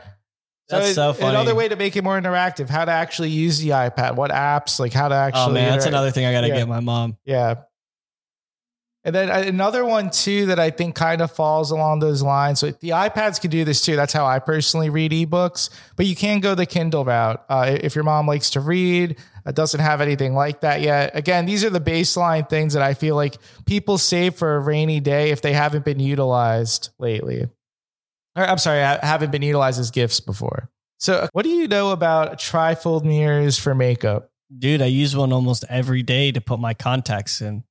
That's 0.69 0.89
it- 0.89 0.93
so 0.95 1.13
funny. 1.13 1.29
Another 1.29 1.53
way 1.55 1.67
to 1.67 1.75
make 1.75 1.95
it 1.95 2.03
more 2.03 2.19
interactive, 2.19 2.69
how 2.69 2.85
to 2.85 2.91
actually 2.91 3.29
use 3.29 3.59
the 3.59 3.69
iPad, 3.69 4.15
what 4.15 4.31
apps, 4.31 4.79
like 4.79 4.93
how 4.93 5.07
to 5.07 5.15
oh, 5.15 5.17
actually. 5.17 5.41
oh 5.43 5.49
man, 5.53 5.63
that's 5.71 5.85
interact- 5.85 5.87
another 5.87 6.11
thing 6.11 6.25
I 6.25 6.31
got 6.33 6.41
to 6.41 6.47
Yeah. 6.49 6.55
get 6.57 6.67
my 6.67 6.79
mom. 6.79 7.17
yeah. 7.25 7.55
And 9.05 9.13
then 9.13 9.29
another 9.29 9.85
one 9.85 10.09
too 10.09 10.47
that 10.47 10.59
I 10.59 10.71
think 10.71 10.95
kind 10.95 11.21
of 11.21 11.31
falls 11.31 11.69
along 11.69 11.99
those 11.99 12.23
lines. 12.23 12.59
So 12.59 12.71
the 12.71 12.89
iPads 12.89 13.39
can 13.39 13.51
do 13.51 13.63
this 13.63 13.81
too. 13.81 13.95
That's 13.95 14.13
how 14.13 14.25
I 14.25 14.39
personally 14.39 14.89
read 14.89 15.11
ebooks. 15.11 15.69
But 15.95 16.07
you 16.07 16.15
can 16.15 16.39
go 16.39 16.55
the 16.55 16.65
Kindle 16.65 17.05
route 17.05 17.45
uh, 17.47 17.77
if 17.79 17.93
your 17.93 18.03
mom 18.03 18.27
likes 18.27 18.49
to 18.51 18.59
read. 18.59 19.15
It 19.45 19.53
doesn't 19.53 19.79
have 19.79 20.01
anything 20.01 20.33
like 20.33 20.61
that 20.61 20.81
yet. 20.81 21.11
Again, 21.13 21.45
these 21.45 21.63
are 21.63 21.69
the 21.69 21.79
baseline 21.79 22.49
things 22.49 22.73
that 22.73 22.81
I 22.81 22.95
feel 22.95 23.15
like 23.15 23.37
people 23.67 23.99
save 23.99 24.35
for 24.35 24.55
a 24.55 24.59
rainy 24.59 24.99
day 24.99 25.29
if 25.29 25.43
they 25.43 25.53
haven't 25.53 25.85
been 25.85 25.99
utilized 25.99 26.89
lately. 26.97 27.47
Or, 28.35 28.43
I'm 28.43 28.57
sorry, 28.57 28.81
I 28.81 29.05
haven't 29.05 29.31
been 29.31 29.43
utilized 29.43 29.79
as 29.79 29.91
gifts 29.91 30.19
before. 30.19 30.71
So, 30.97 31.29
what 31.31 31.43
do 31.43 31.49
you 31.49 31.67
know 31.67 31.91
about 31.91 32.39
trifold 32.39 33.03
mirrors 33.03 33.59
for 33.59 33.75
makeup? 33.75 34.31
Dude, 34.57 34.81
I 34.81 34.87
use 34.87 35.15
one 35.15 35.31
almost 35.31 35.63
every 35.69 36.01
day 36.01 36.31
to 36.31 36.41
put 36.41 36.59
my 36.59 36.73
contacts 36.73 37.39
in. 37.39 37.63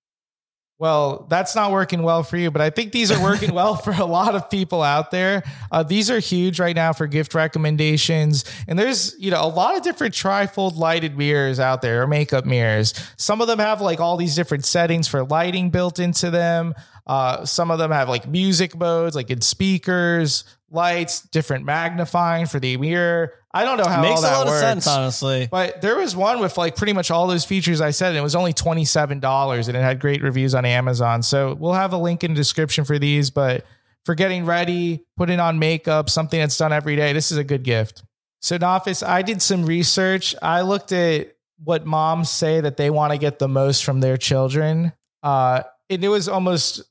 Well, 0.78 1.26
that's 1.30 1.54
not 1.54 1.70
working 1.70 2.02
well 2.02 2.24
for 2.24 2.36
you, 2.36 2.50
but 2.50 2.60
I 2.60 2.70
think 2.70 2.90
these 2.90 3.12
are 3.12 3.22
working 3.22 3.54
well 3.54 3.76
for 3.76 3.92
a 3.92 4.04
lot 4.04 4.34
of 4.34 4.50
people 4.50 4.82
out 4.82 5.12
there. 5.12 5.44
Uh, 5.70 5.84
these 5.84 6.10
are 6.10 6.18
huge 6.18 6.58
right 6.58 6.74
now 6.74 6.92
for 6.92 7.06
gift 7.06 7.32
recommendations. 7.32 8.44
And 8.66 8.76
there's, 8.78 9.14
you 9.18 9.30
know, 9.30 9.44
a 9.44 9.46
lot 9.48 9.76
of 9.76 9.82
different 9.82 10.14
trifold 10.14 10.76
lighted 10.76 11.16
mirrors 11.16 11.60
out 11.60 11.80
there 11.80 12.02
or 12.02 12.06
makeup 12.08 12.44
mirrors. 12.44 12.92
Some 13.16 13.40
of 13.40 13.46
them 13.46 13.60
have 13.60 13.80
like 13.80 14.00
all 14.00 14.16
these 14.16 14.34
different 14.34 14.64
settings 14.64 15.06
for 15.06 15.24
lighting 15.24 15.70
built 15.70 16.00
into 16.00 16.30
them. 16.30 16.74
Uh, 17.06 17.44
some 17.44 17.70
of 17.70 17.78
them 17.78 17.92
have 17.92 18.08
like 18.08 18.26
music 18.26 18.76
modes, 18.76 19.14
like 19.14 19.30
in 19.30 19.40
speakers, 19.42 20.42
lights, 20.70 21.20
different 21.20 21.64
magnifying 21.64 22.46
for 22.46 22.58
the 22.58 22.76
mirror. 22.78 23.32
I 23.54 23.64
don't 23.64 23.78
know 23.78 23.86
how 23.86 24.02
Makes 24.02 24.16
all 24.16 24.22
that 24.22 24.32
a 24.32 24.38
lot 24.38 24.46
works. 24.48 24.56
of 24.56 24.68
sense, 24.68 24.86
honestly. 24.88 25.48
But 25.48 25.80
there 25.80 25.96
was 25.96 26.16
one 26.16 26.40
with 26.40 26.58
like 26.58 26.74
pretty 26.74 26.92
much 26.92 27.12
all 27.12 27.28
those 27.28 27.44
features 27.44 27.80
I 27.80 27.92
said, 27.92 28.08
and 28.08 28.18
it 28.18 28.22
was 28.22 28.34
only 28.34 28.52
$27 28.52 29.68
and 29.68 29.76
it 29.76 29.80
had 29.80 30.00
great 30.00 30.22
reviews 30.22 30.54
on 30.56 30.64
Amazon. 30.64 31.22
So 31.22 31.54
we'll 31.54 31.74
have 31.74 31.92
a 31.92 31.96
link 31.96 32.24
in 32.24 32.32
the 32.32 32.36
description 32.36 32.84
for 32.84 32.98
these. 32.98 33.30
But 33.30 33.64
for 34.04 34.16
getting 34.16 34.44
ready, 34.44 35.04
putting 35.16 35.38
on 35.38 35.60
makeup, 35.60 36.10
something 36.10 36.40
that's 36.40 36.58
done 36.58 36.72
every 36.72 36.96
day, 36.96 37.12
this 37.12 37.30
is 37.30 37.38
a 37.38 37.44
good 37.44 37.62
gift. 37.62 38.02
So, 38.42 38.58
Nafis, 38.58 39.06
I 39.06 39.22
did 39.22 39.40
some 39.40 39.64
research. 39.64 40.34
I 40.42 40.62
looked 40.62 40.92
at 40.92 41.36
what 41.62 41.86
moms 41.86 42.28
say 42.28 42.60
that 42.60 42.76
they 42.76 42.90
want 42.90 43.12
to 43.12 43.18
get 43.18 43.38
the 43.38 43.48
most 43.48 43.84
from 43.84 44.00
their 44.00 44.16
children. 44.16 44.92
Uh, 45.22 45.62
and 45.88 46.04
it 46.04 46.08
was 46.08 46.28
almost 46.28 46.82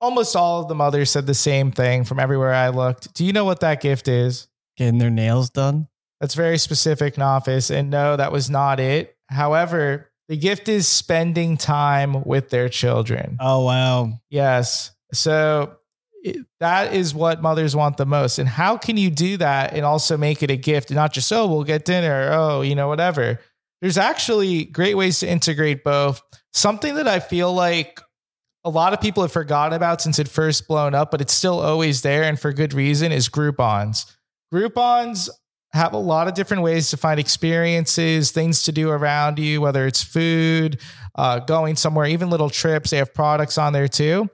almost 0.00 0.36
all 0.36 0.60
of 0.62 0.68
the 0.68 0.74
mothers 0.74 1.10
said 1.10 1.26
the 1.26 1.34
same 1.34 1.72
thing 1.72 2.04
from 2.04 2.20
everywhere 2.20 2.52
I 2.52 2.68
looked. 2.68 3.14
Do 3.14 3.24
you 3.24 3.32
know 3.32 3.44
what 3.44 3.60
that 3.60 3.80
gift 3.80 4.06
is? 4.06 4.46
Getting 4.78 4.98
their 4.98 5.10
nails 5.10 5.50
done. 5.50 5.88
That's 6.20 6.34
very 6.34 6.56
specific, 6.58 7.16
Nafis. 7.16 7.70
And 7.70 7.90
no, 7.90 8.16
that 8.16 8.32
was 8.32 8.48
not 8.48 8.80
it. 8.80 9.16
However, 9.28 10.10
the 10.28 10.36
gift 10.36 10.68
is 10.68 10.88
spending 10.88 11.56
time 11.56 12.22
with 12.24 12.48
their 12.50 12.68
children. 12.68 13.36
Oh, 13.40 13.64
wow. 13.64 14.20
Yes. 14.30 14.92
So 15.12 15.76
it- 16.24 16.46
that 16.60 16.92
is 16.94 17.14
what 17.14 17.42
mothers 17.42 17.74
want 17.76 17.96
the 17.96 18.06
most. 18.06 18.38
And 18.38 18.48
how 18.48 18.76
can 18.76 18.96
you 18.96 19.10
do 19.10 19.36
that 19.38 19.74
and 19.74 19.84
also 19.84 20.16
make 20.16 20.42
it 20.42 20.50
a 20.50 20.56
gift 20.56 20.90
and 20.90 20.96
not 20.96 21.12
just, 21.12 21.32
oh, 21.32 21.46
we'll 21.46 21.64
get 21.64 21.84
dinner, 21.84 22.30
oh, 22.32 22.62
you 22.62 22.74
know, 22.74 22.88
whatever. 22.88 23.40
There's 23.80 23.98
actually 23.98 24.64
great 24.64 24.96
ways 24.96 25.20
to 25.20 25.28
integrate 25.28 25.84
both. 25.84 26.20
Something 26.52 26.96
that 26.96 27.06
I 27.06 27.20
feel 27.20 27.52
like 27.52 28.00
a 28.64 28.70
lot 28.70 28.92
of 28.92 29.00
people 29.00 29.22
have 29.22 29.32
forgotten 29.32 29.74
about 29.76 30.02
since 30.02 30.18
it 30.18 30.28
first 30.28 30.66
blown 30.66 30.94
up, 30.94 31.10
but 31.12 31.20
it's 31.20 31.32
still 31.32 31.60
always 31.60 32.02
there 32.02 32.24
and 32.24 32.38
for 32.38 32.52
good 32.52 32.74
reason 32.74 33.12
is 33.12 33.28
Groupons. 33.28 34.04
Groupons 34.52 35.28
have 35.72 35.92
a 35.92 35.98
lot 35.98 36.28
of 36.28 36.34
different 36.34 36.62
ways 36.62 36.90
to 36.90 36.96
find 36.96 37.20
experiences, 37.20 38.30
things 38.30 38.62
to 38.64 38.72
do 38.72 38.88
around 38.90 39.38
you, 39.38 39.60
whether 39.60 39.86
it's 39.86 40.02
food, 40.02 40.80
uh, 41.14 41.38
going 41.40 41.76
somewhere, 41.76 42.06
even 42.06 42.30
little 42.30 42.48
trips. 42.50 42.90
They 42.90 42.96
have 42.96 43.12
products 43.12 43.58
on 43.58 43.72
there 43.74 43.88
too. 43.88 44.30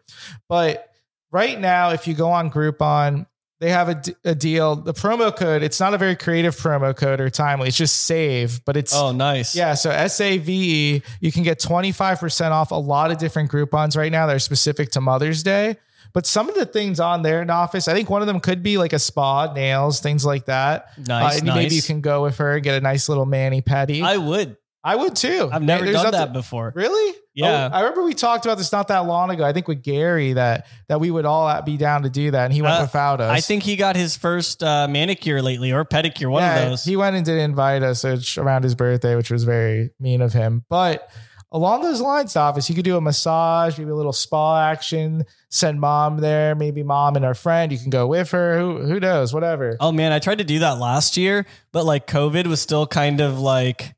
But 0.49 0.89
right 1.33 1.59
now, 1.59 1.91
if 1.91 2.07
you 2.07 2.15
go 2.15 2.31
on 2.31 2.51
Groupon, 2.51 3.27
they 3.61 3.71
have 3.71 3.89
a, 3.89 3.95
d- 3.97 4.15
a 4.25 4.35
deal. 4.35 4.77
The 4.77 4.93
promo 4.95 5.35
code, 5.35 5.63
it's 5.63 5.81
not 5.81 5.95
a 5.95 5.99
very 5.99 6.15
creative 6.17 6.55
promo 6.57 6.95
code 6.95 7.21
or 7.21 7.31
timely. 7.31 7.69
It's 7.69 7.77
just 7.77 8.05
save, 8.05 8.65
but 8.65 8.77
it's 8.77 8.95
Oh, 8.95 9.11
nice. 9.11 9.57
yeah, 9.57 9.75
so 9.75 9.91
S 9.91 10.21
A 10.21 10.39
V 10.39 10.97
E, 10.97 11.03
you 11.21 11.33
can 11.33 11.43
get 11.43 11.59
25% 11.61 12.51
off 12.51 12.71
a 12.71 12.75
lot 12.77 13.11
of 13.11 13.19
different 13.19 13.51
Groupons 13.51 13.97
right 13.97 14.13
now 14.13 14.27
that 14.27 14.37
are 14.37 14.41
specific 14.41 14.91
to 14.93 15.01
Mother's 15.01 15.43
Day. 15.43 15.77
But 16.15 16.27
some 16.27 16.49
of 16.49 16.55
the 16.55 16.65
things 16.65 17.01
on 17.01 17.23
there 17.23 17.45
Nafis, 17.45 17.89
I 17.89 17.93
think 17.93 18.09
one 18.09 18.23
of 18.23 18.29
them 18.29 18.41
could 18.41 18.63
be 18.63 18.79
like 18.79 18.93
a 18.93 18.99
spa, 19.01 19.53
nails, 19.53 20.01
things 20.01 20.25
like 20.25 20.47
that. 20.47 20.97
Nice. 20.97 21.35
Uh, 21.35 21.39
and 21.39 21.47
nice. 21.47 21.57
maybe 21.57 21.75
you 21.75 21.83
can 21.83 22.01
go 22.01 22.23
with 22.23 22.39
her, 22.39 22.55
and 22.55 22.63
get 22.63 22.77
a 22.77 22.81
nice 22.81 23.09
little 23.09 23.27
mani 23.27 23.61
pedi. 23.63 24.01
I, 24.03 24.17
would. 24.17 24.57
I 24.85 24.95
would. 24.97 25.17
too. 25.17 25.51
I've 25.53 25.63
never 25.63 25.85
There's 25.85 25.97
done 25.97 26.05
nothing- 26.13 26.21
that 26.21 26.33
before. 26.33 26.73
Really? 26.75 27.19
Yeah. 27.37 27.69
Oh, 27.73 27.77
I 27.77 27.81
remember 27.81 28.05
we 28.05 28.15
talked 28.15 28.45
about 28.45 28.59
this 28.59 28.71
not 28.71 28.87
that 28.89 29.07
long 29.07 29.29
ago. 29.31 29.45
I 29.45 29.53
think 29.53 29.67
with 29.67 29.83
Gary 29.83 30.35
that 30.35 30.69
that 30.87 31.01
we 31.01 31.11
would 31.11 31.25
all 31.25 31.63
be 31.63 31.77
down 31.77 32.05
to 32.05 32.09
do 32.11 32.31
that, 32.31 32.45
and 32.45 32.53
he 32.55 32.63
went 32.63 32.77
Uh, 32.77 32.83
without 32.83 33.21
us. 33.21 33.29
I 33.29 33.41
think 33.41 33.65
he 33.65 33.75
got 33.75 33.97
his 33.97 34.17
first 34.17 34.63
uh, 34.63 34.87
manicure 34.87 35.43
lately 35.43 35.73
or 35.73 35.85
pedicure, 35.85 36.31
one 36.31 36.45
yeah, 36.45 36.61
of 36.61 36.71
those. 36.71 36.85
He 36.85 36.95
went 36.95 37.17
and 37.17 37.27
didn't 37.27 37.41
invite 37.41 37.83
us 37.83 38.05
which, 38.05 38.39
around 38.39 38.63
his 38.63 38.77
birthday, 38.77 39.17
which 39.17 39.33
was 39.33 39.43
very 39.43 39.91
mean 39.99 40.23
of 40.23 40.33
him. 40.33 40.65
But 40.71 41.11
along 41.55 41.81
those 41.83 42.01
lines, 42.03 42.35
Nafis, 42.35 42.69
you 42.69 42.75
could 42.75 42.85
do 42.85 42.97
a 42.97 43.01
massage, 43.01 43.79
maybe 43.79 43.91
a 43.91 43.95
little 43.95 44.13
spa 44.13 44.69
action, 44.71 45.25
send 45.49 45.81
mom 45.81 46.19
there, 46.19 46.55
maybe 46.55 46.83
mom 46.83 47.17
and 47.17 47.25
her 47.25 47.33
friend. 47.35 47.73
You 47.73 47.79
can 47.79 47.89
go 47.91 48.07
with 48.07 48.33
her. 48.33 48.59
Who 48.59 48.79
who 48.83 49.01
knows? 49.01 49.33
Whatever. 49.33 49.77
Oh 49.81 49.93
man, 49.93 50.13
I 50.13 50.19
tried 50.19 50.39
to 50.39 50.45
do 50.45 50.59
that 50.59 50.79
last 50.79 51.17
year, 51.17 51.47
but 51.73 51.85
like 51.87 52.07
COVID 52.07 52.47
was 52.49 52.61
still 52.61 52.87
kind 52.87 53.21
of 53.23 53.39
like 53.39 53.95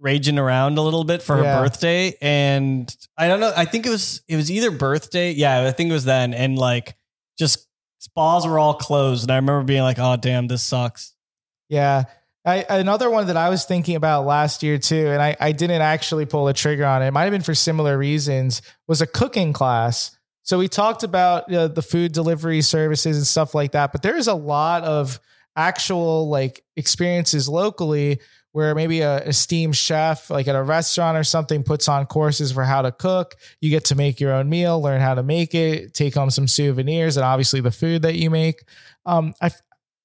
raging 0.00 0.38
around 0.38 0.78
a 0.78 0.82
little 0.82 1.04
bit 1.04 1.22
for 1.22 1.42
Yeah. 1.42 1.56
her 1.58 1.62
birthday. 1.64 2.14
And 2.22 2.92
I 3.16 3.28
don't 3.28 3.40
know. 3.40 3.52
I 3.56 3.64
think 3.66 3.84
it 3.86 3.90
was 3.90 4.22
it 4.26 4.36
was 4.36 4.50
either 4.50 4.70
birthday. 4.70 5.32
Yeah, 5.32 5.66
I 5.66 5.72
think 5.72 5.90
it 5.90 5.92
was 5.92 6.04
then. 6.06 6.32
And 6.34 6.56
like 6.58 6.96
just 7.38 7.66
spas 7.98 8.46
were 8.46 8.58
all 8.58 8.74
closed. 8.74 9.24
And 9.24 9.30
I 9.32 9.36
remember 9.36 9.62
being 9.64 9.82
like, 9.82 9.98
oh 9.98 10.16
damn, 10.16 10.46
this 10.48 10.62
sucks. 10.62 11.14
Yeah. 11.68 12.04
I, 12.48 12.64
another 12.68 13.10
one 13.10 13.26
that 13.26 13.36
I 13.36 13.48
was 13.48 13.64
thinking 13.64 13.96
about 13.96 14.24
last 14.24 14.62
year 14.62 14.78
too, 14.78 15.08
and 15.08 15.20
I, 15.20 15.36
I 15.38 15.52
didn't 15.52 15.82
actually 15.82 16.26
pull 16.26 16.46
the 16.46 16.52
trigger 16.52 16.84
on 16.84 17.02
it. 17.02 17.08
It 17.08 17.10
might 17.10 17.24
have 17.24 17.32
been 17.32 17.42
for 17.42 17.54
similar 17.54 17.98
reasons. 17.98 18.62
Was 18.86 19.00
a 19.00 19.06
cooking 19.06 19.52
class. 19.52 20.16
So 20.42 20.58
we 20.58 20.66
talked 20.66 21.02
about 21.02 21.48
the 21.48 21.82
food 21.82 22.12
delivery 22.12 22.62
services 22.62 23.18
and 23.18 23.26
stuff 23.26 23.54
like 23.54 23.72
that, 23.72 23.92
but 23.92 24.02
there 24.02 24.16
is 24.16 24.28
a 24.28 24.34
lot 24.34 24.82
of 24.82 25.20
actual 25.56 26.30
like 26.30 26.64
experiences 26.74 27.48
locally 27.48 28.20
where 28.52 28.74
maybe 28.74 29.02
a 29.02 29.18
esteemed 29.18 29.76
chef, 29.76 30.30
like 30.30 30.48
at 30.48 30.56
a 30.56 30.62
restaurant 30.62 31.18
or 31.18 31.24
something, 31.24 31.62
puts 31.62 31.86
on 31.86 32.06
courses 32.06 32.50
for 32.50 32.64
how 32.64 32.80
to 32.80 32.90
cook. 32.90 33.34
You 33.60 33.68
get 33.68 33.84
to 33.86 33.94
make 33.94 34.20
your 34.20 34.32
own 34.32 34.48
meal, 34.48 34.80
learn 34.80 35.02
how 35.02 35.14
to 35.14 35.22
make 35.22 35.54
it, 35.54 35.92
take 35.92 36.14
home 36.14 36.30
some 36.30 36.48
souvenirs, 36.48 37.18
and 37.18 37.24
obviously 37.24 37.60
the 37.60 37.70
food 37.70 38.02
that 38.02 38.14
you 38.14 38.30
make. 38.30 38.62
Um, 39.04 39.34
I 39.42 39.50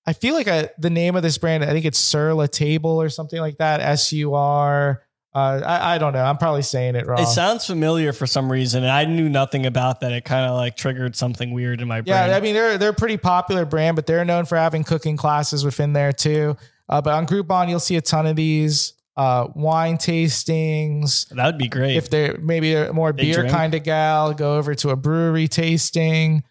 I 0.05 0.13
feel 0.13 0.33
like 0.33 0.47
I, 0.47 0.69
the 0.77 0.89
name 0.89 1.15
of 1.15 1.23
this 1.23 1.37
brand, 1.37 1.63
I 1.63 1.67
think 1.67 1.85
it's 1.85 1.97
Sur 1.99 2.33
La 2.33 2.45
Table 2.47 3.01
or 3.01 3.09
something 3.09 3.39
like 3.39 3.57
that. 3.57 3.79
S 3.79 4.11
U 4.13 4.33
R. 4.33 5.01
Uh, 5.35 5.61
I, 5.65 5.95
I 5.95 5.97
don't 5.97 6.13
know. 6.13 6.23
I'm 6.23 6.37
probably 6.37 6.61
saying 6.61 6.95
it 6.95 7.07
wrong. 7.07 7.19
It 7.19 7.25
sounds 7.25 7.65
familiar 7.65 8.13
for 8.13 8.27
some 8.27 8.51
reason. 8.51 8.83
And 8.83 8.91
I 8.91 9.05
knew 9.05 9.27
nothing 9.29 9.65
about 9.65 10.01
that. 10.01 10.11
It 10.11 10.25
kind 10.25 10.45
of 10.47 10.55
like 10.55 10.75
triggered 10.75 11.15
something 11.15 11.51
weird 11.51 11.81
in 11.81 11.87
my 11.87 12.01
brain. 12.01 12.29
yeah, 12.29 12.35
I 12.35 12.39
mean 12.39 12.53
they're 12.53 12.77
they're 12.77 12.91
a 12.91 12.93
pretty 12.93 13.17
popular 13.17 13.65
brand, 13.65 13.95
but 13.95 14.05
they're 14.05 14.23
known 14.25 14.45
for 14.45 14.57
having 14.57 14.83
cooking 14.83 15.17
classes 15.17 15.65
within 15.65 15.93
there 15.93 16.11
too. 16.11 16.55
Uh, 16.87 17.01
but 17.01 17.13
on 17.13 17.25
Groupon, 17.25 17.67
you'll 17.69 17.79
see 17.79 17.95
a 17.95 18.01
ton 18.01 18.27
of 18.27 18.35
these 18.35 18.93
uh, 19.15 19.47
wine 19.55 19.97
tastings. 19.97 21.27
that 21.29 21.45
would 21.45 21.57
be 21.57 21.67
great. 21.69 21.95
If 21.95 22.09
they're 22.09 22.37
maybe 22.39 22.73
a 22.75 22.93
more 22.93 23.13
beer 23.13 23.47
kind 23.47 23.73
of 23.73 23.83
gal, 23.83 24.33
go 24.33 24.57
over 24.57 24.75
to 24.75 24.89
a 24.89 24.95
brewery 24.95 25.47
tasting. 25.47 26.43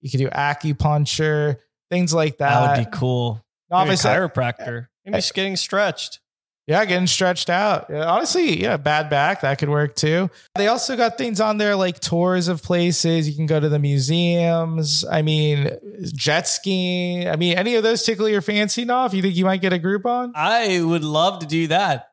You 0.00 0.10
could 0.10 0.18
do 0.18 0.28
acupuncture, 0.30 1.56
things 1.92 2.14
like 2.14 2.38
that. 2.38 2.48
that 2.48 2.78
would 2.78 2.90
be 2.90 2.96
cool. 2.96 3.44
Maybe 3.70 3.78
a 3.78 3.82
Obviously, 3.82 4.10
chiropractor. 4.10 4.86
Maybe 5.04 5.18
just 5.18 5.34
getting 5.34 5.56
stretched. 5.56 6.20
Yeah, 6.66 6.84
getting 6.84 7.08
stretched 7.08 7.50
out. 7.50 7.86
Yeah, 7.90 8.04
honestly, 8.04 8.62
yeah, 8.62 8.76
bad 8.76 9.10
back 9.10 9.40
that 9.40 9.58
could 9.58 9.68
work 9.68 9.96
too. 9.96 10.30
They 10.54 10.68
also 10.68 10.96
got 10.96 11.18
things 11.18 11.40
on 11.40 11.58
there 11.58 11.74
like 11.74 11.98
tours 11.98 12.46
of 12.48 12.62
places. 12.62 13.28
You 13.28 13.34
can 13.34 13.46
go 13.46 13.58
to 13.58 13.68
the 13.68 13.80
museums. 13.80 15.04
I 15.04 15.22
mean, 15.22 15.70
jet 16.14 16.46
skiing. 16.46 17.28
I 17.28 17.34
mean, 17.36 17.58
any 17.58 17.74
of 17.74 17.82
those 17.82 18.04
tickle 18.04 18.28
your 18.28 18.42
fancy 18.42 18.82
enough? 18.82 19.12
You 19.12 19.22
think 19.22 19.34
you 19.34 19.44
might 19.44 19.60
get 19.60 19.72
a 19.72 19.78
group 19.78 20.06
on 20.06 20.32
I 20.36 20.80
would 20.80 21.04
love 21.04 21.40
to 21.40 21.46
do 21.46 21.66
that. 21.66 22.12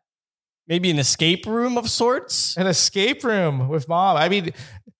Maybe 0.67 0.89
an 0.89 0.99
escape 0.99 1.45
room 1.45 1.77
of 1.77 1.89
sorts. 1.89 2.57
an 2.57 2.67
escape 2.67 3.23
room 3.23 3.69
with 3.69 3.87
mom? 3.87 4.17
I 4.17 4.29
mean, 4.29 4.51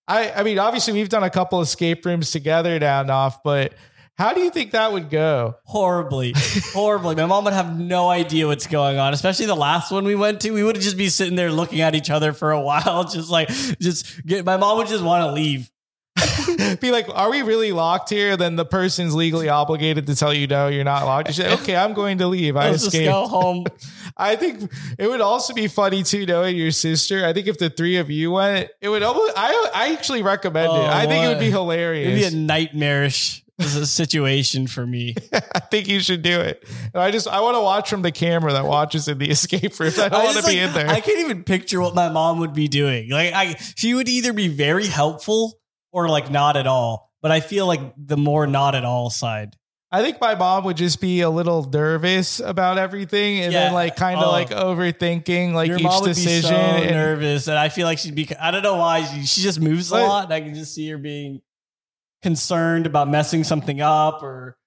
I 0.08 0.32
I 0.32 0.44
mean, 0.44 0.60
obviously 0.60 0.94
we've 0.94 1.10
done 1.10 1.24
a 1.24 1.30
couple 1.30 1.60
escape 1.62 2.06
rooms 2.06 2.32
together 2.32 2.78
down 2.78 3.10
off, 3.10 3.42
but 3.44 3.74
how 4.20 4.34
do 4.34 4.42
you 4.42 4.50
think 4.52 4.72
that 4.72 4.92
would 4.92 5.10
go? 5.10 5.56
Horribly, 5.64 6.34
horribly. 6.74 7.16
My 7.16 7.26
mom 7.26 7.46
would 7.46 7.54
have 7.54 7.80
no 7.80 8.10
idea 8.10 8.48
what's 8.48 8.68
going 8.68 8.98
on, 9.00 9.14
especially 9.14 9.46
the 9.46 9.56
last 9.56 9.92
one 9.94 10.04
we 10.04 10.14
went 10.14 10.42
to. 10.42 10.52
We 10.52 10.62
would 10.62 10.76
just 10.80 10.98
be 10.98 11.08
sitting 11.08 11.36
there 11.38 11.54
looking 11.54 11.80
at 11.80 11.96
each 11.96 12.10
other 12.10 12.34
for 12.34 12.52
a 12.52 12.60
while, 12.60 13.06
just 13.10 13.30
like, 13.32 13.48
just 13.80 14.26
get. 14.26 14.44
My 14.46 14.58
mom 14.58 14.78
would 14.78 14.88
just 14.88 15.06
want 15.06 15.24
to 15.30 15.32
leave. 15.32 15.72
Be 16.82 16.92
like, 16.92 17.08
are 17.10 17.30
we 17.30 17.44
really 17.44 17.72
locked 17.72 18.10
here? 18.10 18.36
Then 18.36 18.58
the 18.58 18.66
person's 18.66 19.16
legally 19.16 19.48
obligated 19.48 20.08
to 20.08 20.16
tell 20.16 20.34
you 20.34 20.48
no, 20.48 20.68
you're 20.68 20.84
not 20.84 21.06
locked. 21.06 21.30
You 21.30 21.34
say, 21.34 21.54
okay, 21.54 21.78
I'm 21.78 21.94
going 21.94 22.18
to 22.18 22.28
leave. 22.28 22.58
I 22.58 22.72
Let's 22.72 22.84
just 22.84 22.94
escaped. 22.94 23.10
go 23.10 23.26
home. 23.26 23.66
I 24.18 24.36
think 24.36 24.70
it 24.98 25.08
would 25.08 25.22
also 25.22 25.54
be 25.54 25.70
funny 25.70 26.04
too, 26.04 26.26
knowing 26.26 26.58
your 26.58 26.72
sister. 26.72 27.26
I 27.26 27.32
think 27.32 27.48
if 27.48 27.58
the 27.58 27.70
three 27.70 27.98
of 27.98 28.10
you 28.10 28.32
went, 28.32 28.70
it 28.82 28.90
would 28.90 29.02
almost. 29.02 29.32
I 29.38 29.72
I 29.74 29.94
actually 29.94 30.22
recommend 30.22 30.68
Oh, 30.70 30.82
it. 30.84 30.88
I 30.90 31.06
think 31.08 31.24
it 31.24 31.30
would 31.30 31.40
be 31.40 31.52
hilarious. 31.52 32.10
It'd 32.22 32.32
be 32.34 32.38
a 32.38 32.38
nightmarish 32.38 33.46
situation 33.64 34.68
for 34.68 34.86
me. 34.86 35.16
I 35.34 35.60
think 35.60 35.88
you 35.88 36.00
should 36.00 36.22
do 36.22 36.40
it. 36.40 36.64
And 36.94 37.02
I 37.02 37.12
just 37.12 37.28
I 37.28 37.42
want 37.42 37.56
to 37.56 37.62
watch 37.62 37.90
from 37.90 38.02
the 38.02 38.12
camera 38.12 38.54
that 38.54 38.66
watches 38.66 39.08
in 39.08 39.18
the 39.18 39.30
escape 39.32 39.80
room. 39.80 39.92
I 39.98 40.10
don't 40.10 40.14
I 40.14 40.24
want 40.24 40.30
to 40.38 40.42
just, 40.42 40.48
be 40.48 40.60
like, 40.60 40.68
in 40.70 40.74
there. 40.74 40.88
I 40.90 41.00
can't 41.02 41.20
even 41.20 41.44
picture 41.44 41.82
what 41.82 41.96
my 41.96 42.10
mom 42.10 42.40
would 42.40 42.54
be 42.54 42.68
doing. 42.68 43.10
Like 43.10 43.34
I 43.34 43.56
she 43.76 43.94
would 43.94 44.10
either 44.10 44.34
be 44.34 44.48
very 44.48 44.88
helpful 44.88 45.60
or 45.92 46.08
like 46.10 46.30
not 46.32 46.58
at 46.58 46.68
all. 46.68 47.12
But 47.22 47.32
I 47.32 47.42
feel 47.42 47.68
like 47.68 47.82
the 47.98 48.16
more 48.18 48.48
not 48.48 48.76
at 48.76 48.86
all 48.86 49.10
side. 49.10 49.56
I 49.92 50.04
think 50.04 50.22
my 50.22 50.36
mom 50.36 50.66
would 50.66 50.78
just 50.78 51.02
be 51.02 51.22
a 51.22 51.30
little 51.32 51.64
nervous 51.68 52.40
about 52.40 52.78
everything 52.78 53.40
and 53.40 53.52
then 53.52 53.74
like 53.74 53.96
kind 53.96 54.20
of 54.20 54.28
Oh. 54.28 54.32
like 54.32 54.52
overthinking 54.52 55.54
like 55.54 55.68
Your 55.68 55.80
each 55.80 56.02
decision. 56.04 56.52
be 56.52 56.56
so 56.56 56.56
and- 56.56 56.92
nervous, 56.92 57.48
and 57.48 57.58
I 57.58 57.70
feel 57.70 57.86
like 57.88 57.98
she'd 57.98 58.14
be. 58.16 58.30
I 58.40 58.52
don't 58.52 58.62
know 58.64 58.78
why 58.78 59.04
she, 59.04 59.26
she 59.26 59.42
just 59.42 59.60
moves 59.60 59.90
a 59.92 59.96
lot, 59.96 60.26
and 60.26 60.34
I 60.34 60.42
can 60.42 60.54
just 60.54 60.74
see 60.76 60.88
her 60.92 60.98
being 61.00 61.42
concerned 62.22 62.86
about 62.86 63.10
messing 63.10 63.44
something 63.44 63.82
up 63.82 64.22
or 64.24 64.58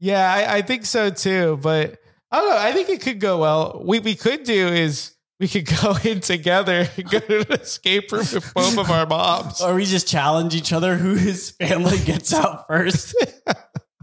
yeah, 0.00 0.32
I, 0.32 0.56
I 0.56 0.62
think 0.62 0.86
so 0.86 1.10
too. 1.10 1.58
But 1.62 1.98
I 2.30 2.40
don't 2.40 2.50
know. 2.50 2.56
I 2.56 2.72
think 2.72 2.88
it 2.88 3.02
could 3.02 3.20
go 3.20 3.38
well. 3.38 3.80
What 3.84 4.02
we 4.02 4.14
could 4.14 4.44
do 4.44 4.68
is 4.68 5.14
we 5.38 5.48
could 5.48 5.66
go 5.82 5.96
in 6.04 6.20
together 6.20 6.88
and 6.96 7.10
go 7.10 7.18
to 7.18 7.40
an 7.40 7.60
escape 7.60 8.10
room 8.12 8.20
with 8.32 8.52
both 8.54 8.78
of 8.78 8.90
our 8.90 9.06
moms. 9.06 9.60
or 9.60 9.74
we 9.74 9.84
just 9.84 10.08
challenge 10.08 10.54
each 10.54 10.72
other 10.72 10.96
who 10.96 11.14
his 11.14 11.50
family 11.50 11.98
gets 11.98 12.32
out 12.32 12.66
first. 12.66 13.14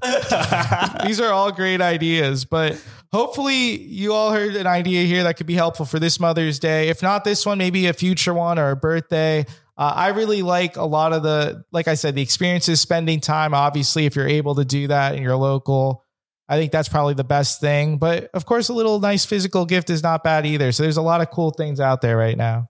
These 1.05 1.19
are 1.19 1.31
all 1.31 1.51
great 1.51 1.81
ideas, 1.81 2.45
but 2.45 2.79
hopefully 3.11 3.81
you 3.81 4.13
all 4.13 4.31
heard 4.31 4.55
an 4.55 4.67
idea 4.67 5.03
here 5.05 5.23
that 5.23 5.37
could 5.37 5.47
be 5.47 5.55
helpful 5.55 5.85
for 5.85 5.97
this 5.97 6.19
Mother's 6.19 6.59
Day. 6.59 6.89
If 6.89 7.01
not 7.01 7.23
this 7.23 7.45
one, 7.45 7.57
maybe 7.57 7.87
a 7.87 7.93
future 7.93 8.33
one 8.33 8.59
or 8.59 8.69
a 8.69 8.75
birthday. 8.75 9.45
Uh, 9.77 9.93
I 9.95 10.07
really 10.09 10.41
like 10.41 10.75
a 10.75 10.85
lot 10.85 11.13
of 11.13 11.21
the, 11.21 11.63
like 11.71 11.87
I 11.87 11.93
said, 11.93 12.15
the 12.15 12.21
experiences, 12.21 12.81
spending 12.81 13.19
time. 13.19 13.53
Obviously, 13.53 14.05
if 14.05 14.15
you're 14.15 14.27
able 14.27 14.55
to 14.55 14.65
do 14.65 14.87
that 14.87 15.13
and 15.13 15.23
you're 15.23 15.35
local, 15.35 16.03
I 16.49 16.57
think 16.57 16.71
that's 16.71 16.89
probably 16.89 17.13
the 17.13 17.23
best 17.23 17.61
thing. 17.61 17.97
But 17.97 18.29
of 18.33 18.45
course, 18.45 18.69
a 18.69 18.73
little 18.73 18.99
nice 18.99 19.25
physical 19.25 19.65
gift 19.65 19.89
is 19.89 20.01
not 20.01 20.23
bad 20.23 20.45
either. 20.45 20.71
So 20.71 20.83
there's 20.83 20.97
a 20.97 21.01
lot 21.01 21.21
of 21.21 21.29
cool 21.29 21.51
things 21.51 21.79
out 21.79 22.01
there 22.01 22.17
right 22.17 22.37
now. 22.37 22.69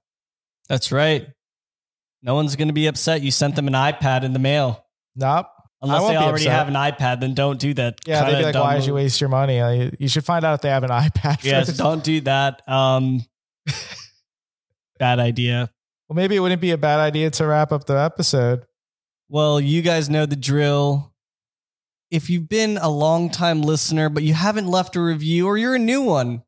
That's 0.67 0.91
right. 0.91 1.27
No 2.21 2.35
one's 2.35 2.55
going 2.57 2.67
to 2.67 2.73
be 2.73 2.87
upset 2.87 3.21
you 3.21 3.31
sent 3.31 3.55
them 3.55 3.67
an 3.67 3.73
iPad 3.73 4.23
in 4.23 4.33
the 4.33 4.39
mail. 4.39 4.85
Nope. 5.15 5.47
Unless 5.81 6.07
they 6.07 6.17
already 6.17 6.47
upset. 6.47 6.51
have 6.51 6.67
an 6.67 6.73
iPad, 6.73 7.21
then 7.21 7.35
don't 7.35 7.59
do 7.59 7.73
that. 7.75 7.99
Yeah, 8.05 8.25
they'd 8.25 8.39
be 8.39 8.43
like, 8.45 8.55
why 8.55 8.77
did 8.77 8.85
you 8.87 8.95
waste 8.95 9.21
your 9.21 9.29
money? 9.29 9.61
Like, 9.61 9.93
you 9.99 10.07
should 10.07 10.25
find 10.25 10.43
out 10.43 10.55
if 10.55 10.61
they 10.61 10.69
have 10.69 10.83
an 10.83 10.89
iPad. 10.89 11.43
Yes, 11.43 11.67
first. 11.67 11.77
don't 11.77 12.03
do 12.03 12.21
that. 12.21 12.67
Um, 12.67 13.23
bad 14.99 15.19
idea. 15.19 15.69
Well, 16.07 16.15
maybe 16.15 16.35
it 16.35 16.39
wouldn't 16.39 16.61
be 16.61 16.71
a 16.71 16.77
bad 16.77 16.99
idea 16.99 17.29
to 17.31 17.47
wrap 17.47 17.71
up 17.71 17.85
the 17.85 17.99
episode. 17.99 18.65
Well, 19.29 19.59
you 19.59 19.81
guys 19.81 20.09
know 20.09 20.25
the 20.25 20.37
drill. 20.37 21.13
If 22.09 22.29
you've 22.29 22.47
been 22.47 22.77
a 22.77 22.89
long 22.89 23.29
time 23.29 23.61
listener, 23.61 24.07
but 24.07 24.23
you 24.23 24.33
haven't 24.33 24.67
left 24.67 24.95
a 24.95 25.01
review 25.01 25.47
or 25.47 25.57
you're 25.57 25.75
a 25.75 25.79
new 25.79 26.01
one, 26.01 26.43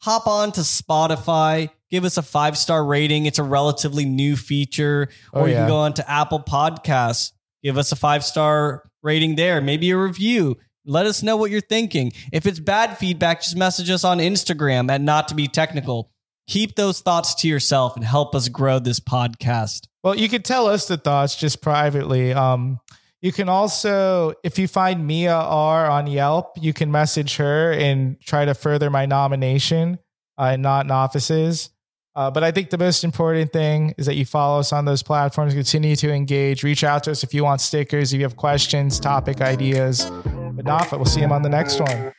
hop 0.00 0.26
on 0.26 0.52
to 0.52 0.62
Spotify, 0.62 1.68
give 1.90 2.04
us 2.06 2.16
a 2.16 2.22
five 2.22 2.56
star 2.56 2.82
rating. 2.82 3.26
It's 3.26 3.38
a 3.38 3.42
relatively 3.42 4.06
new 4.06 4.36
feature. 4.36 5.08
Oh, 5.34 5.40
or 5.40 5.42
Oh, 5.42 5.46
you 5.46 5.54
can 5.54 5.68
go 5.68 5.76
on 5.76 5.92
to 5.94 6.10
Apple 6.10 6.40
Podcasts, 6.40 7.32
give 7.62 7.76
us 7.76 7.92
a 7.92 7.96
five 7.96 8.24
star 8.24 8.88
rating 9.02 9.36
there, 9.36 9.60
maybe 9.60 9.90
a 9.90 9.98
review. 9.98 10.56
Let 10.86 11.04
us 11.04 11.22
know 11.22 11.36
what 11.36 11.50
you're 11.50 11.60
thinking. 11.60 12.12
If 12.32 12.46
it's 12.46 12.58
bad 12.58 12.96
feedback, 12.96 13.42
just 13.42 13.56
message 13.58 13.90
us 13.90 14.04
on 14.04 14.18
Instagram 14.20 14.90
at 14.90 15.02
not 15.02 15.28
to 15.28 15.34
be 15.34 15.46
technical. 15.46 16.10
Keep 16.48 16.76
those 16.76 17.00
thoughts 17.00 17.34
to 17.36 17.48
yourself 17.48 17.94
and 17.94 18.04
help 18.04 18.34
us 18.34 18.48
grow 18.48 18.78
this 18.78 19.00
podcast. 19.00 19.86
Well, 20.02 20.16
you 20.16 20.30
could 20.30 20.46
tell 20.46 20.66
us 20.66 20.88
the 20.88 20.96
thoughts 20.96 21.36
just 21.36 21.60
privately. 21.60 22.32
Um, 22.32 22.80
you 23.20 23.32
can 23.32 23.50
also, 23.50 24.32
if 24.42 24.58
you 24.58 24.66
find 24.66 25.06
Mia 25.06 25.34
R 25.34 25.90
on 25.90 26.06
Yelp, 26.06 26.52
you 26.56 26.72
can 26.72 26.90
message 26.90 27.36
her 27.36 27.72
and 27.72 28.18
try 28.22 28.46
to 28.46 28.54
further 28.54 28.88
my 28.88 29.04
nomination 29.04 29.98
uh, 30.40 30.52
in 30.54 30.62
Not 30.62 30.86
in 30.86 30.90
Offices. 30.90 31.68
Uh, 32.16 32.30
but 32.30 32.42
I 32.42 32.50
think 32.50 32.70
the 32.70 32.78
most 32.78 33.04
important 33.04 33.52
thing 33.52 33.94
is 33.98 34.06
that 34.06 34.14
you 34.14 34.24
follow 34.24 34.58
us 34.58 34.72
on 34.72 34.86
those 34.86 35.02
platforms, 35.02 35.52
continue 35.52 35.96
to 35.96 36.10
engage, 36.10 36.62
reach 36.62 36.82
out 36.82 37.04
to 37.04 37.10
us 37.10 37.22
if 37.22 37.34
you 37.34 37.44
want 37.44 37.60
stickers, 37.60 38.14
if 38.14 38.18
you 38.18 38.24
have 38.24 38.36
questions, 38.36 38.98
topic 38.98 39.42
ideas. 39.42 40.10
But 40.24 40.64
not, 40.64 40.90
we'll 40.92 41.04
see 41.04 41.20
you 41.20 41.26
on 41.26 41.42
the 41.42 41.50
next 41.50 41.78
one. 41.78 42.14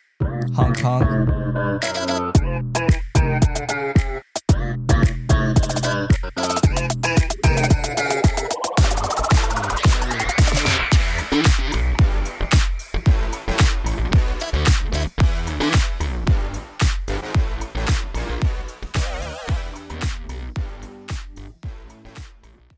Hong 0.54 0.76
Kong. 0.76 1.80